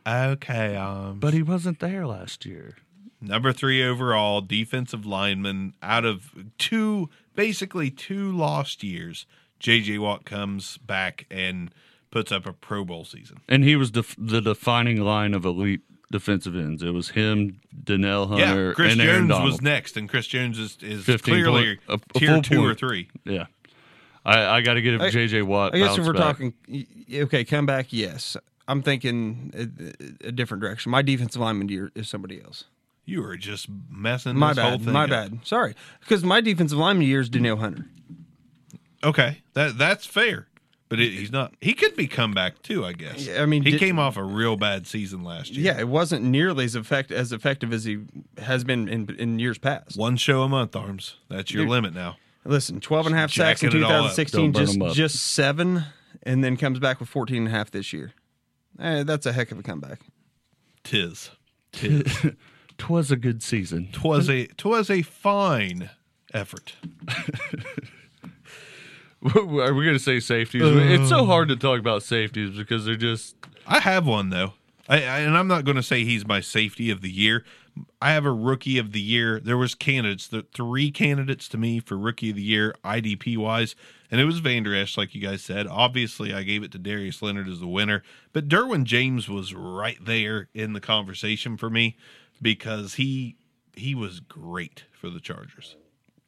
okay. 0.06 0.76
Um, 0.76 1.18
But 1.20 1.34
he 1.34 1.42
wasn't 1.42 1.80
there 1.80 2.06
last 2.06 2.44
year. 2.46 2.76
number 3.20 3.52
three 3.52 3.82
overall 3.82 4.40
defensive 4.40 5.06
lineman 5.06 5.74
out 5.82 6.04
of 6.04 6.30
two, 6.58 7.08
basically 7.34 7.90
two 7.90 8.32
lost 8.36 8.82
years. 8.82 9.26
JJ 9.60 9.98
Watt 9.98 10.24
comes 10.24 10.76
back 10.78 11.26
and 11.30 11.70
puts 12.10 12.30
up 12.30 12.46
a 12.46 12.52
Pro 12.52 12.84
Bowl 12.84 13.04
season. 13.04 13.40
And 13.48 13.64
he 13.64 13.76
was 13.76 13.90
def- 13.90 14.16
the 14.18 14.40
defining 14.40 15.00
line 15.02 15.32
of 15.34 15.44
elite 15.44 15.80
defensive 16.14 16.54
ends. 16.56 16.82
It 16.82 16.90
was 16.92 17.10
him, 17.10 17.60
Danielle 17.84 18.26
Hunter, 18.28 18.68
yeah, 18.68 18.72
Chris 18.74 18.92
and 18.92 19.00
Aaron 19.02 19.16
Jones 19.22 19.28
Donald. 19.30 19.50
was 19.52 19.60
next, 19.62 19.96
and 19.96 20.08
Chris 20.08 20.26
Jones 20.26 20.58
is, 20.58 20.78
is 20.80 21.04
clearly 21.20 21.76
point- 21.86 22.02
a- 22.12 22.16
a 22.16 22.18
tier 22.18 22.28
full 22.30 22.42
two 22.42 22.64
or 22.64 22.74
three. 22.74 23.08
Yeah. 23.24 23.46
I, 24.24 24.46
I 24.56 24.60
got 24.62 24.74
to 24.74 24.80
give 24.82 25.00
I- 25.02 25.10
JJ 25.10 25.42
Watt. 25.42 25.74
I 25.74 25.78
guess 25.78 25.98
if 25.98 26.06
we're 26.06 26.12
back. 26.14 26.22
talking, 26.22 26.54
y- 26.68 26.86
okay, 27.14 27.44
comeback, 27.44 27.92
yes. 27.92 28.36
I'm 28.66 28.80
thinking 28.82 29.52
a, 30.22 30.28
a 30.28 30.32
different 30.32 30.62
direction. 30.62 30.90
My 30.92 31.02
defensive 31.02 31.42
lineman 31.42 31.68
year 31.68 31.90
is 31.94 32.08
somebody 32.08 32.40
else. 32.42 32.64
You 33.04 33.20
were 33.22 33.36
just 33.36 33.66
messing 33.90 34.36
My 34.38 34.54
this 34.54 34.62
whole 34.62 34.78
bad. 34.78 34.84
thing 34.84 34.92
My 34.94 35.04
up. 35.04 35.10
bad. 35.10 35.38
Sorry, 35.44 35.74
because 36.00 36.24
my 36.24 36.40
defensive 36.40 36.78
lineman 36.78 37.06
year 37.06 37.20
is 37.20 37.28
Danielle 37.28 37.58
Hunter. 37.58 37.84
Okay, 39.02 39.42
that 39.52 39.76
that's 39.76 40.06
fair, 40.06 40.46
but 40.96 41.00
it, 41.04 41.12
he's 41.12 41.32
not. 41.32 41.54
He 41.60 41.74
could 41.74 41.96
be 41.96 42.06
comeback 42.06 42.62
too, 42.62 42.84
I 42.84 42.92
guess. 42.92 43.26
Yeah, 43.26 43.42
I 43.42 43.46
mean, 43.46 43.62
he 43.64 43.72
did- 43.72 43.80
came 43.80 43.98
off 43.98 44.16
a 44.16 44.22
real 44.24 44.56
bad 44.56 44.86
season 44.86 45.22
last 45.24 45.50
year. 45.52 45.66
Yeah, 45.74 45.80
it 45.80 45.88
wasn't 45.88 46.24
nearly 46.24 46.64
as 46.64 46.74
effect 46.74 47.10
as 47.10 47.32
effective 47.32 47.72
as 47.72 47.84
he 47.84 48.00
has 48.38 48.64
been 48.64 48.88
in 48.88 49.14
in 49.18 49.38
years 49.38 49.58
past. 49.58 49.96
one 49.96 50.16
show 50.16 50.42
a 50.42 50.48
month, 50.48 50.74
arms. 50.76 51.16
That's 51.28 51.50
your 51.52 51.64
Dude. 51.64 51.70
limit 51.70 51.94
now. 51.94 52.16
Listen, 52.44 52.78
12 52.80 53.06
and 53.06 53.14
a 53.14 53.18
half 53.18 53.32
sacks 53.32 53.62
in 53.62 53.70
Jacking 53.70 53.80
it 53.82 53.84
all 53.84 53.90
up. 54.04 54.14
2016, 54.16 54.40
Don't 54.40 54.52
burn 54.52 54.66
just 54.66 54.76
'em 54.76 54.82
up. 54.82 54.94
just 54.94 55.16
seven, 55.32 55.84
and 56.24 56.44
then 56.44 56.56
comes 56.58 56.78
back 56.78 57.00
with 57.00 57.08
14 57.08 57.38
and 57.38 57.48
a 57.48 57.50
half 57.50 57.70
this 57.70 57.92
year. 57.92 58.12
Eh, 58.78 59.02
that's 59.02 59.24
a 59.24 59.32
heck 59.32 59.50
of 59.50 59.58
a 59.58 59.62
comeback. 59.62 60.00
Tis. 60.82 61.30
Tis. 61.72 62.04
Twas 62.78 63.10
a 63.10 63.16
good 63.16 63.42
season. 63.42 63.88
Twas 63.92 64.28
a 64.28 64.46
twas 64.48 64.90
a 64.90 65.00
fine 65.02 65.90
effort. 66.34 66.74
Are 69.34 69.74
we 69.74 69.84
going 69.84 69.96
to 69.96 69.98
say 69.98 70.20
safeties? 70.20 70.62
it's 70.64 71.08
so 71.08 71.24
hard 71.24 71.48
to 71.48 71.54
uh. 71.54 71.58
talk 71.58 71.80
about 71.80 72.02
safeties 72.02 72.56
because 72.56 72.84
they're 72.84 72.96
just. 72.96 73.36
I 73.66 73.80
have 73.80 74.06
one 74.06 74.28
though, 74.28 74.52
I, 74.88 74.96
I 74.96 75.18
and 75.20 75.36
I'm 75.36 75.48
not 75.48 75.64
going 75.64 75.76
to 75.76 75.82
say 75.82 76.04
he's 76.04 76.26
my 76.26 76.40
safety 76.40 76.90
of 76.90 77.00
the 77.00 77.10
year. 77.10 77.44
I 78.00 78.12
have 78.12 78.24
a 78.24 78.32
rookie 78.32 78.78
of 78.78 78.92
the 78.92 79.00
year. 79.00 79.40
There 79.40 79.56
was 79.56 79.74
candidates, 79.74 80.28
the 80.28 80.42
three 80.54 80.90
candidates 80.90 81.48
to 81.48 81.58
me 81.58 81.80
for 81.80 81.96
rookie 81.96 82.30
of 82.30 82.36
the 82.36 82.42
year, 82.42 82.74
IDP 82.84 83.36
wise, 83.36 83.74
and 84.10 84.20
it 84.20 84.26
was 84.26 84.38
Vander 84.38 84.74
Esch, 84.74 84.96
like 84.96 85.14
you 85.14 85.20
guys 85.20 85.42
said. 85.42 85.66
Obviously, 85.66 86.32
I 86.32 86.42
gave 86.42 86.62
it 86.62 86.70
to 86.72 86.78
Darius 86.78 87.22
Leonard 87.22 87.48
as 87.48 87.60
the 87.60 87.66
winner, 87.66 88.02
but 88.32 88.48
Derwin 88.48 88.84
James 88.84 89.28
was 89.28 89.54
right 89.54 89.98
there 90.04 90.48
in 90.54 90.72
the 90.72 90.80
conversation 90.80 91.56
for 91.56 91.70
me 91.70 91.96
because 92.40 92.94
he 92.94 93.36
he 93.74 93.94
was 93.94 94.20
great 94.20 94.84
for 94.92 95.08
the 95.08 95.20
Chargers. 95.20 95.76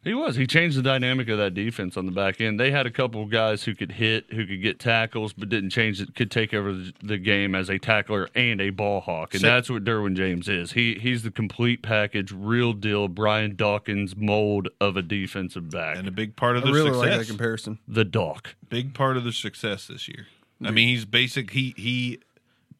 He 0.06 0.14
was. 0.14 0.36
He 0.36 0.46
changed 0.46 0.78
the 0.78 0.82
dynamic 0.82 1.28
of 1.28 1.36
that 1.38 1.52
defense 1.54 1.96
on 1.96 2.06
the 2.06 2.12
back 2.12 2.40
end. 2.40 2.60
They 2.60 2.70
had 2.70 2.86
a 2.86 2.92
couple 2.92 3.24
of 3.24 3.28
guys 3.28 3.64
who 3.64 3.74
could 3.74 3.90
hit, 3.90 4.26
who 4.32 4.46
could 4.46 4.62
get 4.62 4.78
tackles, 4.78 5.32
but 5.32 5.48
didn't 5.48 5.70
change 5.70 6.00
it. 6.00 6.14
Could 6.14 6.30
take 6.30 6.54
over 6.54 6.72
the- 6.72 6.92
the 7.02 7.18
game 7.18 7.56
as 7.56 7.68
a 7.68 7.76
tackler 7.80 8.28
and 8.34 8.60
a 8.60 8.70
ball 8.70 9.00
hawk, 9.00 9.34
and 9.34 9.40
So- 9.40 9.48
that's 9.48 9.68
what 9.68 9.82
Derwin 9.82 10.14
James 10.16 10.48
is. 10.48 10.72
He 10.72 10.94
he's 10.94 11.24
the 11.24 11.32
complete 11.32 11.82
package, 11.82 12.30
real 12.30 12.72
deal. 12.72 13.08
Brian 13.08 13.56
Dawkins 13.56 14.14
mold 14.16 14.68
of 14.80 14.96
a 14.96 15.02
defensive 15.02 15.70
back. 15.70 15.96
And 15.98 16.06
a 16.06 16.12
big 16.12 16.36
part 16.36 16.56
of 16.56 16.62
I 16.62 16.66
their 16.66 16.74
really 16.74 16.90
like 16.92 17.08
success. 17.10 17.26
that 17.26 17.32
comparison. 17.32 17.78
the 17.88 18.04
Doc. 18.04 18.54
big 18.70 18.94
part 18.94 19.16
of 19.16 19.24
the 19.24 19.32
success 19.32 19.88
this 19.88 20.06
year. 20.06 20.28
I 20.62 20.70
mean, 20.70 20.86
he's 20.86 21.04
basic. 21.04 21.50
He 21.50 21.74
he 21.76 22.20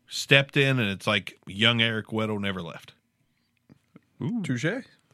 stepped 0.07 0.57
in, 0.57 0.79
and 0.79 0.89
it's 0.91 1.09
like 1.09 1.41
young 1.47 1.83
Eric 1.83 2.07
Weddle 2.07 2.41
never 2.41 2.63
left. 2.63 2.93
Touche. 4.45 4.65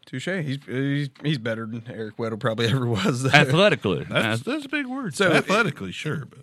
Touche. 0.06 0.26
He's, 0.26 0.58
he's 0.66 1.08
he's 1.22 1.38
better 1.38 1.66
than 1.66 1.84
Eric 1.88 2.16
Weddle 2.16 2.38
probably 2.40 2.66
ever 2.70 2.86
was. 2.86 3.22
though. 3.22 3.30
Athletically, 3.34 4.04
That's 4.08 4.42
that's 4.42 4.64
a 4.64 4.68
big 4.68 4.86
word. 4.86 5.14
So- 5.14 5.30
So 5.30 5.36
athletically, 5.36 5.92
sure, 5.92 6.24
but 6.26 6.40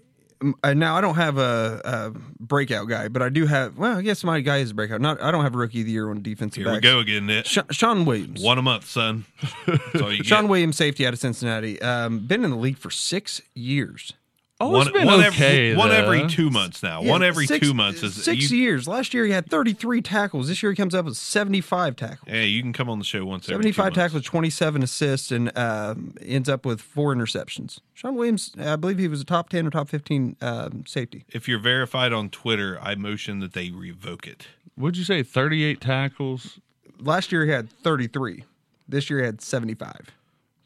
Uh, 0.63 0.73
now 0.73 0.95
I 0.95 1.01
don't 1.01 1.15
have 1.15 1.37
a, 1.37 1.81
a 1.83 2.11
breakout 2.39 2.87
guy, 2.87 3.09
but 3.09 3.21
I 3.21 3.27
do 3.27 3.45
have. 3.45 3.77
Well, 3.77 3.97
I 3.97 4.01
guess 4.01 4.23
my 4.23 4.39
guy 4.39 4.57
is 4.59 4.71
a 4.71 4.73
breakout. 4.73 5.01
Not 5.01 5.21
I 5.21 5.31
don't 5.31 5.43
have 5.43 5.53
a 5.53 5.57
rookie 5.57 5.81
of 5.81 5.85
the 5.85 5.91
year 5.91 6.09
on 6.09 6.21
defensive. 6.21 6.63
here 6.63 6.71
we 6.73 6.79
go 6.79 6.99
again. 6.99 7.25
Nick. 7.27 7.45
Sha- 7.45 7.63
Shawn 7.71 8.05
Williams. 8.05 8.41
One 8.41 8.57
a 8.57 8.61
month, 8.61 8.85
son. 8.87 9.25
That's 9.67 10.01
all 10.01 10.13
you 10.13 10.23
Shawn 10.23 10.43
get. 10.45 10.49
Williams, 10.51 10.77
safety 10.77 11.05
out 11.05 11.11
of 11.11 11.19
Cincinnati. 11.19 11.81
Um, 11.81 12.19
been 12.25 12.45
in 12.45 12.51
the 12.51 12.55
league 12.57 12.77
for 12.77 12.89
six 12.89 13.41
years. 13.53 14.13
Oh, 14.61 14.71
One, 14.71 14.81
it's 14.87 14.91
been 14.91 15.05
one 15.05 15.23
okay. 15.25 15.69
every, 15.71 15.77
one 15.77 15.91
every 15.91 16.27
two 16.27 16.49
months 16.49 16.83
now. 16.83 17.01
Yeah, 17.01 17.09
one 17.09 17.23
every 17.23 17.47
six- 17.47 17.65
two 17.65 17.73
months 17.73 18.03
is 18.03 18.21
six 18.21 18.51
you, 18.51 18.57
years. 18.57 18.89
Last 18.89 19.13
year 19.13 19.25
he 19.25 19.31
had 19.31 19.49
33 19.49 20.01
tackles. 20.01 20.49
This 20.49 20.61
year 20.61 20.73
he 20.73 20.75
comes 20.75 20.93
up 20.93 21.05
with 21.05 21.15
75 21.15 21.95
tackles. 21.95 22.27
Yeah, 22.27 22.41
you 22.41 22.61
can 22.61 22.73
come 22.73 22.89
on 22.89 22.99
the 22.99 23.05
show 23.05 23.23
once 23.23 23.45
every 23.47 23.63
75 23.63 23.93
two 23.93 23.95
tackles, 23.95 24.13
months. 24.15 24.27
27 24.27 24.83
assists, 24.83 25.31
and 25.31 25.57
um, 25.57 26.13
ends 26.21 26.49
up 26.49 26.65
with 26.65 26.81
four 26.81 27.15
interceptions. 27.15 27.79
Shawn 27.93 28.15
Williams, 28.15 28.51
I 28.59 28.75
believe 28.75 28.97
he 28.97 29.07
was 29.07 29.21
a 29.21 29.25
top 29.25 29.47
10 29.47 29.65
or 29.65 29.69
top 29.69 29.87
15 29.87 30.35
um, 30.41 30.83
safety. 30.85 31.23
If 31.29 31.47
you're 31.47 31.59
verified 31.59 32.11
on 32.11 32.29
Twitter, 32.29 32.77
I 32.81 32.95
motion 32.95 33.39
that 33.39 33.53
they 33.53 33.71
revoke 33.71 34.27
it. 34.27 34.47
Would 34.75 34.97
you 34.97 35.03
say 35.05 35.23
thirty-eight 35.23 35.81
tackles, 35.81 36.59
Last 36.99 37.31
year 37.31 37.45
he 37.45 37.51
had 37.51 37.69
33. 37.83 38.43
This 38.87 39.09
year 39.09 39.19
he 39.19 39.25
had 39.25 39.41
75. 39.41 40.11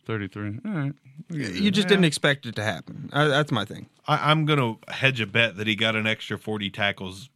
Thirty-three? 0.06 0.60
All 0.66 0.72
right. 0.72 0.94
You 1.30 1.72
just 1.72 1.88
didn't 1.88 2.06
expect 2.06 2.46
it 2.46 2.56
to 2.56 2.64
happen. 2.64 3.10
Uh, 3.14 3.28
that's 3.28 3.52
my 3.52 3.66
thing. 3.66 3.88
I, 4.08 4.32
I'm 4.32 4.46
going 4.46 4.60
to 4.60 4.92
hedge 4.92 5.22
a 5.22 5.28
bet 5.28 5.58
that 5.58 5.68
he 5.68 5.76
got 5.76 5.96
an 5.96 6.06
extra 6.08 6.38
40 6.38 6.70
tackles 6.72 7.30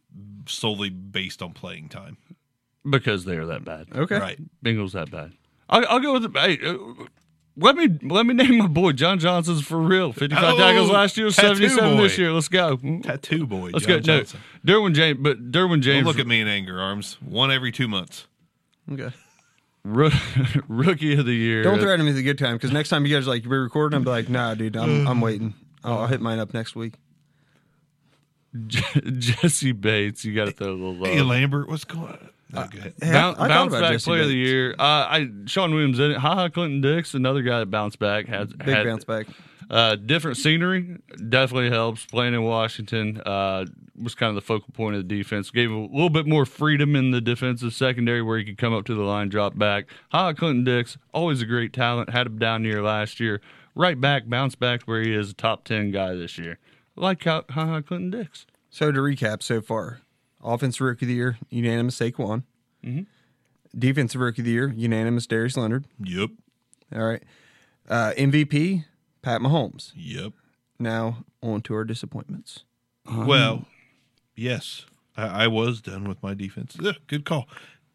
solely 0.46 0.90
based 0.90 1.40
on 1.42 1.52
playing 1.52 1.88
time. 1.88 2.16
because 2.88 3.24
they 3.24 3.36
are 3.36 3.46
that 3.46 3.64
bad. 3.64 3.86
Okay. 3.94 4.18
Right. 4.18 4.38
Bengals 4.64 4.92
that 4.92 5.10
bad. 5.10 5.32
I'll, 5.70 5.86
I'll 5.88 6.00
go 6.00 6.12
with 6.14 6.24
it. 6.24 6.36
Hey, 6.36 6.58
uh, 6.66 6.76
let 7.56 7.76
me 7.76 7.88
let 8.02 8.24
me 8.24 8.34
name 8.34 8.58
my 8.58 8.66
boy 8.68 8.92
John 8.92 9.18
Johnson's 9.18 9.62
for 9.62 9.78
real. 9.78 10.12
Fifty-five 10.12 10.54
Oh, 10.54 10.56
tackles 10.58 10.90
last 10.90 11.16
year, 11.16 11.28
seventy-seven 11.30 11.96
this 11.98 12.16
year. 12.16 12.32
Let's 12.32 12.48
go. 12.48 12.76
Tattoo 13.02 13.46
boy. 13.46 13.70
Let's 13.72 13.84
John 13.84 14.00
go. 14.00 14.12
No, 14.12 14.18
Johnson. 14.20 14.40
Derwin 14.66 14.94
James, 14.94 15.18
but 15.20 15.50
Derwin 15.50 15.68
Don't 15.70 15.82
James. 15.82 16.06
look 16.06 16.18
at 16.20 16.26
me 16.26 16.40
in 16.40 16.46
anger, 16.48 16.80
arms. 16.80 17.18
One 17.20 17.50
every 17.50 17.72
two 17.72 17.88
months. 17.88 18.26
Okay. 18.92 19.10
Roo- 19.88 20.10
rookie 20.68 21.18
of 21.18 21.26
the 21.26 21.34
year. 21.34 21.62
Don't 21.62 21.78
threaten 21.80 22.04
me 22.04 22.12
with 22.12 22.18
a 22.18 22.22
good 22.22 22.38
time 22.38 22.56
because 22.56 22.72
next 22.72 22.88
time 22.90 23.04
you 23.06 23.14
guys 23.14 23.26
are 23.26 23.30
like, 23.30 23.44
we're 23.44 23.62
recording, 23.62 23.96
I'm 23.96 24.04
like, 24.04 24.28
nah, 24.28 24.54
dude, 24.54 24.76
I'm, 24.76 25.06
I'm 25.08 25.20
waiting. 25.20 25.54
I'll, 25.84 26.00
I'll 26.00 26.06
hit 26.06 26.20
mine 26.20 26.38
up 26.38 26.52
next 26.54 26.74
week. 26.76 26.94
Jessie 28.66 29.72
Bates. 29.72 30.24
You 30.24 30.34
got 30.34 30.46
to 30.46 30.52
throw 30.52 30.68
a 30.68 30.72
little 30.72 30.94
love. 30.94 31.08
Hey, 31.12 31.22
Lambert, 31.22 31.68
what's 31.68 31.84
going 31.84 32.04
on? 32.08 32.30
No, 32.50 32.66
go 32.66 32.78
ahead. 32.78 32.94
Hey, 33.00 33.10
I- 33.10 33.12
Bounce, 33.12 33.36
I 33.38 33.40
thought 33.40 33.48
bounce 33.48 33.72
about 33.72 33.80
back 33.82 33.92
Jesse 33.92 34.10
player 34.10 34.22
of 34.22 34.28
the 34.28 34.34
year. 34.36 34.72
Uh, 34.78 34.82
I 34.82 35.28
Shawn 35.46 35.72
Williams 35.72 35.98
in 35.98 36.12
it. 36.12 36.16
Ha 36.18 36.34
ha 36.34 36.48
Clinton 36.48 36.80
Dix, 36.80 37.14
another 37.14 37.42
guy 37.42 37.58
that 37.60 37.66
bounced 37.70 37.98
back. 37.98 38.26
Had 38.26 38.56
Big 38.58 38.68
had, 38.68 38.86
bounce 38.86 39.04
back. 39.04 39.26
Uh, 39.68 39.96
different 39.96 40.38
scenery 40.38 40.96
definitely 41.28 41.68
helps. 41.68 42.06
Playing 42.06 42.32
in 42.32 42.42
Washington 42.42 43.20
uh, 43.20 43.66
was 44.02 44.14
kind 44.14 44.30
of 44.30 44.34
the 44.34 44.40
focal 44.40 44.72
point 44.72 44.96
of 44.96 45.06
the 45.06 45.16
defense. 45.16 45.50
Gave 45.50 45.70
a 45.70 45.76
little 45.76 46.10
bit 46.10 46.26
more 46.26 46.46
freedom 46.46 46.96
in 46.96 47.10
the 47.10 47.20
defensive 47.20 47.72
secondary 47.72 48.22
where 48.22 48.38
he 48.38 48.44
could 48.44 48.58
come 48.58 48.74
up 48.74 48.84
to 48.86 48.94
the 48.94 49.02
line, 49.02 49.28
drop 49.28 49.58
back. 49.58 49.86
Ha 50.10 50.32
Clinton 50.32 50.64
Dix, 50.64 50.98
always 51.12 51.42
a 51.42 51.46
great 51.46 51.72
talent. 51.72 52.10
Had 52.10 52.26
him 52.26 52.38
down 52.38 52.64
year 52.64 52.82
last 52.82 53.20
year. 53.20 53.40
Right 53.74 54.00
back, 54.00 54.28
bounce 54.28 54.54
back 54.54 54.82
where 54.82 55.02
he 55.02 55.14
is 55.14 55.30
a 55.30 55.34
top 55.34 55.64
10 55.64 55.92
guy 55.92 56.14
this 56.14 56.38
year. 56.38 56.58
Like 56.96 57.22
Ha 57.24 57.42
Ha 57.50 57.80
Clinton 57.80 58.10
Dix. 58.10 58.46
So 58.70 58.92
to 58.92 59.00
recap 59.00 59.42
so 59.42 59.60
far, 59.60 60.00
offensive 60.42 60.80
rookie 60.80 61.06
of 61.06 61.08
the 61.08 61.14
year, 61.14 61.38
unanimous 61.50 61.98
Saquon. 61.98 62.42
Mm-hmm. 62.84 63.02
Defensive 63.78 64.20
rookie 64.20 64.42
of 64.42 64.46
the 64.46 64.52
year, 64.52 64.72
unanimous 64.76 65.26
Darius 65.26 65.56
Leonard. 65.56 65.84
Yep. 66.02 66.30
All 66.94 67.04
right. 67.04 67.22
Uh, 67.88 68.12
MVP, 68.16 68.84
Pat 69.22 69.40
Mahomes. 69.40 69.92
Yep. 69.94 70.32
Now 70.78 71.24
on 71.42 71.62
to 71.62 71.74
our 71.74 71.84
disappointments. 71.84 72.64
Well, 73.10 73.66
yes, 74.38 74.86
I, 75.16 75.44
I 75.44 75.46
was 75.48 75.80
done 75.80 76.08
with 76.08 76.22
my 76.22 76.34
defense. 76.34 76.76
Ugh, 76.84 76.94
good 77.06 77.24
call. 77.24 77.48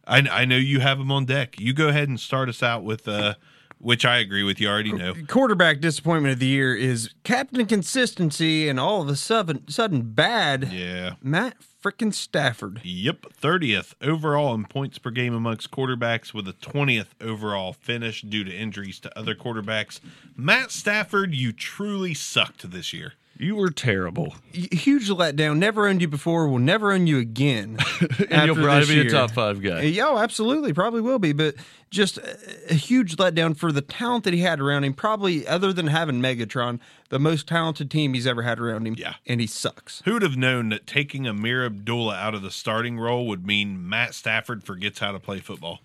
I, 0.05 0.19
I 0.19 0.45
know 0.45 0.57
you 0.57 0.81
have 0.81 0.97
them 0.97 1.11
on 1.11 1.25
deck. 1.25 1.59
You 1.59 1.73
go 1.73 1.87
ahead 1.87 2.09
and 2.09 2.19
start 2.19 2.49
us 2.49 2.61
out 2.61 2.83
with, 2.83 3.07
uh, 3.07 3.35
which 3.79 4.05
I 4.05 4.17
agree 4.17 4.43
with. 4.43 4.59
You 4.59 4.67
already 4.67 4.91
know. 4.91 5.13
Quarterback 5.27 5.79
disappointment 5.79 6.33
of 6.33 6.39
the 6.39 6.45
year 6.47 6.75
is 6.75 7.09
captain 7.23 7.65
consistency 7.65 8.67
and 8.67 8.79
all 8.79 9.01
of 9.01 9.07
a 9.07 9.15
sudden, 9.15 9.67
sudden 9.69 10.01
bad 10.11 10.71
Yeah. 10.71 11.13
Matt 11.21 11.55
freaking 11.81 12.13
Stafford. 12.13 12.81
Yep, 12.83 13.27
30th 13.41 13.93
overall 14.01 14.53
in 14.53 14.65
points 14.65 14.97
per 14.99 15.09
game 15.09 15.33
amongst 15.33 15.71
quarterbacks 15.71 16.33
with 16.33 16.47
a 16.47 16.53
20th 16.53 17.07
overall 17.21 17.73
finish 17.73 18.21
due 18.21 18.43
to 18.43 18.53
injuries 18.53 18.99
to 19.01 19.19
other 19.19 19.35
quarterbacks. 19.35 19.99
Matt 20.35 20.71
Stafford, 20.71 21.33
you 21.33 21.51
truly 21.53 22.13
sucked 22.13 22.69
this 22.71 22.91
year. 22.93 23.13
You 23.37 23.55
were 23.55 23.71
terrible. 23.71 24.35
Y- 24.55 24.67
Huge 24.71 25.09
letdown. 25.09 25.57
Never 25.57 25.87
owned 25.87 26.01
you 26.01 26.07
before. 26.07 26.47
Will 26.47 26.59
never 26.59 26.91
own 26.91 27.07
you 27.07 27.17
again. 27.19 27.77
And 28.29 28.45
you'll 28.47 28.55
probably 28.63 28.79
this 28.81 28.89
be 28.89 29.07
a 29.07 29.11
top 29.11 29.31
five 29.31 29.61
guy. 29.61 29.81
Yeah, 29.81 30.07
oh, 30.07 30.17
absolutely, 30.17 30.71
probably 30.73 31.01
will 31.01 31.19
be. 31.19 31.33
But 31.33 31.55
just 31.89 32.17
a, 32.19 32.37
a 32.69 32.73
huge 32.73 33.15
letdown 33.17 33.55
for 33.57 33.71
the 33.71 33.81
talent 33.81 34.23
that 34.25 34.33
he 34.33 34.41
had 34.41 34.59
around 34.59 34.83
him. 34.83 34.93
Probably, 34.93 35.47
other 35.47 35.73
than 35.73 35.87
having 35.87 36.21
Megatron, 36.21 36.79
the 37.09 37.19
most 37.19 37.47
talented 37.47 37.89
team 37.91 38.13
he's 38.13 38.27
ever 38.27 38.41
had 38.43 38.59
around 38.59 38.87
him. 38.87 38.95
Yeah. 38.97 39.15
and 39.25 39.41
he 39.41 39.47
sucks. 39.47 40.01
Who'd 40.05 40.21
have 40.21 40.37
known 40.37 40.69
that 40.69 40.85
taking 40.87 41.23
Ameer 41.27 41.65
Abdullah 41.65 42.15
out 42.15 42.33
of 42.35 42.41
the 42.43 42.51
starting 42.51 42.99
role 42.99 43.25
would 43.27 43.45
mean 43.47 43.87
Matt 43.87 44.13
Stafford 44.13 44.63
forgets 44.63 44.99
how 44.99 45.11
to 45.11 45.19
play 45.19 45.39
football? 45.39 45.79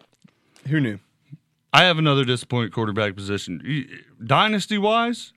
Who 0.69 0.81
knew? 0.81 0.99
I 1.73 1.85
have 1.85 1.99
another 1.99 2.25
disappointing 2.25 2.73
quarterback 2.73 3.15
position. 3.15 3.87
Dynasty 4.25 4.79
wise, 4.79 5.33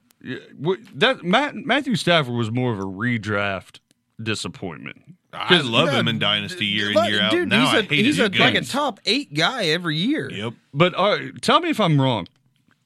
that 0.95 1.23
Matt, 1.23 1.55
Matthew 1.55 1.95
Stafford 1.95 2.33
was 2.35 2.51
more 2.51 2.71
of 2.73 2.79
a 2.79 2.83
redraft 2.83 3.79
disappointment. 4.21 4.97
I 5.33 5.61
love 5.61 5.89
him 5.89 6.07
in 6.07 6.19
Dynasty 6.19 6.65
year 6.65 6.91
in, 6.91 7.05
year 7.05 7.21
out. 7.21 7.31
Dude, 7.31 7.47
now 7.49 7.65
he's 7.65 7.73
I 7.73 7.77
a, 7.77 7.81
hate 7.83 8.05
he's 8.05 8.19
a, 8.19 8.27
like 8.29 8.55
a 8.55 8.61
top 8.61 8.99
eight 9.05 9.33
guy 9.33 9.67
every 9.67 9.95
year. 9.97 10.29
Yep. 10.29 10.53
But 10.73 10.93
uh, 10.97 11.19
tell 11.41 11.61
me 11.61 11.69
if 11.69 11.79
I'm 11.79 11.99
wrong. 12.01 12.27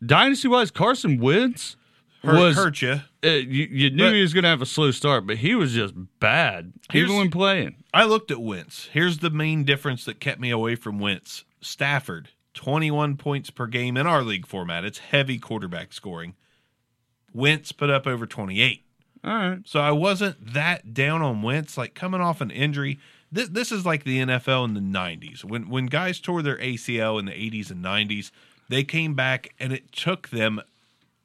Dynasty 0.06 0.48
wise, 0.48 0.70
Carson 0.70 1.20
Wentz 1.20 1.76
Hurt, 2.24 2.36
was 2.40 2.56
hurt 2.56 2.82
you. 2.84 3.02
uh, 3.24 3.28
you, 3.30 3.68
you 3.72 3.90
knew 3.90 4.04
But- 4.06 4.14
he 4.14 4.22
was 4.22 4.34
going 4.34 4.44
to 4.44 4.50
have 4.50 4.62
a 4.62 4.66
slow 4.68 4.92
start, 4.92 5.26
but 5.26 5.38
he 5.38 5.56
was 5.56 5.74
just 5.74 5.94
bad 6.20 6.74
Here's- 6.92 7.08
even 7.10 7.18
when 7.18 7.32
playing. 7.32 7.78
I 7.94 8.04
looked 8.06 8.30
at 8.30 8.42
Wentz. 8.42 8.90
Here's 8.92 9.20
the 9.20 9.30
main 9.32 9.64
difference 9.64 10.06
that 10.06 10.20
kept 10.20 10.40
me 10.40 10.52
away 10.52 10.76
from 10.76 11.00
Wentz. 11.00 11.46
Stafford, 11.62 12.30
21 12.54 13.18
points 13.18 13.50
per 13.50 13.66
game 13.66 13.98
in 13.98 14.06
our 14.06 14.22
league 14.22 14.46
format. 14.46 14.86
It's 14.86 15.00
heavy 15.00 15.40
quarterback 15.40 15.94
scoring. 15.94 16.36
Wentz 17.36 17.72
put 17.72 17.90
up 17.90 18.08
over 18.08 18.26
28. 18.26 18.82
All 19.24 19.34
right, 19.34 19.60
So 19.66 19.80
I 19.80 19.92
wasn't 19.92 20.54
that 20.54 20.94
down 20.94 21.22
on 21.22 21.42
Wentz. 21.42 21.78
Like 21.78 21.94
coming 21.96 22.22
off 22.22 22.42
an 22.42 22.52
injury, 22.52 23.00
this 23.32 23.50
this 23.50 23.72
is 23.72 23.86
like 23.86 24.04
the 24.04 24.20
NFL 24.20 24.66
in 24.66 24.74
the 24.76 24.80
'90s 24.80 25.44
when 25.44 25.68
when 25.68 25.88
guys 25.88 26.20
tore 26.20 26.44
their 26.44 26.58
ACL 26.58 27.20
in 27.20 27.26
the 27.26 27.32
'80s 27.32 27.72
and 27.72 27.84
'90s. 27.84 28.30
They 28.70 28.84
came 28.84 29.16
back 29.16 29.50
and 29.60 29.74
it 29.74 29.92
took 29.92 30.30
them 30.30 30.62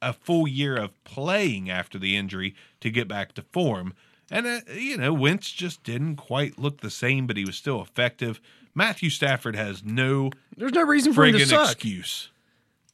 a 0.01 0.13
full 0.13 0.47
year 0.47 0.75
of 0.77 0.91
playing 1.03 1.69
after 1.69 1.99
the 1.99 2.17
injury 2.17 2.55
to 2.79 2.89
get 2.89 3.07
back 3.07 3.33
to 3.33 3.43
form. 3.51 3.93
And 4.31 4.47
uh, 4.47 4.59
you 4.73 4.97
know, 4.97 5.13
Wentz 5.13 5.51
just 5.51 5.83
didn't 5.83 6.15
quite 6.15 6.57
look 6.57 6.81
the 6.81 6.89
same, 6.89 7.27
but 7.27 7.37
he 7.37 7.45
was 7.45 7.55
still 7.55 7.81
effective. 7.83 8.41
Matthew 8.73 9.11
Stafford 9.11 9.55
has 9.55 9.83
no 9.83 10.31
There's 10.57 10.73
no 10.73 10.83
reason 10.83 11.13
for 11.13 11.25
him 11.25 11.37
to 11.37 11.45
suck. 11.45 11.71
excuse. 11.73 12.31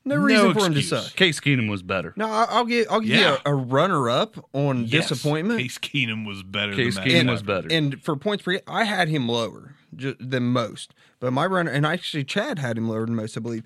No 0.07 0.15
reason 0.17 0.53
for 0.53 0.65
him 0.65 0.73
to 0.73 0.79
excuse. 0.79 1.03
suck. 1.07 1.15
Case 1.15 1.39
Keenum 1.39 1.69
was 1.69 1.83
better. 1.83 2.13
No, 2.15 2.27
I- 2.27 2.47
I'll 2.49 2.65
give 2.65 2.87
I'll 2.89 2.99
give 3.01 3.09
Yeah. 3.19 3.31
you 3.33 3.37
a, 3.45 3.51
a 3.51 3.55
runner 3.55 4.09
up 4.09 4.43
on 4.53 4.85
Yes, 4.85 5.09
disappointment. 5.09 5.59
Case 5.59 5.77
Keenum 5.77 6.25
was 6.25 6.43
better 6.43 6.73
Case 6.73 6.95
than 6.95 7.03
Keenum 7.03 7.07
Matt 7.11 7.19
and, 7.21 7.29
was 7.29 7.39
Stafford. 7.41 7.63
better. 7.69 7.75
And 7.77 8.03
for 8.03 8.15
points 8.15 8.43
per, 8.43 8.59
I 8.67 8.83
had 8.85 9.09
him 9.09 9.27
lower 9.27 9.75
ju- 9.95 10.15
than 10.19 10.43
most, 10.43 10.93
but 11.19 11.31
my 11.33 11.45
runner 11.45 11.71
and 11.71 11.85
actually 11.85 12.23
Chad 12.23 12.59
had 12.59 12.77
him 12.77 12.87
lower 12.89 13.05
than 13.05 13.15
most, 13.15 13.37
I 13.37 13.41
believe. 13.41 13.63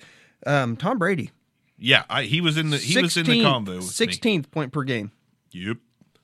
Um, 0.48 0.76
Tom 0.76 0.98
Brady, 0.98 1.30
Yeah, 1.78 2.04
I, 2.10 2.24
he 2.24 2.42
was 2.42 2.58
in 2.58 2.70
the 2.72 2.78
he 2.78 3.00
was 3.02 3.16
in 3.18 3.26
the 3.26 3.32
16th 3.40 3.44
combo. 3.44 3.76
With. 3.76 3.84
Sixteenth 3.86 4.50
point 4.52 4.72
per 4.74 4.84
game. 4.84 5.12
Yep. 5.52 5.78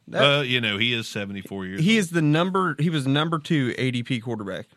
That- 0.10 0.38
uh, 0.40 0.42
you 0.42 0.62
know 0.62 0.78
he 0.78 0.94
is 0.94 1.08
seventy 1.08 1.42
four 1.42 1.66
years. 1.66 1.82
He 1.82 1.92
old. 1.96 2.00
is 2.00 2.10
the 2.12 2.22
number. 2.22 2.76
He 2.80 2.90
was 2.90 3.06
number 3.06 3.40
two 3.40 3.74
ADP 3.78 4.22
quarterback. 4.24 4.68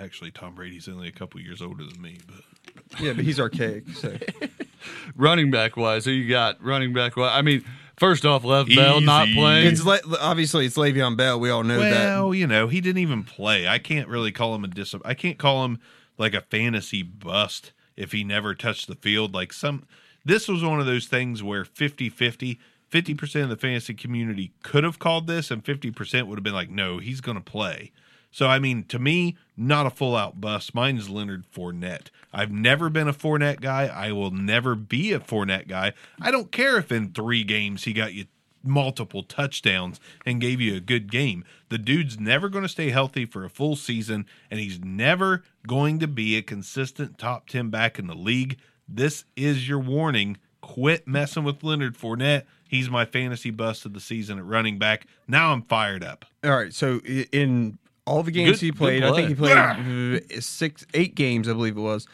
Actually 0.00 0.30
Tom 0.30 0.54
Brady's 0.54 0.88
only 0.88 1.08
a 1.08 1.12
couple 1.12 1.40
years 1.40 1.60
older 1.62 1.84
than 1.84 2.00
me, 2.00 2.18
but 2.26 3.00
Yeah, 3.00 3.12
but 3.12 3.24
he's 3.24 3.38
archaic. 3.38 3.88
So 3.90 4.16
running 5.16 5.50
back 5.50 5.76
wise, 5.76 6.04
who 6.04 6.10
you 6.10 6.28
got? 6.28 6.62
Running 6.62 6.92
back 6.92 7.16
wise. 7.16 7.32
I 7.34 7.42
mean, 7.42 7.64
first 7.96 8.24
off, 8.24 8.44
Lev 8.44 8.68
Bell 8.68 9.00
not 9.00 9.28
playing. 9.28 9.66
it's 9.68 9.84
le- 9.84 10.00
obviously 10.20 10.66
it's 10.66 10.76
Le'Veon 10.76 11.16
Bell. 11.16 11.38
We 11.38 11.50
all 11.50 11.62
know 11.62 11.78
that. 11.80 11.90
well, 12.20 12.34
you 12.34 12.46
know 12.46 12.68
he 12.68 12.80
didn't 12.80 13.02
even 13.02 13.24
play. 13.24 13.68
I 13.68 13.78
can't 13.78 14.08
really 14.08 14.32
call 14.32 14.54
him 14.54 14.64
a 14.64 14.68
dis. 14.68 14.94
I 15.04 15.14
can't 15.14 15.38
call 15.38 15.64
him 15.64 15.78
like 16.18 16.34
a 16.34 16.40
fantasy 16.42 17.02
bust 17.02 17.72
if 17.96 18.12
he 18.12 18.24
never 18.24 18.54
touched 18.54 18.86
the 18.88 18.94
field. 18.94 19.34
Like 19.34 19.52
some, 19.52 19.84
this 20.24 20.48
was 20.48 20.62
one 20.64 20.80
of 20.80 20.86
those 20.86 21.06
things 21.06 21.42
where 21.42 21.64
50-50, 21.64 22.58
50 22.88 23.14
percent 23.14 23.44
of 23.44 23.50
the 23.50 23.56
fantasy 23.56 23.94
community 23.94 24.52
could 24.62 24.84
have 24.84 24.98
called 24.98 25.26
this, 25.26 25.50
and 25.50 25.64
fifty 25.64 25.90
percent 25.90 26.26
would 26.26 26.38
have 26.38 26.44
been 26.44 26.54
like, 26.54 26.70
no, 26.70 26.98
he's 26.98 27.20
going 27.20 27.36
to 27.36 27.42
play. 27.44 27.92
So 28.30 28.46
I 28.46 28.58
mean, 28.58 28.84
to 28.84 28.98
me, 28.98 29.36
not 29.56 29.86
a 29.86 29.90
full 29.90 30.16
out 30.16 30.40
bust. 30.40 30.74
Mine's 30.74 31.10
Leonard 31.10 31.44
Fournette. 31.52 32.08
I've 32.32 32.52
never 32.52 32.88
been 32.88 33.08
a 33.08 33.12
Fournette 33.12 33.60
guy. 33.60 33.86
I 33.86 34.12
will 34.12 34.30
never 34.30 34.74
be 34.74 35.12
a 35.12 35.20
Fournette 35.20 35.68
guy. 35.68 35.92
I 36.20 36.30
don't 36.30 36.52
care 36.52 36.78
if 36.78 36.92
in 36.92 37.12
three 37.12 37.44
games 37.44 37.84
he 37.84 37.92
got 37.92 38.14
you 38.14 38.26
multiple 38.62 39.22
touchdowns 39.22 39.98
and 40.26 40.40
gave 40.40 40.60
you 40.60 40.76
a 40.76 40.80
good 40.80 41.10
game. 41.10 41.44
The 41.68 41.78
dude's 41.78 42.18
never 42.20 42.48
going 42.48 42.62
to 42.62 42.68
stay 42.68 42.90
healthy 42.90 43.24
for 43.24 43.44
a 43.44 43.50
full 43.50 43.76
season, 43.76 44.26
and 44.50 44.60
he's 44.60 44.80
never 44.84 45.44
going 45.66 45.98
to 46.00 46.06
be 46.06 46.36
a 46.36 46.42
consistent 46.42 47.18
top 47.18 47.48
10 47.48 47.70
back 47.70 47.98
in 47.98 48.06
the 48.06 48.14
league. 48.14 48.58
This 48.88 49.24
is 49.36 49.68
your 49.68 49.78
warning. 49.78 50.36
Quit 50.60 51.06
messing 51.06 51.44
with 51.44 51.62
Leonard 51.62 51.96
Fournette. 51.96 52.44
He's 52.68 52.90
my 52.90 53.04
fantasy 53.04 53.50
bust 53.50 53.86
of 53.86 53.94
the 53.94 54.00
season 54.00 54.38
at 54.38 54.44
running 54.44 54.78
back. 54.78 55.06
Now 55.26 55.52
I'm 55.52 55.62
fired 55.62 56.04
up. 56.04 56.24
All 56.44 56.50
right. 56.50 56.72
So 56.72 57.00
in 57.00 57.78
all 58.10 58.22
the 58.22 58.30
games 58.30 58.52
Good- 58.52 58.60
he 58.60 58.70
good 58.70 58.76
played, 58.78 59.04
I 59.04 59.14
think 59.14 59.28
he 59.28 59.34
played 59.34 59.56
uh, 59.56 60.40
six, 60.40 60.84
eight 60.94 61.14
games, 61.14 61.48
I 61.48 61.52
believe 61.52 61.76
it 61.76 61.80
was. 61.80 62.06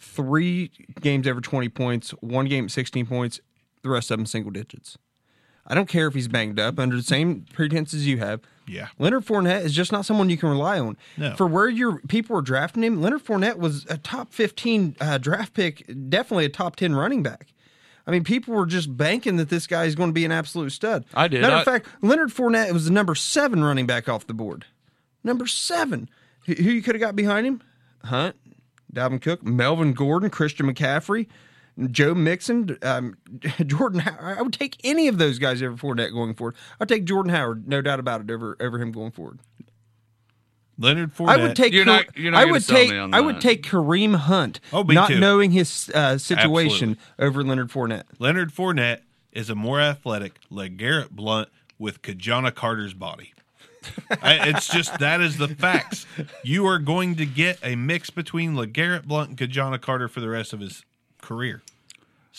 Three 0.00 0.70
games 1.00 1.26
over 1.26 1.40
twenty 1.40 1.68
points. 1.68 2.10
One 2.20 2.46
game 2.46 2.64
at 2.66 2.70
sixteen 2.70 3.06
points. 3.06 3.40
The 3.82 3.88
rest 3.90 4.10
of 4.10 4.18
them 4.18 4.26
single 4.26 4.50
digits. 4.50 4.98
I 5.70 5.74
don't 5.74 5.88
care 5.88 6.06
if 6.06 6.14
he's 6.14 6.28
banged 6.28 6.58
up 6.58 6.78
under 6.78 6.96
the 6.96 7.02
same 7.02 7.44
pretenses 7.52 8.06
you 8.06 8.18
have. 8.18 8.40
Yeah. 8.66 8.88
Leonard 8.98 9.24
Fournette 9.26 9.64
is 9.64 9.74
just 9.74 9.92
not 9.92 10.06
someone 10.06 10.30
you 10.30 10.38
can 10.38 10.48
rely 10.48 10.78
on. 10.80 10.96
No. 11.18 11.36
For 11.36 11.46
where 11.46 11.68
your 11.68 12.00
people 12.08 12.34
were 12.36 12.42
drafting 12.42 12.82
him, 12.82 13.00
Leonard 13.02 13.24
Fournette 13.24 13.56
was 13.58 13.84
a 13.90 13.98
top 13.98 14.32
15 14.32 14.96
uh, 15.00 15.18
draft 15.18 15.52
pick, 15.52 15.84
definitely 16.08 16.46
a 16.46 16.48
top 16.48 16.76
10 16.76 16.94
running 16.94 17.22
back. 17.22 17.48
I 18.06 18.10
mean, 18.10 18.24
people 18.24 18.54
were 18.54 18.64
just 18.64 18.96
banking 18.96 19.36
that 19.36 19.50
this 19.50 19.66
guy 19.66 19.84
is 19.84 19.94
going 19.94 20.08
to 20.08 20.14
be 20.14 20.24
an 20.24 20.32
absolute 20.32 20.72
stud. 20.72 21.04
I 21.12 21.28
did. 21.28 21.42
Matter 21.42 21.56
I- 21.56 21.58
of 21.60 21.64
fact, 21.66 21.86
Leonard 22.00 22.30
Fournette 22.30 22.72
was 22.72 22.86
the 22.86 22.92
number 22.92 23.14
seven 23.14 23.62
running 23.62 23.86
back 23.86 24.08
off 24.08 24.26
the 24.26 24.34
board. 24.34 24.64
Number 25.28 25.46
seven. 25.46 26.08
Who 26.46 26.54
who 26.54 26.70
you 26.70 26.82
could 26.82 26.94
have 26.94 27.00
got 27.00 27.14
behind 27.14 27.46
him? 27.46 27.62
Hunt, 28.04 28.34
Dalvin 28.92 29.20
Cook, 29.20 29.42
Melvin 29.44 29.92
Gordon, 29.92 30.30
Christian 30.30 30.66
McCaffrey, 30.72 31.26
Joe 31.90 32.14
Mixon, 32.14 32.78
um, 32.82 33.16
Jordan. 33.66 34.00
Howard. 34.00 34.38
I 34.38 34.42
would 34.42 34.52
take 34.54 34.78
any 34.84 35.06
of 35.08 35.18
those 35.18 35.38
guys 35.38 35.62
over 35.62 35.76
Fournette 35.76 36.12
going 36.12 36.34
forward. 36.34 36.54
I'd 36.80 36.88
take 36.88 37.04
Jordan 37.04 37.30
Howard, 37.32 37.68
no 37.68 37.82
doubt 37.82 38.00
about 38.00 38.22
it, 38.22 38.30
over 38.30 38.56
over 38.58 38.80
him 38.80 38.90
going 38.90 39.10
forward. 39.10 39.38
Leonard 40.78 41.12
Fournette. 41.14 41.28
I 41.28 41.36
would 41.38 41.56
take. 41.56 41.72
You're 41.72 41.84
not- 41.84 42.16
you're 42.16 42.30
not 42.32 42.40
I 42.40 42.44
would 42.50 42.66
take. 42.66 42.92
I 42.92 43.20
would 43.20 43.40
take 43.40 43.64
Kareem 43.64 44.14
Hunt, 44.14 44.60
Oh, 44.72 44.84
me 44.84 44.94
not 44.94 45.08
too. 45.08 45.18
knowing 45.18 45.50
his 45.50 45.90
uh, 45.94 46.16
situation 46.18 46.96
Absolutely. 47.18 47.26
over 47.26 47.42
Leonard 47.44 47.68
Fournette. 47.70 48.04
Leonard 48.18 48.52
Fournette 48.54 49.00
is 49.32 49.50
a 49.50 49.54
more 49.54 49.80
athletic 49.80 50.38
LeGarrette 50.50 51.10
Blount 51.10 51.48
with 51.78 52.00
Ki-Jana 52.02 52.52
Carter's 52.52 52.94
body. 52.94 53.32
I, 54.22 54.48
it's 54.50 54.68
just 54.68 54.98
that 54.98 55.20
is 55.20 55.36
the 55.38 55.48
facts. 55.48 56.06
You 56.42 56.66
are 56.66 56.78
going 56.78 57.16
to 57.16 57.26
get 57.26 57.58
a 57.62 57.76
mix 57.76 58.10
between 58.10 58.54
LeGarrette 58.54 59.04
Blount 59.04 59.30
and 59.30 59.38
Ki-Jana 59.38 59.78
Carter 59.78 60.08
for 60.08 60.20
the 60.20 60.28
rest 60.28 60.52
of 60.52 60.60
his 60.60 60.84
career. 61.22 61.62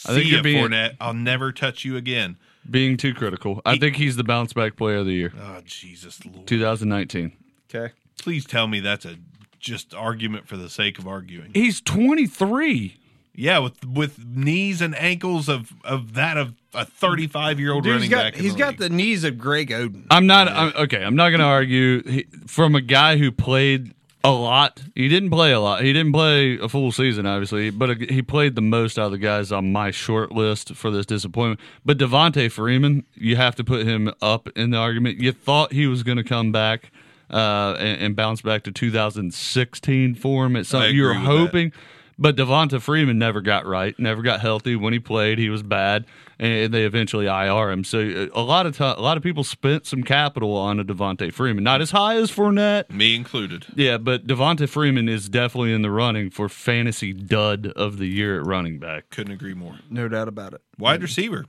I 0.06 0.14
think 0.14 0.24
See 0.24 0.30
you're 0.30 0.38
ya, 0.38 0.44
being- 0.44 0.66
Fournette. 0.68 0.96
I'll 1.02 1.14
never 1.14 1.52
touch 1.52 1.84
you 1.86 1.98
again. 1.98 2.38
being 2.70 2.96
too 2.98 3.14
critical. 3.14 3.62
I 3.66 3.78
think 3.78 3.96
he's 3.98 4.16
the 4.16 4.24
bounce 4.24 4.54
back 4.54 4.76
player 4.76 4.98
of 4.98 5.06
the 5.06 5.14
year, 5.14 5.34
Oh 5.40 5.62
Jesus 5.66 6.20
Lord! 6.26 6.48
2019. 6.48 7.32
Okay. 7.74 7.94
Please 8.22 8.46
tell 8.46 8.68
me 8.68 8.80
that's 8.80 9.06
a 9.06 9.18
just 9.60 9.94
argument 9.94 10.48
for 10.48 10.56
the 10.58 10.70
sake 10.70 11.00
of 11.00 11.08
arguing. 11.08 11.52
He's 11.54 11.82
23. 11.82 12.98
Yeah, 13.40 13.60
with 13.60 13.86
with 13.86 14.26
knees 14.26 14.82
and 14.82 14.94
ankles 14.96 15.48
of 15.48 15.72
of 15.84 16.14
that 16.16 16.38
of 16.38 16.56
a 16.74 16.86
35 16.86 17.60
year 17.60 17.72
old 17.74 17.84
Dude, 17.84 17.92
running 17.94 18.04
he's 18.04 18.10
got 18.12 18.24
back. 18.24 18.36
in 18.38 18.44
he's 18.44 18.54
the 18.54 18.60
got 18.60 18.70
league. 18.72 18.80
the 18.80 18.90
knees 18.90 19.24
of 19.24 19.38
Greg 19.38 19.70
Oden. 19.70 20.06
I'm 20.12 20.28
not 20.28 20.50
I'm, 20.50 20.74
okay. 20.76 21.04
I'm 21.04 21.16
not 21.16 21.30
going 21.30 21.40
to 21.40 21.46
argue 21.46 22.04
he, 22.04 22.26
from 22.48 22.76
a 22.76 22.82
guy 22.82 23.18
who 23.18 23.32
played 23.32 23.94
a 24.24 24.32
lot. 24.32 24.84
He 24.96 25.08
didn't 25.08 25.30
play 25.30 25.54
a 25.54 25.60
lot. 25.62 25.82
He 25.82 25.94
didn't 25.94 26.12
play 26.12 26.60
a 26.60 26.68
full 26.68 26.92
season, 26.92 27.26
obviously, 27.26 27.70
but 27.70 28.02
he 28.02 28.22
played 28.22 28.56
the 28.56 28.62
most 28.62 29.00
out 29.00 29.06
of 29.06 29.12
the 29.12 29.18
guys 29.18 29.52
on 29.52 29.72
my 29.72 29.92
short 29.92 30.34
list 30.34 30.76
for 30.76 30.92
this 30.92 31.06
disappointment. 31.06 31.62
But 31.86 31.98
Devonta 31.98 32.52
Freeman, 32.52 33.06
you 33.16 33.38
have 33.38 33.56
to 33.56 33.64
put 33.64 33.88
him 33.88 34.12
up 34.22 34.50
in 34.58 34.72
the 34.72 34.78
argument. 34.78 35.22
You 35.22 35.32
thought 35.32 35.72
he 35.72 35.88
was 35.88 36.04
going 36.04 36.18
to 36.18 36.24
come 36.26 36.52
back 36.52 36.92
uh, 37.30 37.78
and, 37.80 38.02
and 38.02 38.16
bounce 38.16 38.42
back 38.42 38.64
to 38.64 38.72
2016 38.74 40.16
form. 40.16 40.56
It's 40.58 40.74
I 40.74 40.80
something 40.80 40.96
you 40.96 41.04
were 41.04 41.14
hoping. 41.14 41.70
that. 41.70 41.78
Hoping. 42.20 42.36
But 42.36 42.36
Devonta 42.36 42.82
Freeman 42.82 43.18
never 43.18 43.42
got 43.42 43.66
right, 43.66 43.98
never 44.00 44.22
got 44.22 44.42
healthy. 44.42 44.76
When 44.76 44.94
he 44.94 45.00
played, 45.00 45.38
he 45.38 45.50
was 45.50 45.64
bad, 45.64 46.06
and 46.38 46.74
they 46.74 46.84
eventually 46.84 47.26
IR 47.28 47.72
him. 47.72 47.84
So 47.84 48.00
uh, 48.00 48.40
a 48.40 48.42
lot 48.42 48.66
of 48.66 48.78
time, 48.78 48.98
a 48.98 49.02
lot 49.02 49.18
of 49.18 49.24
people 49.24 49.44
spent 49.44 49.86
some 49.86 50.04
capital 50.04 50.56
on 50.56 50.80
a 50.80 50.86
Devonta 50.86 51.34
Freeman, 51.34 51.64
not 51.64 51.82
as 51.82 51.92
high 51.92 52.16
as 52.16 52.32
Fournette. 52.32 52.90
me 52.90 53.16
included. 53.16 53.66
Yeah, 53.76 53.98
but 53.98 54.28
Devonta 54.28 54.68
Freeman 54.68 55.10
is 55.10 55.30
definitely 55.30 55.74
in 55.74 55.82
the 55.82 55.92
running 55.92 56.30
for 56.30 56.50
fantasy 56.50 57.14
dud 57.14 57.68
of 57.76 57.98
the 57.98 58.08
year 58.08 58.40
at 58.40 58.46
running 58.46 58.80
back. 58.80 59.10
Couldn't 59.10 59.34
agree 59.34 59.54
more. 59.54 59.80
No 59.90 60.08
doubt 60.08 60.28
about 60.28 60.54
it. 60.54 60.62
Wide 60.78 61.02
receiver, 61.02 61.46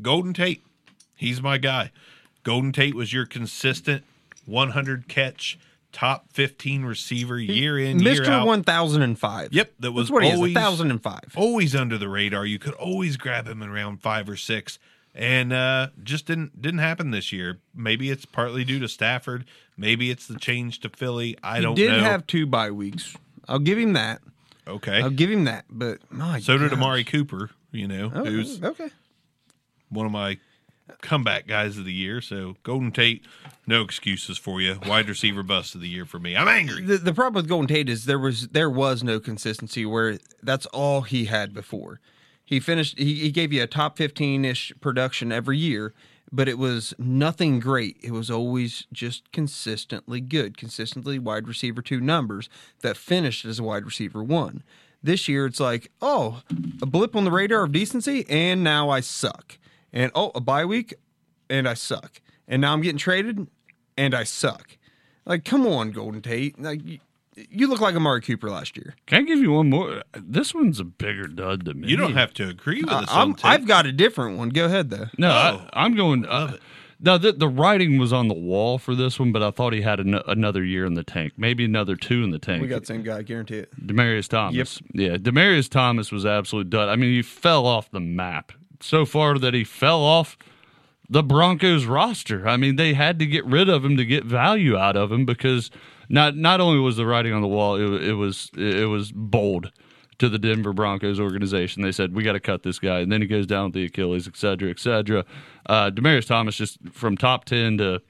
Golden 0.00 0.32
Tate. 0.32 0.62
He's 1.16 1.40
my 1.40 1.58
guy. 1.58 1.92
Golden 2.42 2.72
Tate 2.72 2.94
was 2.94 3.12
your 3.12 3.24
consistent 3.24 4.04
100 4.46 5.08
catch, 5.08 5.58
top 5.94 6.30
15 6.32 6.84
receiver 6.84 7.38
year 7.38 7.78
in, 7.78 7.98
year 8.00 8.12
out. 8.24 8.44
Mr. 8.44 8.46
1005. 8.46 9.52
Yep, 9.52 9.72
that 9.78 9.92
was 9.92 10.08
That's 10.08 10.12
what 10.12 10.24
he 10.24 10.32
always 10.32 10.50
is, 10.50 10.56
1005. 10.56 11.20
always 11.36 11.74
under 11.74 11.96
the 11.96 12.08
radar. 12.08 12.44
You 12.44 12.58
could 12.58 12.74
always 12.74 13.16
grab 13.16 13.46
him 13.48 13.62
in 13.62 13.70
round 13.70 14.02
five 14.02 14.28
or 14.28 14.36
six, 14.36 14.78
and 15.14 15.52
uh, 15.52 15.88
just 16.02 16.26
didn't 16.26 16.60
didn't 16.60 16.80
happen 16.80 17.10
this 17.12 17.32
year. 17.32 17.60
Maybe 17.74 18.10
it's 18.10 18.26
partly 18.26 18.64
due 18.64 18.78
to 18.80 18.88
Stafford. 18.88 19.46
Maybe 19.76 20.10
it's 20.10 20.26
the 20.26 20.38
change 20.38 20.80
to 20.80 20.88
Philly. 20.90 21.38
I 21.42 21.56
He 21.56 21.62
don't 21.62 21.74
did 21.76 21.90
know. 21.92 22.00
have 22.00 22.26
two 22.26 22.44
bye 22.46 22.70
weeks. 22.70 23.16
I'll 23.48 23.58
give 23.58 23.78
him 23.78 23.92
that. 23.94 24.20
okay, 24.68 25.00
I'll 25.00 25.10
give 25.10 25.30
him 25.30 25.44
that. 25.44 25.64
But 25.70 25.98
my 26.10 26.40
so 26.40 26.58
did. 26.58 26.72
Amari 26.72 27.04
Cooper. 27.04 27.50
You 27.72 27.88
know, 27.88 28.12
Oh, 28.14 28.24
who's 28.24 28.62
okay. 28.62 28.90
one 29.88 30.06
of 30.06 30.12
my 30.12 30.38
comeback 31.00 31.46
guys 31.46 31.78
of 31.78 31.84
the 31.84 31.92
year. 31.92 32.20
So 32.20 32.56
Golden 32.62 32.92
Tate, 32.92 33.24
no 33.66 33.82
excuses 33.82 34.38
for 34.38 34.60
you. 34.60 34.78
Wide 34.86 35.08
receiver 35.08 35.42
bust 35.42 35.74
of 35.74 35.80
the 35.80 35.88
year 35.88 36.04
for 36.04 36.18
me. 36.18 36.36
I'm 36.36 36.48
angry. 36.48 36.82
The, 36.82 36.98
the 36.98 37.14
problem 37.14 37.42
with 37.42 37.48
Golden 37.48 37.68
Tate 37.68 37.88
is 37.88 38.04
there 38.04 38.18
was 38.18 38.48
there 38.48 38.70
was 38.70 39.02
no 39.02 39.20
consistency 39.20 39.86
where 39.86 40.18
that's 40.42 40.66
all 40.66 41.02
he 41.02 41.26
had 41.26 41.54
before. 41.54 42.00
He 42.44 42.60
finished. 42.60 42.98
He, 42.98 43.14
he 43.14 43.30
gave 43.30 43.52
you 43.52 43.62
a 43.62 43.66
top 43.66 43.96
fifteen 43.96 44.44
ish 44.44 44.72
production 44.80 45.32
every 45.32 45.56
year, 45.56 45.94
but 46.30 46.48
it 46.48 46.58
was 46.58 46.92
nothing 46.98 47.60
great. 47.60 47.96
It 48.02 48.12
was 48.12 48.30
always 48.30 48.86
just 48.92 49.32
consistently 49.32 50.20
good, 50.20 50.58
consistently 50.58 51.18
wide 51.18 51.48
receiver 51.48 51.80
two 51.80 52.00
numbers 52.00 52.50
that 52.82 52.98
finished 52.98 53.46
as 53.46 53.58
a 53.58 53.62
wide 53.62 53.86
receiver 53.86 54.22
one. 54.22 54.62
This 55.02 55.28
year, 55.28 55.46
it's 55.46 55.60
like, 55.60 55.90
oh, 56.00 56.42
a 56.80 56.86
blip 56.86 57.14
on 57.14 57.24
the 57.24 57.30
radar 57.30 57.64
of 57.64 57.72
decency, 57.72 58.24
and 58.28 58.64
now 58.64 58.88
I 58.90 59.00
suck. 59.00 59.58
And 59.94 60.10
oh, 60.14 60.32
a 60.34 60.40
bye 60.40 60.64
week, 60.66 60.92
and 61.48 61.66
I 61.68 61.72
suck. 61.74 62.20
And 62.48 62.60
now 62.60 62.72
I'm 62.74 62.82
getting 62.82 62.98
traded, 62.98 63.46
and 63.96 64.12
I 64.14 64.24
suck. 64.24 64.76
Like, 65.24 65.44
come 65.44 65.66
on, 65.66 65.92
Golden 65.92 66.20
Tate. 66.20 66.60
Like, 66.60 66.84
you, 66.84 66.98
you 67.36 67.68
look 67.68 67.80
like 67.80 67.94
Amari 67.94 68.20
Cooper 68.20 68.50
last 68.50 68.76
year. 68.76 68.96
Can 69.06 69.18
I 69.20 69.22
give 69.22 69.38
you 69.38 69.52
one 69.52 69.70
more? 69.70 70.02
This 70.20 70.52
one's 70.54 70.80
a 70.80 70.84
bigger 70.84 71.28
dud 71.28 71.64
to 71.66 71.74
me. 71.74 71.88
You 71.88 71.96
don't 71.96 72.14
have 72.14 72.34
to 72.34 72.48
agree 72.48 72.82
with 72.82 72.92
Uh, 72.92 72.96
us. 72.98 73.08
I'm, 73.10 73.30
on 73.30 73.34
Tate. 73.36 73.44
I've 73.46 73.66
got 73.66 73.86
a 73.86 73.92
different 73.92 74.36
one. 74.36 74.50
Go 74.50 74.66
ahead, 74.66 74.90
though. 74.90 75.06
No, 75.16 75.30
Oh, 75.30 75.66
I, 75.72 75.84
I'm 75.84 75.94
going. 75.94 76.26
Uh, 76.26 76.56
Now 77.00 77.18
the 77.18 77.32
the 77.32 77.48
writing 77.48 77.98
was 77.98 78.12
on 78.12 78.28
the 78.28 78.34
wall 78.34 78.78
for 78.78 78.94
this 78.94 79.18
one, 79.18 79.30
but 79.32 79.42
I 79.42 79.50
thought 79.50 79.72
he 79.74 79.82
had 79.82 80.00
an, 80.00 80.14
another 80.26 80.64
year 80.64 80.86
in 80.86 80.94
the 80.94 81.02
tank, 81.02 81.34
maybe 81.36 81.64
another 81.64 81.96
two 81.96 82.22
in 82.24 82.30
the 82.30 82.38
tank. 82.38 82.62
We 82.62 82.68
got 82.68 82.80
the 82.80 82.86
same 82.86 83.02
guy, 83.02 83.18
I 83.18 83.22
guarantee 83.22 83.58
it. 83.58 83.86
Demaryius 83.86 84.28
Thomas. 84.28 84.80
Yeah, 84.92 85.16
Demaryius 85.16 85.68
Thomas 85.68 86.10
was 86.12 86.24
absolute 86.24 86.70
dud. 86.70 86.88
I 86.88 86.96
mean, 86.96 87.10
he 87.12 87.20
fell 87.22 87.66
off 87.66 87.90
the 87.90 88.00
map 88.00 88.52
so 88.84 89.04
far 89.04 89.38
that 89.38 89.54
he 89.54 89.64
fell 89.64 90.00
off 90.00 90.36
the 91.08 91.22
Broncos 91.22 91.84
roster. 91.84 92.48
I 92.48 92.56
mean, 92.56 92.76
they 92.76 92.94
had 92.94 93.18
to 93.18 93.26
get 93.26 93.44
rid 93.44 93.68
of 93.68 93.84
him 93.84 93.96
to 93.96 94.04
get 94.04 94.24
value 94.24 94.76
out 94.76 94.96
of 94.96 95.12
him 95.12 95.24
because 95.24 95.70
not 96.08 96.36
not 96.36 96.60
only 96.60 96.78
was 96.78 96.96
the 96.96 97.06
writing 97.06 97.32
on 97.32 97.42
the 97.42 97.48
wall, 97.48 97.76
it, 97.76 98.02
it 98.02 98.14
was 98.14 98.50
it 98.56 98.88
was 98.88 99.12
bold 99.12 99.70
to 100.18 100.28
the 100.28 100.38
Denver 100.38 100.72
Broncos 100.72 101.18
organization. 101.18 101.82
They 101.82 101.92
said 101.92 102.14
we 102.14 102.22
got 102.22 102.32
to 102.32 102.40
cut 102.40 102.62
this 102.62 102.78
guy, 102.78 103.00
and 103.00 103.10
then 103.10 103.20
he 103.20 103.26
goes 103.26 103.46
down 103.46 103.66
with 103.66 103.74
the 103.74 103.84
Achilles, 103.84 104.28
et 104.28 104.36
cetera, 104.36 104.70
et 104.70 104.78
cetera. 104.78 105.24
Uh, 105.66 105.90
Demaryius 105.90 106.26
Thomas 106.26 106.56
just 106.56 106.78
from 106.92 107.16
top 107.16 107.44
ten 107.44 107.78
to 107.78 108.00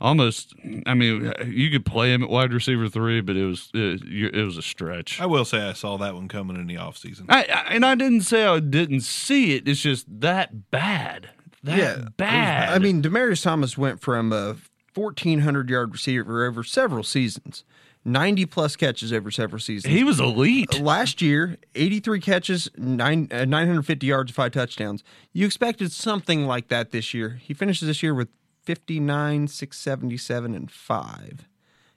almost. 0.00 0.54
I 0.86 0.94
mean, 0.94 1.32
you 1.46 1.70
could 1.70 1.84
play 1.86 2.12
him 2.12 2.22
at 2.22 2.28
wide 2.28 2.52
receiver 2.52 2.88
three, 2.88 3.20
but 3.20 3.36
it 3.36 3.44
was 3.44 3.70
it, 3.74 4.02
it 4.34 4.44
was 4.44 4.56
a 4.56 4.62
stretch. 4.62 5.20
I 5.20 5.26
will 5.26 5.44
say 5.44 5.58
I 5.68 5.72
saw 5.72 5.96
that 5.98 6.14
one 6.14 6.28
coming 6.28 6.56
in 6.56 6.66
the 6.66 6.76
offseason. 6.76 7.26
I, 7.28 7.44
I 7.44 7.74
and 7.74 7.84
I 7.86 7.94
didn't 7.94 8.22
say 8.22 8.44
I 8.44 8.60
didn't 8.60 9.00
see 9.02 9.54
it. 9.54 9.66
It's 9.68 9.80
just 9.80 10.06
that 10.20 10.70
bad. 10.70 11.30
That 11.62 11.78
yeah, 11.78 11.92
it 11.92 11.98
was- 12.00 12.08
bad. 12.16 12.72
I 12.72 12.78
mean, 12.78 13.02
Demaryius 13.02 13.42
Thomas 13.42 13.78
went 13.78 14.00
from 14.00 14.32
a 14.32 14.56
1,400 14.94 15.70
yard 15.70 15.92
receiver 15.92 16.44
over 16.46 16.62
several 16.62 17.02
seasons, 17.02 17.64
90 18.04 18.46
plus 18.46 18.76
catches 18.76 19.12
over 19.12 19.30
several 19.30 19.58
seasons. 19.60 19.92
he 19.92 20.04
was 20.04 20.20
elite. 20.20 20.78
Last 20.78 21.20
year, 21.22 21.56
83 21.74 22.20
catches, 22.20 22.70
nine, 22.76 23.28
uh, 23.32 23.44
950 23.46 24.06
yards, 24.06 24.30
five 24.30 24.52
touchdowns. 24.52 25.02
You 25.32 25.46
expected 25.46 25.90
something 25.90 26.46
like 26.46 26.68
that 26.68 26.90
this 26.90 27.12
year. 27.14 27.40
He 27.42 27.54
finishes 27.54 27.88
this 27.88 28.02
year 28.02 28.14
with 28.14 28.28
59, 28.64 29.48
677, 29.48 30.54
and 30.54 30.70
five. 30.70 31.46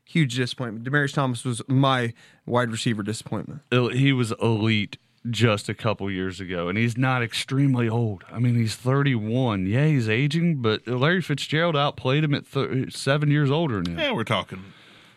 Huge 0.05 0.35
disappointment. 0.35 0.85
Demaryius 0.85 1.13
Thomas 1.13 1.43
was 1.43 1.61
my 1.67 2.13
wide 2.45 2.71
receiver 2.71 3.03
disappointment. 3.03 3.61
He 3.71 4.13
was 4.13 4.31
elite 4.41 4.97
just 5.29 5.67
a 5.67 5.73
couple 5.73 6.09
years 6.09 6.39
ago, 6.39 6.69
and 6.69 6.77
he's 6.77 6.97
not 6.97 7.21
extremely 7.21 7.89
old. 7.89 8.23
I 8.31 8.39
mean, 8.39 8.55
he's 8.55 8.75
31. 8.75 9.65
Yeah, 9.67 9.85
he's 9.87 10.07
aging, 10.07 10.61
but 10.61 10.87
Larry 10.87 11.21
Fitzgerald 11.21 11.75
outplayed 11.75 12.23
him 12.23 12.33
at 12.33 12.49
th- 12.49 12.95
seven 12.95 13.29
years 13.29 13.51
older 13.51 13.81
than 13.81 13.93
him. 13.93 13.99
Yeah, 13.99 14.11
we're 14.13 14.23
talking, 14.23 14.63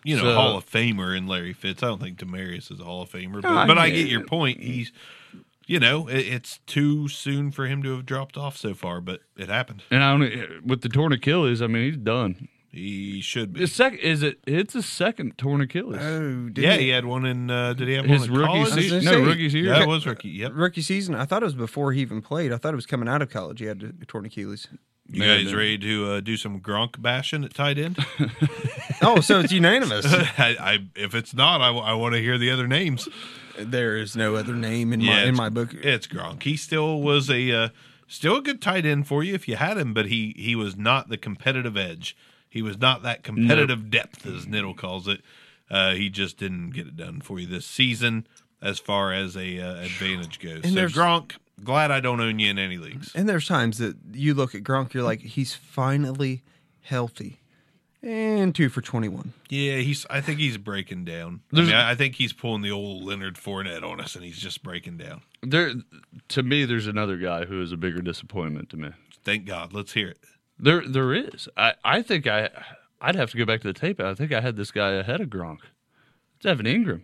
you 0.02 0.16
know, 0.16 0.22
So- 0.22 0.34
Hall 0.34 0.56
of 0.56 0.66
Famer 0.68 1.16
in 1.16 1.28
Larry 1.28 1.52
Fitz. 1.52 1.84
I 1.84 1.86
don't 1.86 2.00
think 2.00 2.18
Demaryius 2.18 2.72
is 2.72 2.80
a 2.80 2.84
Hall 2.84 3.02
of 3.02 3.10
Famer, 3.10 3.40
but, 3.42 3.44
I 3.44 3.66
but 3.68 3.78
I 3.78 3.90
get 3.90 3.96
get 3.98 4.08
your 4.08 4.24
point. 4.24 4.60
He's, 4.60 4.90
you 5.70 5.78
know, 5.78 6.08
it, 6.08 6.18
it's 6.26 6.58
too 6.66 7.06
soon 7.06 7.52
for 7.52 7.64
him 7.68 7.80
to 7.84 7.94
have 7.94 8.04
dropped 8.04 8.36
off 8.36 8.56
so 8.56 8.74
far, 8.74 9.00
but 9.00 9.20
it 9.36 9.48
happened. 9.48 9.84
And 9.92 10.02
I 10.02 10.18
don't 10.18 10.66
with 10.66 10.80
the 10.80 10.88
torn 10.88 11.12
Achilles. 11.12 11.62
I 11.62 11.68
mean, 11.68 11.84
he's 11.84 11.96
done. 11.96 12.48
He 12.72 13.20
should 13.20 13.52
be. 13.52 13.60
His 13.60 13.72
second 13.72 14.00
is 14.00 14.24
it? 14.24 14.40
It's 14.48 14.74
a 14.74 14.82
second 14.82 15.38
torn 15.38 15.60
Achilles. 15.60 16.00
Oh, 16.02 16.48
did 16.48 16.64
yeah, 16.64 16.76
he 16.76 16.88
had 16.88 17.04
one 17.04 17.24
in. 17.24 17.52
Uh, 17.52 17.72
did 17.74 17.86
he 17.86 17.94
have 17.94 18.04
His 18.04 18.22
one 18.22 18.30
in 18.30 18.36
rookie 18.36 18.52
college? 18.52 18.72
season. 18.74 19.04
No, 19.04 19.10
say- 19.12 19.22
rookie 19.22 19.48
season. 19.48 19.72
Yeah, 19.72 19.82
it 19.82 19.86
was 19.88 20.06
rookie. 20.06 20.28
Yep. 20.30 20.52
rookie 20.54 20.82
season. 20.82 21.14
I 21.14 21.24
thought 21.24 21.42
it 21.42 21.46
was 21.46 21.54
before 21.54 21.92
he 21.92 22.00
even 22.00 22.20
played. 22.20 22.52
I 22.52 22.56
thought 22.56 22.72
it 22.72 22.76
was 22.76 22.86
coming 22.86 23.08
out 23.08 23.22
of 23.22 23.30
college. 23.30 23.60
He 23.60 23.66
had 23.66 23.94
a 24.02 24.04
torn 24.06 24.26
Achilles. 24.26 24.66
You 25.12 25.22
guys 25.22 25.50
no. 25.50 25.58
ready 25.58 25.78
to 25.78 26.12
uh, 26.12 26.20
do 26.20 26.36
some 26.36 26.60
Gronk 26.60 27.00
bashing 27.02 27.44
at 27.44 27.52
tight 27.54 27.78
end? 27.78 27.98
Oh, 29.02 29.20
so 29.20 29.40
it's 29.40 29.52
unanimous. 29.52 30.04
I, 30.08 30.56
I, 30.60 30.78
if 30.94 31.14
it's 31.14 31.34
not, 31.34 31.60
I, 31.60 31.70
want 31.94 32.14
to 32.14 32.20
hear 32.20 32.38
the 32.38 32.50
other 32.50 32.66
names. 32.68 33.08
there 33.58 33.96
is 33.96 34.14
no 34.14 34.36
other 34.36 34.54
name 34.54 34.92
in 34.92 35.00
Yeah, 35.00 35.10
my 35.10 35.22
in 35.24 35.34
my 35.36 35.48
book. 35.48 35.74
It's 35.74 36.06
Gronk. 36.06 36.42
He 36.42 36.56
still 36.56 37.00
was 37.00 37.28
a 37.30 37.50
uh, 37.52 37.68
still 38.06 38.36
a 38.36 38.42
good 38.42 38.60
tight 38.62 38.84
end 38.86 39.06
for 39.06 39.24
you 39.24 39.34
if 39.34 39.48
you 39.48 39.56
had 39.56 39.78
him, 39.78 39.94
but 39.94 40.06
he 40.06 40.34
he 40.36 40.54
was 40.54 40.76
not 40.76 41.08
the 41.08 41.16
competitive 41.16 41.76
edge. 41.76 42.16
He 42.48 42.62
was 42.62 42.78
not 42.78 43.02
that 43.02 43.22
competitive 43.22 43.90
depth 43.90 44.26
as 44.26 44.46
Niddle 44.46 44.76
calls 44.76 45.06
it. 45.08 45.22
Uh, 45.70 45.92
he 45.94 46.10
just 46.10 46.36
didn't 46.36 46.70
get 46.70 46.86
it 46.88 46.96
done 46.96 47.20
for 47.20 47.38
you 47.38 47.46
this 47.46 47.64
season 47.64 48.26
as 48.60 48.78
far 48.80 49.12
as 49.12 49.36
a 49.36 49.60
uh, 49.60 49.76
advantage 49.82 50.40
goes. 50.40 50.62
And 50.64 50.72
so 50.72 50.74
there's- 50.74 50.92
Gronk, 50.92 51.36
glad 51.62 51.90
I 51.90 52.00
don't 52.00 52.20
own 52.20 52.38
you 52.38 52.50
in 52.50 52.58
any 52.58 52.76
leagues. 52.76 53.14
And 53.14 53.28
there's 53.28 53.46
times 53.46 53.78
that 53.78 53.96
you 54.12 54.34
look 54.34 54.54
at 54.54 54.62
Gronk, 54.62 54.92
you're 54.92 55.02
like, 55.02 55.20
he's 55.20 55.54
finally 55.54 56.42
healthy. 56.80 57.40
And 58.02 58.54
two 58.54 58.70
for 58.70 58.80
21. 58.80 59.34
Yeah, 59.50 59.76
he's. 59.76 60.06
I 60.08 60.22
think 60.22 60.38
he's 60.38 60.56
breaking 60.56 61.04
down. 61.04 61.42
I, 61.52 61.60
mean, 61.60 61.72
I 61.74 61.90
I 61.90 61.94
think 61.94 62.14
he's 62.14 62.32
pulling 62.32 62.62
the 62.62 62.70
old 62.70 63.04
Leonard 63.04 63.36
Fournette 63.36 63.82
on 63.82 64.00
us, 64.00 64.14
and 64.14 64.24
he's 64.24 64.38
just 64.38 64.62
breaking 64.62 64.96
down. 64.96 65.20
There, 65.42 65.74
to 66.28 66.42
me, 66.42 66.64
there's 66.64 66.86
another 66.86 67.18
guy 67.18 67.44
who 67.44 67.60
is 67.60 67.72
a 67.72 67.76
bigger 67.76 68.00
disappointment 68.00 68.70
to 68.70 68.78
me. 68.78 68.90
Thank 69.22 69.44
God. 69.44 69.74
Let's 69.74 69.92
hear 69.92 70.08
it. 70.08 70.18
There, 70.58 70.82
there 70.86 71.12
is. 71.12 71.46
I, 71.58 71.74
I 71.84 72.00
think 72.00 72.26
I, 72.26 72.48
I'd 73.02 73.16
have 73.16 73.30
to 73.32 73.36
go 73.36 73.44
back 73.44 73.60
to 73.62 73.68
the 73.68 73.78
tape. 73.78 74.00
I 74.00 74.14
think 74.14 74.32
I 74.32 74.40
had 74.40 74.56
this 74.56 74.70
guy 74.70 74.92
ahead 74.92 75.20
of 75.20 75.28
Gronk. 75.28 75.58
It's 76.36 76.46
Evan 76.46 76.64
Engram. 76.66 77.02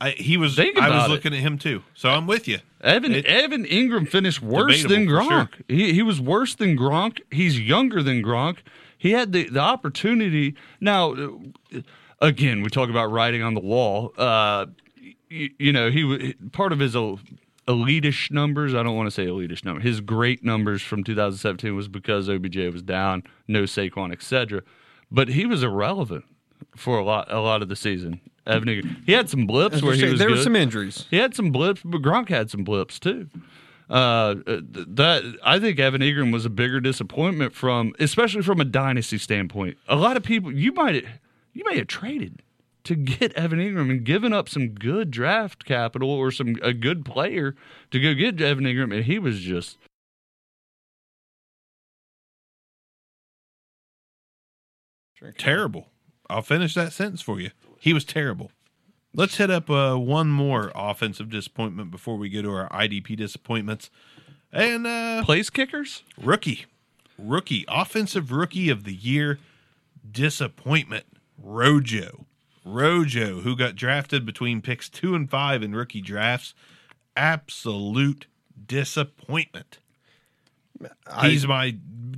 I, 0.00 0.10
he 0.10 0.36
was. 0.36 0.54
Think 0.54 0.78
I 0.78 0.90
was 0.96 1.06
it. 1.06 1.10
looking 1.10 1.34
at 1.34 1.40
him 1.40 1.58
too. 1.58 1.82
So 1.94 2.08
I'm 2.10 2.26
with 2.26 2.46
you. 2.46 2.58
Evan 2.80 3.12
It- 3.14 3.26
Evan 3.26 3.64
Engram 3.64 4.08
finished 4.08 4.40
worse 4.40 4.84
than 4.84 5.06
Gronk. 5.06 5.48
He 5.68 5.92
he 5.92 6.02
was 6.02 6.20
worse 6.20 6.54
than 6.54 6.76
Gronk. 6.76 7.20
He's 7.32 7.58
younger 7.58 8.02
than 8.02 8.22
Gronk. 8.22 8.58
He 8.96 9.12
had 9.12 9.32
the, 9.32 9.48
the 9.48 9.60
opportunity. 9.60 10.54
Now, 10.80 11.14
again, 12.20 12.62
we 12.62 12.68
talk 12.68 12.90
about 12.90 13.10
writing 13.12 13.42
on 13.42 13.54
the 13.54 13.60
wall. 13.60 14.12
Uh, 14.18 14.66
you, 15.28 15.50
you 15.58 15.72
know, 15.72 15.90
he 15.90 16.34
part 16.52 16.72
of 16.72 16.78
his 16.80 16.94
elitish 17.66 18.30
numbers. 18.30 18.74
I 18.74 18.82
don't 18.82 18.96
want 18.96 19.06
to 19.08 19.10
say 19.10 19.26
elitish 19.26 19.64
number. 19.64 19.80
His 19.80 20.00
great 20.00 20.44
numbers 20.44 20.82
from 20.82 21.04
2017 21.04 21.74
was 21.76 21.88
because 21.88 22.28
OBJ 22.28 22.56
was 22.72 22.82
down, 22.82 23.22
no 23.46 23.64
Saquon, 23.64 24.12
etc. 24.12 24.62
But 25.10 25.28
he 25.28 25.46
was 25.46 25.62
irrelevant 25.62 26.24
for 26.78 26.98
a 26.98 27.04
lot 27.04 27.30
a 27.30 27.40
lot 27.40 27.62
of 27.62 27.68
the 27.68 27.76
season. 27.76 28.20
Evan 28.46 28.68
Engram. 28.68 29.04
He 29.04 29.12
had 29.12 29.28
some 29.28 29.46
blips 29.46 29.82
where 29.82 29.94
he 29.94 30.04
was 30.06 30.18
there 30.18 30.30
were 30.30 30.36
good. 30.36 30.44
some 30.44 30.56
injuries. 30.56 31.04
He 31.10 31.18
had 31.18 31.34
some 31.34 31.52
blips, 31.52 31.82
but 31.84 32.00
Gronk 32.00 32.30
had 32.30 32.50
some 32.50 32.64
blips 32.64 32.98
too. 32.98 33.28
Uh, 33.90 34.36
that 34.46 35.38
I 35.42 35.58
think 35.58 35.78
Evan 35.78 36.02
Engram 36.02 36.32
was 36.32 36.44
a 36.44 36.50
bigger 36.50 36.80
disappointment 36.80 37.54
from, 37.54 37.94
especially 37.98 38.42
from 38.42 38.60
a 38.60 38.64
dynasty 38.64 39.18
standpoint. 39.18 39.78
A 39.86 39.96
lot 39.96 40.16
of 40.16 40.22
people 40.22 40.52
you 40.52 40.72
might 40.72 41.04
you 41.52 41.64
may 41.64 41.76
have 41.76 41.86
traded 41.86 42.42
to 42.84 42.94
get 42.94 43.32
Evan 43.34 43.58
Engram 43.58 43.90
and 43.90 44.04
given 44.04 44.32
up 44.32 44.48
some 44.48 44.70
good 44.70 45.10
draft 45.10 45.64
capital 45.64 46.10
or 46.10 46.30
some 46.30 46.56
a 46.62 46.72
good 46.72 47.04
player 47.04 47.54
to 47.90 48.00
go 48.00 48.14
get 48.14 48.40
Evan 48.40 48.64
Engram, 48.64 48.94
and 48.94 49.04
he 49.04 49.18
was 49.18 49.40
just 49.40 49.78
Terrible. 55.36 55.88
I'll 56.30 56.42
finish 56.42 56.74
that 56.74 56.92
sentence 56.92 57.22
for 57.22 57.40
you. 57.40 57.50
He 57.80 57.92
was 57.92 58.04
terrible. 58.04 58.50
Let's 59.14 59.36
hit 59.38 59.50
up 59.50 59.70
uh, 59.70 59.96
one 59.96 60.28
more 60.28 60.70
offensive 60.74 61.30
disappointment 61.30 61.90
before 61.90 62.16
we 62.16 62.28
go 62.28 62.42
to 62.42 62.50
our 62.50 62.68
IDP 62.68 63.16
disappointments. 63.16 63.90
And 64.52 64.86
uh, 64.86 65.24
place 65.24 65.50
kickers. 65.50 66.02
rookie, 66.20 66.66
rookie, 67.18 67.64
offensive 67.68 68.30
rookie 68.32 68.68
of 68.70 68.84
the 68.84 68.94
year 68.94 69.38
disappointment. 70.10 71.04
Rojo, 71.40 72.26
Rojo, 72.64 73.40
who 73.40 73.56
got 73.56 73.76
drafted 73.76 74.26
between 74.26 74.60
picks 74.60 74.88
two 74.88 75.14
and 75.14 75.30
five 75.30 75.62
in 75.62 75.74
rookie 75.74 76.00
drafts. 76.00 76.54
Absolute 77.16 78.26
disappointment. 78.66 79.78
He's 81.22 81.46
my 81.46 81.70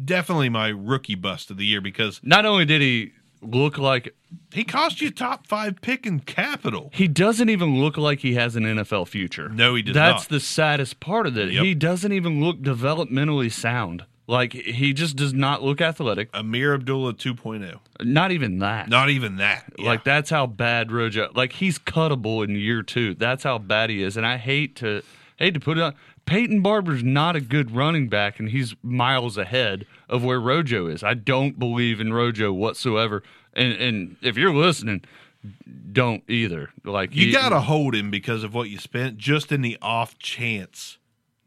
definitely 0.04 0.48
my 0.48 0.68
rookie 0.68 1.14
bust 1.14 1.50
of 1.50 1.56
the 1.56 1.64
year 1.64 1.80
because 1.80 2.20
Not 2.22 2.44
only 2.44 2.64
did 2.64 2.80
he 2.82 3.12
look 3.42 3.78
like 3.78 4.14
he 4.52 4.64
cost 4.64 5.00
you 5.00 5.10
top 5.10 5.46
five 5.46 5.80
pick 5.80 6.06
in 6.06 6.20
capital. 6.20 6.90
He 6.92 7.08
doesn't 7.08 7.48
even 7.48 7.80
look 7.80 7.96
like 7.96 8.20
he 8.20 8.34
has 8.34 8.56
an 8.56 8.64
NFL 8.64 9.08
future. 9.08 9.48
No, 9.48 9.74
he 9.74 9.82
does 9.82 9.94
That's 9.94 10.10
not. 10.10 10.16
That's 10.18 10.26
the 10.28 10.40
saddest 10.40 11.00
part 11.00 11.26
of 11.26 11.36
it. 11.36 11.52
Yep. 11.52 11.64
He 11.64 11.74
doesn't 11.74 12.12
even 12.12 12.40
look 12.40 12.60
developmentally 12.60 13.50
sound. 13.50 14.04
Like 14.26 14.52
he 14.52 14.92
just 14.92 15.16
does 15.16 15.34
not 15.34 15.60
look 15.62 15.80
athletic. 15.80 16.30
Ameer 16.32 16.74
Abdullah 16.74 17.14
2.0. 17.14 17.80
Not 18.02 18.30
even 18.30 18.60
that. 18.60 18.88
Not 18.88 19.10
even 19.10 19.36
that. 19.36 19.64
Yeah. 19.76 19.86
Like 19.86 20.04
that's 20.04 20.30
how 20.30 20.46
bad 20.46 20.92
Rojo. 20.92 21.32
Like 21.34 21.54
he's 21.54 21.80
cuttable 21.80 22.44
in 22.44 22.54
year 22.54 22.84
two. 22.84 23.14
That's 23.16 23.42
how 23.42 23.58
bad 23.58 23.90
he 23.90 24.04
is. 24.04 24.16
And 24.16 24.24
I 24.24 24.36
hate 24.36 24.76
to 24.76 25.02
hate 25.36 25.54
to 25.54 25.60
put 25.60 25.78
it 25.78 25.82
on. 25.82 25.94
Peyton 26.30 26.60
Barber's 26.62 27.02
not 27.02 27.34
a 27.34 27.40
good 27.40 27.72
running 27.74 28.08
back, 28.08 28.38
and 28.38 28.48
he's 28.50 28.76
miles 28.84 29.36
ahead 29.36 29.84
of 30.08 30.22
where 30.22 30.40
Rojo 30.40 30.86
is. 30.86 31.02
I 31.02 31.14
don't 31.14 31.58
believe 31.58 32.00
in 32.00 32.12
Rojo 32.12 32.52
whatsoever. 32.52 33.24
And 33.52 33.72
and 33.72 34.16
if 34.22 34.36
you're 34.36 34.54
listening, 34.54 35.02
don't 35.92 36.22
either. 36.28 36.70
Like 36.84 37.16
You 37.16 37.26
he- 37.26 37.32
got 37.32 37.48
to 37.48 37.60
hold 37.60 37.96
him 37.96 38.12
because 38.12 38.44
of 38.44 38.54
what 38.54 38.70
you 38.70 38.78
spent, 38.78 39.18
just 39.18 39.50
in 39.50 39.60
the 39.60 39.76
off 39.82 40.18
chance 40.20 40.98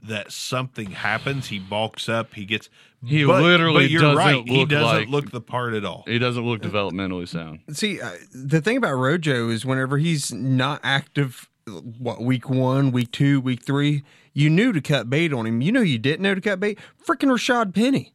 that 0.04 0.34
something 0.34 0.92
happens. 0.92 1.48
He 1.48 1.60
balks 1.60 2.10
up. 2.10 2.34
He 2.34 2.44
gets. 2.44 2.70
He 3.06 3.24
but, 3.24 3.42
literally 3.42 3.86
But 3.86 3.90
you're 3.92 4.02
doesn't 4.02 4.18
right. 4.18 4.44
He 4.46 4.58
look 4.58 4.70
doesn't 4.70 4.98
like- 5.00 5.08
look 5.08 5.32
the 5.32 5.40
part 5.40 5.74
at 5.76 5.86
all. 5.86 6.04
He 6.08 6.20
doesn't 6.20 6.44
look 6.46 6.62
developmentally 6.62 7.28
sound. 7.28 7.60
See, 7.72 8.02
uh, 8.02 8.12
the 8.34 8.60
thing 8.60 8.76
about 8.76 8.96
Rojo 8.96 9.50
is 9.50 9.66
whenever 9.66 9.98
he's 9.98 10.34
not 10.34 10.82
active, 10.84 11.50
what 11.68 12.22
week 12.22 12.49
one, 12.49 12.91
week 12.91 13.11
two, 13.11 13.40
week 13.41 13.64
three, 13.64 14.03
you 14.34 14.49
knew 14.49 14.73
to 14.73 14.81
cut 14.81 15.10
bait 15.10 15.34
on 15.34 15.45
him. 15.45 15.61
You 15.61 15.72
know 15.72 15.81
you 15.81 15.98
didn't 15.98 16.22
know 16.22 16.35
to 16.35 16.41
cut 16.41 16.60
bait. 16.60 16.80
Freaking 17.06 17.30
Rashaad 17.30 17.73
Penny. 17.73 18.14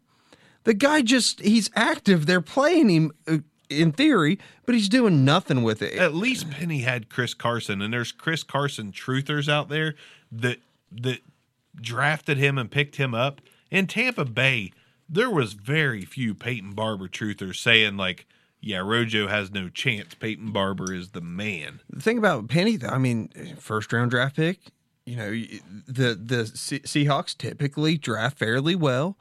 The 0.64 0.74
guy 0.74 1.02
just 1.02 1.40
he's 1.40 1.70
active. 1.74 2.26
They're 2.26 2.40
playing 2.40 2.90
him 2.90 3.12
uh, 3.26 3.38
in 3.70 3.92
theory, 3.92 4.38
but 4.66 4.74
he's 4.74 4.88
doing 4.88 5.24
nothing 5.24 5.62
with 5.62 5.82
it. 5.82 5.94
At 5.94 6.14
least 6.14 6.50
Penny 6.50 6.80
had 6.80 7.08
Chris 7.08 7.34
Carson, 7.34 7.80
and 7.80 7.92
there's 7.92 8.12
Chris 8.12 8.42
Carson 8.42 8.92
truthers 8.92 9.48
out 9.48 9.68
there 9.68 9.94
that 10.32 10.58
that 10.92 11.20
drafted 11.80 12.38
him 12.38 12.58
and 12.58 12.70
picked 12.70 12.96
him 12.96 13.14
up. 13.14 13.40
In 13.70 13.86
Tampa 13.86 14.24
Bay, 14.24 14.72
there 15.08 15.30
was 15.30 15.52
very 15.52 16.04
few 16.04 16.34
Peyton 16.34 16.72
Barber 16.72 17.08
truthers 17.08 17.56
saying 17.56 17.96
like, 17.96 18.26
"Yeah, 18.60 18.78
Rojo 18.78 19.28
has 19.28 19.50
no 19.50 19.68
chance. 19.68 20.14
Peyton 20.14 20.52
Barber 20.52 20.92
is 20.92 21.10
the 21.10 21.20
man." 21.20 21.80
The 21.90 22.02
thing 22.02 22.18
about 22.18 22.48
Penny, 22.48 22.76
though, 22.76 22.88
I 22.88 22.98
mean, 22.98 23.28
first 23.58 23.92
round 23.92 24.10
draft 24.10 24.36
pick. 24.36 24.58
You 25.06 25.16
know, 25.16 25.30
the 25.86 26.14
the 26.14 26.46
Se- 26.46 26.80
Seahawks 26.80 27.36
typically 27.36 27.96
draft 27.96 28.38
fairly 28.38 28.74
well, 28.74 29.16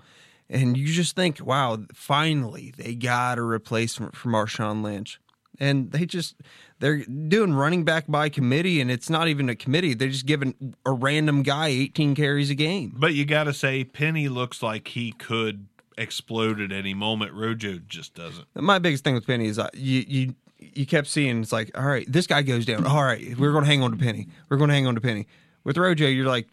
and 0.49 0.76
you 0.76 0.88
just 0.88 1.15
think, 1.15 1.45
wow, 1.45 1.80
finally 1.93 2.73
they 2.76 2.93
got 2.93 3.38
a 3.38 3.43
replacement 3.43 4.15
for 4.15 4.30
Marshawn 4.30 4.84
Lynch, 4.84 5.19
and 5.59 5.91
they 5.91 6.05
just 6.05 6.35
they're 6.80 7.05
doing 7.05 7.53
running 7.53 7.84
back 7.84 8.05
by 8.07 8.30
committee, 8.30 8.81
and 8.81 8.91
it's 8.91 9.09
not 9.09 9.27
even 9.27 9.49
a 9.49 9.55
committee. 9.55 9.93
They're 9.93 10.09
just 10.09 10.26
giving 10.26 10.76
a 10.85 10.91
random 10.91 11.43
guy 11.43 11.68
18 11.68 12.15
carries 12.15 12.49
a 12.49 12.55
game. 12.55 12.93
But 12.97 13.14
you 13.14 13.26
got 13.26 13.45
to 13.45 13.53
say, 13.53 13.84
Penny 13.84 14.27
looks 14.30 14.61
like 14.61 14.89
he 14.89 15.14
could 15.14 15.68
explode 15.98 16.61
at 16.61 16.72
any 16.72 16.94
moment. 16.94 17.34
Rojo 17.34 17.80
just 17.88 18.14
doesn't. 18.14 18.48
My 18.56 18.80
biggest 18.80 19.03
thing 19.03 19.15
with 19.15 19.26
Penny 19.28 19.48
is 19.48 19.60
uh, 19.60 19.69
you 19.74 20.03
you 20.07 20.36
you 20.60 20.86
kept 20.86 21.07
seeing 21.07 21.41
it's 21.41 21.52
like, 21.52 21.78
all 21.78 21.86
right, 21.86 22.06
this 22.11 22.28
guy 22.28 22.41
goes 22.41 22.65
down. 22.65 22.86
All 22.86 23.03
right, 23.03 23.38
we're 23.38 23.52
going 23.52 23.64
to 23.64 23.69
hang 23.69 23.84
on 23.84 23.91
to 23.91 23.98
Penny. 23.98 24.28
We're 24.49 24.57
going 24.57 24.69
to 24.69 24.74
hang 24.74 24.88
on 24.88 24.95
to 24.95 25.02
Penny. 25.02 25.28
With 25.64 25.78
Rojo, 25.78 26.07
you're 26.07 26.26
like, 26.26 26.48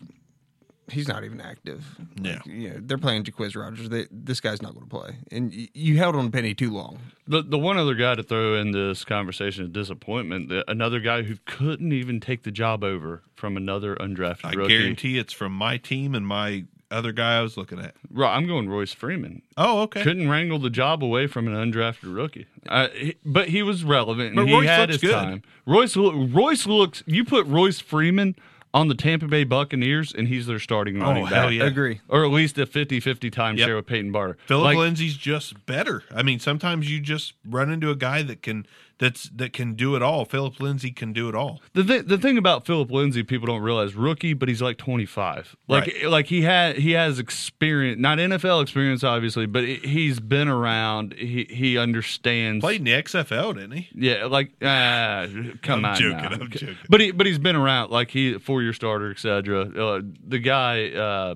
he's 0.90 1.08
not 1.08 1.24
even 1.24 1.40
active. 1.40 1.84
No. 2.18 2.32
Like, 2.32 2.46
you 2.46 2.70
know, 2.70 2.76
they're 2.80 2.98
playing 2.98 3.24
Jacquizz 3.24 3.56
Rodgers. 3.56 3.88
They, 3.88 4.06
this 4.10 4.40
guy's 4.40 4.60
not 4.60 4.74
going 4.74 4.84
to 4.86 4.90
play, 4.90 5.16
and 5.30 5.50
y- 5.50 5.68
you 5.72 5.96
held 5.98 6.16
on 6.16 6.24
to 6.26 6.30
Penny 6.30 6.52
too 6.54 6.70
long. 6.70 6.98
The 7.26 7.42
the 7.42 7.58
one 7.58 7.78
other 7.78 7.94
guy 7.94 8.14
to 8.14 8.22
throw 8.22 8.54
in 8.56 8.72
this 8.72 9.04
conversation 9.04 9.64
of 9.64 9.72
disappointment, 9.72 10.48
the, 10.50 10.68
another 10.70 11.00
guy 11.00 11.22
who 11.22 11.36
couldn't 11.46 11.92
even 11.92 12.20
take 12.20 12.42
the 12.42 12.50
job 12.50 12.84
over 12.84 13.22
from 13.34 13.56
another 13.56 13.94
undrafted 13.96 14.44
I 14.44 14.52
rookie. 14.52 14.76
guarantee 14.76 15.18
it's 15.18 15.32
from 15.32 15.52
my 15.52 15.76
team 15.78 16.14
and 16.14 16.26
my 16.26 16.64
other 16.94 17.12
guy 17.12 17.38
I 17.38 17.42
was 17.42 17.56
looking 17.56 17.78
at. 17.78 17.94
Ro- 18.10 18.28
I'm 18.28 18.46
going 18.46 18.68
Royce 18.68 18.92
Freeman. 18.92 19.42
Oh, 19.56 19.82
okay. 19.82 20.02
Couldn't 20.02 20.28
wrangle 20.28 20.58
the 20.58 20.70
job 20.70 21.02
away 21.04 21.26
from 21.26 21.46
an 21.48 21.54
undrafted 21.54 22.14
rookie, 22.14 22.46
uh, 22.68 22.88
he- 22.94 23.16
but 23.24 23.48
he 23.48 23.62
was 23.62 23.84
relevant 23.84 24.28
and 24.28 24.36
But 24.36 24.46
he 24.46 24.54
Royce 24.54 24.66
had 24.68 24.90
looks 24.90 25.02
his 25.02 25.10
good. 25.10 25.16
time. 25.16 25.42
Royce 25.66 25.96
Royce 25.96 26.66
looks. 26.66 27.02
You 27.06 27.24
put 27.24 27.46
Royce 27.46 27.80
Freeman 27.80 28.36
on 28.72 28.88
the 28.88 28.94
Tampa 28.96 29.28
Bay 29.28 29.44
Buccaneers, 29.44 30.12
and 30.12 30.26
he's 30.26 30.46
their 30.46 30.58
starting 30.58 30.98
running 30.98 31.22
Oh, 31.22 31.26
hell 31.26 31.46
back. 31.46 31.52
yeah. 31.54 31.62
Agree. 31.64 32.00
Or 32.08 32.24
at 32.24 32.32
least 32.32 32.58
a 32.58 32.66
50-50 32.66 33.30
time 33.30 33.56
Yep. 33.56 33.66
share 33.66 33.76
with 33.76 33.86
Peyton 33.86 34.10
Barber. 34.10 34.36
Phillip 34.46 34.64
Like, 34.64 34.76
Lindsay's 34.78 35.16
just 35.16 35.64
better. 35.64 36.02
I 36.12 36.24
mean, 36.24 36.40
sometimes 36.40 36.90
you 36.90 36.98
just 36.98 37.34
run 37.48 37.70
into 37.70 37.90
a 37.90 37.94
guy 37.94 38.22
that 38.22 38.42
can 38.42 38.66
that's 38.98 39.28
that 39.34 39.52
can 39.52 39.74
do 39.74 39.96
it 39.96 40.02
all. 40.02 40.24
Phillip 40.24 40.60
Lindsay 40.60 40.90
can 40.92 41.12
do 41.12 41.28
it 41.28 41.34
all. 41.34 41.60
The 41.72 41.82
th- 41.82 42.04
the 42.06 42.16
thing 42.18 42.38
about 42.38 42.64
Phillip 42.64 42.90
Lindsay, 42.90 43.22
people 43.22 43.46
don't 43.46 43.60
realize 43.62 43.94
rookie, 43.94 44.34
but 44.34 44.48
he's 44.48 44.62
like 44.62 44.76
25. 44.78 45.56
Like 45.66 45.86
Right. 45.86 46.06
like 46.10 46.26
he 46.26 46.42
had 46.42 46.76
he 46.76 46.92
has 46.92 47.18
experience, 47.18 48.00
not 48.00 48.18
NFL 48.18 48.62
experience, 48.62 49.02
obviously, 49.02 49.46
but 49.46 49.64
he- 49.64 49.80
he's 49.82 50.20
been 50.20 50.48
around. 50.48 51.14
He 51.14 51.46
he 51.50 51.76
understands. 51.76 52.62
Played 52.62 52.80
in 52.80 52.84
the 52.84 52.92
XFL, 52.92 53.54
didn't 53.54 53.72
he? 53.72 53.88
Yeah, 53.94 54.26
like 54.26 54.52
ah, 54.62 55.26
come 55.62 55.84
I'm 55.84 55.92
on, 55.92 55.96
joking. 55.96 56.24
I'm 56.42 56.50
joking. 56.50 56.76
But 56.88 57.00
he 57.00 57.10
but 57.10 57.26
he's 57.26 57.38
been 57.38 57.56
around. 57.56 57.90
Like 57.90 58.10
he 58.10 58.38
four 58.38 58.62
year 58.62 58.72
starter, 58.72 59.10
etc. 59.10 59.62
Uh, 59.62 60.02
the 60.26 60.38
guy, 60.38 60.90
uh, 60.90 61.34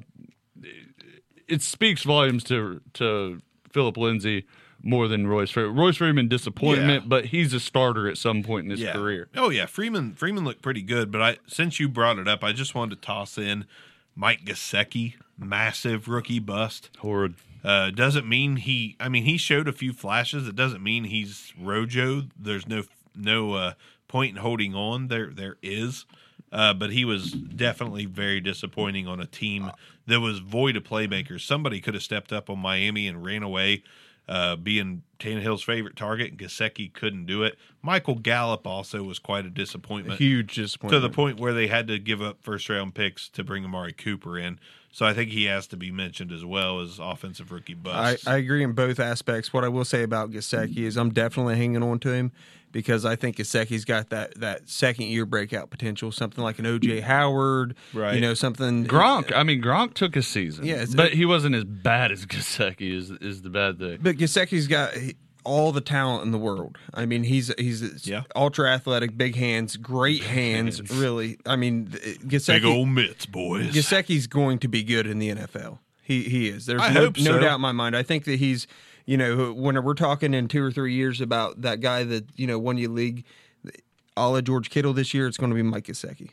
it 1.49 1.63
speaks 1.63 2.03
volumes 2.03 2.45
to 2.45 2.81
to 2.95 3.41
Phillip 3.73 3.97
Lindsay 3.97 4.45
more 4.89 5.06
than 5.09 5.27
Royce 5.27 5.51
Freeman. 5.51 5.77
Royce 5.77 5.97
Freeman 5.97 6.28
disappointment, 6.28 7.05
Yeah. 7.05 7.09
but 7.09 7.27
he's 7.27 7.52
a 7.52 7.60
starter 7.60 8.09
at 8.09 8.16
some 8.19 8.43
point 8.43 8.65
in 8.65 8.70
his 8.78 8.89
career. 8.90 9.28
Oh 9.36 9.51
yeah, 9.51 9.66
Freeman 9.66 10.15
Freeman 10.15 10.44
looked 10.44 10.62
pretty 10.62 10.82
good, 10.82 11.10
but 11.12 11.20
I 11.23 11.36
since 11.47 11.78
you 11.78 11.89
brought 11.89 12.19
it 12.19 12.27
up, 12.27 12.43
I 12.43 12.52
just 12.52 12.74
wanted 12.74 13.01
to 13.01 13.06
toss 13.06 13.36
in 13.39 13.66
Mike 14.16 14.44
Gesicki, 14.44 15.15
massive 15.39 16.09
rookie 16.09 16.39
bust. 16.40 16.90
Horrid. 16.98 17.35
Uh, 17.65 17.90
doesn't 17.90 18.28
mean 18.28 18.56
he. 18.56 18.97
I 19.01 19.09
mean, 19.09 19.24
he 19.24 19.36
showed 19.36 19.69
a 19.69 19.73
few 19.73 19.93
flashes. 19.93 20.47
It 20.47 20.55
doesn't 20.56 20.82
mean 20.82 21.05
he's 21.05 21.52
Rojo. 21.60 22.23
There's 22.39 22.66
no 22.69 22.85
no 23.15 23.52
uh, 23.55 23.73
point 24.06 24.36
in 24.36 24.43
holding 24.43 24.74
on. 24.74 25.09
There 25.09 25.27
there 25.27 25.56
is, 25.60 26.06
uh, 26.52 26.73
but 26.74 26.90
he 26.93 27.05
was 27.05 27.32
definitely 27.32 28.06
very 28.06 28.40
disappointing 28.40 29.06
on 29.09 29.19
a 29.20 29.27
team 29.27 29.73
that 30.06 30.20
was 30.20 30.39
void 30.39 30.77
of 30.77 30.85
playmakers. 30.85 31.40
Somebody 31.40 31.81
could 31.81 31.94
have 31.94 32.02
stepped 32.02 32.32
up 32.32 32.48
on 32.48 32.60
Miami 32.60 33.09
and 33.09 33.24
ran 33.24 33.43
away, 33.43 33.82
uh, 34.29 34.57
being 34.57 35.03
Tannehill's 35.19 35.63
favorite 35.63 35.97
target. 35.97 36.31
and 36.31 36.39
Gesicki 36.39 36.93
couldn't 36.93 37.27
do 37.27 37.43
it. 37.43 37.57
Michael 37.83 38.17
Gallup 38.17 38.67
also 38.67 39.03
was 39.03 39.19
quite 39.19 39.47
a 39.47 39.51
disappointment 39.51 40.19
Huge 40.19 40.55
disappointment. 40.55 41.03
to 41.03 41.09
the 41.09 41.15
point 41.15 41.41
where 41.41 41.53
they 41.53 41.67
had 41.67 41.89
to 41.89 41.99
give 41.99 42.21
up 42.21 42.43
first 42.43 42.69
round 42.69 42.95
picks 42.95 43.29
to 43.31 43.43
bring 43.43 43.65
Amari 43.65 43.93
Cooper 43.93 44.39
in. 44.39 44.61
So 44.90 45.05
I 45.06 45.12
think 45.15 45.31
he 45.31 45.44
has 45.44 45.66
to 45.69 45.77
be 45.77 45.90
mentioned 45.90 46.32
as 46.32 46.44
well 46.44 46.81
as 46.81 46.98
offensive 46.98 47.52
rookie 47.52 47.74
bust. 47.74 48.27
I 48.27 48.36
agree 48.39 48.62
in 48.65 48.73
both 48.73 48.98
aspects. 48.98 49.52
What 49.52 49.62
I 49.65 49.69
will 49.69 49.85
say 49.85 50.02
about 50.02 50.31
Gesicki 50.31 50.78
is 50.78 50.97
I'm 50.97 51.10
definitely 51.10 51.56
hanging 51.56 51.82
on 51.82 51.98
to 52.01 52.10
him 52.12 52.32
because 52.73 53.05
I 53.05 53.15
think 53.16 53.36
Gesicki's 53.36 53.85
got 53.85 54.09
that 54.10 54.35
that 54.40 54.69
second 54.69 55.06
year 55.06 55.24
breakout 55.27 55.70
potential, 55.70 56.10
something 56.10 56.43
like 56.43 56.59
an 56.59 56.65
OJ 56.65 57.02
Howard, 57.02 57.74
Right. 57.94 58.15
You 58.15 58.20
know, 58.20 58.35
something 58.35 58.86
Gronk. 58.86 59.31
I 59.35 59.43
mean, 59.43 59.62
Gronk 59.62 59.94
took 59.94 60.16
a 60.16 60.23
season. 60.23 60.65
Yeah, 60.66 60.74
it's- 60.77 60.94
but 60.94 61.12
he 61.12 61.24
wasn't 61.27 61.55
as 61.55 61.65
bad 61.65 62.10
as 62.10 62.27
Gesicki. 62.27 62.93
Is 62.97 63.10
is 63.10 63.43
the 63.43 63.51
bad 63.51 63.78
thing? 63.78 63.98
But 64.02 64.16
Gesicki's 64.16 64.66
got 64.66 64.94
all 65.49 65.73
the 65.73 65.81
talent 65.81 66.25
in 66.25 66.31
the 66.31 66.39
world. 66.39 66.77
I 66.95 67.07
mean, 67.07 67.25
he's 67.25 67.53
he's 67.59 68.07
Yeah. 68.07 68.25
ultra 68.37 68.70
athletic, 68.70 69.16
big 69.16 69.35
hands, 69.35 69.77
great 69.77 70.23
hands. 70.23 70.91
Really, 70.93 71.39
I 71.47 71.57
mean, 71.57 71.87
Gesicki. 71.89 72.47
Big 72.62 72.65
old 72.65 72.89
mitts, 72.91 73.27
boys. 73.27 73.73
Gesicki's 73.75 74.27
going 74.27 74.59
to 74.61 74.69
be 74.69 74.83
good 74.83 75.07
in 75.07 75.19
the 75.19 75.31
NFL. 75.31 75.79
He 76.03 76.25
he 76.25 76.49
is. 76.49 76.66
There's 76.66 76.83
I 76.83 76.93
no, 76.93 77.01
hope 77.01 77.19
no 77.19 77.39
doubt 77.39 77.57
in 77.57 77.61
my 77.61 77.73
mind. 77.73 77.97
I 77.97 78.03
think 78.03 78.25
that 78.25 78.39
he's, 78.39 78.66
you 79.07 79.16
know, 79.16 79.53
when 79.53 79.83
we're 79.83 79.95
talking 79.95 80.35
in 80.35 80.49
two 80.49 80.62
or 80.62 80.70
three 80.70 80.95
years 80.95 81.20
about 81.20 81.62
that 81.62 81.81
guy 81.81 82.05
that 82.05 82.27
you 82.37 82.47
know 82.47 82.59
won 82.59 82.77
you 82.79 82.89
league, 82.91 83.25
a 84.16 84.29
la 84.29 84.41
George 84.41 84.70
Kittle 84.70 84.93
this 84.93 85.12
year, 85.15 85.27
it's 85.27 85.37
going 85.39 85.51
to 85.51 85.57
be 85.57 85.62
Mike 85.62 85.85
Gesicki. 85.85 86.31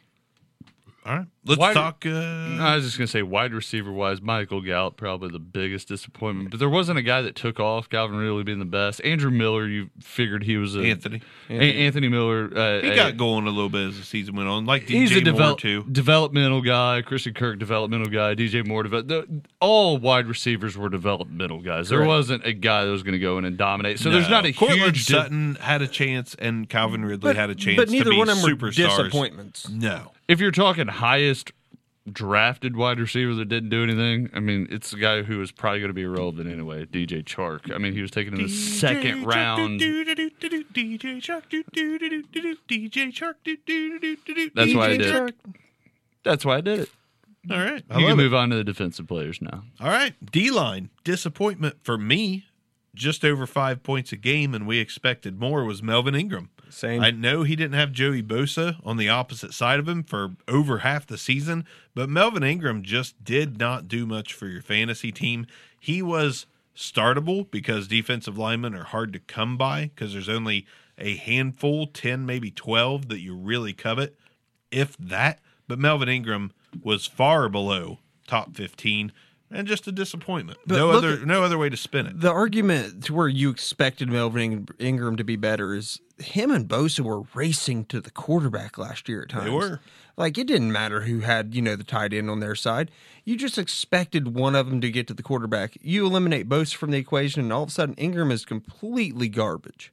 All 1.05 1.17
right, 1.17 1.27
let's 1.45 1.59
Why- 1.59 1.73
talk. 1.73 2.05
Uh, 2.05 2.09
I 2.11 2.75
was 2.75 2.85
just 2.85 2.97
gonna 2.97 3.07
say 3.07 3.21
wide 3.23 3.53
receiver 3.53 3.91
wise, 3.91 4.21
Michael 4.21 4.61
Gallup 4.61 4.97
probably 4.97 5.29
the 5.29 5.39
biggest 5.39 5.87
disappointment. 5.87 6.51
But 6.51 6.59
there 6.59 6.69
wasn't 6.69 6.97
a 6.99 7.01
guy 7.01 7.21
that 7.21 7.35
took 7.35 7.59
off. 7.59 7.89
Calvin 7.89 8.17
really 8.17 8.43
being 8.43 8.59
the 8.59 8.65
best. 8.65 9.01
Andrew 9.03 9.31
Miller, 9.31 9.67
you 9.67 9.89
figured 10.01 10.43
he 10.43 10.57
was 10.57 10.75
a 10.75 10.81
Anthony. 10.81 11.21
A- 11.49 11.53
Anthony 11.53 12.07
Miller. 12.09 12.49
Uh, 12.55 12.81
He 12.81 12.89
a- 12.89 12.95
got 12.95 13.17
going 13.17 13.45
a 13.47 13.49
little 13.51 13.69
bit 13.69 13.87
as 13.89 13.97
the 13.97 14.03
season 14.05 14.35
went 14.35 14.49
on, 14.49 14.65
like 14.65 14.87
He's 14.89 15.11
DJ 15.11 15.27
a 15.29 15.33
Moore 15.33 15.55
too. 15.55 15.85
developmental 15.91 16.61
guy. 16.61 17.01
Christian 17.01 17.33
Kirk, 17.33 17.59
developmental 17.59 18.07
guy. 18.07 18.33
DJ 18.35 18.65
Moore, 18.65 18.83
develop, 18.83 19.07
the, 19.07 19.27
all 19.59 19.97
wide 19.97 20.27
receivers 20.27 20.77
were 20.77 20.89
developmental 20.89 21.61
guys. 21.61 21.89
There 21.89 21.99
Correct. 21.99 22.07
wasn't 22.07 22.45
a 22.45 22.53
guy 22.53 22.85
that 22.85 22.91
was 22.91 23.03
going 23.03 23.13
to 23.13 23.19
go 23.19 23.37
in 23.37 23.45
and 23.45 23.57
dominate. 23.57 23.99
So 23.99 24.09
there's 24.09 24.29
not 24.29 24.45
a 24.45 24.53
Courtland 24.53 24.81
huge. 24.95 25.05
di- 25.07 25.13
Sutton 25.13 25.55
had 25.61 25.81
a 25.81 25.87
chance, 25.87 26.35
and 26.39 26.67
Calvin 26.69 27.03
Ridley 27.05 27.35
had 27.35 27.49
a 27.49 27.55
chance. 27.55 27.77
but 27.77 27.89
neither 27.89 28.05
to 28.05 28.09
be 28.11 28.17
one 28.17 28.29
of 28.29 28.41
them 28.41 28.43
were 28.45 28.55
superstars. 28.71 28.75
disappointments. 28.75 29.69
No, 29.69 30.11
if 30.27 30.39
you're 30.39 30.51
talking 30.51 30.87
highest 30.87 31.34
drafted 32.11 32.75
wide 32.75 32.99
receiver 32.99 33.33
that 33.35 33.45
didn't 33.45 33.69
do 33.69 33.83
anything, 33.83 34.29
I 34.33 34.39
mean, 34.39 34.67
it's 34.69 34.91
the 34.91 34.97
guy 34.97 35.23
who 35.23 35.39
was 35.39 35.51
probably 35.51 35.79
going 35.79 35.89
to 35.89 35.93
be 35.93 36.03
irrelevant 36.03 36.49
anyway, 36.49 36.85
DJ 36.85 37.23
Chark. 37.23 37.73
I 37.73 37.77
mean, 37.77 37.93
he 37.93 38.01
was 38.01 38.11
taken 38.11 38.35
in 38.35 38.43
the 38.43 38.49
second 38.49 39.25
round. 39.25 39.79
DJ 39.79 40.15
do, 40.15 40.63
DJ 40.73 41.21
do, 43.65 44.49
That's 44.53 44.73
why 44.75 44.85
I 44.85 44.97
did 44.97 45.15
it. 45.15 45.35
That's 46.23 46.45
why 46.45 46.57
I 46.57 46.61
did 46.61 46.79
it. 46.81 46.89
All 47.51 47.57
right, 47.57 47.83
I 47.91 47.99
You 47.99 48.05
love 48.07 48.11
can 48.11 48.19
it. 48.19 48.23
move 48.23 48.33
on 48.33 48.49
to 48.49 48.55
the 48.55 48.63
defensive 48.63 49.07
players 49.07 49.39
now. 49.41 49.63
All 49.79 49.87
right, 49.89 50.13
D 50.31 50.49
line 50.49 50.89
disappointment 51.03 51.77
for 51.83 51.97
me. 51.97 52.45
Just 52.95 53.25
over 53.25 53.45
five 53.45 53.83
points 53.83 54.13
a 54.13 54.15
game, 54.15 54.55
and 54.55 54.65
we 54.65 54.79
expected 54.79 55.37
more. 55.39 55.65
Was 55.65 55.83
Melvin 55.83 56.15
Ingram? 56.15 56.49
Same. 56.75 57.01
I 57.01 57.11
know 57.11 57.43
he 57.43 57.55
didn't 57.55 57.79
have 57.79 57.93
Joey 57.93 58.21
Bosa 58.21 58.75
on 58.83 58.97
the 58.97 59.07
opposite 59.07 59.53
side 59.53 59.79
of 59.79 59.87
him 59.87 60.03
for 60.03 60.35
over 60.45 60.79
half 60.79 61.07
the 61.07 61.17
season, 61.17 61.63
but 61.93 62.09
Melvin 62.09 62.43
Ingram 62.43 62.83
just 62.83 63.23
did 63.23 63.57
not 63.57 63.87
do 63.87 64.05
much 64.05 64.33
for 64.33 64.47
your 64.47 64.61
fantasy 64.61 65.09
team. 65.09 65.47
He 65.79 66.01
was 66.01 66.47
startable 66.75 67.49
because 67.49 67.87
defensive 67.87 68.37
linemen 68.37 68.75
are 68.75 68.83
hard 68.83 69.13
to 69.13 69.19
come 69.19 69.55
by 69.55 69.91
because 69.95 70.11
there's 70.11 70.27
only 70.27 70.67
a 70.97 71.15
handful, 71.15 71.87
10, 71.87 72.25
maybe 72.25 72.51
12 72.51 73.07
that 73.07 73.21
you 73.21 73.37
really 73.37 73.71
covet, 73.71 74.17
if 74.69 74.97
that. 74.97 75.39
But 75.69 75.79
Melvin 75.79 76.09
Ingram 76.09 76.51
was 76.83 77.05
far 77.05 77.47
below 77.47 77.99
top 78.27 78.53
15. 78.53 79.13
And 79.51 79.67
just 79.67 79.87
a 79.87 79.91
disappointment. 79.91 80.57
But 80.65 80.75
no 80.77 80.91
other 80.91 81.13
at- 81.13 81.25
no 81.25 81.43
other 81.43 81.57
way 81.57 81.69
to 81.69 81.77
spin 81.77 82.05
it. 82.07 82.19
The 82.19 82.31
argument 82.31 83.03
to 83.05 83.13
where 83.13 83.27
you 83.27 83.49
expected 83.49 84.09
Melvin 84.09 84.67
Ingram 84.79 85.15
to 85.17 85.23
be 85.23 85.35
better 85.35 85.73
is 85.73 85.99
him 86.17 86.51
and 86.51 86.67
Bosa 86.67 87.01
were 87.01 87.23
racing 87.33 87.85
to 87.85 88.01
the 88.01 88.11
quarterback 88.11 88.77
last 88.77 89.07
year 89.09 89.23
at 89.23 89.29
times. 89.29 89.45
They 89.45 89.51
were. 89.51 89.79
Like 90.17 90.37
it 90.37 90.47
didn't 90.47 90.71
matter 90.71 91.01
who 91.01 91.19
had, 91.19 91.53
you 91.53 91.61
know, 91.61 91.75
the 91.75 91.83
tight 91.83 92.13
end 92.13 92.29
on 92.29 92.39
their 92.39 92.55
side. 92.55 92.89
You 93.25 93.35
just 93.35 93.57
expected 93.57 94.33
one 94.33 94.55
of 94.55 94.69
them 94.69 94.79
to 94.81 94.89
get 94.89 95.07
to 95.07 95.13
the 95.13 95.23
quarterback. 95.23 95.77
You 95.81 96.05
eliminate 96.05 96.47
Bosa 96.47 96.75
from 96.75 96.91
the 96.91 96.97
equation 96.97 97.41
and 97.41 97.51
all 97.51 97.63
of 97.63 97.69
a 97.69 97.71
sudden 97.73 97.95
Ingram 97.95 98.31
is 98.31 98.45
completely 98.45 99.27
garbage. 99.27 99.91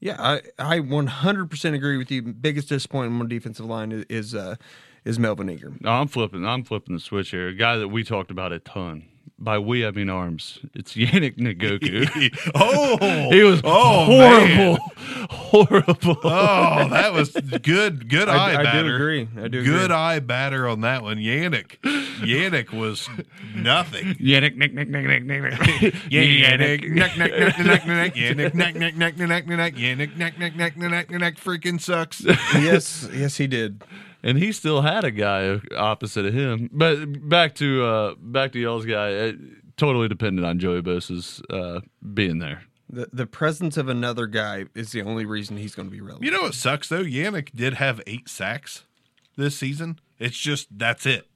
Yeah, 0.00 0.16
I, 0.18 0.42
I 0.58 0.80
100% 0.80 1.74
agree 1.74 1.96
with 1.96 2.10
you. 2.10 2.20
Biggest 2.20 2.68
disappointment 2.68 3.22
on 3.22 3.28
the 3.28 3.34
defensive 3.34 3.64
line 3.64 3.92
is 3.92 4.04
is, 4.10 4.34
uh, 4.34 4.56
is 5.04 5.18
Melvin 5.18 5.48
Ingram. 5.48 5.78
No, 5.80 5.90
I'm 5.90 6.08
flipping. 6.08 6.46
I'm 6.46 6.64
flipping 6.64 6.94
the 6.94 7.00
switch 7.00 7.30
here. 7.30 7.48
A 7.48 7.54
guy 7.54 7.76
that 7.76 7.88
we 7.88 8.04
talked 8.04 8.30
about 8.30 8.52
a 8.52 8.58
ton. 8.58 9.06
By 9.36 9.58
we, 9.58 9.84
I 9.84 9.90
mean 9.90 10.08
arms. 10.08 10.60
It's 10.74 10.94
Yannick 10.94 11.36
Ngakoue. 11.36 12.50
oh, 12.54 13.30
he 13.30 13.42
was 13.42 13.60
oh, 13.64 14.06
man. 14.08 14.78
horrible, 15.28 15.76
horrible. 16.08 16.16
Oh, 16.22 16.88
that 16.88 17.12
was 17.12 17.30
good. 17.30 18.08
Good 18.08 18.28
I- 18.28 18.54
eye 18.54 18.60
I 18.60 18.80
do 18.82 18.94
agree. 18.94 19.28
I 19.36 19.48
do 19.48 19.58
agree. 19.58 19.64
Good 19.64 19.84
agree. 19.86 19.96
eye 19.96 20.20
batter 20.20 20.68
on 20.68 20.82
that 20.82 21.02
one. 21.02 21.18
Yannick. 21.18 21.78
Yannick 22.20 22.72
was 22.72 23.08
nothing. 23.56 24.14
Yannick, 24.14 24.56
Nick, 24.56 24.72
Nick, 24.72 24.88
Nick, 24.88 25.04
Nick, 25.04 25.24
Nick, 25.24 25.42
Nick. 25.42 25.50
Yannick, 26.10 26.94
neck, 26.94 27.16
neck, 27.18 27.36
neck, 27.36 27.58
neck, 27.58 27.86
neck, 27.86 28.14
Yannick, 28.14 28.54
neck, 28.54 28.74
neck, 28.76 28.96
neck, 28.96 29.16
neck, 29.18 29.46
neck, 29.48 29.74
Yannick, 29.74 30.16
neck, 30.16 30.38
neck, 30.38 30.56
neck, 30.56 30.76
neck, 30.76 31.10
neck, 31.10 31.36
freaking 31.36 31.80
sucks. 31.80 32.20
yes, 32.22 33.08
yes, 33.12 33.36
he 33.36 33.48
did. 33.48 33.82
And 34.24 34.38
he 34.38 34.50
still 34.50 34.80
had 34.80 35.04
a 35.04 35.10
guy 35.12 35.60
opposite 35.76 36.24
of 36.24 36.34
him. 36.34 36.70
But 36.72 37.28
back 37.28 37.54
to 37.56 37.84
uh, 37.84 38.14
back 38.18 38.52
to 38.52 38.58
y'all's 38.58 38.86
guy. 38.86 39.10
It, 39.10 39.36
totally 39.76 40.08
dependent 40.08 40.46
on 40.46 40.58
Joey 40.58 40.82
Bosa's 40.82 41.42
uh, 41.50 41.80
being 42.14 42.38
there. 42.38 42.64
The 42.88 43.08
the 43.12 43.26
presence 43.26 43.76
of 43.76 43.88
another 43.88 44.26
guy 44.26 44.64
is 44.74 44.92
the 44.92 45.02
only 45.02 45.26
reason 45.26 45.56
he's 45.56 45.74
going 45.74 45.88
to 45.88 45.92
be 45.92 46.00
relevant. 46.00 46.24
You 46.24 46.30
know 46.32 46.42
what 46.42 46.54
sucks 46.54 46.88
though? 46.88 47.04
Yannick 47.04 47.50
did 47.54 47.74
have 47.74 48.00
eight 48.06 48.28
sacks 48.28 48.84
this 49.36 49.56
season. 49.56 50.00
It's 50.18 50.38
just 50.38 50.68
that's 50.70 51.06
it. 51.06 51.28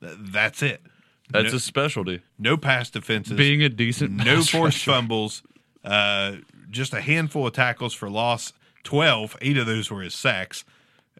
That's 0.00 0.62
it. 0.62 0.82
That's 1.30 1.46
no, 1.46 1.52
his 1.52 1.64
specialty. 1.64 2.22
no 2.38 2.56
pass 2.56 2.88
defenses. 2.88 3.36
Being 3.36 3.62
a 3.62 3.68
decent 3.68 4.12
no 4.12 4.36
forced 4.36 4.54
rusher. 4.54 4.90
fumbles, 4.92 5.42
uh, 5.84 6.36
just 6.70 6.94
a 6.94 7.00
handful 7.00 7.46
of 7.46 7.52
tackles 7.52 7.94
for 7.94 8.08
loss. 8.08 8.52
Twelve, 8.84 9.36
eight 9.42 9.58
of 9.58 9.66
those 9.66 9.90
were 9.90 10.02
his 10.02 10.14
sacks, 10.14 10.64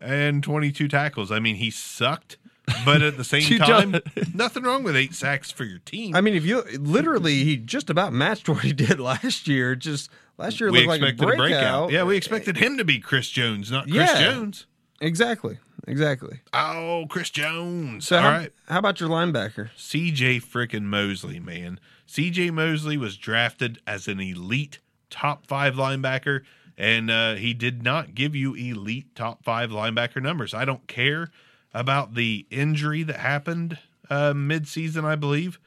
and 0.01 0.43
twenty-two 0.43 0.89
tackles. 0.89 1.31
I 1.33 1.39
mean, 1.41 1.57
he 1.57 1.71
sucked, 1.71 2.37
but 2.85 3.03
at 3.03 3.17
the 3.17 3.25
same 3.35 3.59
time, 3.59 3.97
nothing 4.35 4.63
wrong 4.63 4.83
with 4.83 4.97
eight 4.97 5.15
sacks 5.15 5.51
for 5.51 5.65
your 5.65 5.79
team. 5.81 6.15
I 6.17 6.21
mean, 6.21 6.35
if 6.35 6.45
you 6.45 6.63
literally, 6.79 7.45
he 7.45 7.57
just 7.57 7.91
about 7.91 8.13
matched 8.13 8.49
what 8.49 8.61
he 8.63 8.73
did 8.73 9.01
last 9.01 9.49
year. 9.49 9.75
Just 9.75 10.11
last 10.37 10.61
year 10.61 10.71
we 10.71 10.87
looked 10.87 10.89
like 10.89 11.03
a 11.03 11.07
expected 11.09 11.37
breakout. 11.39 11.91
Yeah, 11.91 12.05
we 12.05 12.17
expected 12.17 12.57
him 12.57 12.77
to 12.79 12.85
be 12.85 12.99
Chris 13.01 13.29
Jones, 13.31 13.71
not 13.71 13.85
Chris 13.85 13.97
Yeah. 13.97 14.33
Jones. 14.33 14.67
exactly, 15.01 15.59
exactly. 15.87 16.41
Oh, 16.53 17.07
Chris 17.09 17.31
Jones. 17.31 18.07
So 18.07 18.17
All 18.17 18.23
how, 18.23 18.29
right. 18.31 18.53
how 18.69 18.79
about 18.79 19.01
your 19.01 19.09
linebacker? 19.09 19.71
CJ 19.77 20.43
frickin' 20.43 20.83
Mosley, 20.83 21.41
man. 21.41 21.79
CJ 22.07 22.53
Mosley 22.53 22.97
was 22.97 23.17
drafted 23.19 23.81
as 23.87 24.09
an 24.09 24.19
elite 24.21 24.79
top 25.11 25.47
five 25.47 25.75
linebacker, 25.75 26.41
and 26.79 27.11
uh, 27.11 27.35
he 27.35 27.53
did 27.53 27.83
not 27.83 28.15
give 28.15 28.37
you 28.37 28.55
elite 28.55 29.15
top 29.17 29.43
five 29.45 29.71
linebacker 29.71 30.23
numbers. 30.23 30.55
I 30.55 30.65
don't 30.65 30.87
care 30.87 31.29
about 31.75 32.15
the 32.15 32.47
injury 32.51 33.03
that 33.03 33.17
happened 33.17 33.79
uh, 34.09 34.33
midseason, 34.33 35.05
I 35.05 35.17
believe. 35.17 35.59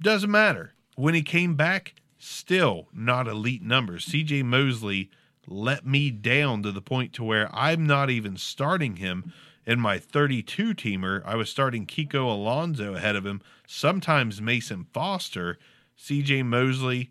Doesn't 0.00 0.30
matter. 0.30 0.72
When 0.96 1.14
he 1.14 1.22
came 1.22 1.54
back, 1.54 1.94
still 2.18 2.88
not 2.94 3.28
elite 3.28 3.62
numbers. 3.62 4.06
CJ 4.06 4.42
Mosley 4.44 5.10
let 5.46 5.86
me 5.86 6.10
down 6.10 6.62
to 6.62 6.72
the 6.72 6.80
point 6.82 7.12
to 7.14 7.24
where 7.24 7.54
I'm 7.54 7.86
not 7.86 8.10
even 8.10 8.36
starting 8.36 8.96
him 8.96 9.32
in 9.66 9.78
my 9.78 9.98
32 9.98 10.74
teamer. 10.74 11.22
I 11.26 11.36
was 11.36 11.50
starting 11.50 11.86
Kiko 11.86 12.24
Alonso 12.24 12.94
ahead 12.94 13.16
of 13.16 13.26
him, 13.26 13.42
sometimes 13.66 14.40
Mason 14.40 14.86
Foster. 14.94 15.58
CJ 15.98 16.44
Mosley, 16.44 17.10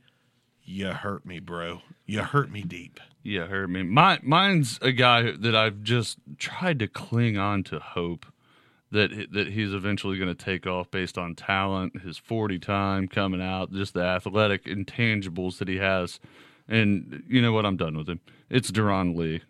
you 0.64 0.88
hurt 0.88 1.26
me, 1.26 1.40
bro. 1.40 1.82
You 2.06 2.24
hurt 2.24 2.52
me 2.52 2.62
deep. 2.64 3.00
Yeah, 3.28 3.48
hurt 3.48 3.70
me. 3.70 3.84
My, 3.84 4.20
mine's 4.24 4.80
a 4.82 4.94
guy 4.94 5.32
that 5.32 5.54
I've 5.54 5.84
just 5.84 6.18
tried 6.38 6.80
to 6.80 6.88
cling 6.88 7.38
on 7.38 7.62
to 7.66 7.78
hope 7.78 8.26
that 8.90 9.34
that 9.34 9.50
he's 9.50 9.74
eventually 9.74 10.18
going 10.18 10.34
to 10.34 10.46
take 10.46 10.66
off 10.66 10.90
based 10.90 11.18
on 11.18 11.36
talent, 11.36 12.04
his 12.04 12.18
40 12.18 12.58
time 12.58 13.10
coming 13.10 13.42
out, 13.42 13.74
just 13.74 13.94
the 13.94 14.02
athletic 14.02 14.64
intangibles 14.64 15.58
that 15.58 15.68
he 15.68 15.76
has. 15.76 16.22
And 16.70 17.22
you 17.28 17.42
know 17.42 17.52
what? 17.52 17.66
I'm 17.66 17.76
done 17.76 17.98
with 17.98 18.08
him. 18.08 18.22
It's 18.50 18.72
Darron 18.72 19.18
Lee. 19.18 19.42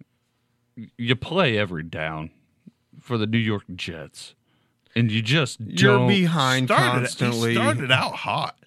You 0.97 1.15
play 1.15 1.55
every 1.55 1.83
down 1.83 2.31
for 2.99 3.19
the 3.19 3.27
New 3.27 3.37
York 3.37 3.65
Jets, 3.75 4.33
and 4.95 5.11
you 5.11 5.21
just 5.21 5.59
You're 5.59 6.07
behind 6.07 6.69
Started, 6.69 7.01
constantly. 7.01 7.49
he 7.49 7.55
started 7.55 7.91
out 7.91 8.13
hot. 8.13 8.57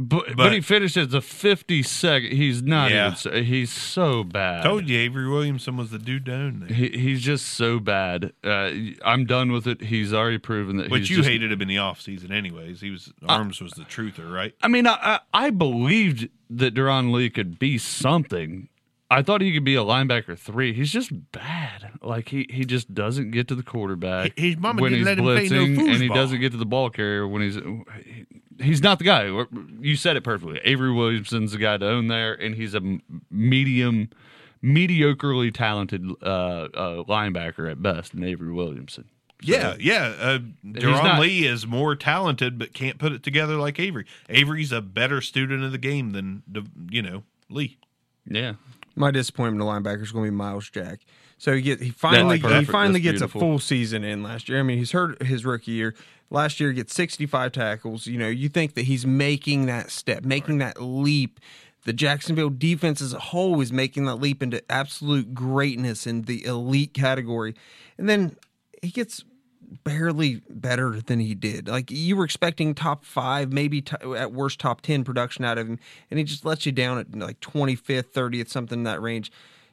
But, 0.00 0.26
but, 0.28 0.36
But- 0.36 0.52
he 0.52 0.60
finished 0.60 0.96
as 0.96 1.12
a 1.12 1.20
52nd. 1.20 2.32
He's 2.32 2.62
not 2.62 2.92
Yeah. 2.92 3.14
even. 3.26 3.44
He's 3.44 3.72
so 3.72 4.22
bad. 4.22 4.62
Told 4.62 4.88
you 4.88 4.96
Avery 4.96 5.28
Williamson 5.28 5.76
was 5.76 5.90
the 5.90 5.98
dude 5.98 6.22
down 6.22 6.60
there. 6.60 6.76
He, 6.76 6.90
he's 6.90 7.20
just 7.20 7.46
so 7.46 7.80
bad. 7.80 8.32
Uh, 8.44 8.70
I'm 9.04 9.26
done 9.26 9.50
with 9.50 9.66
it. 9.66 9.82
He's 9.82 10.12
already 10.14 10.38
proven 10.38 10.76
that. 10.76 10.88
But 10.88 11.10
you 11.10 11.16
just, 11.16 11.28
hated 11.28 11.50
him 11.50 11.60
in 11.60 11.66
the 11.68 11.76
offseason 11.76 12.30
anyways. 12.30 12.80
He 12.80 12.90
was 12.90 13.12
Arms 13.28 13.60
was 13.60 13.72
the 13.72 13.82
truther, 13.82 14.32
right? 14.32 14.54
I 14.62 14.68
mean, 14.68 14.86
I, 14.86 14.92
I, 15.34 15.46
I 15.46 15.50
believed 15.50 16.28
that 16.50 16.74
Darron 16.74 17.12
Lee 17.12 17.28
could 17.28 17.58
be 17.58 17.76
something. 17.76 18.68
I 19.10 19.22
thought 19.22 19.40
he 19.40 19.52
could 19.54 19.64
be 19.64 19.74
a 19.74 19.82
linebacker 19.82 20.38
three. 20.38 20.74
He's 20.74 20.92
just 20.92 21.10
bad. 21.32 21.90
Like 22.02 22.28
he, 22.28 22.46
he 22.50 22.64
just 22.64 22.92
doesn't 22.94 23.30
get 23.30 23.48
to 23.48 23.54
the 23.54 23.62
quarterback 23.62 24.38
His 24.38 24.56
mama 24.58 24.82
when 24.82 24.92
didn't 24.92 24.98
he's 24.98 25.06
let 25.06 25.18
him 25.18 25.24
play 25.24 25.48
no 25.48 25.82
blitzing, 25.82 25.92
and 25.94 26.02
he 26.02 26.08
doesn't 26.08 26.40
get 26.40 26.52
to 26.52 26.58
the 26.58 26.66
ball 26.66 26.90
carrier 26.90 27.26
when 27.26 27.42
he's. 27.42 27.56
He's 28.60 28.82
not 28.82 28.98
the 28.98 29.04
guy. 29.04 29.24
You 29.80 29.96
said 29.96 30.16
it 30.16 30.24
perfectly. 30.24 30.60
Avery 30.64 30.92
Williamson's 30.92 31.52
the 31.52 31.58
guy 31.58 31.76
to 31.76 31.88
own 31.88 32.08
there, 32.08 32.34
and 32.34 32.54
he's 32.54 32.74
a 32.74 32.98
medium, 33.30 34.10
mediocrely 34.62 35.52
talented 35.52 36.04
uh, 36.22 36.24
uh, 36.26 37.04
linebacker 37.04 37.70
at 37.70 37.82
best. 37.82 38.14
In 38.14 38.24
Avery 38.24 38.52
Williamson. 38.52 39.04
Yeah, 39.40 39.76
yeah. 39.78 40.14
Uh, 40.18 40.38
Darron 40.64 41.04
not- 41.04 41.20
Lee 41.20 41.46
is 41.46 41.66
more 41.66 41.94
talented, 41.94 42.58
but 42.58 42.72
can't 42.72 42.98
put 42.98 43.12
it 43.12 43.22
together 43.22 43.56
like 43.56 43.78
Avery. 43.78 44.06
Avery's 44.28 44.72
a 44.72 44.80
better 44.80 45.20
student 45.20 45.62
of 45.62 45.72
the 45.72 45.78
game 45.78 46.10
than 46.10 46.42
you 46.90 47.02
know 47.02 47.22
Lee. 47.48 47.78
Yeah. 48.26 48.54
My 48.96 49.12
disappointment 49.12 49.62
of 49.62 49.68
linebacker 49.68 50.02
is 50.02 50.10
going 50.10 50.24
to 50.24 50.30
be 50.32 50.36
Myles 50.36 50.68
Jack. 50.68 51.00
So 51.38 51.54
he 51.54 51.62
get 51.62 51.80
he 51.80 51.90
finally 51.90 52.38
That's 52.38 52.66
he 52.66 52.72
finally 52.72 53.00
That's 53.00 53.20
gets 53.20 53.34
a 53.34 53.38
full 53.38 53.60
season 53.60 54.02
in 54.02 54.24
last 54.24 54.48
year. 54.48 54.58
I 54.58 54.64
mean, 54.64 54.78
he's 54.78 54.90
hurt 54.90 55.22
his 55.22 55.44
rookie 55.44 55.70
year. 55.70 55.94
Last 56.30 56.60
year, 56.60 56.70
he 56.70 56.76
gets 56.76 56.94
65 56.94 57.52
tackles. 57.52 58.06
You 58.06 58.18
know, 58.18 58.28
you 58.28 58.48
think 58.48 58.74
that 58.74 58.82
he's 58.82 59.06
making 59.06 59.66
that 59.66 59.90
step, 59.90 60.24
making 60.24 60.58
that 60.58 60.80
leap. 60.80 61.40
The 61.84 61.92
Jacksonville 61.92 62.50
defense 62.50 63.00
as 63.00 63.14
a 63.14 63.18
whole 63.18 63.60
is 63.60 63.72
making 63.72 64.04
that 64.06 64.16
leap 64.16 64.42
into 64.42 64.62
absolute 64.70 65.32
greatness 65.32 66.06
in 66.06 66.22
the 66.22 66.44
elite 66.44 66.92
category. 66.92 67.54
And 67.96 68.08
then 68.08 68.36
he 68.82 68.90
gets 68.90 69.24
barely 69.84 70.42
better 70.48 71.00
than 71.00 71.20
he 71.20 71.34
did. 71.34 71.68
Like 71.68 71.90
you 71.90 72.16
were 72.16 72.24
expecting 72.24 72.74
top 72.74 73.04
five, 73.04 73.52
maybe 73.52 73.82
t- 73.82 73.96
at 74.16 74.32
worst 74.32 74.58
top 74.58 74.80
10 74.80 75.04
production 75.04 75.44
out 75.44 75.58
of 75.58 75.66
him. 75.66 75.78
And 76.10 76.18
he 76.18 76.24
just 76.24 76.44
lets 76.44 76.66
you 76.66 76.72
down 76.72 76.98
at 76.98 77.14
like 77.16 77.40
25th, 77.40 78.12
30th, 78.12 78.48
something 78.48 78.80
in 78.80 78.84
that 78.84 79.00
range. 79.00 79.30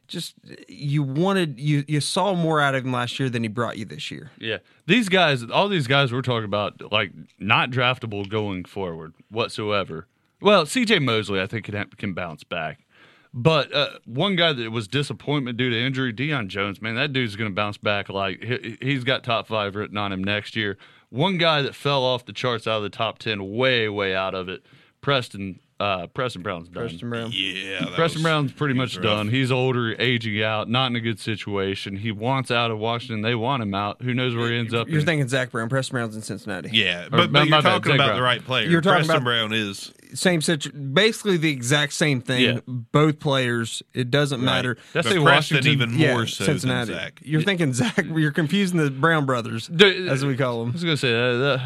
Just 0.07 0.35
you 0.67 1.03
wanted, 1.03 1.59
you, 1.59 1.83
you 1.87 1.99
saw 1.99 2.35
more 2.35 2.61
out 2.61 2.75
of 2.75 2.85
him 2.85 2.91
last 2.91 3.19
year 3.19 3.29
than 3.29 3.43
he 3.43 3.49
brought 3.49 3.77
you 3.77 3.85
this 3.85 4.11
year. 4.11 4.31
Yeah. 4.37 4.57
These 4.85 5.09
guys, 5.09 5.43
all 5.49 5.67
these 5.67 5.87
guys 5.87 6.13
we're 6.13 6.21
talking 6.21 6.45
about, 6.45 6.91
like 6.91 7.11
not 7.39 7.71
draftable 7.71 8.29
going 8.29 8.65
forward 8.65 9.13
whatsoever. 9.29 10.07
Well, 10.41 10.65
CJ 10.65 11.01
Mosley, 11.01 11.41
I 11.41 11.47
think, 11.47 11.65
can, 11.65 11.89
can 11.97 12.13
bounce 12.13 12.43
back. 12.43 12.85
But 13.37 13.73
uh, 13.75 13.89
one 14.05 14.37
guy 14.37 14.53
that 14.53 14.71
was 14.71 14.87
disappointment 14.87 15.57
due 15.57 15.69
to 15.69 15.77
injury, 15.77 16.13
Deion 16.13 16.47
Jones, 16.47 16.81
man, 16.81 16.95
that 16.95 17.11
dude's 17.11 17.35
going 17.35 17.51
to 17.51 17.55
bounce 17.55 17.77
back. 17.77 18.07
Like 18.07 18.41
he, 18.41 18.77
he's 18.81 19.03
got 19.03 19.25
top 19.25 19.47
five 19.47 19.75
written 19.75 19.97
on 19.97 20.13
him 20.13 20.23
next 20.23 20.55
year. 20.55 20.77
One 21.09 21.37
guy 21.37 21.61
that 21.61 21.75
fell 21.75 22.03
off 22.03 22.25
the 22.25 22.31
charts 22.31 22.65
out 22.65 22.77
of 22.77 22.83
the 22.83 22.89
top 22.89 23.19
ten, 23.19 23.51
way, 23.53 23.89
way 23.89 24.15
out 24.15 24.35
of 24.35 24.47
it. 24.47 24.65
Preston, 25.01 25.59
uh, 25.79 26.07
Preston 26.07 26.41
Brown's 26.41 26.69
done. 26.69 26.87
Preston 26.87 27.09
Brown. 27.09 27.31
Yeah, 27.33 27.85
Preston 27.95 28.19
was- 28.19 28.23
Brown's 28.23 28.51
pretty 28.53 28.73
much 28.75 28.95
rough. 28.95 29.03
done. 29.03 29.29
He's 29.29 29.51
older, 29.51 29.93
aging 30.01 30.41
out, 30.41 30.69
not 30.69 30.87
in 30.87 30.95
a 30.95 31.01
good 31.01 31.19
situation. 31.19 31.97
He 31.97 32.11
wants 32.11 32.49
out 32.51 32.71
of 32.71 32.77
Washington. 32.79 33.21
They 33.21 33.35
want 33.35 33.61
him 33.61 33.73
out. 33.73 34.01
Who 34.01 34.13
knows 34.13 34.35
where 34.35 34.49
he 34.51 34.57
ends 34.57 34.73
up? 34.73 34.87
You're 34.87 35.01
in. 35.01 35.05
thinking 35.05 35.27
Zach 35.27 35.51
Brown. 35.51 35.67
Preston 35.69 35.95
Brown's 35.95 36.15
in 36.15 36.21
Cincinnati. 36.21 36.69
Yeah, 36.71 37.07
but, 37.11 37.17
my- 37.17 37.25
but 37.25 37.31
my 37.33 37.39
you're 37.43 37.49
bad, 37.49 37.61
talking 37.63 37.91
Zach 37.91 37.95
about 37.95 38.05
Brown. 38.07 38.15
the 38.17 38.23
right 38.23 38.43
player. 38.45 38.69
You're 38.69 38.81
talking 38.81 38.95
Preston 39.05 39.15
about- 39.17 39.23
Brown 39.25 39.53
is 39.53 39.91
same 40.13 40.39
situation. 40.41 40.93
Basically, 40.93 41.35
the 41.35 41.51
exact 41.51 41.91
same 41.91 42.21
thing. 42.21 42.41
Yeah. 42.41 42.59
Both 42.67 43.19
players. 43.19 43.83
It 43.93 44.09
doesn't 44.11 44.41
matter. 44.41 44.77
That's 44.93 45.09
But 45.09 45.19
Washington. 45.19 45.67
even 45.73 45.99
Yeah, 45.99 46.13
more 46.13 46.25
so 46.27 46.45
Cincinnati. 46.45 46.91
than 46.93 46.99
Zach. 47.01 47.19
You're 47.21 47.41
thinking 47.41 47.73
Zach. 47.73 48.05
You're 48.05 48.31
confusing 48.31 48.77
the 48.77 48.89
Brown 48.91 49.25
brothers, 49.25 49.67
The- 49.67 50.07
as 50.09 50.23
we 50.23 50.37
call 50.37 50.61
them. 50.61 50.69
I 50.69 50.73
was 50.73 50.83
gonna 50.85 50.95
say 50.95 51.11
uh, 51.13 51.33
the, 51.37 51.61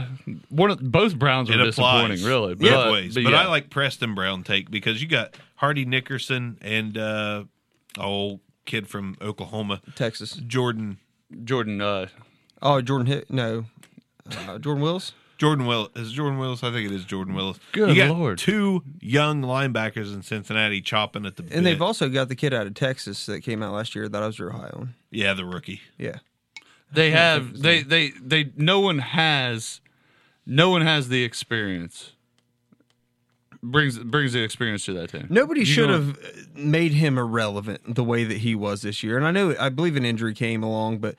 one 0.49 0.72
of 0.72 0.80
both 0.81 1.15
Browns 1.19 1.49
It 1.52 1.60
are 1.60 1.68
applies 1.68 1.76
disappointing, 2.15 2.23
really. 2.26 2.56
both 2.56 2.72
But, 2.72 2.91
ways. 2.91 3.14
but 3.14 3.23
But, 3.26 3.30
yeah. 3.34 3.41
I 3.44 3.48
like 3.48 3.69
Preston 3.69 3.99
Brown 4.16 4.44
take 4.44 4.70
because 4.72 5.02
you 5.02 5.08
got 5.08 5.36
Hardy 5.56 5.86
Nickerson 5.86 6.58
and 6.62 6.98
uh, 6.98 7.44
old 8.00 8.40
kid 8.66 8.88
from 8.88 9.18
Oklahoma, 9.22 9.82
Texas. 9.96 10.34
Jordan 10.34 10.98
Jordan. 11.44 11.82
Uh, 11.82 12.08
Oh, 12.62 12.82
Jordan 12.82 13.08
Hit. 13.08 13.32
No, 13.32 13.66
uh, 14.30 14.58
Jordan 14.60 14.82
Willis. 14.84 15.14
Jordan 15.38 15.66
Willis 15.66 15.90
is 15.96 16.12
Jordan 16.12 16.38
Willis. 16.38 16.62
I 16.62 16.72
think 16.74 16.92
it 16.92 16.94
is 16.94 17.06
Jordan 17.06 17.34
Willis. 17.34 17.58
Good 17.72 17.96
you 17.96 17.96
got 17.96 18.18
Lord. 18.18 18.38
two 18.38 18.84
young 19.00 19.42
linebackers 19.42 20.14
in 20.14 20.22
Cincinnati 20.22 20.82
chopping 20.82 21.26
at 21.26 21.38
the 21.38 21.44
bit. 21.44 21.54
And 21.54 21.66
they've 21.66 21.82
also 21.82 22.10
got 22.10 22.28
the 22.28 22.36
kid 22.36 22.54
out 22.54 22.68
of 22.68 22.74
Texas 22.74 23.26
that 23.28 23.40
came 23.42 23.64
out 23.64 23.74
last 23.74 23.96
year 23.96 24.10
that 24.10 24.22
I 24.22 24.28
was 24.28 24.38
real 24.38 24.52
high 24.52 24.70
on. 24.74 24.96
yeah, 25.10 25.34
the 25.34 25.46
rookie. 25.46 25.80
Yeah. 25.98 26.18
they 26.92 27.12
have 27.12 27.62
they 27.62 27.82
they 27.84 28.10
they. 28.22 28.52
No 28.58 28.82
one 28.82 29.00
has, 29.00 29.80
no 30.46 30.70
one 30.70 30.82
has 30.82 31.08
the 31.08 31.24
experience. 31.24 32.12
Brings 33.61 33.99
brings 33.99 34.31
the 34.34 34.41
experience 34.41 34.86
to 34.86 34.94
that 34.94 35.10
team. 35.11 35.27
Nobody 35.30 35.61
You 35.61 35.65
should 35.65 35.90
know- 35.90 35.98
have 36.02 36.56
made 36.56 36.94
him 36.94 37.18
irrelevant 37.18 37.95
the 37.95 38.03
way 38.06 38.23
that 38.23 38.38
he 38.38 38.56
was 38.56 38.84
this 38.84 39.03
year. 39.03 39.18
And 39.18 39.26
I 39.27 39.31
know, 39.31 39.53
I 39.60 39.68
believe 39.69 39.98
an 39.98 40.06
injury 40.06 40.34
came 40.34 40.64
along, 40.64 40.99
but 40.99 41.15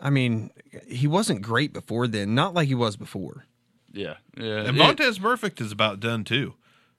I 0.00 0.10
mean, 0.10 0.50
he 0.88 1.06
wasn't 1.06 1.42
great 1.42 1.72
before 1.72 2.08
then. 2.08 2.34
Not 2.34 2.54
like 2.54 2.66
he 2.68 2.74
was 2.74 2.96
before. 2.96 3.46
Yeah, 3.92 4.14
yeah. 4.36 4.62
And 4.64 4.76
It- 4.76 4.80
Vontaze 4.80 5.18
Burfict 5.20 5.60
is 5.60 5.70
about 5.70 6.00
done 6.00 6.24
too. 6.24 6.54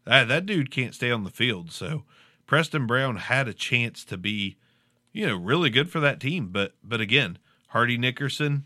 That, 0.06 0.30
that 0.30 0.46
dude 0.46 0.72
can't 0.72 0.96
stay 0.96 1.12
on 1.12 1.26
the 1.26 1.30
field. 1.32 1.72
So 1.74 2.04
Preston 2.46 2.88
Brown 2.88 3.18
had 3.18 3.50
a 3.50 3.54
chance 3.54 4.06
to 4.06 4.16
be, 4.18 4.56
you 5.12 5.28
know, 5.28 5.36
really 5.36 5.70
good 5.70 5.90
for 5.92 6.00
that 6.00 6.22
team. 6.22 6.48
But 6.48 6.76
but 6.82 7.02
again, 7.02 7.40
Hardy 7.68 7.98
Nickerson 7.98 8.64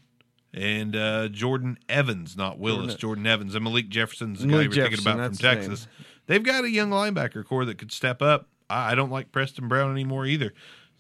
and 0.54 0.96
uh, 0.96 1.30
Jordan 1.30 1.80
Evans, 1.90 2.38
not 2.38 2.60
Willis, 2.60 2.94
Jordan, 2.96 3.26
Evans, 3.26 3.56
and 3.56 3.64
Malik 3.64 3.90
Jefferson's 3.90 4.42
the 4.42 4.46
guy 4.48 4.52
Malik 4.52 4.64
you 4.76 4.82
were 4.82 4.88
thinking 4.90 5.00
about 5.02 5.14
from 5.14 5.22
that's 5.22 5.42
name. 5.42 5.56
Texas. 5.56 5.88
They've 6.28 6.44
got 6.44 6.64
a 6.64 6.70
young 6.70 6.90
linebacker 6.90 7.46
core 7.46 7.66
that 7.66 7.78
could 7.78 7.92
step 7.92 8.22
up. 8.22 8.48
I, 8.70 8.92
I 8.92 8.96
don't 8.96 9.12
like 9.12 9.32
Preston 9.32 9.68
Brown 9.68 9.92
anymore 9.92 10.26
either. 10.26 10.54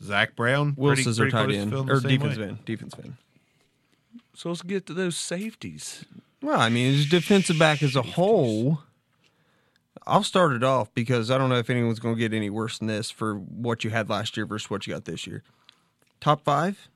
Zach 0.04 0.36
Brown, 0.36 0.74
Wilson's 0.78 1.06
pretty, 1.06 1.10
is 1.10 1.18
their 1.18 1.30
pretty 1.30 1.32
tight 1.32 1.46
close 1.46 1.56
end 1.58 1.72
feeling 1.72 1.86
the 1.88 1.94
or 1.94 2.00
same 2.02 2.10
defense 2.10 2.38
way. 2.38 2.44
end. 2.44 2.66
Defense 2.66 2.96
end. 3.04 3.18
so 4.34 4.50
let's 4.50 4.62
get 4.64 4.86
to 4.88 4.94
those 4.94 5.16
safeties. 5.16 6.06
Well, 6.42 6.60
I 6.60 6.70
mean, 6.70 6.94
his 6.94 7.08
defensive 7.08 7.60
back 7.60 7.84
as 7.84 7.96
a 7.96 8.02
whole. 8.02 8.80
I'll 10.08 10.24
start 10.24 10.54
it 10.54 10.64
off 10.64 10.92
because 10.96 11.30
I 11.30 11.38
don't 11.38 11.50
know 11.50 11.60
if 11.60 11.70
anyone's 11.70 12.00
going 12.00 12.16
to 12.16 12.20
get 12.20 12.34
any 12.34 12.50
worse 12.50 12.80
than 12.80 12.88
this 12.88 13.12
for 13.12 13.36
what 13.36 13.84
you 13.84 13.92
had 13.92 14.10
last 14.10 14.36
year 14.36 14.48
versus 14.48 14.70
what 14.70 14.88
you 14.88 14.94
got 14.94 15.06
this 15.06 15.28
year. 15.28 15.44
Top 16.20 16.44
five 16.44 16.90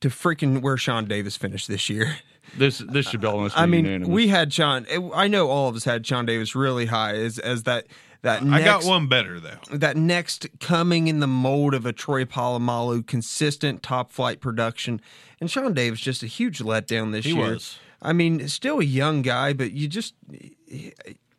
to 0.00 0.08
freaking 0.08 0.60
where 0.60 0.76
Sean 0.76 1.06
Davis 1.06 1.36
finished 1.36 1.68
this 1.68 1.88
year. 1.88 2.16
This 2.56 2.78
this 2.78 3.08
should 3.08 3.20
be 3.20 3.26
almost. 3.26 3.56
I 3.58 3.66
mean, 3.66 3.84
unanimous. 3.84 4.08
we 4.08 4.28
had 4.28 4.52
Sean. 4.52 4.86
Eh, 4.88 5.00
I 5.14 5.28
know 5.28 5.48
all 5.50 5.68
of 5.68 5.76
us 5.76 5.84
had 5.84 6.06
Sean 6.06 6.26
Davis 6.26 6.54
really 6.54 6.86
high 6.86 7.14
as 7.14 7.38
as 7.38 7.64
that 7.64 7.86
that 8.22 8.42
I 8.42 8.62
got 8.62 8.84
one 8.84 9.06
better 9.06 9.38
though. 9.40 9.58
that 9.72 9.96
next 9.96 10.46
coming 10.60 11.08
in 11.08 11.20
the 11.20 11.26
mold 11.26 11.74
of 11.74 11.84
a 11.84 11.92
Troy 11.92 12.24
Polamalu, 12.24 13.06
consistent 13.06 13.82
top 13.82 14.10
flight 14.12 14.40
production, 14.40 15.00
and 15.40 15.50
Sean 15.50 15.74
Davis 15.74 16.00
just 16.00 16.22
a 16.22 16.26
huge 16.26 16.60
letdown 16.60 17.12
this 17.12 17.24
He 17.24 17.32
year. 17.32 17.52
was. 17.54 17.78
I 18.00 18.12
mean, 18.12 18.46
still 18.48 18.80
a 18.80 18.84
young 18.84 19.22
guy, 19.22 19.52
but 19.52 19.72
you 19.72 19.88
just 19.88 20.14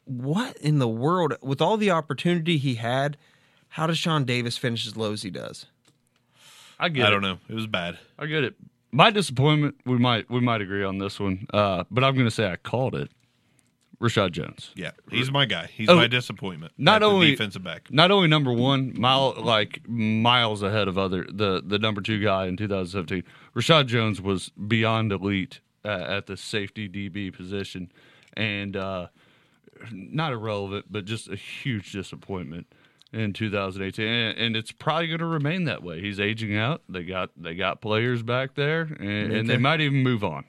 what 0.05 0.57
in 0.57 0.79
the 0.79 0.87
world 0.87 1.35
with 1.41 1.61
all 1.61 1.77
the 1.77 1.91
opportunity 1.91 2.57
he 2.57 2.75
had? 2.75 3.17
How 3.69 3.87
does 3.87 3.97
Sean 3.97 4.23
Davis 4.25 4.57
finish 4.57 4.85
as 4.87 4.95
low 4.95 5.11
as 5.13 5.21
he 5.23 5.29
does? 5.29 5.65
I 6.79 6.89
get. 6.89 7.05
I 7.05 7.07
it. 7.07 7.11
don't 7.11 7.21
know. 7.21 7.37
It 7.49 7.55
was 7.55 7.67
bad. 7.67 7.97
I 8.19 8.25
get 8.25 8.43
it. 8.43 8.55
My 8.95 9.11
disappointment. 9.11 9.75
We 9.85 9.97
might 9.97 10.29
we 10.29 10.39
might 10.39 10.61
agree 10.61 10.83
on 10.85 10.99
this 10.99 11.19
one, 11.19 11.47
uh, 11.53 11.83
but 11.91 12.03
I'm 12.05 12.13
going 12.13 12.27
to 12.27 12.31
say 12.31 12.49
I 12.49 12.55
called 12.55 12.95
it. 12.95 13.11
Reshad 14.01 14.31
Jones. 14.31 14.71
Yeah, 14.75 14.91
he's 15.09 15.31
my 15.31 15.45
guy. 15.45 15.67
He's 15.73 15.89
Oh, 15.89 15.95
my 15.95 16.07
disappointment. 16.07 16.73
not 16.77 17.01
only- 17.03 17.31
defensive 17.31 17.63
back. 17.63 17.91
Not 17.91 18.11
only 18.11 18.27
number 18.27 18.51
one, 18.53 18.93
mile 18.99 19.33
like 19.37 19.87
miles 19.87 20.61
ahead 20.63 20.87
of 20.87 20.97
other 20.97 21.25
the 21.29 21.61
the 21.65 21.77
number 21.77 21.99
two 22.01 22.21
guy 22.21 22.45
in 22.47 22.55
2017. 22.55 23.23
Reshad 23.53 23.87
Jones 23.87 24.21
was 24.21 24.49
beyond 24.49 25.11
elite 25.11 25.59
uh, 25.83 25.89
at 25.89 26.25
the 26.27 26.37
safety 26.37 26.87
DB 26.87 27.33
position, 27.35 27.91
and 28.37 28.75
uh, 28.77 29.07
not 29.91 30.31
irrelevant, 30.33 30.85
but 30.89 31.03
just 31.05 31.27
a 31.29 31.35
huge 31.35 31.91
disappointment 31.91 32.67
in 33.15 33.33
2018. 33.33 34.05
And, 34.05 34.37
and 34.37 34.55
it's 34.55 34.71
probably 34.71 35.07
going 35.07 35.19
to 35.19 35.25
remain 35.25 35.63
that 35.65 35.81
way. 35.81 36.01
He's 36.01 36.19
aging 36.19 36.55
out. 36.55 36.81
They 36.89 37.03
got 37.03 37.31
they 37.37 37.55
got 37.55 37.81
players 37.81 38.21
back 38.21 38.55
there, 38.55 38.81
and, 38.81 39.31
and 39.31 39.49
they 39.49 39.57
might 39.57 39.81
even 39.81 40.03
move 40.03 40.23
on. 40.23 40.45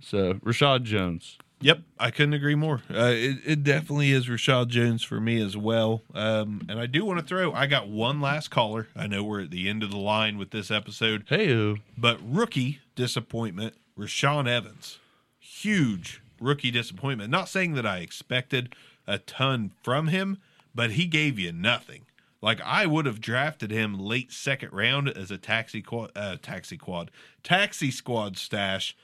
So 0.00 0.34
Reshad 0.34 0.84
Jones. 0.84 1.38
Yep, 1.60 1.80
I 1.98 2.12
couldn't 2.12 2.34
agree 2.34 2.54
more. 2.54 2.82
Uh, 2.88 3.10
it, 3.12 3.38
it 3.44 3.64
definitely 3.64 4.12
is 4.12 4.28
Reshad 4.28 4.68
Jones 4.68 5.02
for 5.02 5.18
me 5.18 5.42
as 5.42 5.56
well. 5.56 6.02
Um, 6.14 6.64
and 6.68 6.78
I 6.78 6.86
do 6.86 7.04
want 7.04 7.18
to 7.18 7.26
throw. 7.26 7.52
I 7.52 7.66
got 7.66 7.88
one 7.88 8.20
last 8.20 8.52
caller. 8.52 8.86
I 8.94 9.08
know 9.08 9.24
we're 9.24 9.40
at 9.40 9.50
the 9.50 9.68
end 9.68 9.82
of 9.82 9.90
the 9.90 9.98
line 9.98 10.38
with 10.38 10.52
this 10.52 10.70
episode, 10.70 11.24
Hey, 11.28 11.74
but 11.96 12.20
rookie 12.24 12.78
disappointment, 12.94 13.74
Rashaan 13.98 14.48
Evans, 14.48 15.00
huge 15.40 16.22
rookie 16.40 16.70
disappointment. 16.70 17.30
Not 17.30 17.48
saying 17.48 17.74
that 17.74 17.84
I 17.84 17.98
expected 17.98 18.76
a 19.08 19.18
ton 19.18 19.72
from 19.82 20.08
him, 20.08 20.38
but 20.78 20.92
he 20.92 21.06
gave 21.06 21.40
you 21.40 21.50
nothing. 21.50 22.02
Like 22.40 22.60
I 22.60 22.86
would 22.86 23.04
have 23.06 23.20
drafted 23.20 23.72
him 23.72 23.98
late 23.98 24.30
second 24.30 24.72
round 24.72 25.08
as 25.08 25.32
a 25.32 25.36
taxi 25.36 25.82
quad, 25.82 26.12
uh, 26.14 26.36
taxi 26.40 26.76
quad, 26.76 27.10
taxi 27.42 27.90
squad 27.90 28.36
stash, 28.36 28.96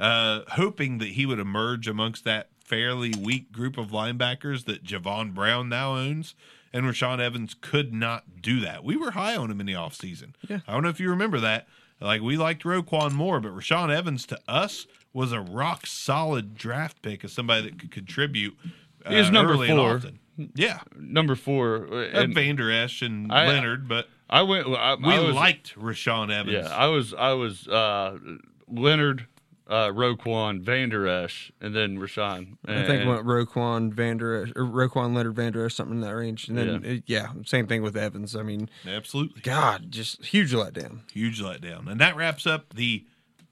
uh, 0.00 0.40
hoping 0.48 0.98
that 0.98 1.10
he 1.10 1.26
would 1.26 1.38
emerge 1.38 1.86
amongst 1.86 2.24
that 2.24 2.48
fairly 2.64 3.12
weak 3.16 3.52
group 3.52 3.78
of 3.78 3.92
linebackers 3.92 4.64
that 4.64 4.82
Jayon 4.82 5.32
Brown 5.32 5.68
now 5.68 5.94
owns. 5.96 6.34
And 6.72 6.84
Rashaan 6.84 7.20
Evans 7.20 7.54
could 7.60 7.94
not 7.94 8.42
do 8.42 8.58
that. 8.58 8.82
We 8.82 8.96
were 8.96 9.12
high 9.12 9.36
on 9.36 9.52
him 9.52 9.60
in 9.60 9.66
the 9.66 9.74
offseason. 9.74 10.34
Yeah. 10.48 10.58
I 10.66 10.72
don't 10.72 10.82
know 10.82 10.88
if 10.88 10.98
you 10.98 11.10
remember 11.10 11.38
that. 11.38 11.68
Like 12.00 12.22
we 12.22 12.36
liked 12.36 12.64
Roquan 12.64 13.12
more, 13.12 13.38
but 13.38 13.52
Rashaan 13.52 13.94
Evans 13.94 14.26
to 14.26 14.40
us 14.48 14.88
was 15.12 15.30
a 15.30 15.40
rock 15.40 15.86
solid 15.86 16.56
draft 16.56 17.02
pick 17.02 17.22
as 17.22 17.32
somebody 17.32 17.62
that 17.70 17.78
could 17.78 17.92
contribute. 17.92 18.56
Uh, 19.06 19.10
He 19.10 19.16
was 19.16 19.30
number 19.30 19.52
early 19.52 19.68
and 19.68 19.78
four. 19.78 20.10
Often. 20.34 20.52
Yeah, 20.54 20.80
number 20.98 21.34
four, 21.34 21.76
and 21.76 22.16
and 22.16 22.34
Vander 22.34 22.70
Esch 22.70 23.02
and 23.02 23.30
I- 23.32 23.46
Leonard, 23.48 23.88
but 23.88 24.08
I 24.28 24.42
went. 24.42 24.66
I, 24.68 24.94
we 24.94 25.12
I 25.12 25.20
was, 25.20 25.34
liked 25.34 25.74
Rashaan 25.78 26.32
Evans. 26.32 26.66
Yeah, 26.68 26.74
I 26.74 26.86
was 26.86 27.12
I 27.14 27.32
was 27.32 27.66
uh, 27.68 28.16
Leonard, 28.68 29.26
uh, 29.66 29.88
Roquan, 29.88 30.62
Vander 30.62 31.06
Esch, 31.06 31.50
and 31.60 31.74
then 31.74 31.98
Rashaan. 31.98 32.56
I 32.66 32.86
think 32.86 33.06
went 33.08 33.26
Roquan 33.26 33.92
Vander 33.92 34.42
or 34.56 34.64
Roquan 34.64 35.14
Leonard 35.14 35.34
Vander 35.34 35.66
Esch, 35.66 35.74
something 35.74 35.96
in 35.96 36.00
that 36.02 36.14
range, 36.14 36.48
and 36.48 36.56
then 36.56 36.68
Yeah. 36.84 36.90
it- 36.90 37.02
yeah, 37.06 37.26
same 37.44 37.66
thing 37.66 37.82
with 37.82 37.96
Evans. 37.96 38.34
I 38.36 38.42
mean, 38.42 38.70
absolutely. 38.86 39.42
God, 39.42 39.90
just 39.90 40.24
huge 40.26 40.52
letdown. 40.52 41.00
huge 41.12 41.42
letdown. 41.42 41.90
And 41.90 42.00
that 42.00 42.16
wraps 42.16 42.46
up 42.46 42.74
the 42.74 43.04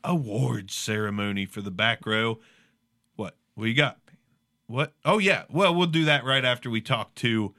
awards 0.05 0.75
ceremony 0.75 1.45
for 1.45 1.61
the 1.61 1.73
back 1.73 2.07
row. 2.07 2.39
What? 3.17 3.37
We 3.57 3.75
got? 3.75 3.99
What? 4.69 4.93
Oh 5.05 5.19
yeah. 5.19 5.45
Well, 5.51 5.75
we'll 5.75 5.87
do 5.87 6.05
that 6.05 6.25
right 6.25 6.45
after 6.45 6.71
we 6.71 6.81
talk 6.83 7.15
to 7.17 7.55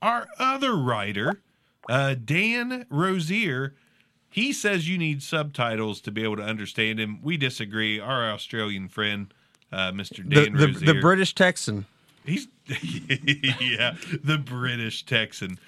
our 0.00 0.26
other 0.38 0.74
writer, 0.74 1.42
uh, 1.88 2.14
Dan 2.22 2.86
Rosier. 2.90 3.74
He 4.30 4.52
says 4.52 4.88
you 4.88 4.98
need 4.98 5.22
subtitles 5.22 6.00
to 6.00 6.10
be 6.10 6.24
able 6.24 6.36
to 6.36 6.42
understand 6.42 6.98
him. 6.98 7.20
We 7.22 7.36
disagree. 7.36 8.00
Our 8.00 8.30
Australian 8.30 8.88
friend, 8.88 9.32
uh, 9.70 9.92
Mr. 9.92 10.28
Dan 10.28 10.54
the, 10.54 10.66
Rosier. 10.68 10.86
the 10.86 11.00
British 11.00 11.34
Texan. 11.34 11.84
He's 12.24 12.48
yeah, 12.66 13.94
the 14.22 14.40
British 14.42 15.04
Texan. 15.04 15.58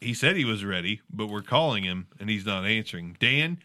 He 0.00 0.14
said 0.14 0.36
he 0.36 0.44
was 0.44 0.64
ready, 0.64 1.00
but 1.10 1.26
we're 1.26 1.42
calling 1.42 1.82
him 1.82 2.06
and 2.20 2.30
he's 2.30 2.46
not 2.46 2.64
answering. 2.64 3.16
Dan, 3.18 3.58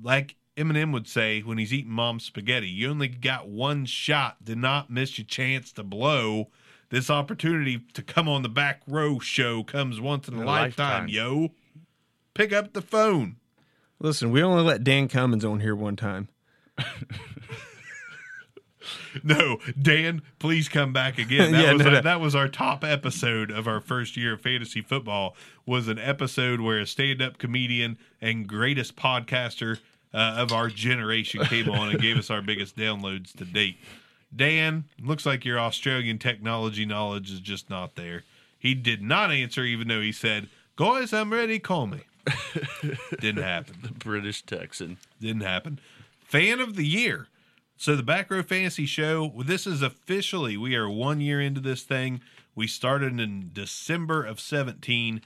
like 0.00 0.36
Eminem 0.56 0.92
would 0.92 1.08
say 1.08 1.40
when 1.40 1.58
he's 1.58 1.72
eating 1.72 1.90
mom's 1.90 2.24
spaghetti, 2.24 2.68
you 2.68 2.88
only 2.90 3.08
got 3.08 3.48
one 3.48 3.86
shot. 3.86 4.44
Do 4.44 4.54
not 4.54 4.88
miss 4.90 5.18
your 5.18 5.26
chance 5.26 5.72
to 5.72 5.82
blow. 5.82 6.48
This 6.90 7.10
opportunity 7.10 7.80
to 7.94 8.02
come 8.02 8.28
on 8.28 8.42
the 8.42 8.48
back 8.48 8.82
row 8.86 9.18
show 9.18 9.64
comes 9.64 10.00
once 10.00 10.28
in 10.28 10.34
a, 10.34 10.42
A 10.42 10.44
lifetime, 10.44 11.06
lifetime. 11.06 11.08
yo. 11.08 11.48
Pick 12.34 12.52
up 12.52 12.72
the 12.72 12.82
phone. 12.82 13.36
Listen, 13.98 14.30
we 14.30 14.42
only 14.42 14.62
let 14.62 14.84
Dan 14.84 15.08
Cummins 15.08 15.44
on 15.44 15.60
here 15.60 15.74
one 15.74 15.96
time. 15.96 16.28
No, 19.22 19.58
Dan, 19.80 20.22
please 20.38 20.68
come 20.68 20.92
back 20.92 21.18
again. 21.18 21.52
That, 21.52 21.62
Yeah, 21.62 21.72
was 21.72 21.82
no, 21.82 21.86
our, 21.88 21.92
no. 21.92 22.00
that 22.02 22.20
was 22.20 22.34
our 22.34 22.48
top 22.48 22.84
episode 22.84 23.50
of 23.50 23.66
our 23.66 23.80
first 23.80 24.16
year 24.16 24.34
of 24.34 24.42
fantasy 24.42 24.82
football. 24.82 25.36
Was 25.64 25.88
an 25.88 25.98
episode 25.98 26.60
where 26.60 26.80
a 26.80 26.86
stand-up 26.86 27.38
comedian 27.38 27.96
and 28.20 28.46
greatest 28.46 28.94
podcaster 28.96 29.78
uh, 30.14 30.36
of 30.38 30.52
our 30.52 30.68
generation 30.68 31.44
came 31.44 31.68
on 31.68 31.90
and 31.90 32.00
gave 32.00 32.16
us 32.16 32.30
our 32.30 32.40
biggest 32.40 32.76
downloads 32.76 33.36
to 33.36 33.44
date. 33.44 33.78
Dan, 34.34 34.84
looks 35.02 35.26
like 35.26 35.44
your 35.44 35.58
Australian 35.58 36.18
technology 36.18 36.86
knowledge 36.86 37.30
is 37.30 37.40
just 37.40 37.68
not 37.68 37.96
there. 37.96 38.22
He 38.58 38.74
did 38.74 39.02
not 39.02 39.30
answer, 39.30 39.64
even 39.64 39.88
though 39.88 40.00
he 40.00 40.12
said, 40.12 40.48
Guys, 40.76 41.12
I'm 41.12 41.32
ready, 41.32 41.58
call 41.58 41.86
me. 41.86 42.00
Didn't 43.20 43.42
happen. 43.42 43.76
The 43.82 43.92
British 43.92 44.42
Texan. 44.42 44.96
Didn't 45.20 45.42
happen. 45.42 45.78
Fan 46.24 46.60
of 46.60 46.74
the 46.74 46.86
year. 46.86 47.28
So 47.76 47.94
the 47.94 48.02
Back 48.02 48.30
Row 48.30 48.42
Fantasy 48.42 48.86
Show, 48.86 49.32
this 49.44 49.66
is 49.66 49.82
officially, 49.82 50.56
we 50.56 50.74
are 50.74 50.88
one 50.88 51.20
year 51.20 51.40
into 51.40 51.60
this 51.60 51.82
thing. 51.82 52.20
We 52.54 52.66
started 52.66 53.20
in 53.20 53.50
December 53.52 54.24
of 54.24 54.40
17. 54.40 55.20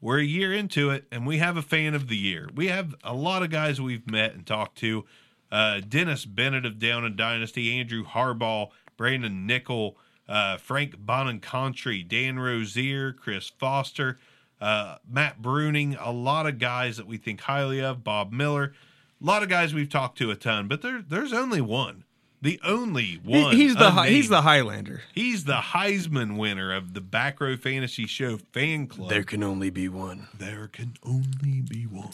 We're 0.00 0.20
a 0.20 0.24
year 0.24 0.54
into 0.54 0.90
it, 0.90 1.06
and 1.10 1.26
we 1.26 1.38
have 1.38 1.56
a 1.56 1.62
fan 1.62 1.94
of 1.94 2.08
the 2.08 2.16
year. 2.16 2.48
We 2.54 2.68
have 2.68 2.94
a 3.02 3.14
lot 3.14 3.42
of 3.42 3.50
guys 3.50 3.80
we've 3.80 4.08
met 4.08 4.34
and 4.34 4.46
talked 4.46 4.78
to. 4.78 5.04
Uh, 5.50 5.80
Dennis 5.80 6.24
Bennett 6.24 6.64
of 6.64 6.78
Down 6.78 7.04
and 7.04 7.16
Dynasty, 7.16 7.78
Andrew 7.78 8.04
Harbaugh, 8.04 8.68
Brandon 8.96 9.46
Nickel, 9.46 9.96
uh, 10.28 10.56
Frank 10.58 10.98
Bonencontry, 10.98 12.06
Dan 12.06 12.38
Rozier, 12.38 13.12
Chris 13.12 13.48
Foster, 13.48 14.18
uh, 14.60 14.96
Matt 15.08 15.42
Bruning, 15.42 15.96
a 15.98 16.12
lot 16.12 16.46
of 16.46 16.58
guys 16.58 16.96
that 16.96 17.06
we 17.06 17.16
think 17.16 17.40
highly 17.40 17.80
of, 17.80 18.04
Bob 18.04 18.32
Miller, 18.32 18.74
a 19.20 19.24
lot 19.24 19.42
of 19.42 19.48
guys 19.48 19.74
we've 19.74 19.88
talked 19.88 20.18
to 20.18 20.30
a 20.30 20.36
ton, 20.36 20.68
but 20.68 20.82
there, 20.82 21.02
there's 21.06 21.32
only 21.32 21.60
one. 21.60 22.04
The 22.40 22.60
only 22.64 23.14
one. 23.24 23.56
he's 23.56 23.74
the 23.74 23.90
Hi- 23.90 24.08
he's 24.08 24.28
the 24.28 24.42
Highlander. 24.42 25.02
He's 25.12 25.44
the 25.44 25.54
Heisman 25.56 26.36
winner 26.38 26.72
of 26.72 26.94
the 26.94 27.00
Back 27.00 27.40
Row 27.40 27.56
Fantasy 27.56 28.06
Show 28.06 28.36
fan 28.36 28.86
club. 28.86 29.10
There 29.10 29.24
can 29.24 29.42
only 29.42 29.70
be 29.70 29.88
one. 29.88 30.28
There 30.36 30.68
can 30.68 30.94
only 31.04 31.62
be 31.62 31.82
one. 31.84 32.12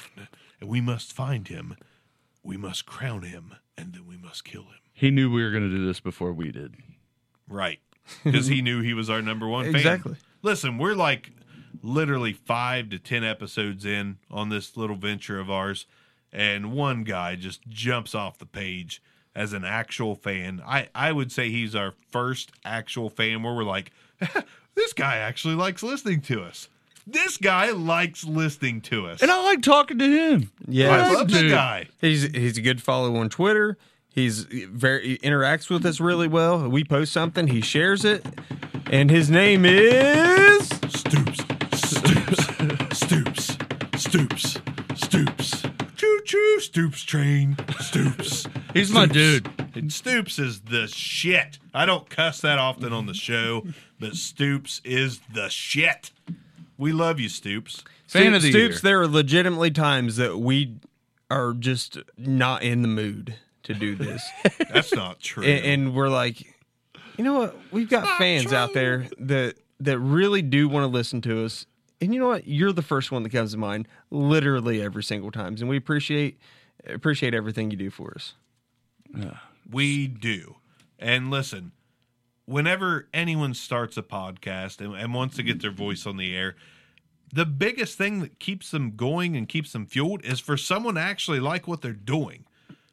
And 0.61 0.69
we 0.71 0.81
must 0.81 1.13
find 1.13 1.47
him. 1.49 1.77
We 2.43 2.57
must 2.57 2.87
crown 2.87 3.23
him. 3.23 3.55
And 3.77 3.93
then 3.93 4.07
we 4.07 4.17
must 4.17 4.45
kill 4.45 4.63
him. 4.63 4.79
He 4.93 5.11
knew 5.11 5.31
we 5.31 5.43
were 5.43 5.51
going 5.51 5.69
to 5.69 5.77
do 5.77 5.85
this 5.87 6.01
before 6.01 6.33
we 6.33 6.51
did. 6.53 6.77
Right. 7.49 7.81
Because 8.23 8.47
he 8.47 8.63
knew 8.63 8.81
he 8.81 8.95
was 8.95 9.11
our 9.11 9.21
number 9.21 9.47
one 9.49 9.67
fan. 9.67 9.75
Exactly. 9.77 10.17
Listen, 10.43 10.79
we're 10.79 10.95
like 10.95 11.33
literally 11.83 12.33
five 12.33 12.89
to 12.91 12.99
10 12.99 13.25
episodes 13.25 13.85
in 13.85 14.19
on 14.31 14.49
this 14.49 14.77
little 14.77 14.97
venture 14.97 15.39
of 15.39 15.51
ours. 15.51 15.87
And 16.33 16.73
one 16.73 17.05
guy 17.05 17.37
just 17.37 17.67
jumps 17.69 18.15
off 18.15 18.39
the 18.39 18.47
page 18.47 19.03
as 19.35 19.53
an 19.53 19.65
actual 19.65 20.15
fan. 20.15 20.63
I, 20.67 20.89
I 20.95 21.13
would 21.13 21.33
say 21.33 21.51
he's 21.51 21.75
our 21.75 21.95
first 22.11 22.53
actual 22.65 23.11
fan 23.11 23.43
where 23.43 23.55
we're 23.55 23.65
like, 23.65 23.93
this 24.75 24.93
guy 24.93 25.17
actually 25.17 25.55
likes 25.55 25.83
listening 25.83 26.21
to 26.23 26.43
us. 26.43 26.69
This 27.07 27.37
guy 27.37 27.71
likes 27.71 28.25
listening 28.25 28.81
to 28.83 29.07
us. 29.07 29.21
And 29.21 29.31
I 29.31 29.43
like 29.43 29.61
talking 29.61 29.99
to 29.99 30.09
him. 30.09 30.51
Yeah, 30.67 30.89
I 30.91 31.13
love 31.13 31.31
the 31.31 31.51
guy. 31.51 31.89
He's 32.01 32.23
he's 32.23 32.57
a 32.57 32.63
good 32.63 32.83
follow 32.83 33.17
on 33.17 33.29
Twitter. 33.29 33.77
He's 34.09 34.45
very 34.45 35.09
he 35.09 35.19
interacts 35.19 35.69
with 35.69 35.85
us 35.85 36.01
really 36.01 36.29
well. 36.29 36.67
We 36.69 36.83
post 36.83 37.13
something, 37.13 37.49
he 37.49 37.61
shares 37.61 38.05
it, 38.07 38.25
and 38.91 39.11
his 39.11 39.29
name 39.29 39.67
is 39.67 40.67
Stoops, 40.67 41.43
Stoops, 41.43 41.54
Choo 46.35 46.55
choo, 46.57 46.61
Stoops 46.61 47.03
train, 47.05 47.57
Stoops. 47.79 48.47
He's 48.75 48.91
my 48.91 49.07
dude. 49.07 49.49
And 49.77 49.93
Stoops 49.93 50.41
is 50.41 50.63
the 50.63 50.89
shit. 50.89 51.61
I 51.73 51.87
don't 51.87 52.11
cuss 52.11 52.41
that 52.41 52.59
often 52.59 52.93
on 52.93 53.07
the 53.07 53.15
show, 53.15 53.65
but 54.01 54.17
Stoops 54.17 54.81
is 54.85 55.21
the 55.33 55.49
shit. 55.49 56.11
We 56.77 56.91
love 56.91 57.21
you, 57.21 57.29
Stoops. 57.29 57.85
Fan 58.09 58.35
of 58.35 58.43
the 58.43 58.51
Stoops. 58.51 58.75
year. 58.75 58.81
There 58.83 59.01
are 59.03 59.07
legitimately 59.07 59.71
times 59.71 60.17
that 60.17 60.39
we 60.39 60.75
are 61.31 61.53
just 61.53 61.99
not 62.19 62.65
in 62.65 62.83
the 62.83 62.89
mood 62.89 63.37
to 63.63 63.75
do 63.75 63.95
this, 63.95 64.29
That's 64.73 64.93
not 64.93 65.21
true. 65.21 65.45
and, 65.45 65.65
and 65.65 65.95
we're 65.95 66.09
like, 66.11 66.41
you 67.17 67.23
know 67.23 67.35
what? 67.39 67.57
We've 67.71 67.89
got 67.89 68.19
fans 68.19 68.53
out 68.53 68.75
there 68.75 69.07
that 69.19 69.55
that 69.81 70.01
really 70.01 70.43
do 70.43 70.69
want 70.69 70.83
to 70.83 70.89
listen 70.89 71.21
to 71.23 71.45
us, 71.45 71.67
and 72.01 72.13
you 72.13 72.21
know 72.21 72.29
what? 72.29 72.47
You're 72.47 72.73
the 72.73 72.83
first 72.83 73.13
one 73.13 73.23
that 73.23 73.31
comes 73.31 73.53
to 73.53 73.59
mind, 73.59 73.89
literally 74.11 74.83
every 74.83 75.03
single 75.03 75.31
time, 75.31 75.57
and 75.59 75.69
we 75.69 75.77
appreciate 75.77 76.39
appreciate 76.87 77.35
everything 77.35 77.71
you 77.71 77.77
do 77.77 77.91
for 77.91 78.13
us. 78.15 78.35
We 79.71 80.07
do. 80.07 80.57
And 80.99 81.31
listen, 81.31 81.73
whenever 82.47 83.09
anyone 83.15 83.55
starts 83.55 83.97
a 83.97 84.03
podcast 84.03 84.81
and, 84.81 84.95
and 84.95 85.15
wants 85.15 85.37
to 85.37 85.43
get 85.43 85.63
their 85.63 85.71
voice 85.71 86.07
on 86.07 86.17
the 86.17 86.37
air, 86.37 86.57
the 87.33 87.47
biggest 87.47 87.99
thing 87.99 88.21
that 88.21 88.39
keeps 88.39 88.71
them 88.71 88.95
going 88.97 89.37
and 89.37 89.49
keeps 89.49 89.73
them 89.73 89.87
fueled 89.87 90.25
is 90.25 90.41
for 90.41 90.57
someone 90.57 90.95
to 90.95 91.01
actually 91.01 91.41
like 91.41 91.67
what 91.67 91.83
they're 91.83 91.93
doing. 91.93 92.45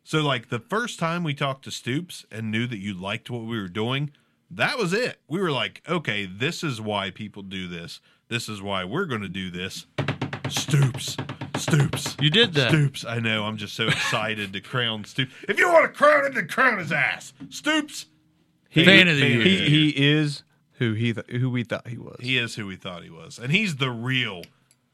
So, 0.03 0.21
like 0.21 0.49
the 0.49 0.59
first 0.59 0.99
time 0.99 1.23
we 1.23 1.33
talked 1.33 1.63
to 1.65 1.71
Stoops 1.71 2.25
and 2.31 2.49
knew 2.49 2.65
that 2.67 2.79
you 2.79 2.93
liked 2.93 3.29
what 3.29 3.43
we 3.43 3.59
were 3.59 3.67
doing, 3.67 4.11
that 4.49 4.77
was 4.77 4.93
it. 4.93 5.19
We 5.27 5.39
were 5.39 5.51
like, 5.51 5.81
okay, 5.87 6.25
this 6.25 6.63
is 6.63 6.81
why 6.81 7.11
people 7.11 7.43
do 7.43 7.67
this. 7.67 8.01
This 8.31 8.47
is 8.47 8.61
why 8.61 8.85
we're 8.85 9.07
going 9.07 9.23
to 9.23 9.27
do 9.27 9.51
this. 9.51 9.87
Stoops, 10.47 11.17
Stoops. 11.57 12.15
You 12.17 12.29
did 12.29 12.53
that. 12.53 12.69
Stoops. 12.69 13.03
I 13.03 13.19
know. 13.19 13.43
I'm 13.43 13.57
just 13.57 13.75
so 13.75 13.89
excited 13.89 14.53
to 14.53 14.61
crown 14.61 15.03
Stoops. 15.03 15.33
If 15.49 15.59
you 15.59 15.67
want 15.67 15.83
to 15.83 15.97
crown 15.97 16.25
him, 16.25 16.33
then 16.35 16.47
crown 16.47 16.79
his 16.79 16.93
ass. 16.93 17.33
Stoops. 17.49 18.05
He, 18.69 18.85
Fan 18.85 19.09
of 19.09 19.17
the 19.17 19.27
year. 19.27 19.41
He, 19.43 19.91
he 19.91 20.09
is 20.13 20.43
who 20.75 20.93
he 20.93 21.11
th- 21.11 21.27
who 21.29 21.49
we 21.49 21.65
thought 21.65 21.89
he 21.89 21.97
was. 21.97 22.15
He 22.21 22.37
is 22.37 22.55
who 22.55 22.67
we 22.67 22.77
thought 22.77 23.03
he 23.03 23.09
was, 23.09 23.37
and 23.37 23.51
he's 23.51 23.75
the 23.75 23.91
real 23.91 24.43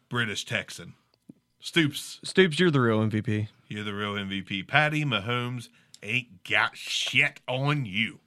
British 0.09 0.43
Texan. 0.43 0.95
Stoops, 1.59 2.19
Stoops, 2.23 2.59
you're 2.59 2.71
the 2.71 2.81
real 2.81 2.99
MVP. 3.01 3.49
you're 3.67 3.83
the 3.83 3.93
real 3.93 4.13
MVP. 4.15 4.67
Patty 4.67 5.05
Mahomes 5.05 5.69
ain't 6.01 6.43
got 6.43 6.75
shit 6.75 7.39
on 7.47 7.85
you. 7.85 8.19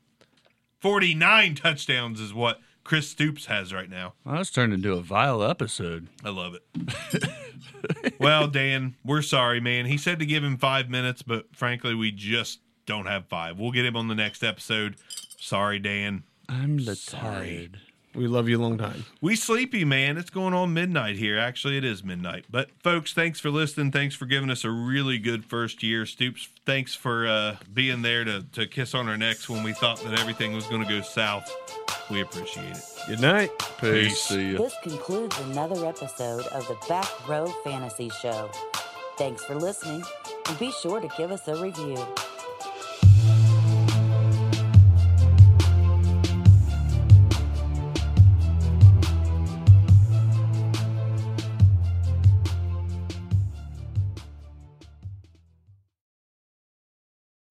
49 0.79 1.57
touchdowns 1.57 2.21
is 2.21 2.33
what 2.33 2.61
Chris 2.85 3.09
Stoops 3.09 3.47
has 3.47 3.73
right 3.73 3.89
now. 3.91 4.15
Well, 4.25 4.37
that's 4.37 4.51
turned 4.51 4.73
into 4.73 4.93
a 4.93 5.01
vile 5.01 5.43
episode. 5.43 6.09
I 6.25 6.31
love 6.31 6.55
it. 6.55 8.15
well, 8.19 8.49
Dan, 8.49 8.97
we're 9.05 9.23
sorry, 9.23 9.61
man. 9.61 9.87
He 9.87 9.97
said 9.99 10.19
to 10.19 10.27
give 10.27 10.43
him 10.43 10.57
five 10.57 10.89
minutes, 10.89 11.23
but 11.23 11.55
frankly, 11.55 11.95
we 11.95 12.11
just 12.11 12.61
don't 12.87 13.07
have 13.07 13.27
five. 13.27 13.59
We'll 13.59 13.73
get 13.73 13.85
him 13.85 13.97
on 13.97 14.09
the 14.09 14.15
next 14.15 14.43
episode. 14.43 14.97
Sorry, 15.39 15.79
Dan. 15.79 16.25
I'm 16.49 16.81
Sorry. 16.81 17.21
tired. 17.23 17.81
We 18.15 18.27
love 18.27 18.49
you 18.49 18.59
a 18.59 18.63
long 18.63 18.77
time. 18.77 19.05
We 19.21 19.37
sleepy, 19.37 19.85
man. 19.85 20.19
It's 20.19 20.31
going 20.31 20.53
on 20.53 20.75
midnight 20.75 21.17
here. 21.17 21.39
Actually, 21.39 21.79
it 21.79 21.85
is 21.85 22.03
midnight. 22.03 22.45
But 22.51 22.71
folks, 22.83 23.13
thanks 23.13 23.39
for 23.39 23.51
listening. 23.51 23.93
Thanks 23.93 24.17
for 24.17 24.27
giving 24.27 24.51
us 24.51 24.65
a 24.65 24.71
really 24.71 25.19
good 25.19 25.45
first 25.45 25.83
year. 25.83 26.05
Stoops, 26.07 26.49
thanks 26.67 26.95
for 26.95 27.29
uh, 27.29 27.57
being 27.73 28.03
there 28.03 28.25
to, 28.25 28.43
to 28.53 28.67
kiss 28.67 28.95
on 28.95 29.09
our 29.09 29.17
necks 29.17 29.49
when 29.49 29.63
we 29.63 29.73
thought 29.73 30.03
that 30.03 30.19
everything 30.19 30.53
was 30.53 30.67
going 30.67 30.83
to 30.83 30.89
go 30.89 31.01
south. 31.03 31.49
We 32.11 32.21
appreciate 32.21 32.77
it. 32.77 32.85
Good 33.07 33.21
night. 33.21 33.51
Peace. 33.81 34.09
Peace. 34.09 34.23
See 34.23 34.53
ya. 34.53 34.59
This 34.59 34.75
concludes 34.83 35.39
another 35.43 35.87
episode 35.87 36.47
of 36.49 36.67
the 36.67 36.77
Back 36.89 37.29
Row 37.29 37.47
Fantasy 37.63 38.11
Show. 38.21 38.51
Thanks 39.17 39.45
for 39.45 39.55
listening, 39.55 40.03
and 40.49 40.59
be 40.59 40.73
sure 40.73 41.01
to 41.01 41.09
give 41.17 41.31
us 41.31 41.47
a 41.47 41.63
review. 41.63 41.97